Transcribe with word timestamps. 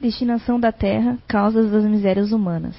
Destinação 0.00 0.60
da 0.60 0.70
terra, 0.70 1.18
causas 1.26 1.72
das 1.72 1.84
misérias 1.84 2.30
humanas. 2.30 2.76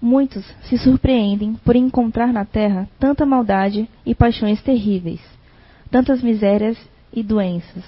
Muitos 0.00 0.44
se 0.62 0.78
surpreendem 0.78 1.54
por 1.64 1.74
encontrar 1.74 2.32
na 2.32 2.44
terra 2.44 2.88
tanta 2.96 3.26
maldade 3.26 3.88
e 4.06 4.14
paixões 4.14 4.62
terríveis, 4.62 5.20
tantas 5.90 6.22
misérias 6.22 6.78
e 7.12 7.24
doenças, 7.24 7.82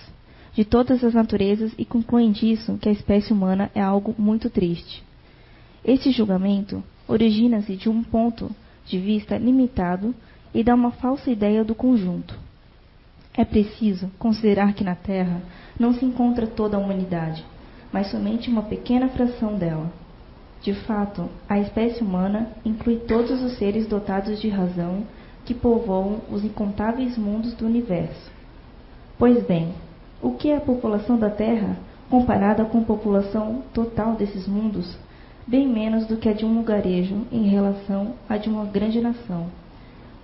de 0.52 0.64
todas 0.64 1.04
as 1.04 1.14
naturezas 1.14 1.72
e 1.78 1.84
concluem 1.84 2.32
disso 2.32 2.76
que 2.82 2.88
a 2.88 2.92
espécie 2.92 3.32
humana 3.32 3.71
é 3.72 3.81
algo 3.81 4.17
muito 4.19 4.51
triste. 4.51 5.04
Este 5.85 6.10
julgamento 6.10 6.82
origina-se 7.06 7.76
de 7.76 7.88
um 7.88 8.03
ponto 8.03 8.51
de 8.85 8.98
vista 8.98 9.38
limitado 9.38 10.12
e 10.53 10.64
dá 10.64 10.74
uma 10.74 10.90
falsa 10.90 11.30
ideia 11.30 11.62
do 11.62 11.76
conjunto. 11.76 12.37
É 13.32 13.44
preciso 13.44 14.10
considerar 14.19 14.74
que 14.74 14.82
na 14.82 14.96
Terra 14.96 15.40
não 15.78 15.94
se 15.94 16.05
encontra 16.05 16.48
toda 16.48 16.77
a 16.77 16.80
humanidade, 16.80 17.45
mas 17.93 18.11
somente 18.11 18.51
uma 18.51 18.62
pequena 18.62 19.09
fração 19.09 19.57
dela. 19.57 19.91
De 20.62 20.75
fato, 20.75 21.29
a 21.48 21.59
espécie 21.59 22.03
humana 22.03 22.48
inclui 22.65 22.97
todos 22.97 23.43
os 23.43 23.57
seres 23.57 23.87
dotados 23.87 24.41
de 24.41 24.48
razão 24.48 25.05
que 25.45 25.55
povoam 25.55 26.21
os 26.31 26.45
incontáveis 26.45 27.17
mundos 27.17 27.55
do 27.55 27.67
universo. 27.67 28.31
Pois 29.19 29.43
bem, 29.45 29.73
o 30.23 30.33
que 30.33 30.51
é 30.51 30.57
a 30.57 30.61
população 30.61 31.19
da 31.19 31.31
Terra 31.31 31.77
comparada 32.11 32.65
com 32.65 32.79
a 32.79 32.84
população 32.84 33.62
total 33.73 34.15
desses 34.15 34.47
mundos? 34.47 34.97
Bem 35.47 35.67
menos 35.67 36.07
do 36.07 36.17
que 36.17 36.29
a 36.29 36.33
de 36.33 36.45
um 36.45 36.55
lugarejo 36.55 37.27
em 37.33 37.48
relação 37.48 38.15
à 38.29 38.37
de 38.37 38.48
uma 38.48 38.67
grande 38.67 39.01
nação. 39.01 39.47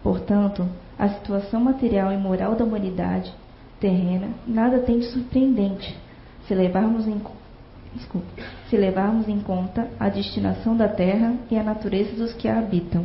Portanto, 0.03 0.69
a 0.99 1.09
situação 1.09 1.61
material 1.61 2.13
e 2.13 2.17
moral 2.17 2.55
da 2.55 2.65
humanidade 2.65 3.33
terrena 3.81 4.29
nada 4.47 4.79
tem 4.81 4.99
de 4.99 5.07
surpreendente 5.07 5.97
se 6.47 6.55
levarmos 6.55 7.09
em 7.09 7.19
Se 8.69 8.77
levarmos 8.77 9.29
em 9.29 9.41
conta 9.41 9.89
a 9.99 10.09
destinação 10.09 10.77
da 10.77 10.89
terra 10.89 11.35
e 11.51 11.59
a 11.59 11.63
natureza 11.63 12.17
dos 12.17 12.33
que 12.35 12.49
a 12.49 12.59
habitam. 12.59 13.05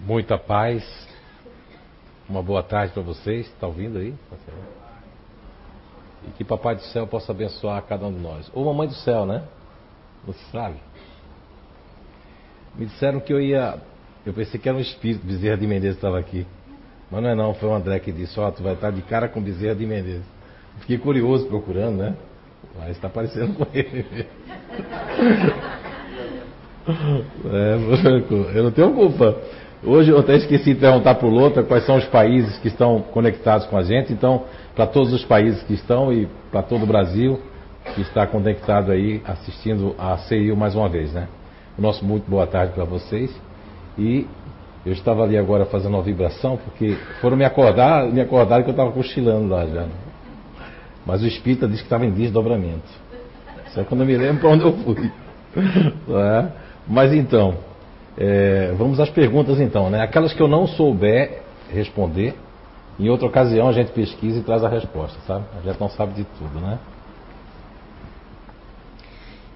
Muita 0.00 0.38
paz. 0.38 0.84
Uma 2.28 2.42
boa 2.42 2.62
tarde 2.62 2.92
para 2.92 3.02
vocês. 3.02 3.46
Está 3.46 3.66
ouvindo 3.66 3.98
aí? 3.98 4.14
E 6.26 6.30
que 6.32 6.44
Papai 6.44 6.76
do 6.76 6.82
Céu 6.82 7.06
possa 7.06 7.32
abençoar 7.32 7.82
cada 7.82 8.06
um 8.06 8.12
de 8.12 8.20
nós. 8.20 8.50
Ou 8.54 8.64
Mamãe 8.64 8.88
do 8.88 8.94
Céu, 8.94 9.26
né? 9.26 9.44
Você 10.26 10.40
sabe? 10.50 10.76
Me 12.74 12.86
disseram 12.86 13.20
que 13.20 13.32
eu 13.32 13.40
ia. 13.40 13.78
Eu 14.24 14.32
pensei 14.32 14.60
que 14.60 14.68
era 14.68 14.76
um 14.76 14.80
espírito, 14.80 15.26
Bezerra 15.26 15.56
de 15.56 15.66
Menezes 15.66 15.96
estava 15.96 16.18
aqui. 16.18 16.46
Mas 17.10 17.22
não 17.22 17.30
é 17.30 17.34
não, 17.34 17.54
foi 17.54 17.68
o 17.68 17.74
André 17.74 17.98
que 17.98 18.12
disse, 18.12 18.38
ó, 18.38 18.48
oh, 18.48 18.52
tu 18.52 18.62
vai 18.62 18.74
estar 18.74 18.90
de 18.90 19.00
cara 19.02 19.28
com 19.28 19.40
Bezerra 19.40 19.74
de 19.74 19.86
Menezes. 19.86 20.37
Fiquei 20.80 20.98
curioso 20.98 21.46
procurando, 21.46 21.98
né? 21.98 22.14
Mas 22.78 22.90
está 22.90 23.08
parecendo 23.08 23.54
com 23.54 23.66
ele. 23.72 24.06
É, 27.44 27.78
eu 28.54 28.64
não 28.64 28.70
tenho 28.70 28.94
culpa. 28.94 29.36
Hoje 29.84 30.10
eu 30.10 30.18
até 30.18 30.36
esqueci 30.36 30.74
de 30.74 30.80
perguntar 30.80 31.16
para 31.16 31.26
o 31.26 31.30
Lota 31.30 31.62
quais 31.62 31.84
são 31.84 31.96
os 31.96 32.04
países 32.06 32.58
que 32.58 32.68
estão 32.68 33.00
conectados 33.00 33.66
com 33.66 33.76
a 33.76 33.82
gente. 33.82 34.12
Então, 34.12 34.44
para 34.74 34.86
todos 34.86 35.12
os 35.12 35.24
países 35.24 35.62
que 35.64 35.74
estão 35.74 36.12
e 36.12 36.26
para 36.50 36.62
todo 36.62 36.82
o 36.82 36.86
Brasil 36.86 37.38
que 37.94 38.00
está 38.00 38.26
conectado 38.26 38.90
aí 38.90 39.22
assistindo 39.24 39.94
a 39.98 40.16
CIU 40.18 40.56
mais 40.56 40.74
uma 40.74 40.88
vez, 40.88 41.12
né? 41.12 41.28
O 41.78 41.82
nosso 41.82 42.04
muito 42.04 42.28
boa 42.28 42.46
tarde 42.46 42.72
para 42.72 42.84
vocês. 42.84 43.30
E 43.96 44.26
eu 44.84 44.92
estava 44.92 45.22
ali 45.22 45.36
agora 45.36 45.64
fazendo 45.66 45.94
uma 45.94 46.02
vibração 46.02 46.56
porque 46.56 46.96
foram 47.20 47.36
me 47.36 47.44
acordar, 47.44 48.06
me 48.06 48.20
acordaram 48.20 48.62
que 48.62 48.70
eu 48.70 48.72
estava 48.72 48.90
cochilando 48.92 49.48
lá 49.48 49.66
já. 49.66 49.86
Mas 51.08 51.22
o 51.22 51.26
espírita 51.26 51.66
disse 51.66 51.80
que 51.80 51.86
estava 51.86 52.04
em 52.04 52.10
desdobramento. 52.10 52.86
Só 53.68 53.82
quando 53.82 54.02
eu 54.02 54.06
me 54.06 54.14
lembro 54.14 54.40
para 54.40 54.50
onde 54.50 54.64
eu 54.64 54.72
fui. 54.76 55.10
É? 56.10 56.48
Mas 56.86 57.12
então, 57.12 57.56
é, 58.16 58.74
vamos 58.76 59.00
às 59.00 59.08
perguntas 59.08 59.58
então, 59.58 59.88
né? 59.88 60.02
Aquelas 60.02 60.34
que 60.34 60.40
eu 60.40 60.46
não 60.46 60.66
souber 60.66 61.40
responder, 61.70 62.34
em 63.00 63.08
outra 63.08 63.26
ocasião 63.26 63.68
a 63.68 63.72
gente 63.72 63.90
pesquisa 63.92 64.38
e 64.38 64.42
traz 64.42 64.62
a 64.62 64.68
resposta, 64.68 65.18
sabe? 65.26 65.46
A 65.58 65.66
gente 65.66 65.80
não 65.80 65.88
sabe 65.88 66.12
de 66.12 66.24
tudo, 66.38 66.60
né? 66.60 66.78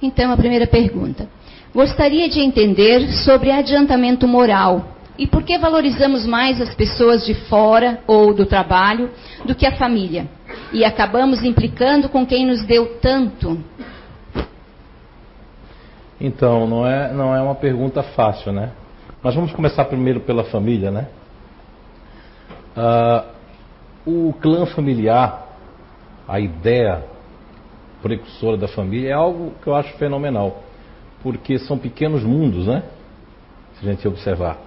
Então, 0.00 0.32
a 0.32 0.36
primeira 0.36 0.66
pergunta. 0.66 1.28
Gostaria 1.74 2.28
de 2.30 2.40
entender 2.40 3.06
sobre 3.24 3.50
adiantamento 3.50 4.26
moral 4.26 4.86
e 5.18 5.26
por 5.26 5.42
que 5.42 5.58
valorizamos 5.58 6.26
mais 6.26 6.60
as 6.60 6.74
pessoas 6.74 7.24
de 7.26 7.34
fora 7.34 8.00
ou 8.06 8.32
do 8.32 8.46
trabalho 8.46 9.10
do 9.44 9.54
que 9.54 9.66
a 9.66 9.72
família? 9.72 10.26
E 10.72 10.84
acabamos 10.84 11.44
implicando 11.44 12.08
com 12.08 12.26
quem 12.26 12.46
nos 12.46 12.64
deu 12.64 12.98
tanto? 12.98 13.62
Então, 16.18 16.66
não 16.66 16.86
é, 16.86 17.12
não 17.12 17.34
é 17.34 17.42
uma 17.42 17.54
pergunta 17.54 18.02
fácil, 18.02 18.52
né? 18.52 18.72
Mas 19.22 19.34
vamos 19.34 19.52
começar 19.52 19.84
primeiro 19.84 20.20
pela 20.20 20.44
família, 20.44 20.90
né? 20.90 21.08
Uh, 22.76 24.28
o 24.28 24.32
clã 24.40 24.64
familiar, 24.66 25.46
a 26.26 26.40
ideia 26.40 27.04
precursora 28.00 28.56
da 28.56 28.66
família, 28.66 29.10
é 29.10 29.12
algo 29.12 29.52
que 29.62 29.68
eu 29.68 29.74
acho 29.74 29.92
fenomenal. 29.98 30.62
Porque 31.22 31.58
são 31.58 31.76
pequenos 31.76 32.24
mundos, 32.24 32.66
né? 32.66 32.82
Se 33.74 33.88
a 33.88 33.92
gente 33.92 34.08
observar. 34.08 34.58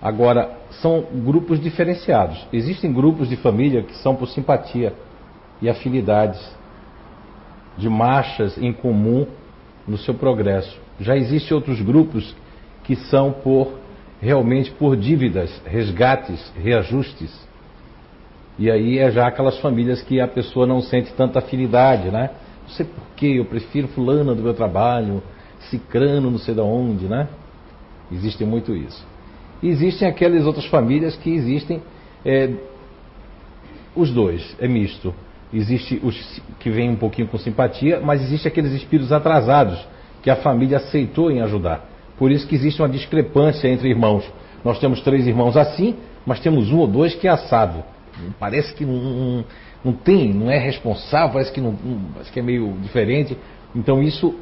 Agora, 0.00 0.50
são 0.82 1.02
grupos 1.24 1.60
diferenciados. 1.60 2.46
Existem 2.52 2.92
grupos 2.92 3.28
de 3.28 3.36
família 3.36 3.82
que 3.82 3.94
são 3.96 4.14
por 4.14 4.28
simpatia 4.28 4.92
e 5.62 5.68
afinidades, 5.68 6.40
de 7.76 7.88
marchas 7.88 8.56
em 8.58 8.72
comum 8.72 9.26
no 9.86 9.96
seu 9.98 10.14
progresso. 10.14 10.78
Já 11.00 11.16
existem 11.16 11.54
outros 11.54 11.80
grupos 11.80 12.34
que 12.84 12.94
são 12.94 13.32
por 13.32 13.78
realmente 14.20 14.70
por 14.70 14.96
dívidas, 14.96 15.60
resgates, 15.66 16.52
reajustes. 16.56 17.46
E 18.58 18.70
aí 18.70 18.98
é 18.98 19.10
já 19.10 19.26
aquelas 19.26 19.58
famílias 19.58 20.02
que 20.02 20.20
a 20.20 20.28
pessoa 20.28 20.66
não 20.66 20.80
sente 20.80 21.12
tanta 21.12 21.40
afinidade, 21.40 22.10
né? 22.10 22.30
Não 22.62 22.70
sei 22.70 22.86
porquê, 22.86 23.26
eu 23.38 23.44
prefiro 23.44 23.88
fulana 23.88 24.34
do 24.34 24.42
meu 24.42 24.54
trabalho, 24.54 25.22
cicrano 25.68 26.30
não 26.30 26.38
sei 26.38 26.54
de 26.54 26.60
onde, 26.60 27.06
né? 27.06 27.28
Existe 28.12 28.44
muito 28.44 28.74
isso. 28.74 29.04
Existem 29.62 30.08
aquelas 30.08 30.46
outras 30.46 30.66
famílias 30.66 31.16
que 31.16 31.30
existem 31.30 31.82
é, 32.24 32.50
os 33.94 34.10
dois, 34.10 34.56
é 34.58 34.66
misto. 34.66 35.14
Existe 35.52 36.00
os 36.02 36.42
que 36.58 36.70
vêm 36.70 36.90
um 36.90 36.96
pouquinho 36.96 37.28
com 37.28 37.38
simpatia, 37.38 38.00
mas 38.00 38.22
existe 38.22 38.48
aqueles 38.48 38.72
espíritos 38.72 39.12
atrasados 39.12 39.78
que 40.22 40.30
a 40.30 40.36
família 40.36 40.78
aceitou 40.78 41.30
em 41.30 41.40
ajudar. 41.42 41.88
Por 42.18 42.30
isso 42.30 42.46
que 42.46 42.54
existe 42.54 42.80
uma 42.80 42.88
discrepância 42.88 43.68
entre 43.68 43.88
irmãos. 43.88 44.24
Nós 44.64 44.78
temos 44.78 45.00
três 45.00 45.26
irmãos 45.26 45.56
assim, 45.56 45.96
mas 46.26 46.40
temos 46.40 46.72
um 46.72 46.78
ou 46.78 46.86
dois 46.86 47.14
que 47.14 47.28
é 47.28 47.30
assado. 47.30 47.84
Parece 48.38 48.74
que 48.74 48.84
não, 48.84 48.94
não, 48.94 49.44
não 49.84 49.92
tem, 49.92 50.32
não 50.32 50.50
é 50.50 50.58
responsável, 50.58 51.32
parece 51.32 51.52
que, 51.52 51.60
não, 51.60 51.76
parece 52.14 52.32
que 52.32 52.40
é 52.40 52.42
meio 52.42 52.72
diferente. 52.82 53.36
Então 53.74 54.02
isso 54.02 54.34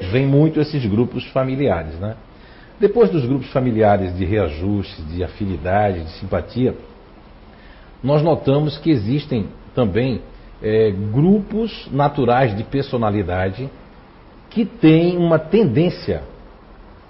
vem 0.00 0.26
muito 0.26 0.60
esses 0.60 0.84
grupos 0.86 1.24
familiares, 1.26 1.94
né? 1.98 2.16
Depois 2.78 3.10
dos 3.10 3.24
grupos 3.24 3.50
familiares 3.50 4.16
de 4.16 4.24
reajuste, 4.24 5.00
de 5.02 5.24
afinidade, 5.24 6.04
de 6.04 6.10
simpatia, 6.12 6.74
nós 8.02 8.22
notamos 8.22 8.76
que 8.76 8.90
existem 8.90 9.46
também 9.74 10.20
é, 10.62 10.90
grupos 10.90 11.88
naturais 11.90 12.56
de 12.56 12.62
personalidade 12.64 13.70
que 14.50 14.64
têm 14.64 15.16
uma 15.16 15.38
tendência 15.38 16.22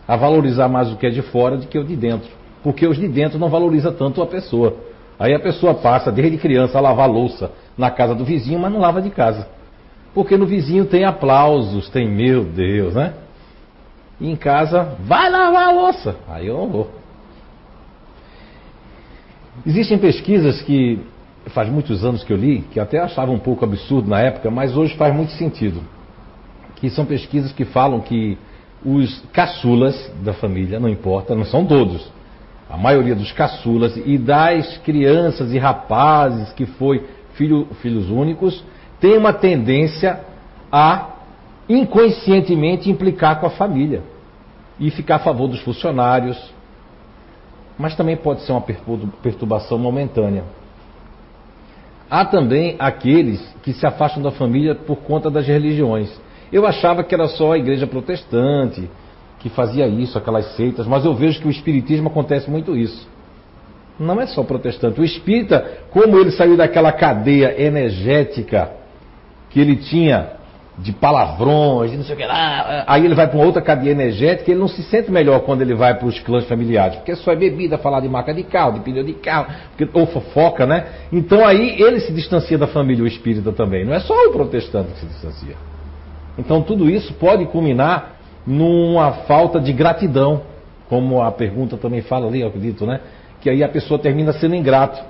a 0.07 0.17
valorizar 0.17 0.69
mais 0.69 0.91
o 0.93 0.97
que 0.97 1.07
é 1.07 1.11
de 1.11 1.23
fora 1.23 1.57
do 1.57 1.67
que 1.67 1.79
o 1.79 1.85
de 1.85 1.97
dentro. 1.97 2.31
Porque 2.63 2.87
os 2.87 2.97
de 2.97 3.09
dentro 3.09 3.39
não 3.39 3.49
valorizam 3.49 3.93
tanto 3.93 4.23
a 4.23 4.27
pessoa. 4.27 4.77
Aí 5.19 5.35
a 5.35 5.41
pessoa 5.41 5.75
passa 5.75 6.13
desde 6.13 6.37
criança 6.39 6.79
a 6.79 6.81
lavar 6.81 7.09
louça 7.09 7.51
na 7.77 7.91
casa 7.91 8.15
do 8.15 8.25
vizinho, 8.25 8.59
mas 8.59 8.73
não 8.73 8.81
lava 8.81 9.03
de 9.03 9.11
casa. 9.11 9.49
Porque 10.15 10.37
no 10.37 10.47
vizinho 10.47 10.85
tem 10.87 11.05
aplausos, 11.05 11.89
tem 11.89 12.09
meu 12.09 12.45
Deus, 12.45 12.95
né? 12.95 13.15
E 14.21 14.31
em 14.31 14.37
casa, 14.37 14.97
vai 15.01 15.31
lavar 15.31 15.69
a 15.69 15.73
louça. 15.73 16.17
Aí 16.29 16.47
eu 16.47 16.57
não 16.57 16.69
vou. 16.69 16.91
Existem 19.65 19.99
pesquisas 19.99 20.63
que 20.63 21.01
faz 21.47 21.69
muitos 21.69 22.05
anos 22.05 22.25
que 22.25 22.33
eu 22.33 22.37
li, 22.37 22.63
que 22.71 22.81
até 22.81 22.99
achava 22.99 23.31
um 23.31 23.39
pouco 23.39 23.65
absurdo 23.65 24.09
na 24.09 24.21
época, 24.21 24.51
mas 24.51 24.77
hoje 24.77 24.95
faz 24.97 25.15
muito 25.15 25.33
sentido. 25.33 25.81
Que 26.77 26.91
são 26.91 27.05
pesquisas 27.05 27.53
que 27.53 27.65
falam 27.65 28.01
que 28.01 28.37
os 28.85 29.23
caçulas 29.33 30.13
da 30.23 30.33
família, 30.33 30.79
não 30.79 30.89
importa, 30.89 31.35
não 31.35 31.45
são 31.45 31.65
todos, 31.65 32.11
a 32.69 32.77
maioria 32.77 33.15
dos 33.15 33.33
caçulas 33.33 33.97
e 33.97 34.19
das 34.19 34.79
crianças 34.79 35.53
e 35.53 35.59
rapazes 35.59 36.53
que 36.53 36.67
foi 36.67 37.05
filho, 37.35 37.69
filhos 37.81 38.11
únicos, 38.11 38.65
tem 39.01 39.17
uma 39.17 39.33
tendência 39.33 40.21
a 40.71 41.16
inconscientemente 41.69 42.91
implicar 42.91 43.41
com 43.41 43.47
a 43.47 43.51
família 43.51 44.03
e 44.79 44.91
ficar 44.91 45.17
a 45.17 45.21
favor 45.21 45.49
dos 45.49 45.61
funcionários. 45.61 46.39
Mas 47.79 47.95
também 47.95 48.17
pode 48.17 48.43
ser 48.43 48.53
uma 48.53 48.61
perturbação 49.23 49.79
momentânea. 49.79 50.45
Há 52.09 52.25
também 52.25 52.77
aqueles 52.79 53.41
que 53.63 53.73
se 53.73 53.87
afastam 53.87 54.23
da 54.23 54.31
família 54.31 54.75
por 54.75 54.97
conta 54.97 55.31
das 55.31 55.47
religiões. 55.47 56.11
Eu 56.53 56.65
achava 56.65 57.03
que 57.03 57.15
era 57.15 57.27
só 57.27 57.53
a 57.53 57.59
igreja 57.59 57.87
protestante 57.87 58.89
que 59.41 59.49
fazia 59.49 59.87
isso, 59.87 60.17
aquelas 60.17 60.57
seitas, 60.57 60.87
mas 60.87 61.05
eu 61.05 61.15
vejo 61.15 61.41
que 61.41 61.49
o 61.49 61.51
espiritismo 61.51 62.09
acontece 62.09 62.51
muito 62.51 62.77
isso. 62.77 63.09
Não 63.99 64.21
é 64.21 64.27
só 64.27 64.43
protestante. 64.43 65.01
O 65.01 65.05
espírita, 65.05 65.81
como 65.91 66.19
ele 66.19 66.31
saiu 66.31 66.57
daquela 66.57 66.93
cadeia 66.93 67.61
energética 67.61 68.71
que 69.51 69.61
ele 69.61 69.77
tinha 69.77 70.36
de 70.79 70.93
palavrões, 70.93 71.93
não 71.93 72.05
sei 72.05 72.15
o 72.15 72.19
que 72.19 72.25
lá, 72.25 72.85
aí 72.87 73.05
ele 73.05 73.15
vai 73.15 73.27
para 73.27 73.39
outra 73.39 73.63
cadeia 73.63 73.93
energética 73.93 74.51
e 74.51 74.53
ele 74.53 74.61
não 74.61 74.69
se 74.69 74.83
sente 74.83 75.11
melhor 75.11 75.41
quando 75.41 75.63
ele 75.63 75.75
vai 75.75 75.95
para 75.95 76.07
os 76.07 76.19
clãs 76.21 76.47
familiares, 76.47 76.97
porque 76.97 77.17
só 77.17 77.33
é 77.33 77.37
bebida, 77.37 77.79
falar 77.79 78.01
de 78.01 78.09
marca 78.09 78.35
de 78.35 78.43
carro, 78.43 78.75
de 78.75 78.81
pneu 78.81 79.03
de 79.03 79.15
carro, 79.15 79.47
porque, 79.75 79.89
ou 79.99 80.07
fofoca, 80.07 80.67
né? 80.67 80.87
Então 81.11 81.47
aí 81.47 81.81
ele 81.81 82.01
se 82.01 82.13
distancia 82.13 82.59
da 82.59 82.67
família, 82.67 83.03
o 83.03 83.07
espírita 83.07 83.53
também. 83.53 83.87
Não 83.87 83.95
é 83.95 84.01
só 84.01 84.13
o 84.27 84.33
protestante 84.33 84.93
que 84.93 85.01
se 85.01 85.07
distancia. 85.07 85.57
Então 86.37 86.61
tudo 86.61 86.91
isso 86.91 87.15
pode 87.15 87.47
culminar 87.47 88.17
numa 88.47 89.13
falta 89.27 89.59
de 89.59 89.73
gratidão, 89.73 90.43
como 90.91 91.23
a 91.23 91.33
pergunta 91.33 91.79
também 91.79 92.03
fala 92.03 92.27
ali, 92.27 92.43
eu 92.43 92.49
acredito, 92.49 92.85
né? 92.85 93.01
Que 93.41 93.49
aí 93.49 93.65
a 93.65 93.69
pessoa 93.69 93.99
termina 93.99 94.33
sendo 94.35 94.55
ingrato. 94.55 95.03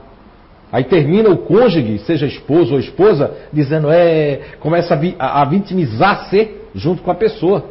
Aí 0.71 0.85
termina 0.85 1.31
o 1.31 1.39
cônjuge, 1.39 1.99
seja 2.01 2.27
esposo 2.27 2.75
ou 2.75 2.81
esposa, 2.81 3.33
dizendo, 3.53 3.91
é, 3.91 4.41
começa 4.61 4.95
a, 4.95 5.25
a, 5.25 5.43
a 5.43 5.45
vitimizar-se 5.45 6.51
junto 6.75 7.03
com 7.03 7.11
a 7.11 7.15
pessoa. 7.15 7.65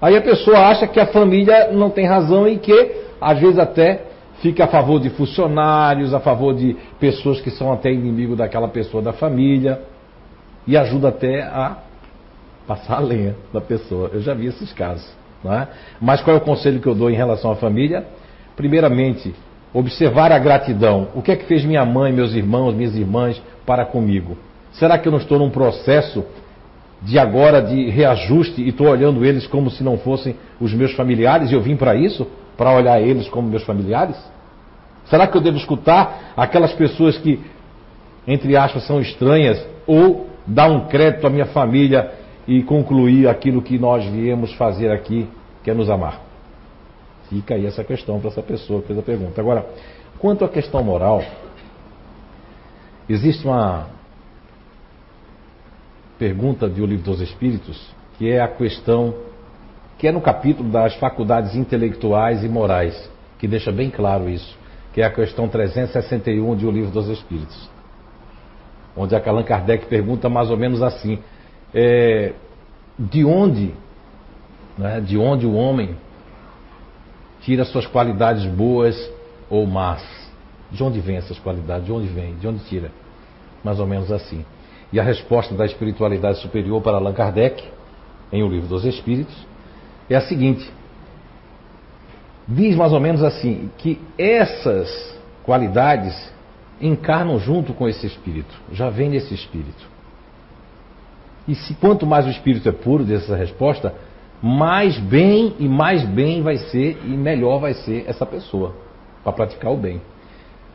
Aí 0.00 0.16
a 0.16 0.20
pessoa 0.20 0.58
acha 0.58 0.86
que 0.86 1.00
a 1.00 1.06
família 1.06 1.70
não 1.72 1.88
tem 1.88 2.06
razão 2.06 2.46
e 2.46 2.58
que, 2.58 2.92
às 3.20 3.38
vezes, 3.38 3.58
até 3.58 4.04
fica 4.40 4.64
a 4.64 4.68
favor 4.68 5.00
de 5.00 5.08
funcionários, 5.10 6.12
a 6.12 6.20
favor 6.20 6.54
de 6.54 6.76
pessoas 6.98 7.40
que 7.40 7.50
são 7.50 7.72
até 7.72 7.90
inimigo 7.92 8.34
daquela 8.36 8.68
pessoa 8.68 9.02
da 9.02 9.12
família, 9.12 9.80
e 10.66 10.76
ajuda 10.76 11.08
até 11.08 11.42
a 11.42 11.78
passar 12.66 12.96
a 12.96 13.00
lenha 13.00 13.34
da 13.52 13.60
pessoa. 13.60 14.10
Eu 14.12 14.20
já 14.20 14.34
vi 14.34 14.46
esses 14.46 14.72
casos. 14.72 15.08
É? 15.44 15.66
Mas 16.00 16.20
qual 16.20 16.36
é 16.36 16.38
o 16.38 16.42
conselho 16.42 16.80
que 16.80 16.86
eu 16.86 16.94
dou 16.94 17.10
em 17.10 17.14
relação 17.14 17.50
à 17.50 17.56
família? 17.56 18.06
Primeiramente, 18.54 19.34
observar 19.72 20.32
a 20.32 20.38
gratidão. 20.38 21.08
O 21.14 21.22
que 21.22 21.32
é 21.32 21.36
que 21.36 21.46
fez 21.46 21.64
minha 21.64 21.84
mãe, 21.84 22.12
meus 22.12 22.34
irmãos, 22.34 22.74
minhas 22.74 22.94
irmãs 22.94 23.40
para 23.64 23.84
comigo? 23.84 24.36
Será 24.72 24.98
que 24.98 25.08
eu 25.08 25.12
não 25.12 25.18
estou 25.18 25.38
num 25.38 25.50
processo 25.50 26.24
de 27.00 27.18
agora 27.18 27.60
de 27.60 27.90
reajuste 27.90 28.62
e 28.62 28.68
estou 28.68 28.88
olhando 28.88 29.24
eles 29.24 29.46
como 29.46 29.70
se 29.70 29.82
não 29.82 29.98
fossem 29.98 30.36
os 30.60 30.72
meus 30.72 30.92
familiares 30.92 31.50
e 31.50 31.54
eu 31.54 31.60
vim 31.60 31.76
para 31.76 31.94
isso? 31.94 32.26
Para 32.56 32.72
olhar 32.72 33.00
eles 33.00 33.28
como 33.28 33.48
meus 33.48 33.64
familiares? 33.64 34.16
Será 35.06 35.26
que 35.26 35.36
eu 35.36 35.40
devo 35.40 35.56
escutar 35.56 36.32
aquelas 36.36 36.72
pessoas 36.72 37.18
que, 37.18 37.40
entre 38.26 38.56
aspas, 38.56 38.84
são 38.86 39.00
estranhas 39.00 39.64
ou 39.86 40.28
dar 40.46 40.70
um 40.70 40.86
crédito 40.86 41.26
à 41.26 41.30
minha 41.30 41.46
família 41.46 42.10
e 42.46 42.62
concluir 42.62 43.28
aquilo 43.28 43.62
que 43.62 43.78
nós 43.78 44.04
viemos 44.04 44.52
fazer 44.54 44.90
aqui, 44.90 45.28
que 45.62 45.70
é 45.70 45.74
nos 45.74 45.90
amar? 45.90 46.31
Fica 47.32 47.54
aí 47.54 47.64
essa 47.64 47.82
questão 47.82 48.20
para 48.20 48.28
essa 48.28 48.42
pessoa 48.42 48.82
que 48.82 48.88
fez 48.88 48.98
a 48.98 49.02
pergunta. 49.02 49.40
Agora, 49.40 49.64
quanto 50.18 50.44
à 50.44 50.48
questão 50.50 50.84
moral, 50.84 51.24
existe 53.08 53.46
uma 53.46 53.86
pergunta 56.18 56.68
do 56.68 56.84
Livro 56.84 57.04
dos 57.06 57.22
Espíritos, 57.22 57.82
que 58.18 58.30
é 58.30 58.38
a 58.38 58.48
questão, 58.48 59.14
que 59.96 60.06
é 60.06 60.12
no 60.12 60.20
capítulo 60.20 60.68
das 60.68 60.94
faculdades 60.96 61.56
intelectuais 61.56 62.44
e 62.44 62.50
morais, 62.50 63.10
que 63.38 63.48
deixa 63.48 63.72
bem 63.72 63.88
claro 63.88 64.28
isso, 64.28 64.54
que 64.92 65.00
é 65.00 65.06
a 65.06 65.10
questão 65.10 65.48
361 65.48 66.54
de 66.54 66.66
O 66.66 66.70
Livro 66.70 66.90
dos 66.90 67.08
Espíritos. 67.08 67.70
Onde 68.94 69.16
Allan 69.16 69.42
Kardec 69.42 69.86
pergunta 69.86 70.28
mais 70.28 70.50
ou 70.50 70.58
menos 70.58 70.82
assim: 70.82 71.18
é, 71.72 72.34
de 72.98 73.24
onde, 73.24 73.72
né, 74.76 75.00
de 75.00 75.16
onde 75.16 75.46
o 75.46 75.54
homem 75.54 75.96
tira 77.42 77.64
suas 77.64 77.86
qualidades 77.86 78.44
boas 78.46 78.96
ou 79.50 79.66
más? 79.66 80.02
De 80.70 80.82
onde 80.82 81.00
vem 81.00 81.16
essas 81.16 81.38
qualidades? 81.38 81.86
De 81.86 81.92
onde 81.92 82.08
vem? 82.08 82.34
De 82.36 82.48
onde 82.48 82.64
tira? 82.64 82.90
Mais 83.62 83.78
ou 83.78 83.86
menos 83.86 84.10
assim. 84.10 84.44
E 84.92 84.98
a 84.98 85.02
resposta 85.02 85.54
da 85.54 85.64
espiritualidade 85.64 86.38
superior 86.40 86.80
para 86.82 86.96
Allan 86.96 87.12
Kardec, 87.12 87.62
em 88.32 88.42
O 88.42 88.48
Livro 88.48 88.68
dos 88.68 88.84
Espíritos, 88.84 89.34
é 90.08 90.16
a 90.16 90.20
seguinte: 90.22 90.70
diz 92.46 92.74
mais 92.76 92.92
ou 92.92 93.00
menos 93.00 93.22
assim, 93.22 93.70
que 93.78 94.00
essas 94.18 95.18
qualidades 95.44 96.32
encarnam 96.80 97.38
junto 97.38 97.72
com 97.72 97.88
esse 97.88 98.06
espírito, 98.06 98.54
já 98.72 98.90
vem 98.90 99.08
nesse 99.08 99.32
espírito. 99.34 99.90
E 101.46 101.54
se 101.54 101.74
quanto 101.74 102.06
mais 102.06 102.26
o 102.26 102.30
espírito 102.30 102.68
é 102.68 102.72
puro 102.72 103.04
dessa 103.04 103.36
resposta, 103.36 103.94
mais 104.42 104.98
bem 104.98 105.54
e 105.58 105.68
mais 105.68 106.04
bem 106.04 106.42
vai 106.42 106.56
ser 106.56 106.98
e 107.04 107.10
melhor 107.10 107.60
vai 107.60 107.74
ser 107.74 108.04
essa 108.08 108.26
pessoa 108.26 108.74
para 109.22 109.32
praticar 109.32 109.72
o 109.72 109.76
bem. 109.76 110.00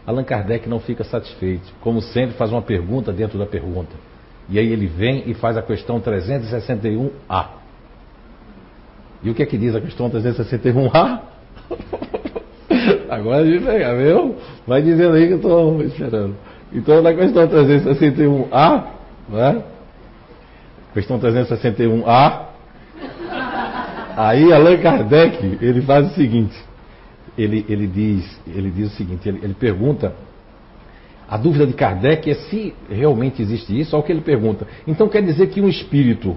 Allan 0.06 0.24
Kardec 0.24 0.70
não 0.70 0.80
fica 0.80 1.04
satisfeito, 1.04 1.74
como 1.82 2.02
sempre 2.02 2.38
faz 2.38 2.50
uma 2.52 2.62
pergunta 2.62 3.12
dentro 3.12 3.38
da 3.38 3.46
pergunta. 3.46 3.92
E 4.50 4.58
aí 4.58 4.72
ele 4.72 4.88
vem 4.88 5.24
e 5.30 5.34
faz 5.34 5.58
a 5.58 5.62
questão 5.62 6.00
361A. 6.00 7.48
E 9.22 9.30
o 9.30 9.34
que 9.34 9.44
é 9.44 9.46
que 9.46 9.58
diz 9.58 9.76
a 9.76 9.82
questão 9.82 10.10
361A? 10.10 11.20
Agora 13.10 13.44
a 13.44 13.46
gente 13.46 13.66
pega, 13.66 13.96
viu? 13.98 14.36
Vai 14.66 14.82
dizendo 14.82 15.16
aí 15.16 15.28
que 15.28 15.34
eu 15.34 15.38
estou 15.38 15.82
esperando. 15.84 16.36
Então 16.72 17.02
na 17.02 17.14
questão 17.14 17.46
361A, 17.46 18.84
né? 19.30 19.64
questão 20.94 21.20
361A, 21.20 22.47
aí 24.18 24.52
Allan 24.52 24.78
Kardec, 24.78 25.58
ele 25.62 25.82
faz 25.84 26.12
o 26.12 26.16
seguinte, 26.16 26.56
ele, 27.38 27.64
ele, 27.70 27.86
diz, 27.86 28.42
ele 28.48 28.72
diz 28.72 28.92
o 28.92 28.96
seguinte, 28.96 29.30
ele, 29.30 29.40
ele 29.44 29.54
pergunta, 29.54 30.14
a 31.30 31.38
dúvida 31.38 31.68
de 31.68 31.74
Kardec 31.74 32.30
é 32.30 32.34
se 32.34 32.74
realmente 32.90 33.42
existe 33.42 33.78
isso, 33.78 33.96
olha 33.96 34.04
o 34.04 34.06
que 34.06 34.12
ele 34.12 34.22
pergunta. 34.22 34.66
Então 34.88 35.08
quer 35.08 35.22
dizer 35.22 35.48
que 35.48 35.62
um 35.62 35.70
espírito, 35.70 36.36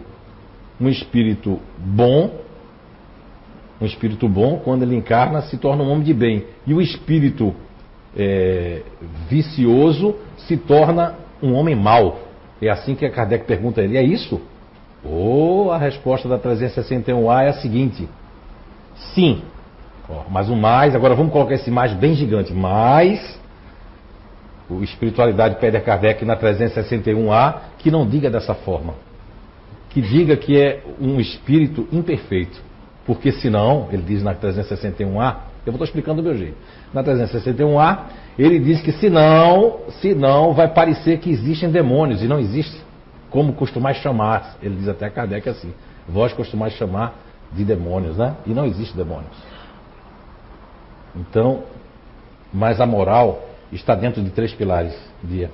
um 0.81 0.89
espírito 0.89 1.59
bom, 1.79 2.41
um 3.81 3.87
espírito 3.87 4.29
bom, 4.29 4.61
quando 4.63 4.83
ele 4.83 4.95
encarna, 4.95 5.41
se 5.43 5.57
torna 5.57 5.83
um 5.83 5.91
homem 5.91 6.05
de 6.05 6.13
bem. 6.13 6.45
E 6.67 6.75
o 6.75 6.83
espírito 6.83 7.55
é, 8.15 8.83
vicioso 9.29 10.17
se 10.37 10.57
torna 10.57 11.15
um 11.43 11.55
homem 11.55 11.75
mau. 11.75 12.21
É 12.61 12.69
assim 12.69 12.95
que 12.95 13.07
a 13.07 13.11
Kardec 13.11 13.47
pergunta 13.47 13.81
a 13.81 13.85
ele: 13.85 13.97
é 13.97 14.03
isso? 14.03 14.41
Ou 15.05 15.73
a 15.73 15.79
resposta 15.79 16.29
da 16.29 16.39
361A 16.39 17.43
é 17.45 17.49
a 17.49 17.53
seguinte: 17.55 18.09
sim. 19.15 19.43
Mais 20.29 20.51
um 20.51 20.57
mais, 20.57 20.95
agora 20.95 21.15
vamos 21.15 21.33
colocar 21.33 21.55
esse 21.55 21.71
mais 21.71 21.93
bem 21.93 22.15
gigante. 22.15 22.53
Mais. 22.53 23.39
O 24.69 24.83
Espiritualidade 24.85 25.57
pede 25.57 25.77
a 25.77 25.81
Kardec 25.81 26.25
na 26.25 26.37
361A 26.37 27.55
que 27.79 27.91
não 27.91 28.07
diga 28.07 28.31
dessa 28.31 28.55
forma. 28.55 28.95
Que 29.89 30.01
diga 30.01 30.37
que 30.37 30.61
é 30.61 30.83
um 31.01 31.19
espírito 31.19 31.89
imperfeito. 31.91 32.61
Porque 33.05 33.33
senão, 33.33 33.89
ele 33.91 34.03
diz 34.03 34.23
na 34.23 34.35
361A, 34.35 35.37
eu 35.67 35.73
vou 35.73 35.75
estar 35.75 35.85
explicando 35.87 36.23
do 36.23 36.29
meu 36.29 36.37
jeito. 36.37 36.57
Na 36.95 37.03
361A, 37.03 37.99
ele 38.39 38.59
diz 38.61 38.81
que 38.81 38.93
senão, 38.93 39.81
senão 40.01 40.53
vai 40.55 40.69
parecer 40.69 41.19
que 41.19 41.31
existem 41.31 41.71
demônios, 41.71 42.23
e 42.23 42.29
não 42.29 42.39
existe. 42.39 42.81
Como 43.31 43.53
costumais 43.53 43.99
chamar, 43.99 44.57
ele 44.63 44.77
diz 44.77 44.89
até 44.89 45.09
Kardec 45.09 45.49
assim, 45.49 45.73
vós 46.09 46.33
costumais 46.33 46.73
chamar 46.75 47.15
de 47.53 47.65
demônios, 47.65 48.17
né? 48.17 48.37
E 48.47 48.51
não 48.51 48.65
existe 48.65 48.97
demônios. 48.97 49.37
Então, 51.15 51.65
mas 52.53 52.81
a 52.81 52.87
moral 52.87 53.43
está 53.73 53.95
dentro 53.95 54.23
de 54.23 54.31
três 54.31 54.53
pilares, 54.53 54.97
dia. 55.23 55.51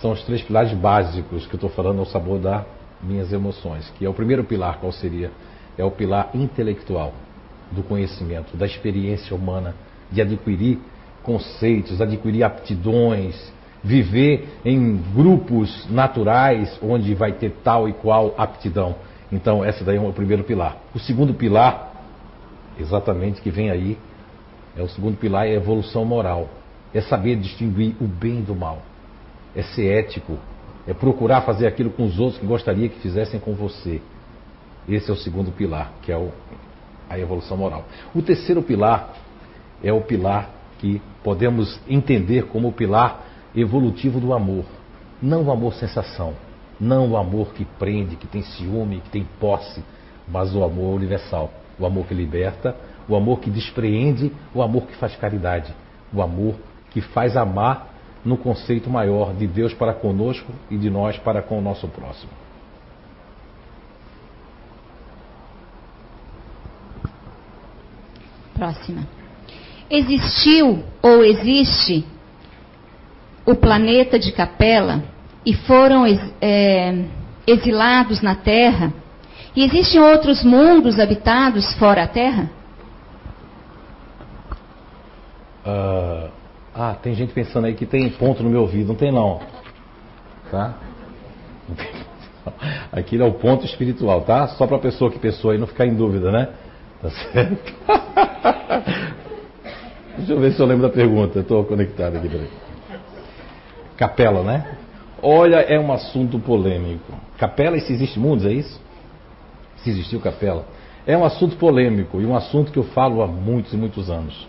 São 0.00 0.12
os 0.12 0.22
três 0.24 0.42
pilares 0.42 0.72
básicos 0.72 1.46
que 1.46 1.54
eu 1.54 1.56
estou 1.56 1.70
falando 1.70 2.00
ao 2.00 2.06
sabor 2.06 2.38
das 2.38 2.64
minhas 3.02 3.32
emoções. 3.32 3.90
Que 3.98 4.04
é 4.04 4.08
o 4.08 4.14
primeiro 4.14 4.44
pilar, 4.44 4.78
qual 4.78 4.92
seria? 4.92 5.30
É 5.78 5.84
o 5.84 5.90
pilar 5.90 6.30
intelectual 6.34 7.12
do 7.70 7.82
conhecimento, 7.82 8.56
da 8.56 8.66
experiência 8.66 9.34
humana, 9.34 9.74
de 10.10 10.20
adquirir 10.20 10.78
conceitos, 11.22 12.00
adquirir 12.00 12.44
aptidões, 12.44 13.52
viver 13.82 14.48
em 14.64 14.96
grupos 15.14 15.86
naturais 15.90 16.78
onde 16.82 17.14
vai 17.14 17.32
ter 17.32 17.50
tal 17.62 17.88
e 17.88 17.92
qual 17.92 18.34
aptidão. 18.36 18.96
Então, 19.30 19.64
essa 19.64 19.84
daí 19.84 19.96
é 19.96 20.00
o 20.00 20.12
primeiro 20.12 20.44
pilar. 20.44 20.76
O 20.94 20.98
segundo 20.98 21.34
pilar, 21.34 21.92
exatamente 22.78 23.40
que 23.40 23.50
vem 23.50 23.70
aí, 23.70 23.98
é 24.76 24.82
o 24.82 24.88
segundo 24.88 25.16
pilar 25.16 25.46
é 25.46 25.54
evolução 25.54 26.04
moral. 26.04 26.48
É 26.94 27.00
saber 27.00 27.36
distinguir 27.36 27.94
o 28.00 28.06
bem 28.06 28.42
do 28.42 28.54
mal. 28.54 28.82
É 29.54 29.62
ser 29.62 29.86
ético. 29.86 30.38
É 30.86 30.94
procurar 30.94 31.42
fazer 31.42 31.66
aquilo 31.66 31.90
com 31.90 32.04
os 32.04 32.18
outros 32.18 32.38
que 32.38 32.46
gostaria 32.46 32.88
que 32.88 33.00
fizessem 33.00 33.40
com 33.40 33.54
você. 33.54 34.00
Esse 34.88 35.10
é 35.10 35.12
o 35.12 35.16
segundo 35.16 35.50
pilar, 35.50 35.92
que 36.02 36.12
é 36.12 36.16
o, 36.16 36.30
a 37.10 37.18
evolução 37.18 37.56
moral. 37.56 37.84
O 38.14 38.22
terceiro 38.22 38.62
pilar 38.62 39.14
é 39.82 39.92
o 39.92 40.00
pilar 40.00 40.50
que 40.78 41.02
podemos 41.24 41.80
entender 41.88 42.44
como 42.46 42.68
o 42.68 42.72
pilar 42.72 43.25
evolutivo 43.56 44.20
do 44.20 44.34
amor. 44.34 44.64
Não 45.20 45.44
o 45.44 45.50
amor 45.50 45.74
sensação, 45.74 46.34
não 46.78 47.12
o 47.12 47.16
amor 47.16 47.54
que 47.54 47.64
prende, 47.64 48.16
que 48.16 48.26
tem 48.26 48.42
ciúme, 48.42 49.00
que 49.00 49.10
tem 49.10 49.26
posse, 49.40 49.82
mas 50.28 50.54
o 50.54 50.62
amor 50.62 50.94
universal, 50.94 51.50
o 51.78 51.86
amor 51.86 52.06
que 52.06 52.14
liberta, 52.14 52.76
o 53.08 53.16
amor 53.16 53.40
que 53.40 53.48
despreende, 53.48 54.30
o 54.54 54.60
amor 54.62 54.86
que 54.86 54.94
faz 54.96 55.16
caridade, 55.16 55.74
o 56.12 56.20
amor 56.20 56.54
que 56.90 57.00
faz 57.00 57.36
amar 57.36 57.94
no 58.24 58.36
conceito 58.36 58.90
maior 58.90 59.32
de 59.32 59.46
Deus 59.46 59.72
para 59.72 59.94
conosco 59.94 60.52
e 60.70 60.76
de 60.76 60.90
nós 60.90 61.16
para 61.18 61.40
com 61.40 61.58
o 61.58 61.62
nosso 61.62 61.88
próximo. 61.88 62.32
Próxima. 68.52 69.06
Existiu 69.88 70.82
ou 71.02 71.22
existe 71.22 72.04
o 73.46 73.54
planeta 73.54 74.18
de 74.18 74.32
Capela 74.32 75.02
e 75.44 75.54
foram 75.54 76.04
é, 76.40 77.04
exilados 77.46 78.20
na 78.20 78.34
Terra? 78.34 78.92
E 79.54 79.64
existem 79.64 80.00
outros 80.00 80.44
mundos 80.44 80.98
habitados 80.98 81.72
fora 81.76 82.02
a 82.02 82.08
Terra? 82.08 82.50
Uh, 85.64 86.28
ah, 86.74 86.94
tem 87.02 87.14
gente 87.14 87.32
pensando 87.32 87.66
aí 87.66 87.74
que 87.74 87.86
tem 87.86 88.10
ponto 88.10 88.42
no 88.42 88.50
meu 88.50 88.60
ouvido. 88.60 88.88
Não 88.88 88.94
tem 88.94 89.10
não. 89.10 89.40
Tá? 90.50 90.74
Aquilo 92.92 93.24
é 93.24 93.26
o 93.26 93.32
ponto 93.32 93.64
espiritual, 93.64 94.20
tá? 94.20 94.46
Só 94.48 94.66
para 94.66 94.76
a 94.76 94.80
pessoa 94.80 95.10
que 95.10 95.18
pensou 95.18 95.50
aí 95.50 95.58
não 95.58 95.66
ficar 95.66 95.86
em 95.86 95.94
dúvida, 95.94 96.30
né? 96.30 96.50
Tá 97.00 97.10
certo? 97.10 97.74
Deixa 100.18 100.32
eu 100.32 100.40
ver 100.40 100.52
se 100.52 100.60
eu 100.60 100.66
lembro 100.66 100.86
da 100.86 100.92
pergunta. 100.92 101.40
Estou 101.40 101.64
conectado 101.64 102.16
aqui. 102.16 102.28
Peraí. 102.28 102.65
Capela, 103.96 104.42
né? 104.42 104.76
Olha, 105.22 105.56
é 105.56 105.78
um 105.78 105.92
assunto 105.92 106.38
polêmico. 106.38 107.12
Capela 107.38 107.78
se 107.80 107.92
existe 107.92 108.18
mundos, 108.18 108.44
é 108.44 108.52
isso? 108.52 108.80
Se 109.78 109.90
existiu 109.90 110.20
capela. 110.20 110.66
É 111.06 111.16
um 111.16 111.24
assunto 111.24 111.56
polêmico 111.56 112.20
e 112.20 112.26
um 112.26 112.34
assunto 112.34 112.72
que 112.72 112.78
eu 112.78 112.84
falo 112.84 113.22
há 113.22 113.26
muitos 113.26 113.72
e 113.72 113.76
muitos 113.76 114.10
anos 114.10 114.46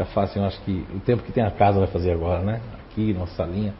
já 0.00 0.04
fazem, 0.06 0.40
eu 0.40 0.48
acho 0.48 0.58
que 0.62 0.86
o 0.94 1.00
tempo 1.00 1.22
que 1.22 1.30
tem 1.30 1.44
a 1.44 1.50
casa 1.50 1.78
vai 1.78 1.88
fazer 1.88 2.12
agora, 2.12 2.40
né? 2.40 2.60
Aqui, 2.90 3.12
nossa 3.12 3.34
salinha. 3.34 3.74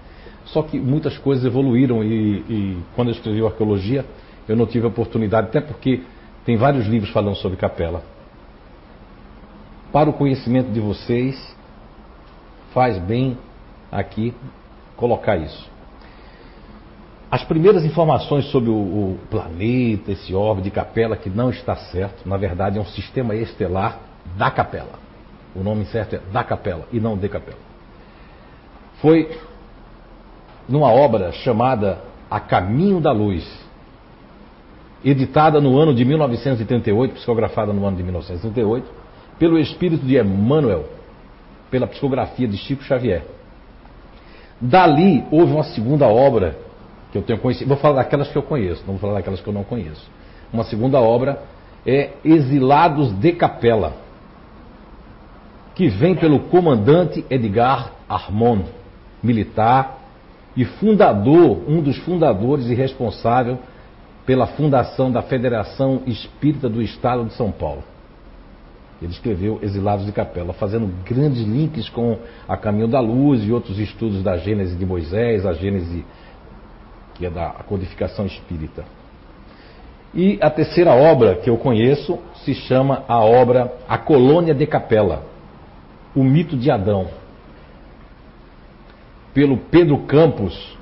Só 0.45 0.63
que 0.63 0.79
muitas 0.79 1.17
coisas 1.17 1.45
evoluíram 1.45 2.05
e, 2.05 2.45
e 2.49 2.79
quando 2.95 3.09
eu 3.09 3.15
escrevi 3.15 3.45
arqueologia, 3.45 4.05
eu 4.47 4.55
não 4.55 4.67
tive 4.67 4.87
oportunidade, 4.87 5.49
até 5.49 5.61
porque 5.61 6.03
tem 6.45 6.57
vários 6.57 6.87
livros 6.87 7.11
falando 7.11 7.37
sobre 7.37 7.57
capela. 7.57 8.03
Para 9.91 10.11
o 10.11 10.13
conhecimento 10.13 10.71
de 10.71 10.81
vocês, 10.81 11.57
faz 12.75 12.99
bem 12.99 13.39
aqui 13.91 14.35
colocar 14.97 15.37
isso. 15.37 15.69
As 17.31 17.45
primeiras 17.45 17.85
informações 17.85 18.47
sobre 18.47 18.71
o, 18.71 18.75
o, 18.75 19.19
planeta, 19.31 20.11
esse 20.11 20.35
orbe 20.35 20.63
de 20.63 20.71
capela, 20.71 21.17
que 21.17 21.31
não 21.31 21.51
está 21.51 21.77
certo, 21.77 22.29
na 22.29 22.37
verdade 22.37 22.77
é 22.77 22.81
um 22.81 22.87
sistema 22.87 23.37
estelar 23.37 24.01
da 24.37 24.51
capela. 24.51 24.99
O 25.55 25.63
nome 25.63 25.85
certo 25.87 26.17
é 26.17 26.21
da 26.33 26.43
capela 26.43 26.87
e 26.93 26.99
não 26.99 27.17
de 27.17 27.29
capela. 27.29 27.59
Foi 29.01 29.39
numa 30.69 30.93
obra 30.93 31.33
chamada 31.33 32.01
A 32.29 32.41
Caminho 32.41 33.01
da 33.01 33.13
Luz, 33.13 33.49
editada 35.05 35.61
no 35.61 35.79
ano 35.79 35.95
de 35.95 36.05
1938, 36.05 37.15
psicografada 37.15 37.73
no 37.73 37.87
ano 37.87 37.97
de 37.97 38.03
1938, 38.03 38.87
pelo 39.39 39.59
espírito 39.59 40.05
de 40.05 40.19
Emmanuel, 40.19 40.85
pela 41.71 41.87
psicografia 41.87 42.47
de 42.47 42.57
Chico 42.57 42.83
Xavier. 42.83 43.25
Dali 44.61 45.25
houve 45.31 45.53
uma 45.53 45.65
segunda 45.65 46.07
obra 46.07 46.59
que 47.11 47.19
eu 47.19 47.23
tenho 47.23 47.39
conhecido. 47.39 47.69
Vou 47.69 47.77
falar 47.77 47.97
daquelas 47.97 48.29
que 48.29 48.37
eu 48.37 48.43
conheço, 48.43 48.83
não 48.87 48.95
vou 48.95 48.99
falar 48.99 49.15
daquelas 49.15 49.41
que 49.41 49.49
eu 49.49 49.53
não 49.53 49.65
conheço. 49.65 50.11
Uma 50.53 50.65
segunda 50.65 51.01
obra 51.01 51.43
é 51.87 52.11
Exilados 52.25 53.13
de 53.13 53.33
Capela 53.33 53.95
que 55.81 55.89
vem 55.89 56.15
pelo 56.15 56.41
comandante 56.41 57.25
Edgar 57.31 57.93
Armand, 58.07 58.65
militar 59.23 59.99
e 60.55 60.63
fundador, 60.63 61.63
um 61.67 61.81
dos 61.81 61.97
fundadores 61.99 62.67
e 62.67 62.75
responsável 62.75 63.59
pela 64.27 64.47
fundação 64.47 65.11
da 65.11 65.23
Federação 65.23 66.03
Espírita 66.07 66.69
do 66.69 66.83
Estado 66.83 67.25
de 67.25 67.33
São 67.33 67.51
Paulo. 67.51 67.83
Ele 69.01 69.13
escreveu 69.13 69.59
Exilados 69.63 70.05
de 70.05 70.13
Capela, 70.13 70.53
fazendo 70.53 70.93
grandes 71.05 71.43
links 71.43 71.89
com 71.89 72.19
A 72.47 72.57
Caminho 72.57 72.89
da 72.89 73.01
Luz 73.01 73.43
e 73.43 73.53
outros 73.53 73.79
estudos 73.79 74.23
da 74.23 74.37
Gênese 74.37 74.77
de 74.77 74.85
Moisés, 74.85 75.47
a 75.47 75.53
Gênese 75.53 76.05
que 77.15 77.27
é 77.27 77.31
da 77.31 77.51
codificação 77.67 78.27
espírita. 78.27 78.85
E 80.15 80.39
a 80.41 80.51
terceira 80.51 80.95
obra 80.95 81.37
que 81.37 81.49
eu 81.49 81.57
conheço 81.57 82.19
se 82.45 82.55
chama 82.55 83.05
a 83.07 83.21
obra 83.21 83.73
A 83.89 83.97
Colônia 83.97 84.55
de 84.55 84.67
Capela, 84.67 85.25
o 86.15 86.25
Mito 86.25 86.57
de 86.57 86.71
Adão, 86.71 87.09
pelo 89.33 89.57
Pedro 89.57 89.99
Campos, 89.99 90.77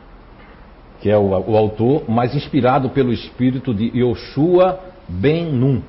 que 1.00 1.10
é 1.10 1.16
o, 1.16 1.28
o 1.28 1.56
autor, 1.56 2.04
mas 2.08 2.34
inspirado 2.34 2.90
pelo 2.90 3.12
espírito 3.12 3.74
de 3.74 3.96
Yoshua 3.98 4.80
Ben 5.08 5.52
Nun. 5.52 5.82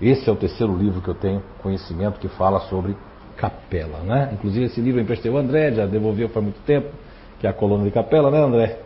Esse 0.00 0.28
é 0.28 0.32
o 0.32 0.36
terceiro 0.36 0.76
livro 0.76 1.00
que 1.00 1.08
eu 1.08 1.14
tenho 1.14 1.42
conhecimento 1.62 2.20
que 2.20 2.28
fala 2.28 2.60
sobre 2.60 2.96
capela, 3.36 3.98
né? 4.00 4.30
Inclusive 4.32 4.66
esse 4.66 4.80
livro 4.80 5.00
eu 5.00 5.04
emprestei 5.04 5.30
o 5.30 5.36
André, 5.36 5.72
já 5.72 5.86
devolveu 5.86 6.28
faz 6.28 6.44
muito 6.44 6.60
tempo, 6.64 6.88
que 7.38 7.46
é 7.46 7.50
a 7.50 7.52
coluna 7.52 7.84
de 7.84 7.90
capela, 7.90 8.30
né, 8.30 8.38
André? 8.38 8.78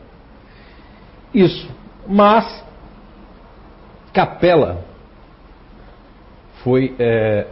Isso. 1.35 1.69
Mas 2.07 2.64
capela 4.12 4.85
foi 6.62 6.95
é, 6.99 7.47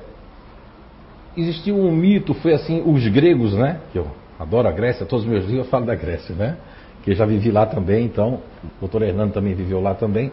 existiu 1.37 1.77
um 1.77 1.93
mito, 1.93 2.35
foi 2.35 2.53
assim, 2.53 2.83
os 2.85 3.07
gregos, 3.09 3.55
né? 3.55 3.81
Que 3.93 3.99
eu 3.99 4.07
adoro 4.38 4.69
a 4.69 4.73
Grécia, 4.73 5.07
todos 5.07 5.25
os 5.25 5.31
meus 5.31 5.45
livros 5.45 5.67
eu 5.67 5.71
falo 5.71 5.87
da 5.87 5.95
Grécia, 5.95 6.35
né? 6.35 6.57
Que 7.03 7.12
eu 7.12 7.15
já 7.15 7.25
vivi 7.25 7.50
lá 7.50 7.67
também, 7.67 8.05
então, 8.05 8.35
o 8.35 8.81
doutor 8.81 9.03
Hernando 9.03 9.33
também 9.33 9.55
viveu 9.55 9.81
lá 9.81 9.95
também, 9.95 10.33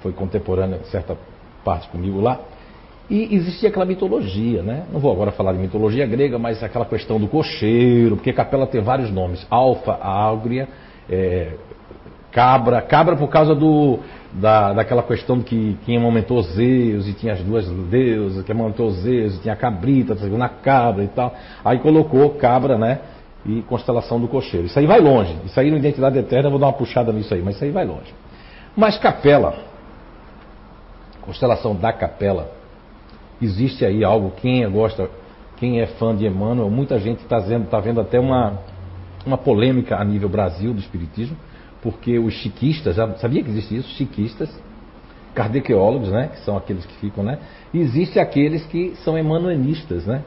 foi 0.00 0.12
contemporâneo, 0.12 0.80
certa 0.86 1.16
parte 1.64 1.88
comigo 1.88 2.20
lá. 2.20 2.40
E 3.08 3.36
existia 3.36 3.68
aquela 3.68 3.84
mitologia, 3.84 4.62
né? 4.62 4.84
Não 4.92 4.98
vou 4.98 5.12
agora 5.12 5.30
falar 5.30 5.52
de 5.52 5.58
mitologia 5.58 6.04
grega, 6.06 6.38
mas 6.38 6.62
aquela 6.62 6.84
questão 6.84 7.20
do 7.20 7.28
cocheiro, 7.28 8.16
porque 8.16 8.32
capela 8.32 8.66
tem 8.66 8.80
vários 8.80 9.12
nomes: 9.12 9.46
Alfa, 9.48 9.92
Ágria, 9.92 10.68
é, 11.08 11.52
Cabra, 12.32 12.82
Cabra 12.82 13.14
por 13.14 13.28
causa 13.28 13.54
do, 13.54 14.00
da, 14.32 14.72
daquela 14.72 15.04
questão 15.04 15.40
que 15.40 15.78
quem 15.86 15.96
amamentou 15.96 16.42
Zeus 16.42 17.06
e 17.06 17.12
tinha 17.12 17.34
as 17.34 17.40
duas 17.40 17.68
deusas, 17.68 18.44
que 18.44 18.50
amamentou 18.50 18.90
Zeus 18.90 19.36
e 19.36 19.40
tinha 19.40 19.54
a 19.54 19.56
cabrita, 19.56 20.14
a 20.14 20.16
segunda 20.16 20.48
cabra 20.48 21.04
e 21.04 21.08
tal. 21.08 21.32
Aí 21.64 21.78
colocou 21.78 22.30
cabra, 22.30 22.76
né? 22.76 22.98
E 23.46 23.62
constelação 23.62 24.20
do 24.20 24.26
cocheiro. 24.26 24.66
Isso 24.66 24.76
aí 24.76 24.86
vai 24.86 25.00
longe. 25.00 25.36
Isso 25.44 25.58
aí 25.60 25.70
no 25.70 25.76
Identidade 25.76 26.18
Eterna, 26.18 26.48
eu 26.48 26.50
vou 26.50 26.58
dar 26.58 26.66
uma 26.66 26.72
puxada 26.72 27.12
nisso 27.12 27.32
aí, 27.32 27.40
mas 27.40 27.54
isso 27.54 27.64
aí 27.64 27.70
vai 27.70 27.84
longe. 27.84 28.12
Mas 28.76 28.98
capela, 28.98 29.54
constelação 31.22 31.74
da 31.74 31.92
capela, 31.92 32.50
existe 33.40 33.84
aí 33.84 34.04
algo, 34.04 34.32
quem 34.36 34.62
é, 34.62 34.68
gosta, 34.68 35.08
quem 35.56 35.80
é 35.80 35.86
fã 35.86 36.14
de 36.14 36.26
Emmanuel, 36.26 36.70
muita 36.70 36.98
gente 36.98 37.22
está 37.22 37.38
vendo, 37.38 37.68
tá 37.68 37.80
vendo 37.80 38.00
até 38.00 38.18
uma, 38.18 38.58
uma 39.24 39.38
polêmica 39.38 39.96
a 39.96 40.04
nível 40.04 40.28
Brasil 40.28 40.72
do 40.72 40.80
Espiritismo, 40.80 41.36
porque 41.82 42.18
os 42.18 42.34
chiquistas, 42.34 42.96
já 42.96 43.14
sabia 43.14 43.42
que 43.42 43.50
existe 43.50 43.76
isso? 43.76 43.88
Chiquistas, 43.90 44.50
kardeceólogos, 45.34 46.10
né? 46.10 46.30
Que 46.32 46.40
são 46.40 46.56
aqueles 46.56 46.84
que 46.84 46.94
ficam, 46.94 47.22
né? 47.22 47.38
E 47.72 47.78
existe 47.78 48.18
aqueles 48.18 48.64
que 48.66 48.94
são 49.04 49.16
emanuelistas, 49.16 50.06
né? 50.06 50.22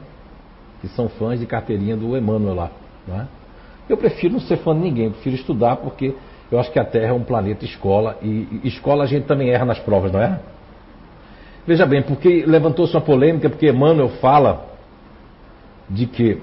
Que 0.80 0.88
são 0.88 1.08
fãs 1.08 1.40
de 1.40 1.46
carteirinha 1.46 1.96
do 1.96 2.16
Emmanuel 2.16 2.54
lá, 2.54 2.70
né? 3.06 3.26
Eu 3.88 3.96
prefiro 3.96 4.34
não 4.34 4.40
ser 4.40 4.58
fã 4.58 4.72
de 4.72 4.80
ninguém, 4.80 5.10
prefiro 5.10 5.34
estudar 5.34 5.76
porque 5.76 6.14
eu 6.50 6.58
acho 6.58 6.70
que 6.70 6.78
a 6.78 6.84
Terra 6.84 7.10
é 7.10 7.12
um 7.12 7.24
planeta 7.24 7.64
escola 7.64 8.16
e 8.22 8.60
escola 8.64 9.04
a 9.04 9.06
gente 9.06 9.26
também 9.26 9.50
erra 9.50 9.64
nas 9.64 9.80
provas, 9.80 10.12
não 10.12 10.22
é? 10.22 10.38
Veja 11.66 11.86
bem, 11.86 12.02
porque 12.02 12.44
levantou-se 12.46 12.94
uma 12.94 13.02
polêmica 13.02 13.48
porque 13.48 13.68
Emmanuel 13.68 14.08
fala 14.20 14.66
de 15.88 16.06
que 16.06 16.40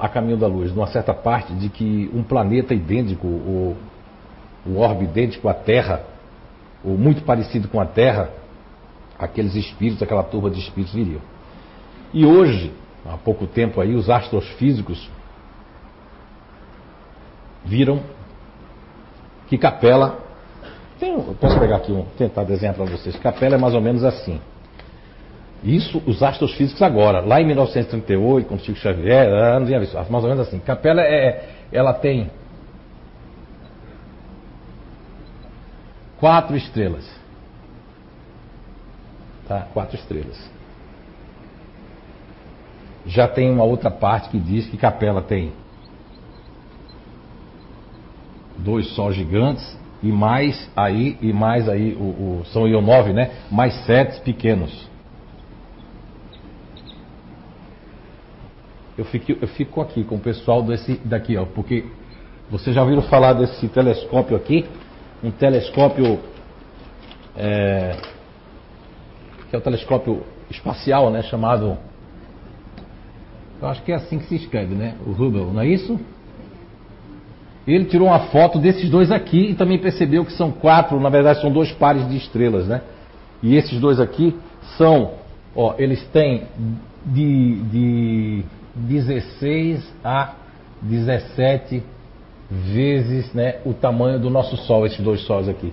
a 0.00 0.08
caminho 0.08 0.36
da 0.36 0.46
luz, 0.46 0.74
numa 0.74 0.88
certa 0.88 1.14
parte, 1.14 1.54
de 1.54 1.68
que 1.68 2.10
um 2.12 2.22
planeta 2.22 2.74
idêntico, 2.74 3.26
ou 3.26 3.76
um 4.66 4.78
orbe 4.78 5.04
idêntico 5.04 5.48
à 5.48 5.54
Terra, 5.54 6.02
ou 6.84 6.98
muito 6.98 7.22
parecido 7.22 7.68
com 7.68 7.80
a 7.80 7.86
Terra, 7.86 8.30
aqueles 9.18 9.54
espíritos, 9.54 10.02
aquela 10.02 10.24
turma 10.24 10.50
de 10.50 10.58
espíritos 10.58 10.94
viriam. 10.94 11.20
E 12.12 12.26
hoje, 12.26 12.72
há 13.04 13.16
pouco 13.16 13.46
tempo 13.46 13.80
aí, 13.80 13.94
os 13.94 14.10
astrofísicos 14.10 15.08
viram 17.64 18.00
que 19.48 19.56
Capela. 19.56 20.25
Tem, 20.98 21.20
posso 21.34 21.58
pegar 21.58 21.76
aqui 21.76 21.92
um, 21.92 22.04
tentar 22.16 22.44
desenhar 22.44 22.74
para 22.74 22.84
vocês. 22.84 23.16
Capela 23.16 23.56
é 23.56 23.58
mais 23.58 23.74
ou 23.74 23.80
menos 23.80 24.02
assim. 24.02 24.40
Isso 25.62 26.02
os 26.06 26.22
astrofísicos 26.22 26.80
agora. 26.80 27.20
Lá 27.20 27.40
em 27.40 27.46
1938, 27.46 28.48
com 28.48 28.58
Chico 28.58 28.78
Xavier, 28.78 29.28
ah, 29.32 29.58
não 29.58 29.66
tinha 29.66 29.80
visto. 29.80 29.94
Mais 29.94 30.24
ou 30.24 30.30
menos 30.30 30.46
assim. 30.46 30.58
Capela 30.58 31.02
é, 31.02 31.48
ela 31.70 31.92
tem 31.92 32.30
quatro 36.18 36.56
estrelas. 36.56 37.06
Tá? 39.46 39.66
Quatro 39.74 39.96
estrelas. 39.96 40.50
Já 43.04 43.28
tem 43.28 43.50
uma 43.50 43.64
outra 43.64 43.90
parte 43.90 44.30
que 44.30 44.38
diz 44.38 44.66
que 44.66 44.76
Capela 44.76 45.22
tem 45.22 45.52
dois 48.58 48.88
sóis 48.94 49.14
gigantes 49.14 49.76
e 50.06 50.12
mais 50.12 50.70
aí 50.76 51.18
e 51.20 51.32
mais 51.32 51.68
aí 51.68 51.94
o, 51.94 52.40
o 52.40 52.42
são 52.46 52.68
iam 52.68 52.80
nove, 52.80 53.12
né? 53.12 53.30
Mais 53.50 53.74
sete 53.84 54.20
pequenos. 54.20 54.88
Eu 58.96 59.04
fico, 59.04 59.32
eu 59.32 59.48
fico 59.48 59.80
aqui 59.80 60.04
com 60.04 60.14
o 60.14 60.20
pessoal 60.20 60.62
desse 60.62 60.96
daqui, 61.04 61.36
ó, 61.36 61.44
porque 61.44 61.84
vocês 62.50 62.74
já 62.74 62.82
ouviram 62.82 63.02
falar 63.02 63.32
desse 63.32 63.68
telescópio 63.68 64.36
aqui? 64.36 64.64
Um 65.22 65.30
telescópio 65.30 66.20
é, 67.36 67.96
que 69.50 69.56
é 69.56 69.58
o 69.58 69.62
telescópio 69.62 70.22
espacial, 70.48 71.10
né? 71.10 71.22
Chamado 71.22 71.76
eu 73.60 73.68
acho 73.68 73.82
que 73.82 73.90
é 73.90 73.96
assim 73.96 74.18
que 74.18 74.26
se 74.26 74.36
escreve, 74.36 74.74
né? 74.74 74.96
O 75.04 75.10
Hubble, 75.10 75.46
não 75.52 75.60
é 75.60 75.66
isso? 75.66 75.98
Ele 77.66 77.86
tirou 77.86 78.08
uma 78.08 78.20
foto 78.20 78.58
desses 78.58 78.88
dois 78.88 79.10
aqui 79.10 79.50
e 79.50 79.54
também 79.54 79.78
percebeu 79.78 80.24
que 80.24 80.32
são 80.32 80.52
quatro, 80.52 81.00
na 81.00 81.08
verdade 81.08 81.40
são 81.40 81.50
dois 81.50 81.72
pares 81.72 82.08
de 82.08 82.16
estrelas, 82.16 82.68
né? 82.68 82.82
E 83.42 83.56
esses 83.56 83.80
dois 83.80 83.98
aqui 83.98 84.36
são, 84.76 85.14
ó, 85.54 85.74
eles 85.76 86.06
têm 86.08 86.44
de, 87.04 87.62
de 87.64 88.44
16 88.74 89.92
a 90.04 90.34
17 90.80 91.82
vezes 92.50 93.32
né, 93.34 93.58
o 93.64 93.74
tamanho 93.74 94.20
do 94.20 94.30
nosso 94.30 94.56
Sol, 94.56 94.86
esses 94.86 95.00
dois 95.00 95.20
sóis 95.22 95.48
aqui. 95.48 95.72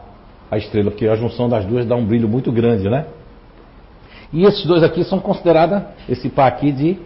a 0.50 0.58
estrela, 0.58 0.90
porque 0.90 1.06
a 1.06 1.16
junção 1.16 1.50
das 1.50 1.66
duas 1.66 1.86
dá 1.86 1.98
um 1.98 2.06
brilho 2.06 2.30
muito 2.30 2.50
grande, 2.50 2.90
né? 2.90 3.08
E 4.32 4.46
esses 4.46 4.66
dois 4.66 4.84
aqui 4.84 5.04
são 5.04 5.20
consideradas, 5.20 5.84
esse 6.08 6.30
par 6.30 6.48
aqui, 6.48 6.72
de 6.72 6.98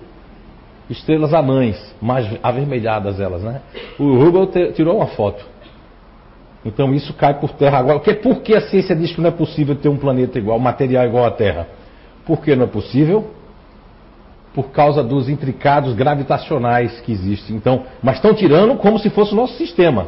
estrelas 0.88 1.33
anãs, 1.33 1.95
mais 2.00 2.27
avermelhadas 2.43 3.19
elas, 3.19 3.41
né? 3.41 3.62
O 3.97 4.03
Hubble 4.19 4.71
tirou 4.74 4.97
uma 4.97 5.07
foto. 5.07 5.43
Então 6.63 6.93
isso 6.93 7.12
cai 7.15 7.39
por 7.39 7.53
terra 7.53 7.79
agora. 7.79 8.00
Por 8.00 8.41
que 8.41 8.53
a 8.53 8.62
ciência 8.62 8.95
diz 8.95 9.13
que 9.13 9.19
não 9.19 9.29
é 9.29 9.33
possível 9.33 9.75
ter 9.75 9.89
um 9.89 9.97
planeta 9.97 10.38
igual, 10.38 10.59
material 10.59 11.07
igual 11.07 11.25
à 11.25 11.31
Terra? 11.31 11.67
Por 12.24 12.39
que 12.39 12.55
não 12.55 12.65
é 12.65 12.67
possível? 12.67 13.31
Por 14.58 14.72
causa 14.72 15.04
dos 15.04 15.30
intricados 15.30 15.94
gravitacionais 15.94 17.00
que 17.02 17.12
existem. 17.12 17.56
Então, 17.56 17.84
mas 18.02 18.16
estão 18.16 18.34
tirando 18.34 18.76
como 18.78 18.98
se 18.98 19.08
fosse 19.08 19.32
o 19.32 19.36
nosso 19.36 19.56
sistema. 19.56 20.08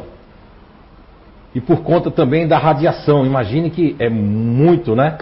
E 1.54 1.60
por 1.60 1.82
conta 1.82 2.10
também 2.10 2.48
da 2.48 2.58
radiação. 2.58 3.24
Imagine 3.24 3.70
que 3.70 3.94
é 4.00 4.10
muito, 4.10 4.96
né? 4.96 5.18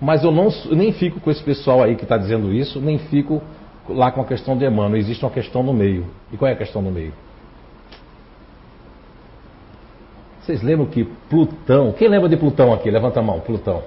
Mas 0.00 0.24
eu 0.24 0.32
não, 0.32 0.48
nem 0.70 0.92
fico 0.92 1.20
com 1.20 1.30
esse 1.30 1.42
pessoal 1.42 1.82
aí 1.82 1.94
que 1.94 2.04
está 2.04 2.16
dizendo 2.16 2.54
isso, 2.54 2.80
nem 2.80 2.96
fico 2.96 3.42
lá 3.86 4.10
com 4.10 4.22
a 4.22 4.24
questão 4.24 4.56
de 4.56 4.64
Emmanuel. 4.64 4.96
Existe 4.96 5.22
uma 5.22 5.30
questão 5.30 5.62
no 5.62 5.74
meio. 5.74 6.06
E 6.32 6.38
qual 6.38 6.48
é 6.48 6.54
a 6.54 6.56
questão 6.56 6.80
no 6.80 6.90
meio? 6.90 7.12
Vocês 10.40 10.62
lembram 10.62 10.86
que 10.86 11.04
Plutão. 11.28 11.92
Quem 11.92 12.08
lembra 12.08 12.30
de 12.30 12.36
Plutão 12.38 12.72
aqui? 12.72 12.90
Levanta 12.90 13.20
a 13.20 13.22
mão, 13.22 13.40
Plutão. 13.40 13.82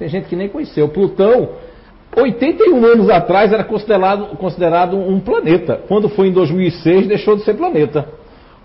Tem 0.00 0.08
gente 0.08 0.26
que 0.26 0.34
nem 0.34 0.48
conheceu. 0.48 0.88
Plutão 0.88 1.70
81 2.14 2.84
anos 2.84 3.08
atrás 3.08 3.52
era 3.52 3.64
considerado, 3.64 4.36
considerado 4.36 4.96
um 4.96 5.18
planeta. 5.18 5.80
Quando 5.88 6.08
foi 6.10 6.28
em 6.28 6.32
2006, 6.32 7.06
deixou 7.06 7.36
de 7.36 7.42
ser 7.42 7.54
planeta. 7.54 8.06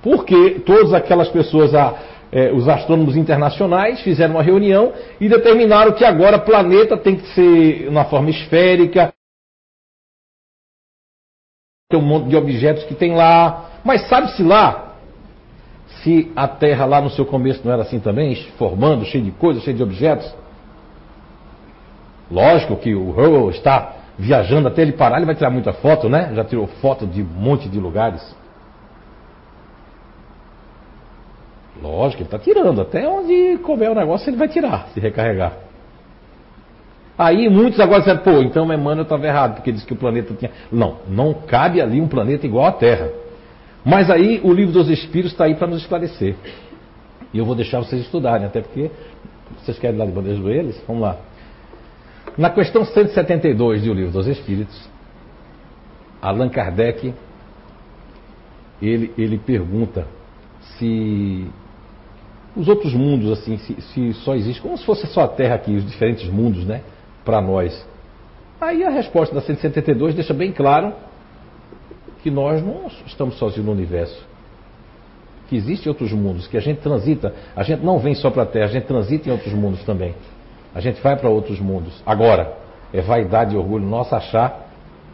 Porque 0.01 0.61
todas 0.65 0.93
aquelas 0.93 1.29
pessoas, 1.29 1.73
a, 1.73 1.97
é, 2.31 2.51
os 2.51 2.67
astrônomos 2.67 3.15
internacionais, 3.15 4.01
fizeram 4.01 4.35
uma 4.35 4.43
reunião 4.43 4.91
e 5.19 5.29
determinaram 5.29 5.93
que 5.93 6.03
agora 6.03 6.37
planeta 6.37 6.97
tem 6.97 7.15
que 7.15 7.27
ser 7.27 7.89
na 7.89 8.05
forma 8.05 8.29
esférica. 8.29 9.13
Tem 11.89 11.99
um 11.99 12.03
monte 12.03 12.27
de 12.27 12.35
objetos 12.35 12.83
que 12.83 12.95
tem 12.95 13.15
lá. 13.15 13.79
Mas 13.83 14.07
sabe-se 14.09 14.43
lá 14.43 14.95
se 16.03 16.31
a 16.35 16.49
Terra 16.49 16.85
lá 16.85 16.99
no 16.99 17.09
seu 17.09 17.25
começo 17.25 17.61
não 17.63 17.71
era 17.71 17.83
assim 17.83 17.99
também, 17.99 18.35
formando, 18.57 19.05
cheio 19.05 19.23
de 19.23 19.31
coisas, 19.31 19.63
cheio 19.63 19.77
de 19.77 19.83
objetos? 19.83 20.35
Lógico 22.29 22.75
que 22.75 22.93
o 22.93 23.09
Hubble 23.11 23.49
está 23.49 23.93
viajando 24.17 24.67
até 24.67 24.81
ele 24.81 24.93
parar, 24.93 25.17
ele 25.17 25.25
vai 25.25 25.35
tirar 25.35 25.49
muita 25.49 25.73
foto, 25.73 26.09
né? 26.09 26.31
Já 26.33 26.43
tirou 26.43 26.67
foto 26.67 27.05
de 27.05 27.21
um 27.21 27.25
monte 27.25 27.69
de 27.69 27.79
lugares. 27.79 28.35
Lógico, 31.81 32.23
ele 32.23 32.27
está 32.27 32.39
tirando. 32.39 32.81
Até 32.81 33.07
onde 33.07 33.57
couber 33.59 33.91
o 33.91 33.95
negócio, 33.95 34.29
ele 34.29 34.37
vai 34.37 34.47
tirar, 34.47 34.87
se 34.93 34.99
recarregar. 34.99 35.53
Aí 37.17 37.49
muitos 37.49 37.79
agora 37.79 38.01
dizem, 38.01 38.17
pô, 38.17 38.41
então 38.43 38.71
Emmanuel 38.71 39.01
estava 39.01 39.25
errado, 39.25 39.55
porque 39.55 39.71
disse 39.71 39.85
que 39.85 39.93
o 39.93 39.95
planeta 39.95 40.33
tinha. 40.35 40.51
Não, 40.71 40.97
não 41.07 41.33
cabe 41.33 41.81
ali 41.81 41.99
um 41.99 42.07
planeta 42.07 42.45
igual 42.45 42.65
à 42.65 42.71
Terra. 42.71 43.09
Mas 43.83 44.09
aí 44.09 44.39
o 44.43 44.51
livro 44.51 44.73
dos 44.73 44.89
Espíritos 44.89 45.31
está 45.31 45.45
aí 45.45 45.55
para 45.55 45.67
nos 45.67 45.81
esclarecer. 45.81 46.35
E 47.33 47.37
eu 47.37 47.45
vou 47.45 47.55
deixar 47.55 47.79
vocês 47.79 48.01
estudarem, 48.01 48.45
até 48.45 48.61
porque 48.61 48.91
vocês 49.59 49.79
querem 49.79 49.95
ir 49.95 49.99
lá 49.99 50.05
de 50.05 50.11
bandeja 50.11 50.41
eles? 50.49 50.81
Vamos 50.87 51.01
lá. 51.01 51.17
Na 52.37 52.49
questão 52.51 52.85
172 52.85 53.83
do 53.83 53.93
Livro 53.93 54.11
dos 54.11 54.27
Espíritos, 54.27 54.87
Allan 56.21 56.49
Kardec 56.49 57.13
ele, 58.81 59.11
ele 59.17 59.37
pergunta 59.39 60.07
se 60.77 61.47
os 62.55 62.67
outros 62.67 62.93
mundos, 62.93 63.31
assim, 63.31 63.57
se, 63.57 63.81
se, 63.81 64.13
só 64.13 64.35
existe, 64.35 64.61
como 64.61 64.77
se 64.77 64.85
fosse 64.85 65.07
só 65.07 65.21
a 65.21 65.27
Terra 65.27 65.55
aqui, 65.55 65.75
os 65.75 65.85
diferentes 65.85 66.27
mundos, 66.29 66.65
né, 66.65 66.81
para 67.23 67.41
nós. 67.41 67.85
Aí 68.59 68.83
a 68.83 68.89
resposta 68.89 69.33
da 69.33 69.41
172 69.41 70.15
deixa 70.15 70.33
bem 70.33 70.51
claro 70.51 70.93
que 72.23 72.31
nós 72.31 72.63
não 72.63 72.87
estamos 73.05 73.37
sozinhos 73.37 73.65
no 73.65 73.71
universo. 73.71 74.25
Que 75.47 75.55
existem 75.55 75.89
outros 75.89 76.11
mundos, 76.11 76.47
que 76.47 76.57
a 76.57 76.59
gente 76.59 76.81
transita, 76.81 77.33
a 77.55 77.63
gente 77.63 77.83
não 77.83 77.99
vem 77.99 78.15
só 78.15 78.29
para 78.29 78.43
a 78.43 78.45
Terra, 78.45 78.65
a 78.65 78.69
gente 78.69 78.85
transita 78.85 79.29
em 79.29 79.31
outros 79.31 79.53
mundos 79.53 79.83
também. 79.83 80.13
A 80.73 80.79
gente 80.79 81.01
vai 81.01 81.15
para 81.15 81.29
outros 81.29 81.59
mundos. 81.59 82.01
Agora, 82.05 82.53
é 82.93 83.01
vaidade 83.01 83.55
e 83.55 83.57
orgulho 83.57 83.85
nosso 83.85 84.15
achar, 84.15 84.67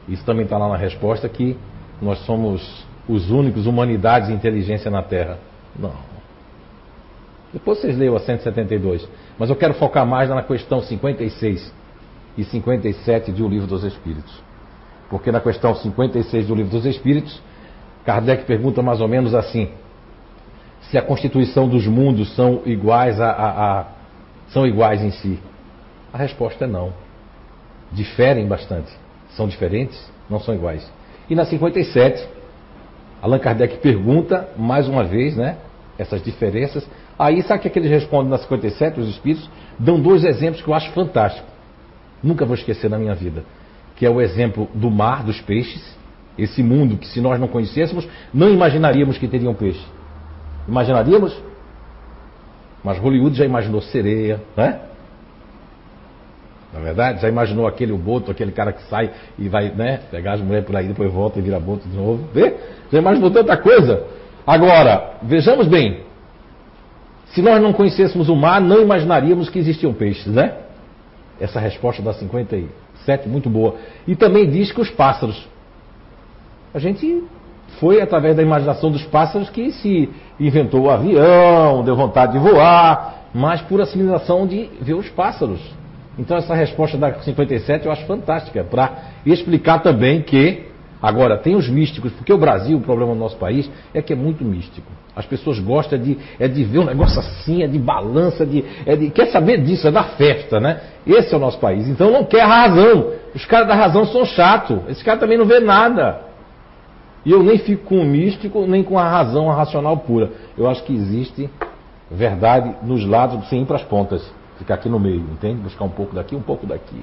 isso 0.08 0.26
também 0.26 0.44
está 0.44 0.58
lá 0.58 0.68
na 0.68 0.78
resposta, 0.78 1.28
que 1.30 1.58
nós 2.02 2.20
somos 2.26 2.86
os 3.08 3.30
únicos 3.30 3.66
humanidades 3.66 4.30
e 4.30 4.34
inteligência 4.34 4.90
na 4.92 5.02
Terra. 5.04 5.38
Não. 5.78 5.94
Depois 7.52 7.80
vocês 7.80 7.98
leiam 7.98 8.16
a 8.16 8.20
172. 8.20 9.08
Mas 9.38 9.50
eu 9.50 9.56
quero 9.56 9.74
focar 9.76 10.06
mais 10.06 10.30
na 10.30 10.42
questão 10.42 10.82
56 10.82 11.74
e 12.38 12.44
57 12.44 13.32
de 13.32 13.44
O 13.44 13.48
Livro 13.48 13.68
dos 13.68 13.84
Espíritos. 13.84 14.42
Porque 15.10 15.32
na 15.32 15.40
questão 15.40 15.76
56 15.76 16.48
do 16.48 16.56
Livro 16.56 16.72
dos 16.72 16.86
Espíritos, 16.86 17.40
Kardec 18.04 18.46
pergunta 18.46 18.82
mais 18.82 19.00
ou 19.00 19.08
menos 19.08 19.36
assim: 19.36 19.70
se 20.82 20.98
a 20.98 21.02
constituição 21.02 21.68
dos 21.68 21.86
mundos 21.86 22.36
são 22.36 22.62
iguais 22.66 23.22
a, 23.22 23.30
a, 23.30 23.80
a 23.80 23.86
são 24.54 24.66
iguais 24.68 25.02
em 25.02 25.12
si. 25.12 25.40
A 26.14 26.18
resposta 26.18 26.66
é 26.66 26.68
não. 26.68 26.94
Diferem 27.92 28.48
bastante. 28.48 28.92
São 29.32 29.48
diferentes, 29.48 30.00
não 30.30 30.40
são 30.40 30.54
iguais. 30.54 30.90
E 31.30 31.36
na 31.36 31.44
57, 31.44 32.26
Allan 33.22 33.40
Kardec 33.40 33.78
pergunta, 33.78 34.50
mais 34.56 34.88
uma 34.88 35.04
vez, 35.04 35.36
né, 35.36 35.58
essas 35.98 36.24
diferenças. 36.24 36.88
Aí, 37.18 37.42
sabe 37.42 37.60
o 37.60 37.62
que, 37.64 37.68
é 37.68 37.72
que 37.72 37.80
eles 37.80 37.90
respondem 37.90 38.30
na 38.30 38.38
57, 38.38 39.00
os 39.00 39.10
espíritos? 39.10 39.50
Dão 39.80 40.00
dois 40.00 40.24
exemplos 40.24 40.62
que 40.62 40.70
eu 40.70 40.74
acho 40.74 40.92
fantásticos. 40.92 41.52
Nunca 42.22 42.46
vou 42.46 42.56
esquecer 42.56 42.90
na 42.90 42.98
minha 42.98 43.16
vida. 43.16 43.44
Que 43.96 44.06
é 44.06 44.10
o 44.10 44.22
exemplo 44.22 44.70
do 44.74 44.90
mar, 44.90 45.24
dos 45.24 45.42
peixes. 45.42 45.98
Esse 46.38 46.64
mundo 46.64 46.98
que, 46.98 47.08
se 47.08 47.22
nós 47.22 47.40
não 47.40 47.48
conhecêssemos, 47.48 48.08
não 48.34 48.50
imaginaríamos 48.50 49.18
que 49.18 49.28
teriam 49.28 49.54
peixe. 49.54 49.86
Imaginaríamos? 50.68 51.40
Mas 52.84 52.98
Hollywood 52.98 53.36
já 53.38 53.46
imaginou 53.46 53.82
sereia, 53.82 54.42
né? 54.58 54.80
Na 56.74 56.80
é 56.80 56.84
verdade, 56.84 57.22
já 57.22 57.30
imaginou 57.30 57.68
aquele 57.68 57.92
o 57.92 57.98
boto, 57.98 58.32
aquele 58.32 58.52
cara 58.52 58.74
que 58.74 58.82
sai 58.90 59.12
e 59.38 59.48
vai, 59.48 59.70
né, 59.70 60.00
pegar 60.10 60.34
as 60.34 60.42
mulheres 60.42 60.66
por 60.66 60.76
aí, 60.76 60.88
depois 60.88 61.14
volta 61.14 61.38
e 61.38 61.42
vira 61.42 61.60
boto 61.60 61.88
de 61.88 61.96
novo. 61.96 62.28
Vê? 62.34 62.56
Já 62.92 62.98
imaginou 62.98 63.30
tanta 63.30 63.56
coisa. 63.56 64.04
Agora, 64.46 65.18
vejamos 65.22 65.68
bem. 65.68 66.02
Se 67.28 67.44
nós 67.44 67.62
não 67.62 67.74
conhecêssemos 67.74 68.28
o 68.28 68.36
mar, 68.36 68.60
não 68.60 68.82
imaginaríamos 68.82 69.50
que 69.50 69.60
existiam 69.60 69.94
peixes, 69.94 70.28
né? 70.28 70.56
Essa 71.40 71.60
resposta 71.60 72.02
da 72.02 72.14
57, 72.14 73.30
muito 73.30 73.50
boa. 73.50 73.76
E 74.08 74.16
também 74.16 74.50
diz 74.50 74.72
que 74.72 74.82
os 74.82 74.90
pássaros. 74.90 75.48
A 76.74 76.80
gente 76.80 77.24
foi 77.80 78.02
através 78.02 78.36
da 78.36 78.42
imaginação 78.42 78.92
dos 78.92 79.04
pássaros 79.06 79.50
que 79.50 79.72
se 79.72 80.10
inventou 80.40 80.82
o 80.82 80.90
avião, 80.90 81.84
deu 81.84 81.96
vontade 81.96 82.34
de 82.34 82.40
voar, 82.40 83.26
mas 83.34 83.62
por 83.62 83.82
assimilação 83.82 84.46
de 84.46 84.70
ver 84.82 84.94
os 84.94 85.10
pássaros. 85.10 85.60
Então 86.18 86.38
essa 86.38 86.54
resposta 86.54 86.98
da 86.98 87.14
57 87.14 87.86
eu 87.86 87.92
acho 87.92 88.06
fantástica, 88.06 88.64
para 88.64 88.92
explicar 89.26 89.80
também 89.80 90.22
que, 90.22 90.64
agora, 91.02 91.38
tem 91.38 91.56
os 91.56 91.68
místicos, 91.68 92.12
porque 92.14 92.32
o 92.32 92.38
Brasil, 92.38 92.78
o 92.78 92.82
problema 92.82 93.14
do 93.14 93.20
nosso 93.20 93.38
país, 93.38 93.70
é 93.94 94.02
que 94.02 94.14
é 94.14 94.16
muito 94.16 94.44
místico. 94.44 94.92
As 95.16 95.26
pessoas 95.26 95.60
gostam 95.60 96.00
de, 96.00 96.18
é 96.40 96.48
de 96.48 96.64
ver 96.64 96.80
um 96.80 96.86
negócio 96.86 97.20
assim, 97.20 97.64
é 97.64 97.68
de 97.68 97.78
balança, 97.78 98.46
de, 98.46 98.64
é 98.86 98.96
de, 98.96 99.10
quer 99.10 99.28
saber 99.28 99.62
disso, 99.62 99.88
é 99.88 99.92
da 99.92 100.04
festa, 100.04 100.60
né? 100.60 100.82
Esse 101.06 101.34
é 101.34 101.38
o 101.38 101.40
nosso 101.40 101.60
país. 101.60 101.88
Então 101.88 102.12
não 102.12 102.24
quer 102.24 102.44
razão. 102.44 103.12
Os 103.34 103.46
caras 103.46 103.68
da 103.68 103.76
razão 103.76 104.06
são 104.06 104.26
chatos. 104.26 104.80
Esse 104.90 105.04
cara 105.04 105.20
também 105.20 105.38
não 105.38 105.46
vê 105.46 105.60
nada. 105.60 106.33
E 107.26 107.32
eu 107.32 107.42
nem 107.42 107.58
fico 107.58 107.86
com 107.86 108.00
o 108.00 108.06
místico, 108.06 108.66
nem 108.66 108.84
com 108.84 108.98
a 108.98 109.10
razão 109.10 109.50
a 109.50 109.56
racional 109.56 109.98
pura. 109.98 110.32
Eu 110.58 110.70
acho 110.70 110.84
que 110.84 110.94
existe 110.94 111.50
verdade 112.12 112.76
nos 112.84 113.06
lados, 113.06 113.48
sem 113.50 113.62
ir 113.62 113.66
para 113.66 113.78
as 113.78 113.84
pontas. 113.84 114.30
Ficar 114.58 114.76
aqui 114.76 114.90
no 114.90 115.00
meio, 115.00 115.22
entende? 115.32 115.62
Buscar 115.62 115.86
um 115.86 115.90
pouco 115.90 116.16
daqui, 116.16 116.36
um 116.36 116.42
pouco 116.42 116.68
daqui. 116.68 117.02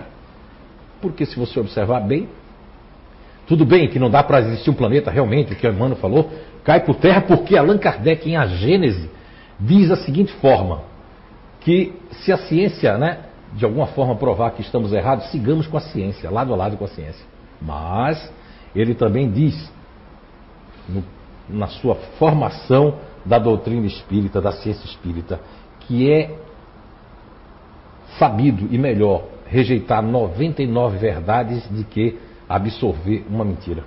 Porque 1.01 1.25
se 1.25 1.39
você 1.39 1.59
observar 1.59 2.01
bem, 2.01 2.29
tudo 3.47 3.65
bem 3.65 3.89
que 3.89 3.99
não 3.99 4.11
dá 4.11 4.23
para 4.23 4.41
existir 4.41 4.71
um 4.71 4.75
planeta 4.75 5.11
realmente, 5.11 5.53
o 5.53 5.57
que 5.57 5.67
o 5.67 5.71
Emmanuel 5.71 5.97
falou, 5.97 6.31
cai 6.63 6.81
por 6.81 6.97
terra, 6.97 7.23
porque 7.23 7.57
Allan 7.57 7.79
Kardec, 7.79 8.29
em 8.29 8.37
A 8.37 8.47
Gênese, 8.47 9.11
diz 9.59 9.91
a 9.91 9.97
seguinte 9.97 10.33
forma: 10.35 10.83
que 11.61 11.93
se 12.13 12.33
a 12.33 12.37
ciência, 12.37 12.97
né, 12.97 13.19
de 13.55 13.65
alguma 13.65 13.87
forma 13.89 14.15
provar 14.15 14.53
que 14.53 14.63
estamos 14.63 14.93
errados, 14.93 15.31
sigamos 15.31 15.67
com 15.67 15.77
a 15.77 15.81
ciência, 15.81 16.31
lado 16.31 16.53
a 16.53 16.57
lado 16.57 16.77
com 16.77 16.85
a 16.85 16.89
ciência. 16.89 17.25
Mas 17.61 18.33
ele 18.75 18.95
também 18.95 19.31
diz, 19.31 19.71
no, 20.89 21.05
na 21.49 21.67
sua 21.67 21.95
formação 22.19 22.97
da 23.25 23.39
doutrina 23.39 23.87
espírita, 23.87 24.41
da 24.41 24.53
ciência 24.53 24.85
espírita, 24.87 25.41
que 25.81 26.11
é 26.11 26.35
sabido 28.19 28.69
e 28.71 28.79
melhor 28.79 29.25
rejeitar 29.47 30.03
99 30.03 30.99
verdades 30.99 31.69
de 31.71 31.85
que 31.85 32.19
absorver 32.49 33.25
uma 33.29 33.45
mentira. 33.45 33.85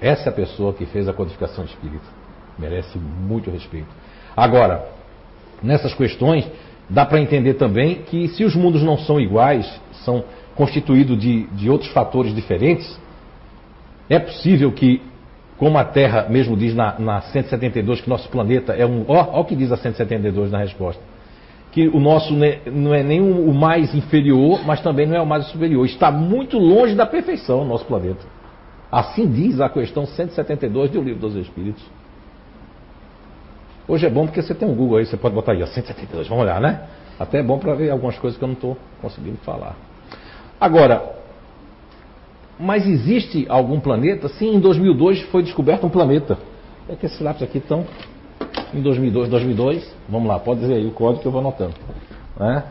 Essa 0.00 0.28
é 0.28 0.32
a 0.32 0.34
pessoa 0.34 0.72
que 0.72 0.86
fez 0.86 1.08
a 1.08 1.12
codificação 1.12 1.64
espírita. 1.64 2.06
Merece 2.58 2.98
muito 2.98 3.50
respeito. 3.50 3.88
Agora, 4.36 4.88
nessas 5.62 5.94
questões, 5.94 6.48
dá 6.88 7.04
para 7.04 7.20
entender 7.20 7.54
também 7.54 8.02
que 8.02 8.28
se 8.28 8.44
os 8.44 8.54
mundos 8.54 8.82
não 8.82 8.96
são 8.98 9.20
iguais, 9.20 9.80
são 10.04 10.24
constituídos 10.54 11.18
de, 11.18 11.44
de 11.48 11.70
outros 11.70 11.90
fatores 11.92 12.34
diferentes, 12.34 12.98
é 14.08 14.18
possível 14.18 14.72
que, 14.72 15.00
como 15.60 15.78
a 15.78 15.84
Terra 15.84 16.26
mesmo 16.28 16.56
diz 16.56 16.74
na, 16.74 16.98
na 16.98 17.20
172, 17.20 18.00
que 18.00 18.08
nosso 18.08 18.28
planeta 18.30 18.72
é 18.72 18.84
um. 18.84 19.04
Ó, 19.06 19.40
o 19.40 19.44
que 19.44 19.54
diz 19.54 19.70
a 19.70 19.76
172 19.76 20.50
na 20.50 20.58
resposta 20.58 21.00
que 21.72 21.86
o 21.86 22.00
nosso 22.00 22.34
não 22.66 22.92
é 22.92 23.02
nem 23.02 23.20
o 23.20 23.52
mais 23.52 23.94
inferior, 23.94 24.60
mas 24.66 24.80
também 24.80 25.06
não 25.06 25.14
é 25.14 25.20
o 25.20 25.26
mais 25.26 25.46
superior. 25.46 25.86
Está 25.86 26.10
muito 26.10 26.58
longe 26.58 26.96
da 26.96 27.06
perfeição 27.06 27.62
o 27.62 27.64
nosso 27.64 27.84
planeta. 27.84 28.26
Assim 28.90 29.30
diz 29.30 29.60
a 29.60 29.68
questão 29.68 30.04
172 30.04 30.90
do 30.90 31.00
Livro 31.00 31.20
dos 31.20 31.36
Espíritos. 31.36 31.84
Hoje 33.86 34.06
é 34.06 34.10
bom 34.10 34.26
porque 34.26 34.42
você 34.42 34.52
tem 34.52 34.68
um 34.68 34.74
Google 34.74 34.98
aí, 34.98 35.06
você 35.06 35.16
pode 35.16 35.32
botar 35.34 35.52
aí, 35.52 35.62
ó, 35.62 35.66
172, 35.66 36.26
vamos 36.26 36.42
olhar, 36.42 36.60
né? 36.60 36.86
Até 37.18 37.38
é 37.38 37.42
bom 37.42 37.58
para 37.58 37.74
ver 37.74 37.90
algumas 37.90 38.18
coisas 38.18 38.36
que 38.36 38.44
eu 38.44 38.48
não 38.48 38.54
estou 38.54 38.76
conseguindo 39.00 39.36
falar. 39.38 39.76
Agora, 40.60 41.19
mas 42.60 42.86
existe 42.86 43.46
algum 43.48 43.80
planeta? 43.80 44.28
Sim, 44.28 44.56
em 44.56 44.60
2002 44.60 45.22
foi 45.22 45.42
descoberto 45.42 45.86
um 45.86 45.90
planeta. 45.90 46.38
É 46.88 46.94
que 46.94 47.06
esses 47.06 47.20
lápis 47.20 47.42
aqui 47.42 47.58
estão 47.58 47.86
em 48.74 48.80
2002, 48.80 49.28
2002, 49.28 49.96
vamos 50.08 50.28
lá, 50.28 50.38
pode 50.38 50.60
dizer 50.60 50.74
aí 50.74 50.86
o 50.86 50.92
código 50.92 51.22
que 51.22 51.26
eu 51.26 51.32
vou 51.32 51.40
anotando. 51.40 51.74
Né? 52.38 52.62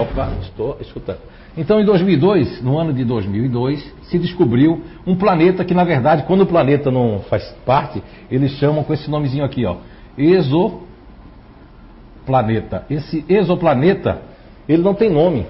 Opa, 0.00 0.32
estou 0.42 0.76
escutando. 0.80 1.18
Então, 1.56 1.80
em 1.80 1.84
2002, 1.84 2.62
no 2.62 2.78
ano 2.78 2.92
de 2.92 3.02
2002, 3.04 3.94
se 4.02 4.18
descobriu 4.18 4.82
um 5.06 5.16
planeta 5.16 5.64
que, 5.64 5.72
na 5.72 5.84
verdade, 5.84 6.24
quando 6.26 6.42
o 6.42 6.46
planeta 6.46 6.90
não 6.90 7.20
faz 7.30 7.44
parte, 7.64 8.02
eles 8.30 8.52
chamam 8.52 8.84
com 8.84 8.92
esse 8.92 9.10
nomezinho 9.10 9.44
aqui, 9.44 9.64
ó, 9.64 9.76
exoplaneta. 10.18 10.84
Esse 12.90 13.24
exoplaneta, 13.26 14.20
ele 14.68 14.82
não 14.82 14.92
tem 14.92 15.08
nome, 15.08 15.46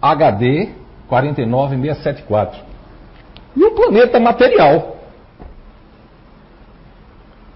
HD 0.01 0.71
49674. 1.09 2.63
E 3.57 3.65
o 3.65 3.73
planeta 3.73 4.21
material. 4.21 4.95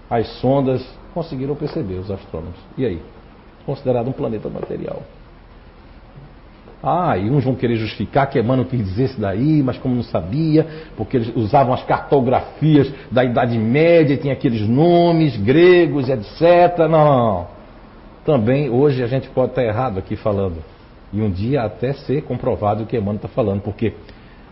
As 0.09 0.27
sondas 0.39 0.85
conseguiram 1.13 1.55
perceber, 1.55 1.95
os 1.95 2.09
astrônomos. 2.09 2.57
E 2.77 2.85
aí? 2.85 3.01
Considerado 3.65 4.07
um 4.07 4.13
planeta 4.13 4.49
material. 4.49 5.03
Ah, 6.81 7.17
e 7.17 7.29
uns 7.29 7.43
vão 7.43 7.55
querer 7.55 7.75
justificar 7.75 8.29
que 8.29 8.39
Emmanuel 8.39 8.65
quis 8.65 8.79
dizer 8.79 9.05
isso 9.05 9.19
daí, 9.19 9.61
mas 9.61 9.77
como 9.77 9.95
não 9.95 10.03
sabia, 10.03 10.65
porque 10.95 11.17
eles 11.17 11.35
usavam 11.35 11.73
as 11.73 11.83
cartografias 11.83 12.89
da 13.11 13.23
Idade 13.23 13.57
Média, 13.57 14.15
tinha 14.15 14.31
aqueles 14.31 14.61
nomes 14.61 15.35
gregos, 15.35 16.07
etc. 16.07 16.87
Não. 16.89 17.47
Também 18.25 18.69
hoje 18.69 19.03
a 19.03 19.07
gente 19.07 19.27
pode 19.29 19.51
estar 19.51 19.63
errado 19.63 19.99
aqui 19.99 20.15
falando. 20.15 20.63
E 21.11 21.21
um 21.21 21.29
dia 21.29 21.63
até 21.63 21.91
ser 21.91 22.21
comprovado 22.21 22.83
o 22.83 22.85
que 22.85 22.95
Emmanuel 22.95 23.17
está 23.17 23.27
falando, 23.27 23.61
porque 23.61 23.93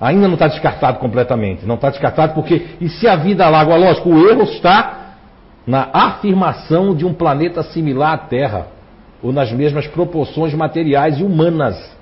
ainda 0.02 0.28
não 0.28 0.34
está 0.34 0.48
descartado 0.48 1.00
completamente. 1.00 1.66
Não 1.66 1.76
está 1.76 1.90
descartado 1.90 2.34
porque, 2.34 2.66
e 2.82 2.90
se 2.90 3.08
a 3.08 3.16
vida 3.16 3.48
lá, 3.48 3.62
agora 3.62 3.80
lógico, 3.80 4.10
o 4.10 4.30
erro 4.30 4.44
está 4.44 5.16
na 5.66 5.90
afirmação 5.94 6.94
de 6.94 7.06
um 7.06 7.14
planeta 7.14 7.64
similar 7.64 8.14
à 8.14 8.18
Terra, 8.18 8.68
ou 9.24 9.32
nas 9.32 9.52
mesmas 9.52 9.88
proporções 9.88 10.54
materiais 10.54 11.20
e 11.20 11.24
humanas. 11.24 11.97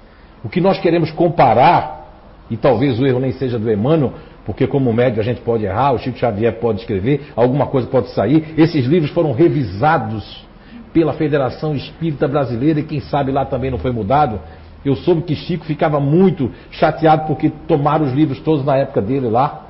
O 0.45 0.49
que 0.49 0.61
nós 0.61 0.77
queremos 0.77 1.09
comparar, 1.09 2.05
e 2.51 2.55
talvez 2.55 2.99
o 2.99 3.07
erro 3.07 3.19
nem 3.19 3.31
seja 3.31 3.57
do 3.57 3.71
Emmanuel, 3.71 4.13
porque 4.45 4.67
como 4.67 4.93
médio 4.93 5.19
a 5.19 5.23
gente 5.23 5.41
pode 5.41 5.65
errar, 5.65 5.93
o 5.93 5.97
Chico 5.97 6.19
Xavier 6.19 6.59
pode 6.59 6.81
escrever, 6.81 7.31
alguma 7.35 7.65
coisa 7.65 7.87
pode 7.87 8.09
sair. 8.11 8.53
Esses 8.55 8.85
livros 8.85 9.09
foram 9.09 9.31
revisados 9.31 10.45
pela 10.93 11.13
Federação 11.13 11.75
Espírita 11.75 12.27
Brasileira 12.27 12.79
e 12.79 12.83
quem 12.83 12.99
sabe 12.99 13.31
lá 13.31 13.43
também 13.43 13.71
não 13.71 13.79
foi 13.79 13.91
mudado. 13.91 14.39
Eu 14.85 14.95
soube 14.95 15.23
que 15.23 15.35
Chico 15.35 15.65
ficava 15.65 15.99
muito 15.99 16.51
chateado 16.69 17.25
porque 17.25 17.49
tomaram 17.67 18.05
os 18.05 18.13
livros 18.13 18.39
todos 18.39 18.63
na 18.63 18.77
época 18.77 19.01
dele 19.01 19.27
lá. 19.27 19.65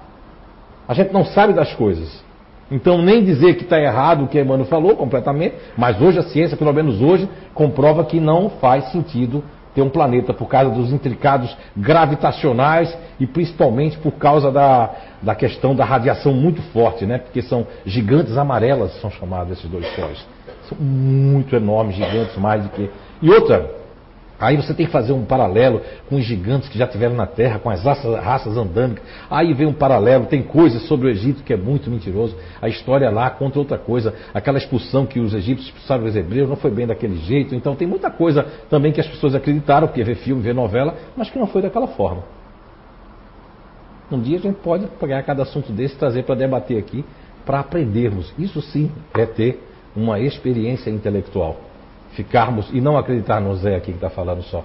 A 0.85 0.93
gente 0.93 1.13
não 1.13 1.23
sabe 1.23 1.53
das 1.53 1.73
coisas. 1.73 2.21
Então, 2.69 3.01
nem 3.01 3.23
dizer 3.23 3.55
que 3.55 3.63
está 3.63 3.79
errado 3.79 4.25
o 4.25 4.27
que 4.27 4.41
Emmanuel 4.41 4.67
falou 4.67 4.93
completamente, 4.97 5.55
mas 5.77 6.01
hoje 6.01 6.19
a 6.19 6.23
ciência, 6.23 6.57
pelo 6.57 6.73
menos 6.73 7.01
hoje, 7.01 7.29
comprova 7.53 8.03
que 8.03 8.19
não 8.19 8.49
faz 8.49 8.91
sentido 8.91 9.41
ter 9.75 9.81
um 9.81 9.89
planeta 9.89 10.33
por 10.33 10.47
causa 10.47 10.71
dos 10.71 10.93
intricados 10.93 11.55
gravitacionais 11.75 12.97
e 13.19 13.27
principalmente 13.27 13.97
por 13.97 14.13
causa 14.13 14.49
da, 14.49 14.89
da 15.21 15.35
questão 15.35 15.75
da 15.75 15.83
radiação 15.83 16.33
muito 16.33 16.61
forte, 16.71 17.05
né? 17.05 17.17
Porque 17.17 17.41
são 17.41 17.67
gigantes 17.85 18.37
amarelas, 18.37 18.99
são 19.01 19.11
chamados 19.11 19.51
esses 19.51 19.69
dois 19.69 19.85
sóis. 19.93 20.25
São 20.69 20.77
muito 20.79 21.55
enormes, 21.55 21.95
gigantes 21.97 22.37
mais 22.37 22.63
do 22.63 22.69
que. 22.69 22.89
E 23.21 23.29
outra, 23.29 23.69
Aí 24.39 24.57
você 24.57 24.73
tem 24.73 24.85
que 24.85 24.91
fazer 24.91 25.13
um 25.13 25.23
paralelo 25.23 25.81
com 26.09 26.15
os 26.15 26.25
gigantes 26.25 26.67
que 26.67 26.77
já 26.77 26.85
tiveram 26.85 27.15
na 27.15 27.25
Terra, 27.25 27.57
com 27.59 27.69
as 27.69 27.83
raças, 27.83 28.19
raças 28.19 28.57
andâmicas. 28.57 29.03
Aí 29.29 29.53
vem 29.53 29.65
um 29.65 29.73
paralelo, 29.73 30.25
tem 30.25 30.43
coisas 30.43 30.81
sobre 30.83 31.07
o 31.07 31.09
Egito 31.09 31.41
que 31.43 31.53
é 31.53 31.57
muito 31.57 31.89
mentiroso. 31.89 32.35
A 32.61 32.67
história 32.67 33.09
lá 33.09 33.29
conta 33.29 33.59
outra 33.59 33.77
coisa. 33.77 34.13
Aquela 34.33 34.57
expulsão 34.57 35.05
que 35.05 35.19
os 35.19 35.33
egípcios 35.33 35.69
expulsaram 35.69 36.03
os 36.03 36.15
hebreus 36.15 36.49
não 36.49 36.57
foi 36.57 36.69
bem 36.69 36.85
daquele 36.85 37.17
jeito. 37.17 37.55
Então 37.55 37.75
tem 37.75 37.87
muita 37.87 38.11
coisa 38.11 38.43
também 38.69 38.91
que 38.91 38.99
as 38.99 39.07
pessoas 39.07 39.33
acreditaram, 39.35 39.87
porque 39.87 40.03
vê 40.03 40.15
filme, 40.15 40.41
vê 40.41 40.51
novela, 40.51 40.95
mas 41.15 41.29
que 41.29 41.39
não 41.39 41.47
foi 41.47 41.61
daquela 41.61 41.87
forma. 41.87 42.23
Um 44.11 44.19
dia 44.19 44.37
a 44.37 44.41
gente 44.41 44.57
pode 44.57 44.85
pegar 44.99 45.23
cada 45.23 45.43
assunto 45.43 45.71
desse 45.71 45.95
e 45.95 45.97
trazer 45.97 46.23
para 46.23 46.35
debater 46.35 46.77
aqui, 46.77 47.05
para 47.45 47.61
aprendermos. 47.61 48.33
Isso 48.37 48.61
sim 48.61 48.91
é 49.17 49.25
ter 49.25 49.63
uma 49.95 50.19
experiência 50.19 50.89
intelectual 50.89 51.57
ficarmos 52.15 52.69
e 52.73 52.81
não 52.81 52.97
acreditar 52.97 53.39
no 53.39 53.55
Zé 53.55 53.75
aqui 53.75 53.91
que 53.91 53.97
está 53.97 54.09
falando 54.09 54.41
só, 54.43 54.63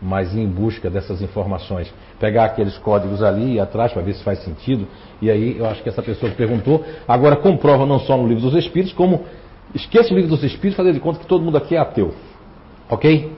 mas 0.00 0.34
ir 0.34 0.40
em 0.40 0.48
busca 0.48 0.88
dessas 0.88 1.20
informações. 1.20 1.92
Pegar 2.18 2.46
aqueles 2.46 2.78
códigos 2.78 3.22
ali 3.22 3.54
e 3.54 3.60
atrás 3.60 3.92
para 3.92 4.02
ver 4.02 4.14
se 4.14 4.24
faz 4.24 4.38
sentido. 4.40 4.86
E 5.20 5.30
aí 5.30 5.58
eu 5.58 5.66
acho 5.66 5.82
que 5.82 5.88
essa 5.88 6.02
pessoa 6.02 6.30
que 6.30 6.36
perguntou, 6.36 6.84
agora 7.06 7.36
comprova 7.36 7.84
não 7.84 7.98
só 7.98 8.16
no 8.16 8.26
livro 8.26 8.42
dos 8.42 8.54
Espíritos, 8.54 8.92
como 8.92 9.24
Esqueça 9.74 10.12
o 10.12 10.16
livro 10.16 10.30
dos 10.30 10.44
Espíritos, 10.44 10.76
fazer 10.76 10.92
de 10.92 11.00
conta 11.00 11.18
que 11.18 11.26
todo 11.26 11.42
mundo 11.42 11.56
aqui 11.56 11.74
é 11.74 11.78
ateu. 11.78 12.14
Ok? 12.88 13.32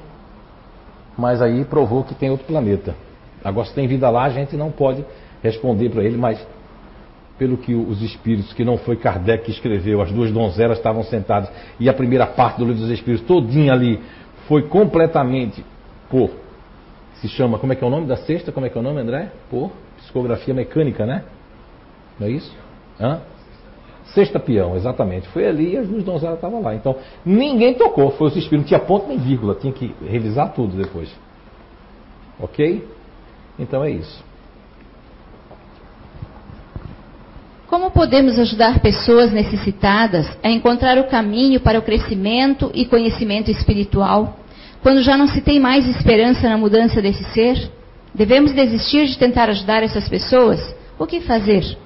Mas 1.16 1.40
aí 1.40 1.64
provou 1.64 2.05
que 2.05 2.14
tem 2.14 2.31
outro 2.31 2.47
planeta. 2.47 2.95
Agora, 3.42 3.66
se 3.66 3.75
tem 3.75 3.88
vida 3.88 4.11
lá, 4.11 4.25
a 4.25 4.29
gente 4.29 4.55
não 4.55 4.71
pode 4.71 5.03
responder 5.42 5.88
para 5.88 6.05
ele, 6.05 6.16
mas 6.16 6.45
pelo 7.38 7.57
que 7.57 7.75
os 7.75 8.01
espíritos, 8.03 8.53
que 8.53 8.64
não 8.64 8.79
foi 8.79 8.96
Kardec 8.96 9.44
que 9.44 9.51
escreveu, 9.51 10.01
as 10.01 10.11
duas 10.11 10.31
donzelas 10.31 10.79
estavam 10.79 11.03
sentadas 11.03 11.51
e 11.79 11.88
a 11.88 11.92
primeira 11.92 12.27
parte 12.27 12.59
do 12.59 12.64
livro 12.64 12.81
dos 12.81 12.90
espíritos 12.90 13.27
todinha 13.27 13.72
ali 13.72 14.01
foi 14.49 14.62
completamente 14.62 15.64
por 16.09 16.31
se 17.20 17.29
chama, 17.29 17.59
como 17.59 17.72
é 17.72 17.77
que 17.77 17.83
é 17.83 17.87
o 17.87 17.90
nome 17.90 18.07
da 18.07 18.16
sexta? 18.16 18.53
Como 18.53 18.66
é 18.66 18.68
que 18.68 18.77
é 18.77 18.81
o 18.81 18.85
nome, 18.85 19.01
André? 19.01 19.31
Por 19.51 19.72
psicografia 19.99 20.53
mecânica, 20.53 21.07
né? 21.07 21.25
Não 22.18 22.27
é 22.27 22.31
isso? 22.31 22.55
Hã? 23.01 23.20
Sexta 24.14 24.38
peão, 24.38 24.77
exatamente. 24.77 25.27
Foi 25.29 25.46
ali 25.46 25.72
e 25.72 25.77
as 25.79 25.88
duas 25.88 26.05
donzelas 26.05 26.37
estavam 26.37 26.62
lá. 26.62 26.75
Então, 26.75 26.96
ninguém 27.25 27.75
tocou, 27.75 28.11
foi 28.12 28.29
os 28.29 28.37
espíritos, 28.37 28.70
não 28.70 28.79
tinha 28.79 28.81
ponto 28.81 29.09
nem 29.09 29.18
vírgula, 29.18 29.55
tinha 29.55 29.72
que 29.72 29.94
revisar 30.07 30.53
tudo 30.53 30.77
depois. 30.77 31.11
Ok? 32.38 32.87
Então 33.59 33.83
é 33.83 33.90
isso. 33.90 34.25
Como 37.66 37.90
podemos 37.90 38.38
ajudar 38.38 38.79
pessoas 38.79 39.33
necessitadas 39.33 40.26
a 40.42 40.48
encontrar 40.48 40.98
o 40.98 41.09
caminho 41.09 41.59
para 41.61 41.79
o 41.79 41.83
crescimento 41.83 42.70
e 42.72 42.87
conhecimento 42.87 43.50
espiritual, 43.50 44.37
quando 44.83 45.02
já 45.02 45.16
não 45.16 45.26
se 45.26 45.40
tem 45.40 45.59
mais 45.59 45.87
esperança 45.88 46.48
na 46.48 46.57
mudança 46.57 47.02
desse 47.02 47.24
ser? 47.33 47.70
Devemos 48.14 48.52
desistir 48.52 49.07
de 49.07 49.18
tentar 49.18 49.50
ajudar 49.50 49.83
essas 49.83 50.09
pessoas? 50.09 50.74
O 50.96 51.07
que 51.07 51.20
fazer? 51.20 51.76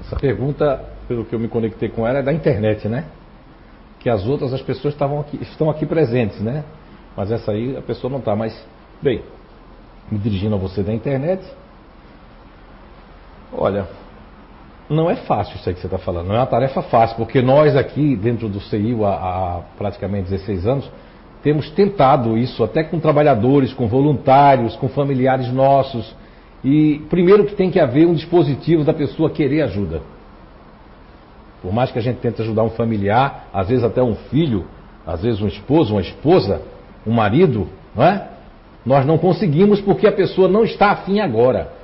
Essa 0.00 0.16
pergunta, 0.16 0.84
pelo 1.06 1.24
que 1.26 1.34
eu 1.34 1.38
me 1.38 1.46
conectei 1.46 1.90
com 1.90 2.06
ela, 2.06 2.20
é 2.20 2.22
da 2.22 2.32
internet, 2.32 2.88
né? 2.88 3.04
Que 4.00 4.08
as 4.08 4.26
outras, 4.26 4.54
as 4.54 4.62
pessoas 4.62 4.94
estavam 4.94 5.20
aqui, 5.20 5.38
estão 5.42 5.68
aqui 5.68 5.84
presentes, 5.84 6.40
né? 6.40 6.64
Mas 7.14 7.30
essa 7.30 7.52
aí 7.52 7.76
a 7.76 7.82
pessoa 7.82 8.10
não 8.10 8.20
está. 8.20 8.34
Mas, 8.34 8.58
bem, 9.02 9.22
me 10.10 10.18
dirigindo 10.18 10.54
a 10.54 10.58
você 10.58 10.82
da 10.82 10.94
internet, 10.94 11.44
olha, 13.52 13.86
não 14.90 15.08
é 15.08 15.14
fácil 15.14 15.56
isso 15.56 15.68
aí 15.68 15.74
que 15.74 15.80
você 15.80 15.86
está 15.86 15.98
falando, 15.98 16.26
não 16.26 16.34
é 16.34 16.38
uma 16.38 16.46
tarefa 16.46 16.82
fácil, 16.82 17.16
porque 17.16 17.40
nós 17.40 17.76
aqui, 17.76 18.16
dentro 18.16 18.48
do 18.48 18.60
CIU, 18.60 19.06
há, 19.06 19.14
há, 19.14 19.60
praticamente 19.78 20.30
16 20.30 20.66
anos, 20.66 20.90
temos 21.42 21.70
tentado 21.70 22.36
isso 22.36 22.62
até 22.62 22.82
com 22.82 22.98
trabalhadores, 22.98 23.72
com 23.72 23.86
voluntários, 23.86 24.76
com 24.76 24.88
familiares 24.88 25.50
nossos. 25.52 26.14
E 26.62 27.00
primeiro 27.08 27.46
que 27.46 27.54
tem 27.54 27.70
que 27.70 27.80
haver 27.80 28.06
um 28.06 28.12
dispositivo 28.12 28.84
da 28.84 28.92
pessoa 28.92 29.30
querer 29.30 29.62
ajuda. 29.62 30.02
Por 31.62 31.72
mais 31.72 31.90
que 31.90 31.98
a 31.98 32.02
gente 32.02 32.18
tente 32.18 32.42
ajudar 32.42 32.64
um 32.64 32.70
familiar, 32.70 33.48
às 33.52 33.68
vezes 33.68 33.84
até 33.84 34.02
um 34.02 34.14
filho, 34.14 34.66
às 35.06 35.22
vezes 35.22 35.40
um 35.40 35.46
esposo, 35.46 35.94
uma 35.94 36.02
esposa, 36.02 36.62
um 37.06 37.12
marido, 37.12 37.68
não 37.94 38.04
é? 38.04 38.28
Nós 38.84 39.06
não 39.06 39.16
conseguimos 39.16 39.80
porque 39.80 40.06
a 40.06 40.12
pessoa 40.12 40.48
não 40.48 40.64
está 40.64 40.90
afim 40.90 41.20
agora. 41.20 41.79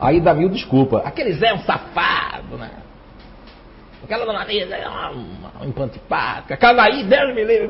Aí 0.00 0.20
dá 0.20 0.32
mil 0.32 0.48
desculpa. 0.48 1.02
Aquele 1.04 1.32
Zé 1.34 1.48
é 1.48 1.54
um 1.54 1.58
safado, 1.58 2.56
né? 2.56 2.70
Aquela 4.02 4.24
dona 4.24 4.44
Mia 4.46 4.64
é 4.64 4.88
uma, 4.88 5.10
uma 5.10 5.66
empantipática. 5.66 6.54
Aquela 6.54 6.84
aí, 6.84 7.04
Deus 7.04 7.34
me 7.34 7.44
livre. 7.44 7.68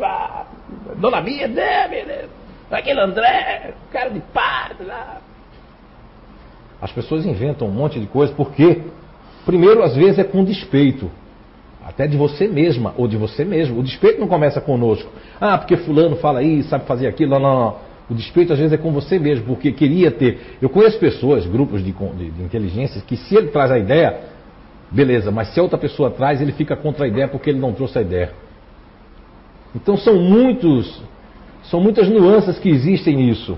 Dona 0.97 1.21
Mia, 1.21 1.49
Deus 1.49 1.91
me 1.91 2.01
livre. 2.03 2.29
Aquele 2.71 3.01
André, 3.01 3.75
cara 3.91 4.11
de 4.11 4.21
pato 4.33 4.85
lá. 4.85 5.19
As 6.81 6.93
pessoas 6.93 7.27
inventam 7.27 7.67
um 7.67 7.73
monte 7.73 7.99
de 7.99 8.07
coisa 8.07 8.33
porque, 8.33 8.81
primeiro, 9.45 9.83
às 9.83 9.97
vezes 9.97 10.21
é 10.21 10.25
com 10.25 10.45
despeito. 10.45 11.11
Até 11.85 12.07
de 12.07 12.17
você 12.17 12.47
mesma 12.47 12.95
ou 12.97 13.09
de 13.09 13.17
você 13.17 13.45
mesmo. 13.45 13.81
O 13.81 13.83
despeito 13.83 14.21
não 14.21 14.29
começa 14.29 14.61
conosco. 14.61 15.11
Ah, 15.41 15.59
porque 15.59 15.77
fulano 15.79 16.15
fala 16.17 16.43
isso, 16.43 16.69
sabe 16.69 16.87
fazer 16.87 17.09
aquilo. 17.09 17.33
Não, 17.33 17.41
não, 17.41 17.61
não. 17.61 17.90
O 18.11 18.15
despeito 18.15 18.53
às 18.53 18.59
vezes 18.59 18.73
é 18.73 18.77
com 18.77 18.91
você 18.91 19.21
mesmo, 19.21 19.45
porque 19.47 19.71
queria 19.71 20.11
ter. 20.11 20.57
Eu 20.61 20.69
conheço 20.69 20.99
pessoas, 20.99 21.47
grupos 21.47 21.85
de, 21.85 21.93
de, 21.93 22.31
de 22.31 22.43
inteligência, 22.43 23.01
que 23.01 23.17
se 23.17 23.37
ele 23.37 23.49
traz 23.49 23.71
a 23.71 23.79
ideia, 23.79 24.19
beleza, 24.91 25.31
mas 25.31 25.55
se 25.55 25.61
a 25.61 25.63
outra 25.63 25.79
pessoa 25.79 26.11
traz, 26.11 26.43
ele 26.43 26.51
fica 26.51 26.75
contra 26.75 27.05
a 27.05 27.09
ideia 27.09 27.29
porque 27.29 27.49
ele 27.49 27.61
não 27.61 27.73
trouxe 27.73 27.99
a 27.99 28.03
ideia. 28.03 28.33
Então 29.77 29.97
são 29.97 30.17
muitos, 30.17 31.01
são 31.63 31.81
muitas 31.81 32.09
nuances 32.09 32.59
que 32.59 32.69
existem 32.69 33.17
nisso. 33.17 33.57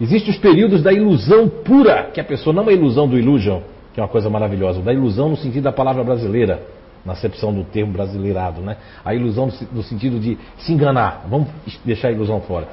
Existem 0.00 0.32
os 0.32 0.38
períodos 0.38 0.82
da 0.82 0.92
ilusão 0.92 1.48
pura, 1.48 2.10
que 2.12 2.20
a 2.20 2.24
pessoa 2.24 2.52
não 2.52 2.68
é 2.68 2.72
ilusão 2.72 3.06
do 3.06 3.16
illusion, 3.16 3.60
que 3.94 4.00
é 4.00 4.02
uma 4.02 4.08
coisa 4.08 4.28
maravilhosa, 4.28 4.82
da 4.82 4.92
ilusão 4.92 5.28
no 5.28 5.36
sentido 5.36 5.62
da 5.62 5.72
palavra 5.72 6.02
brasileira 6.02 6.75
na 7.06 7.12
acepção 7.12 7.54
do 7.54 7.62
termo 7.62 7.92
brasileirado, 7.92 8.60
né? 8.60 8.76
A 9.04 9.14
ilusão 9.14 9.48
no 9.72 9.82
sentido 9.84 10.18
de 10.18 10.36
se 10.58 10.72
enganar. 10.72 11.24
Vamos 11.30 11.48
deixar 11.84 12.08
a 12.08 12.12
ilusão 12.12 12.40
fora. 12.40 12.66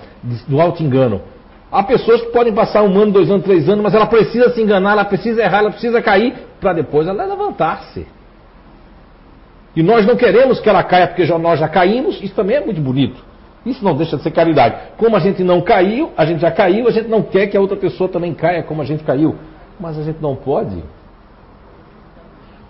Do 0.48 0.60
auto-engano. 0.60 1.22
Há 1.72 1.84
pessoas 1.84 2.22
que 2.22 2.32
podem 2.32 2.54
passar 2.54 2.82
um 2.84 3.00
ano, 3.00 3.12
dois 3.12 3.30
anos, 3.30 3.43
três 3.43 3.69
anos, 3.69 3.84
mas 3.84 3.93
ela 3.93 4.08
precisa 4.08 4.50
se 4.50 4.62
enganar, 4.62 4.93
ela 4.93 5.06
precisa 5.06 5.41
errar, 5.41 5.60
ela 5.60 5.72
precisa 5.72 6.02
cair, 6.02 6.34
para 6.60 6.74
depois 6.74 7.08
ela 7.08 7.24
levantar-se. 7.26 8.06
E 9.76 9.82
nós 9.82 10.06
não 10.06 10.15
queremos 10.15 10.60
que 10.60 10.69
ela 10.69 10.84
caia 10.84 11.08
porque 11.08 11.26
já, 11.26 11.38
nós 11.38 11.60
já 11.60 11.67
caímos, 11.67 12.22
isso 12.22 12.34
também 12.36 12.58
é 12.58 12.65
muito 12.65 12.82
bonito. 12.82 13.24
Isso 13.65 13.84
não 13.84 13.96
deixa 13.96 14.17
de 14.17 14.24
ser 14.24 14.32
caridade. 14.32 14.76
Como 14.98 15.15
a 15.15 15.19
gente 15.19 15.43
não 15.43 15.62
caiu, 15.62 16.12
a 16.17 16.26
gente 16.26 16.41
já 16.41 16.52
caiu, 16.52 16.88
a 16.88 16.91
gente 16.91 17.08
não 17.08 17.22
quer 17.22 17.48
que 17.48 17.56
a 17.56 17.62
outra 17.62 17.78
pessoa 17.78 18.10
também 18.10 18.34
caia 18.34 18.62
como 18.63 18.82
a 18.82 18.86
gente 18.86 19.04
caiu. 19.04 19.36
Mas 19.80 19.98
a 19.98 20.04
gente 20.04 20.22
não 20.22 20.36
pode 20.36 20.84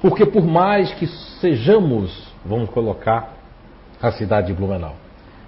porque 0.03 0.25
por 0.25 0.43
mais 0.43 0.93
que 0.95 1.07
sejamos, 1.39 2.27
vamos 2.45 2.69
colocar 2.71 3.35
a 4.01 4.11
cidade 4.11 4.47
de 4.47 4.53
Blumenau, 4.53 4.95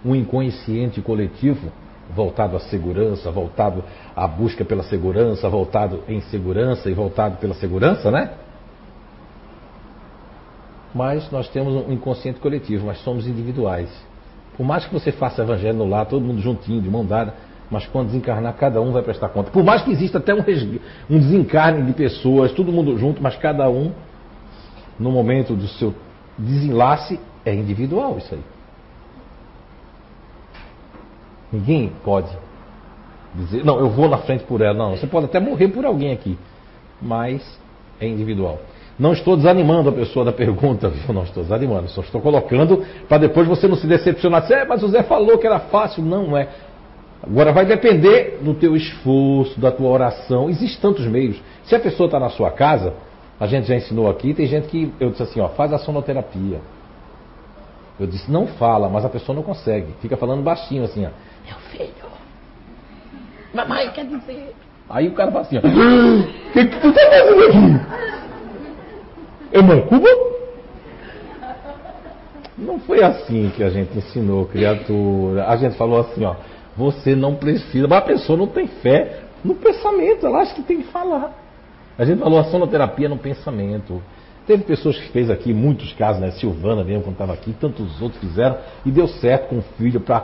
um 0.03 0.15
inconsciente 0.15 1.01
coletivo 1.01 1.73
voltado 2.15 2.55
à 2.55 2.61
segurança, 2.61 3.29
voltado 3.29 3.83
à 4.15 4.25
busca 4.25 4.63
pela 4.63 4.83
segurança, 4.83 5.49
voltado 5.49 6.03
em 6.07 6.21
segurança 6.21 6.89
e 6.89 6.93
voltado 6.93 7.35
pela 7.35 7.53
segurança, 7.55 8.09
né? 8.09 8.31
Mas 10.93 11.29
nós 11.31 11.49
temos 11.49 11.73
um 11.73 11.91
inconsciente 11.91 12.39
coletivo, 12.39 12.85
mas 12.87 12.99
somos 12.99 13.27
individuais. 13.27 13.89
Por 14.55 14.65
mais 14.65 14.85
que 14.85 14.93
você 14.93 15.11
faça 15.11 15.41
evangelho 15.41 15.79
no 15.79 15.85
lar, 15.85 16.05
todo 16.05 16.23
mundo 16.23 16.39
juntinho, 16.39 16.81
de 16.81 16.89
mão 16.89 17.05
dada, 17.05 17.33
mas 17.69 17.85
quando 17.87 18.07
desencarnar, 18.07 18.53
cada 18.53 18.79
um 18.79 18.93
vai 18.93 19.03
prestar 19.03 19.27
conta. 19.27 19.51
Por 19.51 19.65
mais 19.65 19.81
que 19.81 19.91
exista 19.91 20.17
até 20.17 20.33
um, 20.33 20.45
um 21.09 21.19
desencarne 21.19 21.83
de 21.83 21.91
pessoas, 21.91 22.53
todo 22.53 22.71
mundo 22.71 22.97
junto, 22.97 23.21
mas 23.21 23.35
cada 23.35 23.69
um 23.69 23.91
no 24.99 25.11
momento 25.11 25.55
do 25.55 25.67
seu 25.67 25.93
desenlace, 26.37 27.19
é 27.45 27.53
individual 27.53 28.17
isso 28.17 28.33
aí. 28.33 28.41
Ninguém 31.51 31.91
pode 32.03 32.29
dizer, 33.33 33.63
não, 33.63 33.79
eu 33.79 33.89
vou 33.89 34.09
na 34.09 34.17
frente 34.19 34.43
por 34.43 34.61
ela. 34.61 34.73
Não, 34.73 34.95
você 34.95 35.07
pode 35.07 35.25
até 35.25 35.39
morrer 35.39 35.67
por 35.69 35.85
alguém 35.85 36.11
aqui, 36.11 36.37
mas 37.01 37.41
é 37.99 38.07
individual. 38.07 38.59
Não 38.97 39.11
estou 39.11 39.35
desanimando 39.35 39.89
a 39.89 39.91
pessoa 39.91 40.23
da 40.23 40.31
pergunta, 40.31 40.87
viu? 40.87 41.13
Não 41.13 41.23
estou 41.23 41.43
desanimando, 41.43 41.89
só 41.89 42.01
estou 42.01 42.21
colocando 42.21 42.83
para 43.09 43.17
depois 43.17 43.45
você 43.47 43.67
não 43.67 43.75
se 43.75 43.85
decepcionar. 43.85 44.41
Dizer, 44.41 44.59
é, 44.59 44.65
mas 44.65 44.81
o 44.83 44.87
Zé 44.87 45.03
falou 45.03 45.37
que 45.37 45.45
era 45.45 45.59
fácil. 45.59 46.01
Não 46.01 46.35
é. 46.37 46.47
Agora 47.21 47.51
vai 47.51 47.65
depender 47.65 48.39
do 48.41 48.53
teu 48.53 48.75
esforço, 48.75 49.59
da 49.59 49.71
tua 49.71 49.89
oração. 49.89 50.49
Existem 50.49 50.79
tantos 50.79 51.05
meios. 51.07 51.41
Se 51.65 51.75
a 51.75 51.79
pessoa 51.79 52.07
está 52.07 52.19
na 52.19 52.29
sua 52.29 52.51
casa, 52.51 52.93
a 53.39 53.47
gente 53.47 53.67
já 53.67 53.75
ensinou 53.75 54.09
aqui, 54.09 54.33
tem 54.33 54.47
gente 54.47 54.67
que 54.67 54.93
eu 54.99 55.09
disse 55.09 55.23
assim, 55.23 55.41
ó, 55.41 55.49
faz 55.49 55.73
a 55.73 55.77
sonoterapia. 55.77 56.61
Eu 57.99 58.07
disse, 58.07 58.29
não 58.31 58.47
fala, 58.47 58.89
mas 58.89 59.05
a 59.05 59.09
pessoa 59.09 59.35
não 59.35 59.43
consegue. 59.43 59.93
Fica 60.01 60.17
falando 60.17 60.43
baixinho 60.43 60.83
assim, 60.83 61.05
ó. 61.05 61.09
Meu 61.45 61.57
filho, 61.71 62.09
mamãe 63.53 63.89
quer 63.91 64.05
dizer. 64.05 64.53
Aí 64.89 65.07
o 65.07 65.13
cara 65.13 65.31
fala 65.31 65.45
assim, 65.45 65.57
ó. 65.57 65.59
O 65.59 66.51
que, 66.53 66.65
que 66.65 66.79
tu 66.79 66.93
tá 66.93 67.01
fazendo 67.01 67.43
aqui? 67.43 68.05
É 69.51 69.61
mancuba? 69.61 70.09
Não 72.57 72.79
foi 72.79 73.03
assim 73.03 73.51
que 73.55 73.63
a 73.63 73.69
gente 73.69 73.97
ensinou, 73.97 74.45
criatura. 74.45 75.47
A 75.47 75.57
gente 75.57 75.75
falou 75.75 75.99
assim, 75.99 76.23
ó. 76.23 76.35
Você 76.77 77.15
não 77.15 77.35
precisa, 77.35 77.87
mas 77.87 77.99
a 77.99 78.01
pessoa 78.01 78.37
não 78.37 78.47
tem 78.47 78.67
fé 78.67 79.21
no 79.43 79.55
pensamento, 79.55 80.25
ela 80.25 80.41
acha 80.41 80.55
que 80.55 80.63
tem 80.63 80.81
que 80.81 80.91
falar. 80.91 81.44
A 81.97 82.05
gente 82.05 82.19
falou 82.19 82.39
a 82.39 82.43
sonoterapia 82.45 83.07
no 83.07 83.17
pensamento. 83.17 84.01
Teve 84.45 84.63
pessoas 84.63 84.97
que 84.97 85.09
fez 85.09 85.29
aqui, 85.29 85.53
muitos 85.53 85.91
casos, 85.93 86.21
né? 86.21 86.29
Silvana 86.31 86.83
mesmo, 86.83 87.01
quando 87.01 87.13
estava 87.13 87.33
aqui, 87.33 87.51
tantos 87.53 87.99
outros 87.99 88.21
fizeram, 88.21 88.57
e 88.85 88.91
deu 88.91 89.07
certo 89.07 89.49
com 89.49 89.57
o 89.57 89.61
filho. 89.75 89.99
Pra... 89.99 90.23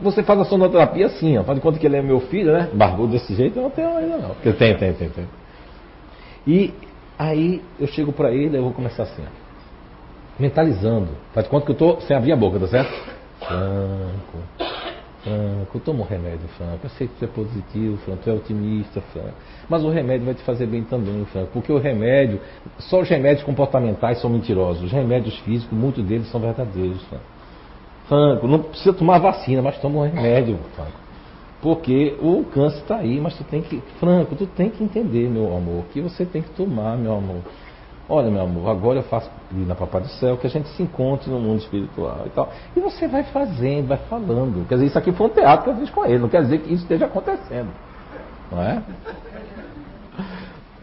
Você 0.00 0.24
faz 0.24 0.40
a 0.40 0.44
sonoterapia 0.44 1.06
assim, 1.06 1.38
ó, 1.38 1.44
faz 1.44 1.56
de 1.56 1.62
conta 1.62 1.78
que 1.78 1.86
ele 1.86 1.96
é 1.96 2.02
meu 2.02 2.18
filho, 2.20 2.52
né? 2.52 2.68
Barbudo 2.72 3.12
desse 3.12 3.32
jeito, 3.34 3.56
eu 3.56 3.62
não 3.62 3.70
tenho 3.70 3.96
ainda 3.96 4.16
não. 4.16 4.30
Porque 4.30 4.52
tem, 4.54 4.76
tem, 4.76 4.92
tem, 4.94 5.08
tem. 5.08 5.24
E 6.46 6.74
aí 7.16 7.62
eu 7.78 7.86
chego 7.86 8.12
para 8.12 8.32
ele, 8.32 8.58
eu 8.58 8.62
vou 8.62 8.72
começar 8.72 9.04
assim, 9.04 9.22
ó, 9.22 10.42
mentalizando. 10.42 11.10
Faz 11.32 11.46
de 11.46 11.50
conta 11.50 11.64
que 11.64 11.70
eu 11.70 11.74
estou 11.74 12.00
sem 12.00 12.16
abrir 12.16 12.32
a 12.32 12.36
boca, 12.36 12.58
tá 12.58 12.66
certo? 12.66 12.92
Franco, 13.38 14.38
Franco, 15.24 15.80
toma 15.80 16.00
um 16.02 16.06
remédio, 16.06 16.46
Franco. 16.58 16.80
Eu 16.84 16.90
sei 16.90 17.08
que 17.08 17.14
tu 17.14 17.24
é 17.24 17.28
positivo, 17.28 17.96
Franco, 18.04 18.22
tu 18.22 18.30
é 18.30 18.32
otimista, 18.34 19.00
Franco. 19.12 19.34
Mas 19.70 19.82
o 19.82 19.88
remédio 19.88 20.26
vai 20.26 20.34
te 20.34 20.42
fazer 20.42 20.66
bem 20.66 20.84
também, 20.84 21.24
Franco. 21.24 21.48
Porque 21.50 21.72
o 21.72 21.78
remédio, 21.78 22.38
só 22.78 23.00
os 23.00 23.08
remédios 23.08 23.42
comportamentais 23.42 24.20
são 24.20 24.28
mentirosos. 24.28 24.84
Os 24.84 24.92
remédios 24.92 25.38
físicos, 25.40 25.76
muitos 25.76 26.04
deles 26.04 26.30
são 26.30 26.38
verdadeiros, 26.38 27.02
Franco. 27.04 27.24
Franco, 28.06 28.46
não 28.46 28.58
precisa 28.64 28.92
tomar 28.92 29.18
vacina, 29.18 29.62
mas 29.62 29.78
toma 29.78 30.00
um 30.00 30.02
remédio, 30.02 30.58
Franco. 30.76 30.92
Porque 31.62 32.14
o 32.20 32.44
câncer 32.52 32.80
está 32.80 32.96
aí, 32.96 33.18
mas 33.18 33.34
tu 33.38 33.44
tem 33.44 33.62
que. 33.62 33.80
Franco, 33.98 34.36
tu 34.36 34.46
tem 34.46 34.68
que 34.68 34.84
entender, 34.84 35.30
meu 35.30 35.56
amor, 35.56 35.84
que 35.90 36.02
você 36.02 36.26
tem 36.26 36.42
que 36.42 36.50
tomar, 36.50 36.98
meu 36.98 37.14
amor. 37.14 37.40
Olha, 38.08 38.30
meu 38.30 38.42
amor, 38.42 38.68
agora 38.68 38.98
eu 38.98 39.02
faço 39.04 39.30
pedir 39.48 39.66
na 39.66 39.74
Papai 39.74 40.02
do 40.02 40.08
Céu 40.08 40.36
que 40.36 40.46
a 40.46 40.50
gente 40.50 40.68
se 40.70 40.82
encontre 40.82 41.30
no 41.30 41.40
mundo 41.40 41.60
espiritual 41.60 42.22
e 42.26 42.30
tal. 42.30 42.52
E 42.76 42.80
você 42.80 43.08
vai 43.08 43.22
fazendo, 43.24 43.88
vai 43.88 43.96
falando. 43.96 44.66
Quer 44.68 44.74
dizer, 44.74 44.86
isso 44.86 44.98
aqui 44.98 45.10
foi 45.12 45.26
um 45.26 45.30
teatro 45.30 45.64
que 45.64 45.70
eu 45.70 45.76
fiz 45.76 45.90
com 45.90 46.04
ele, 46.04 46.18
não 46.18 46.28
quer 46.28 46.42
dizer 46.42 46.58
que 46.58 46.72
isso 46.72 46.82
esteja 46.82 47.06
acontecendo. 47.06 47.70
Não 48.52 48.62
é? 48.62 48.82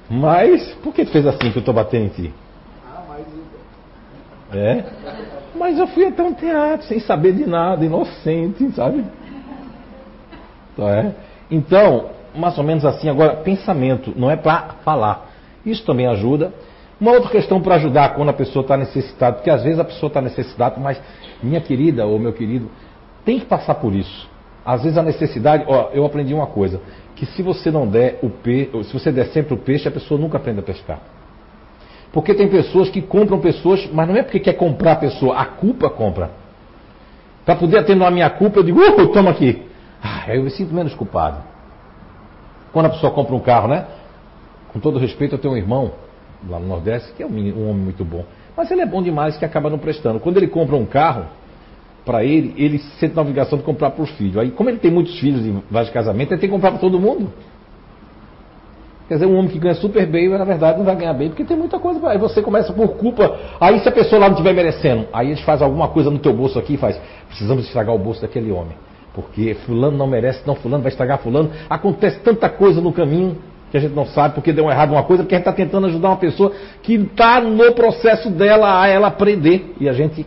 Mas, 0.10 0.74
por 0.84 0.94
que 0.94 1.06
fez 1.06 1.26
assim 1.28 1.52
que 1.52 1.58
eu 1.58 1.62
estou 1.62 1.74
batendo 1.74 2.06
em 2.06 2.10
ti? 2.10 2.34
Ah, 2.86 3.04
mas. 3.08 3.26
É? 4.54 4.86
Mas 5.56 5.78
eu 5.78 5.88
fui 5.88 6.06
até 6.08 6.24
um 6.24 6.34
teatro 6.34 6.88
sem 6.88 7.00
saber 7.00 7.34
de 7.34 7.46
nada, 7.46 7.86
inocente, 7.86 8.72
sabe? 8.72 9.06
Então, 10.74 10.90
é? 10.90 11.14
então 11.50 12.10
mais 12.36 12.58
ou 12.58 12.64
menos 12.64 12.86
assim, 12.86 13.10
agora, 13.10 13.36
pensamento, 13.38 14.14
não 14.16 14.30
é 14.30 14.36
para 14.36 14.76
falar. 14.84 15.30
Isso 15.66 15.86
também 15.86 16.08
ajuda. 16.08 16.52
Uma 17.02 17.14
outra 17.14 17.32
questão 17.32 17.60
para 17.60 17.76
ajudar 17.76 18.14
quando 18.14 18.30
a 18.30 18.34
pessoa 18.34 18.62
está 18.62 18.78
necessitada, 18.78 19.38
porque 19.38 19.50
às 19.50 19.64
vezes 19.64 19.80
a 19.80 19.84
pessoa 19.84 20.08
está 20.08 20.22
necessitada, 20.22 20.80
mas 20.80 21.02
minha 21.42 21.60
querida 21.60 22.06
ou 22.06 22.20
meu 22.20 22.32
querido, 22.32 22.70
tem 23.26 23.40
que 23.40 23.46
passar 23.48 23.74
por 23.74 23.92
isso. 23.96 24.30
Às 24.64 24.84
vezes 24.84 25.00
a 25.00 25.02
necessidade, 25.02 25.66
ó, 25.68 25.90
eu 25.94 26.06
aprendi 26.06 26.32
uma 26.32 26.46
coisa, 26.46 26.80
que 27.16 27.26
se 27.26 27.42
você 27.42 27.72
não 27.72 27.88
der 27.88 28.20
o 28.22 28.30
peixe, 28.30 28.84
se 28.84 28.94
você 28.94 29.12
der 29.12 29.30
sempre 29.30 29.56
o 29.56 29.58
peixe, 29.58 29.88
a 29.88 29.92
pessoa 29.92 30.22
nunca 30.22 30.38
aprende 30.38 30.60
a 30.60 30.64
pescar. 30.64 31.00
Porque 32.14 32.36
tem 32.36 32.48
pessoas 32.48 32.88
que 32.92 33.02
compram 33.02 33.40
pessoas, 33.40 33.90
mas 33.92 34.08
não 34.08 34.16
é 34.16 34.22
porque 34.22 34.40
quer 34.40 34.54
comprar 34.54 34.92
a 34.92 34.98
pessoa, 34.98 35.36
a 35.36 35.46
culpa 35.46 35.90
compra. 35.90 36.30
Para 37.44 37.56
poder 37.56 37.80
atender 37.80 38.06
a 38.06 38.12
minha 38.12 38.30
culpa, 38.30 38.60
eu 38.60 38.64
digo, 38.64 38.80
uh, 38.80 39.08
toma 39.08 39.32
aqui. 39.32 39.66
Ah, 40.04 40.36
eu 40.36 40.44
me 40.44 40.52
sinto 40.52 40.72
menos 40.72 40.94
culpado. 40.94 41.42
Quando 42.72 42.86
a 42.86 42.90
pessoa 42.90 43.12
compra 43.12 43.34
um 43.34 43.40
carro, 43.40 43.70
né? 43.70 43.88
Com 44.72 44.80
todo 44.80 45.00
respeito, 45.00 45.34
eu 45.34 45.40
tenho 45.40 45.56
um 45.56 45.58
irmão 45.58 45.94
lá 46.48 46.60
no 46.60 46.68
Nordeste, 46.68 47.14
que 47.14 47.24
é 47.24 47.26
um, 47.26 47.30
um 47.30 47.70
homem 47.70 47.84
muito 47.84 48.04
bom. 48.04 48.26
Mas 48.56 48.70
ele 48.72 48.82
é 48.82 48.86
bom 48.86 49.02
demais 49.02 49.38
que 49.38 49.46
acaba 49.46 49.70
não 49.70 49.78
prestando. 49.78 50.20
Quando 50.20 50.38
ele 50.38 50.48
compra 50.48 50.76
um 50.76 50.86
carro, 50.86 51.26
para 52.06 52.24
ele, 52.24 52.54
ele 52.58 52.80
se 52.80 52.90
sente 52.98 53.16
na 53.16 53.22
obrigação 53.22 53.58
de 53.58 53.64
comprar 53.64 53.92
para 53.92 54.04
os 54.04 54.10
filhos. 54.12 54.38
Aí, 54.38 54.52
como 54.52 54.70
ele 54.70 54.80
tem 54.80 54.92
muitos 54.92 55.20
filhos 55.20 55.46
em 55.46 55.62
vários 55.70 55.92
casamentos, 55.92 56.32
ele 56.32 56.42
tem 56.42 56.50
que 56.50 56.56
comprar 56.56 56.72
para 56.72 56.80
todo 56.80 57.00
mundo. 57.00 57.32
Quer 59.08 59.16
dizer, 59.16 59.26
um 59.26 59.38
homem 59.38 59.52
que 59.52 59.60
ganha 59.60 59.76
super 59.76 60.06
bem, 60.08 60.30
na 60.30 60.46
verdade, 60.46 60.78
não 60.78 60.86
vai 60.86 60.96
ganhar 60.96 61.14
bem, 61.14 61.30
porque 61.30 61.44
tem 61.44 61.58
muita 61.58 61.78
coisa. 61.80 62.00
Aí 62.08 62.18
você 62.18 62.42
começa 62.42 62.72
por 62.72 62.96
culpa. 62.96 63.38
Aí, 63.60 63.80
se 63.80 63.90
a 63.90 63.92
pessoa 63.92 64.20
lá 64.20 64.28
não 64.28 64.36
estiver 64.36 64.54
merecendo, 64.54 65.06
aí 65.12 65.28
eles 65.28 65.42
fazem 65.42 65.66
alguma 65.66 65.90
coisa 65.90 66.10
no 66.10 66.18
teu 66.18 66.34
bolso 66.34 66.58
aqui 66.58 66.76
e 66.76 66.78
faz. 66.78 67.00
Precisamos 67.28 67.66
estragar 67.66 67.94
o 67.94 68.00
bolso 68.00 68.22
daquele 68.22 68.52
homem. 68.52 68.76
Porque 69.14 69.54
fulano 69.66 69.98
não 69.98 70.08
merece, 70.08 70.42
não, 70.48 70.56
fulano 70.56 70.82
vai 70.82 70.92
estragar 70.92 71.20
fulano. 71.20 71.52
Acontece 71.70 72.20
tanta 72.20 72.50
coisa 72.50 72.80
no 72.80 72.94
caminho 72.94 73.38
que 73.72 73.78
a 73.78 73.80
gente 73.80 73.96
não 73.96 74.06
sabe 74.06 74.36
porque 74.36 74.52
deu 74.52 74.70
errado 74.70 74.92
uma 74.92 75.04
coisa, 75.04 75.24
porque 75.24 75.34
a 75.34 75.38
gente 75.38 75.48
está 75.48 75.56
tentando 75.56 75.88
ajudar 75.88 76.10
uma 76.10 76.18
pessoa 76.18 76.52
que 76.84 76.96
está 76.96 77.40
no 77.40 77.72
processo 77.72 78.30
dela 78.30 78.82
a 78.82 78.88
ela 78.88 79.08
aprender. 79.08 79.74
E 79.80 79.88
a 79.88 79.94
gente 79.94 80.26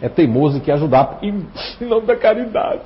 é 0.00 0.08
teimoso 0.08 0.58
e 0.58 0.60
quer 0.60 0.74
ajudar 0.74 1.18
em 1.20 1.44
nome 1.80 2.06
da 2.06 2.14
caridade. 2.14 2.82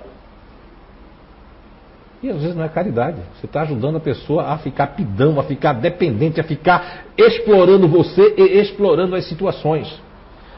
E 2.23 2.31
às 2.31 2.41
vezes 2.41 2.57
não 2.57 2.65
é 2.65 2.69
caridade. 2.69 3.19
Você 3.39 3.47
está 3.47 3.63
ajudando 3.63 3.97
a 3.97 4.01
pessoa 4.01 4.45
a 4.45 4.59
ficar 4.59 4.89
pidão, 4.89 5.39
a 5.39 5.43
ficar 5.43 5.75
dependente, 5.75 6.41
a 6.41 6.45
ficar 6.45 7.05
explorando 7.17 7.87
você 7.87 8.35
e 8.39 8.59
explorando 8.59 9.15
as 9.15 9.27
situações. 9.27 10.01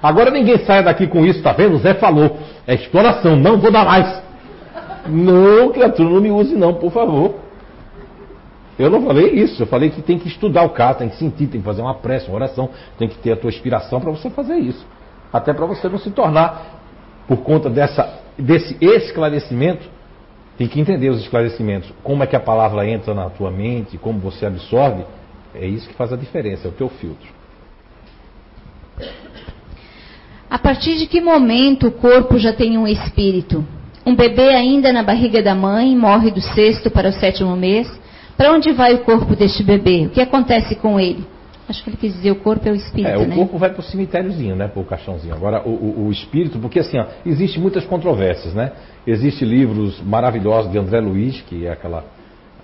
Agora 0.01 0.31
ninguém 0.31 0.59
saia 0.65 0.83
daqui 0.83 1.07
com 1.09 1.25
isso, 1.25 1.43
tá 1.43 1.53
vendo? 1.53 1.75
O 1.75 1.79
Zé 1.79 1.95
falou. 1.95 2.37
É 2.67 2.75
exploração, 2.75 3.35
não 3.35 3.59
vou 3.59 3.73
dar 3.73 3.85
mais. 3.85 4.23
Não, 5.09 5.73
criatura, 5.73 6.11
não 6.11 6.21
me 6.21 6.31
use 6.31 6.55
não, 6.55 6.75
por 6.75 6.93
favor. 6.93 7.42
Eu 8.79 8.89
não 8.89 9.03
falei 9.03 9.31
isso, 9.35 9.63
eu 9.63 9.67
falei 9.67 9.91
que 9.91 10.01
tem 10.01 10.19
que 10.19 10.29
estudar 10.29 10.63
o 10.63 10.71
caso, 10.71 11.01
tem 11.01 11.09
que 11.09 11.17
sentir, 11.17 11.47
tem 11.47 11.61
que 11.61 11.67
fazer 11.67 11.83
uma 11.83 11.95
prece, 11.95 12.29
uma 12.29 12.37
oração, 12.37 12.71
tem 12.99 13.07
que 13.07 13.19
ter 13.19 13.33
a 13.33 13.37
tua 13.37 13.51
inspiração 13.51 14.01
para 14.01 14.11
você 14.11 14.31
fazer 14.31 14.57
isso. 14.57 14.85
Até 15.33 15.53
para 15.53 15.67
você 15.67 15.89
não 15.89 15.99
se 15.99 16.11
tornar, 16.11 16.81
por 17.29 17.39
conta 17.39 17.69
dessa, 17.69 18.21
desse 18.39 18.77
esclarecimento, 18.81 19.87
tem 20.57 20.67
que 20.69 20.81
entender 20.81 21.11
os 21.11 21.21
esclarecimentos. 21.21 21.93
Como 22.03 22.23
é 22.23 22.27
que 22.27 22.37
a 22.37 22.41
palavra 22.41 22.87
entra 22.87 23.15
na 23.15 23.29
tua 23.29 23.51
mente, 23.51 23.99
como 23.99 24.19
você 24.19 24.47
absorve, 24.47 25.05
é 25.55 25.67
isso 25.67 25.89
que 25.89 25.95
faz 25.95 26.13
a 26.13 26.17
diferença, 26.17 26.67
é 26.67 26.71
o 26.71 26.75
teu 26.75 26.89
filtro. 26.89 27.29
A 30.49 30.59
partir 30.59 30.97
de 30.99 31.07
que 31.07 31.21
momento 31.21 31.89
o 31.89 31.93
corpo 31.93 32.39
já 32.39 32.53
tem 32.53 32.77
um 32.77 32.87
espírito? 32.87 33.65
Um 34.05 34.15
bebê 34.15 34.51
ainda 34.51 34.93
na 34.93 35.03
barriga 35.03 35.43
da 35.43 35.55
mãe 35.55 35.97
morre 35.97 36.31
do 36.31 36.41
sexto 36.41 36.91
para 36.91 37.09
o 37.09 37.13
sétimo 37.13 37.55
mês 37.57 38.02
para 38.43 38.51
onde 38.51 38.73
vai 38.73 38.95
o 38.95 39.05
corpo 39.05 39.37
deste 39.37 39.63
bebê? 39.63 40.07
O 40.07 40.11
que 40.11 40.21
acontece 40.21 40.75
com 40.75 40.99
ele? 40.99 41.25
Acho 41.69 41.85
que 41.85 41.91
ele 41.91 41.97
quis 41.97 42.13
dizer 42.13 42.33
o 42.33 42.35
corpo 42.35 42.69
é 42.69 42.73
o 42.73 42.75
espírito, 42.75 43.09
é, 43.09 43.17
o 43.17 43.29
né? 43.29 43.37
corpo 43.37 43.57
vai 43.57 43.71
para 43.71 43.79
o 43.79 43.85
cemitériozinho, 43.85 44.57
né? 44.57 44.67
Para 44.67 44.83
o 44.83 44.85
caixãozinho. 44.85 45.33
Agora, 45.33 45.63
o, 45.65 45.71
o, 45.71 46.07
o, 46.07 46.11
espírito, 46.11 46.59
porque 46.59 46.81
assim, 46.81 46.99
ó, 46.99 47.07
existe 47.25 47.61
muitas 47.61 47.85
controvérsias, 47.85 48.53
né? 48.53 48.73
Existem 49.07 49.49
livros 49.49 50.01
maravilhosos 50.03 50.73
de 50.73 50.77
André 50.77 50.99
Luiz, 50.99 51.41
que 51.43 51.67
é 51.67 51.71
aquela, 51.71 52.05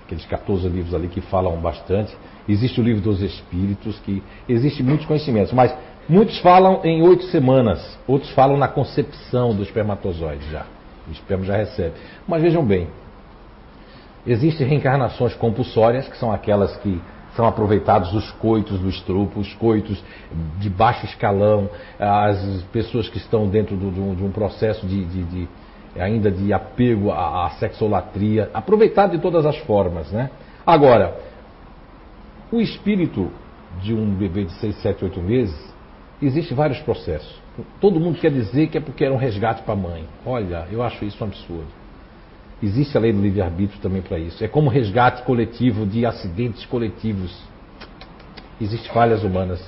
aqueles 0.04 0.26
14 0.26 0.68
livros 0.68 0.92
ali 0.96 1.06
que 1.06 1.20
falam 1.20 1.56
bastante. 1.60 2.12
Existe 2.48 2.80
o 2.80 2.82
livro 2.82 3.00
dos 3.00 3.22
espíritos, 3.22 4.00
que 4.00 4.20
existe 4.48 4.82
muitos 4.82 5.06
conhecimentos, 5.06 5.52
mas 5.52 5.72
muitos 6.08 6.40
falam 6.40 6.80
em 6.82 7.02
oito 7.02 7.22
semanas, 7.26 7.96
outros 8.04 8.32
falam 8.32 8.56
na 8.56 8.66
concepção 8.66 9.54
do 9.54 9.62
espermatozoide 9.62 10.44
já. 10.50 10.66
O 11.06 11.12
esperma 11.12 11.44
já 11.44 11.56
recebe. 11.56 11.94
Mas 12.26 12.42
vejam 12.42 12.66
bem, 12.66 12.88
Existem 14.26 14.66
reencarnações 14.66 15.34
compulsórias, 15.34 16.08
que 16.08 16.16
são 16.16 16.32
aquelas 16.32 16.76
que 16.78 17.00
são 17.38 17.46
aproveitados 17.46 18.12
os 18.12 18.30
coitos 18.32 18.80
do 18.80 18.88
estrupo, 18.88 19.38
os 19.38 19.54
coitos 19.54 20.02
de 20.58 20.68
baixo 20.68 21.06
escalão, 21.06 21.70
as 21.98 22.62
pessoas 22.72 23.08
que 23.08 23.16
estão 23.16 23.48
dentro 23.48 23.76
do, 23.76 23.90
do, 23.90 24.16
de 24.16 24.24
um 24.24 24.32
processo 24.32 24.84
de, 24.86 25.04
de, 25.04 25.22
de, 25.22 25.48
ainda 25.96 26.32
de 26.32 26.52
apego 26.52 27.12
à, 27.12 27.46
à 27.46 27.50
sexolatria, 27.50 28.50
aproveitado 28.52 29.12
de 29.12 29.18
todas 29.18 29.46
as 29.46 29.56
formas. 29.58 30.10
Né? 30.10 30.30
Agora, 30.66 31.16
o 32.50 32.60
espírito 32.60 33.30
de 33.80 33.94
um 33.94 34.14
bebê 34.14 34.44
de 34.44 34.52
6, 34.54 34.82
7, 34.82 35.04
8 35.04 35.22
meses, 35.22 35.74
existe 36.20 36.54
vários 36.54 36.80
processos. 36.80 37.40
Todo 37.80 38.00
mundo 38.00 38.18
quer 38.18 38.32
dizer 38.32 38.68
que 38.68 38.78
é 38.78 38.80
porque 38.80 39.04
era 39.04 39.14
um 39.14 39.16
resgate 39.16 39.62
para 39.62 39.74
a 39.74 39.76
mãe. 39.76 40.06
Olha, 40.26 40.66
eu 40.70 40.82
acho 40.82 41.04
isso 41.04 41.22
um 41.22 41.26
absurdo. 41.28 41.77
Existe 42.62 42.96
a 42.96 43.00
lei 43.00 43.12
do 43.12 43.20
livre-arbítrio 43.20 43.80
também 43.80 44.02
para 44.02 44.18
isso. 44.18 44.42
É 44.42 44.48
como 44.48 44.68
resgate 44.68 45.22
coletivo 45.22 45.86
de 45.86 46.04
acidentes 46.04 46.66
coletivos. 46.66 47.36
Existem 48.60 48.92
falhas 48.92 49.22
humanas. 49.22 49.60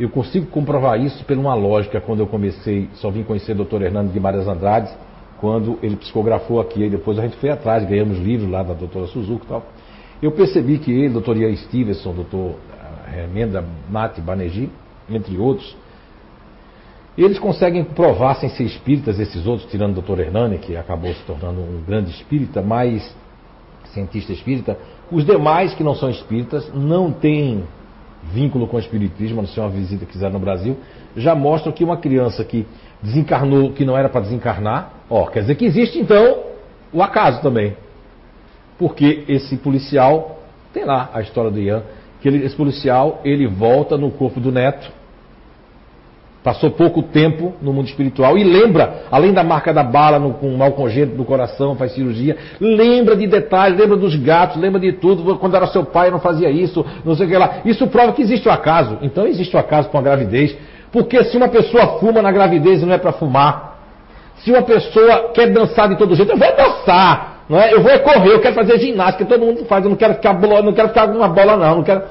Eu 0.00 0.08
consigo 0.08 0.46
comprovar 0.46 1.00
isso 1.00 1.24
por 1.24 1.36
uma 1.36 1.54
lógica 1.54 2.00
quando 2.00 2.20
eu 2.20 2.26
comecei, 2.26 2.88
só 2.94 3.10
vim 3.10 3.22
conhecer 3.22 3.58
o 3.58 3.64
Dr. 3.64 3.82
Hernando 3.82 4.12
Guimarães 4.12 4.46
Andrade, 4.46 4.90
quando 5.38 5.78
ele 5.82 5.96
psicografou 5.96 6.60
aqui, 6.60 6.82
e 6.84 6.90
depois 6.90 7.18
a 7.18 7.22
gente 7.22 7.36
foi 7.36 7.50
atrás, 7.50 7.86
ganhamos 7.86 8.18
livros 8.18 8.50
lá 8.50 8.62
da 8.62 8.74
doutora 8.74 9.06
Suzuki 9.06 9.44
e 9.44 9.48
tal. 9.48 9.66
Eu 10.22 10.32
percebi 10.32 10.78
que 10.78 10.90
ele, 10.90 11.10
doutor 11.10 11.36
Ian 11.36 11.54
Stevenson, 11.56 12.12
doutor 12.12 12.56
Remenda 13.06 13.64
Mate 13.90 14.20
Banerjee, 14.20 14.70
entre 15.10 15.36
outros, 15.38 15.76
eles 17.22 17.38
conseguem 17.38 17.82
provar, 17.82 18.34
sem 18.36 18.48
ser 18.50 18.64
espíritas, 18.64 19.18
esses 19.18 19.46
outros, 19.46 19.70
tirando 19.70 19.98
o 19.98 20.02
Dr. 20.02 20.20
Hernani, 20.20 20.58
que 20.58 20.76
acabou 20.76 21.12
se 21.14 21.22
tornando 21.24 21.60
um 21.60 21.82
grande 21.86 22.10
espírita, 22.10 22.60
mais 22.60 23.14
cientista 23.92 24.32
espírita, 24.32 24.78
os 25.10 25.24
demais 25.24 25.74
que 25.74 25.82
não 25.82 25.94
são 25.94 26.10
espíritas, 26.10 26.70
não 26.74 27.10
têm 27.10 27.64
vínculo 28.32 28.66
com 28.66 28.76
o 28.76 28.80
espiritismo, 28.80 29.38
a 29.38 29.42
não 29.42 29.48
ser 29.48 29.60
uma 29.60 29.70
visita 29.70 30.04
que 30.04 30.12
fizeram 30.12 30.34
no 30.34 30.38
Brasil, 30.38 30.76
já 31.16 31.34
mostram 31.34 31.72
que 31.72 31.84
uma 31.84 31.96
criança 31.96 32.44
que 32.44 32.66
desencarnou, 33.02 33.72
que 33.72 33.84
não 33.84 33.96
era 33.96 34.08
para 34.08 34.22
desencarnar, 34.22 34.92
ó, 35.08 35.26
quer 35.26 35.40
dizer 35.40 35.54
que 35.54 35.64
existe 35.64 35.98
então 35.98 36.40
o 36.92 37.02
acaso 37.02 37.40
também. 37.40 37.76
Porque 38.78 39.24
esse 39.28 39.56
policial, 39.56 40.40
tem 40.72 40.84
lá 40.84 41.10
a 41.14 41.20
história 41.22 41.50
do 41.50 41.58
Ian, 41.58 41.82
que 42.20 42.28
ele, 42.28 42.44
esse 42.44 42.56
policial, 42.56 43.20
ele 43.24 43.46
volta 43.46 43.96
no 43.96 44.10
corpo 44.10 44.40
do 44.40 44.52
neto, 44.52 44.90
Passou 46.46 46.70
pouco 46.70 47.02
tempo 47.02 47.54
no 47.60 47.72
mundo 47.72 47.88
espiritual 47.88 48.38
e 48.38 48.44
lembra, 48.44 49.02
além 49.10 49.32
da 49.32 49.42
marca 49.42 49.74
da 49.74 49.82
bala 49.82 50.16
no, 50.16 50.34
com 50.34 50.48
mal 50.56 50.70
congênito 50.70 51.16
do 51.16 51.24
coração, 51.24 51.74
faz 51.74 51.90
cirurgia, 51.90 52.36
lembra 52.60 53.16
de 53.16 53.26
detalhes, 53.26 53.76
lembra 53.76 53.96
dos 53.96 54.14
gatos, 54.14 54.56
lembra 54.56 54.78
de 54.78 54.92
tudo. 54.92 55.38
Quando 55.38 55.56
era 55.56 55.66
seu 55.66 55.84
pai 55.84 56.08
não 56.08 56.20
fazia 56.20 56.48
isso, 56.48 56.86
não 57.04 57.16
sei 57.16 57.26
o 57.26 57.28
que 57.28 57.36
lá. 57.36 57.62
Isso 57.64 57.88
prova 57.88 58.12
que 58.12 58.22
existe 58.22 58.46
o 58.46 58.52
acaso. 58.52 58.96
Então 59.02 59.26
existe 59.26 59.56
o 59.56 59.58
acaso 59.58 59.88
com 59.88 59.98
a 59.98 60.00
gravidez. 60.00 60.56
Porque 60.92 61.24
se 61.24 61.36
uma 61.36 61.48
pessoa 61.48 61.98
fuma 61.98 62.22
na 62.22 62.30
gravidez 62.30 62.80
não 62.80 62.94
é 62.94 62.98
para 62.98 63.10
fumar, 63.10 63.80
Se 64.36 64.52
uma 64.52 64.62
pessoa 64.62 65.32
quer 65.34 65.50
dançar 65.50 65.88
de 65.88 65.98
todo 65.98 66.14
jeito, 66.14 66.30
eu 66.30 66.38
vou 66.38 66.56
dançar. 66.56 67.42
Não 67.48 67.58
é? 67.58 67.74
Eu 67.74 67.82
vou 67.82 67.98
correr, 67.98 68.34
eu 68.34 68.40
quero 68.40 68.54
fazer 68.54 68.78
ginástica, 68.78 69.24
todo 69.24 69.44
mundo 69.44 69.64
faz, 69.64 69.82
eu 69.82 69.90
não 69.90 69.96
quero 69.96 70.14
ficar 70.14 70.32
não 70.34 70.72
quero 70.72 70.88
ficar 70.90 71.08
com 71.08 71.16
uma 71.16 71.28
bola, 71.28 71.56
não, 71.56 71.78
não 71.78 71.82
quero. 71.82 72.02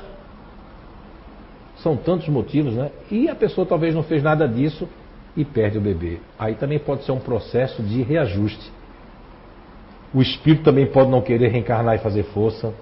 São 1.86 1.96
tantos 1.96 2.28
motivos, 2.30 2.74
né? 2.74 2.90
E 3.12 3.30
a 3.30 3.36
pessoa 3.36 3.64
talvez 3.64 3.94
não 3.94 4.02
fez 4.02 4.24
nada 4.24 4.48
disso 4.48 4.90
e 5.38 5.46
perde 5.46 5.78
o 5.78 5.82
bebê. 5.82 6.18
Aí 6.40 6.56
também 6.56 6.80
pode 6.80 7.04
ser 7.04 7.12
um 7.12 7.20
processo 7.20 7.84
de 7.84 8.02
reajuste. 8.02 8.72
O 10.12 10.20
espírito 10.20 10.64
também 10.64 10.88
pode 10.88 11.12
não 11.12 11.22
querer 11.22 11.50
reencarnar 11.50 11.94
e 11.94 12.00
fazer 12.00 12.24
força. 12.24 12.74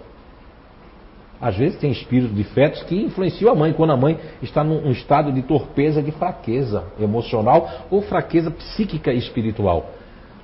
Às 1.42 1.58
vezes 1.58 1.78
tem 1.80 1.92
espírito 1.92 2.34
de 2.34 2.46
fetos 2.46 2.82
que 2.84 2.96
influenciam 2.96 3.52
a 3.52 3.56
mãe, 3.56 3.74
quando 3.74 3.92
a 3.92 3.98
mãe 3.98 4.18
está 4.42 4.64
num 4.64 4.90
estado 4.90 5.34
de 5.34 5.42
torpeza, 5.42 6.02
de 6.02 6.14
fraqueza 6.14 6.86
emocional 6.98 7.88
ou 7.92 8.02
fraqueza 8.04 8.50
psíquica 8.52 9.12
e 9.12 9.18
espiritual. 9.18 9.90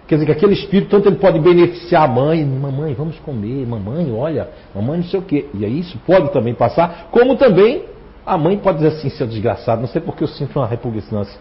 Quer 0.05 0.16
dizer 0.16 0.26
que 0.26 0.32
aquele 0.34 0.55
espírito, 0.55 0.89
tanto 0.89 1.07
ele 1.07 1.16
pode 1.16 1.39
beneficiar 1.39 2.03
a 2.03 2.07
mãe, 2.12 2.43
mamãe, 2.43 2.93
vamos 2.93 3.18
comer, 3.20 3.66
mamãe, 3.66 4.12
olha, 4.12 4.49
mamãe 4.76 4.97
não 4.97 5.05
sei 5.05 5.18
o 5.18 5.24
quê. 5.24 5.45
E 5.53 5.64
aí 5.64 5.80
isso 5.80 5.97
pode 6.05 6.34
também 6.34 6.53
passar, 6.53 7.07
como 7.10 7.38
também 7.38 7.97
a 8.30 8.38
mãe 8.38 8.58
pode 8.58 8.78
dizer 8.78 8.96
assim, 8.96 9.10
seu 9.10 9.26
desgraçado, 9.26 9.82
não 9.82 9.88
sei 9.88 10.00
porque 10.00 10.24
eu 10.24 10.28
sinto 10.28 10.60
uma 10.60 10.68
repugnância 10.68 11.40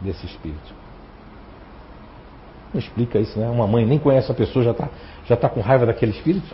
desse 0.00 0.26
espírito. 0.26 0.74
Não 2.74 2.80
explica 2.80 3.20
isso, 3.20 3.38
né? 3.38 3.48
Uma 3.48 3.66
mãe 3.66 3.86
nem 3.86 3.98
conhece 3.98 4.30
a 4.30 4.34
pessoa, 4.34 4.64
já 4.64 4.72
está 4.72 4.88
já 5.24 5.36
tá 5.36 5.48
com 5.48 5.60
raiva 5.60 5.86
daquele 5.86 6.10
espírito. 6.10 6.52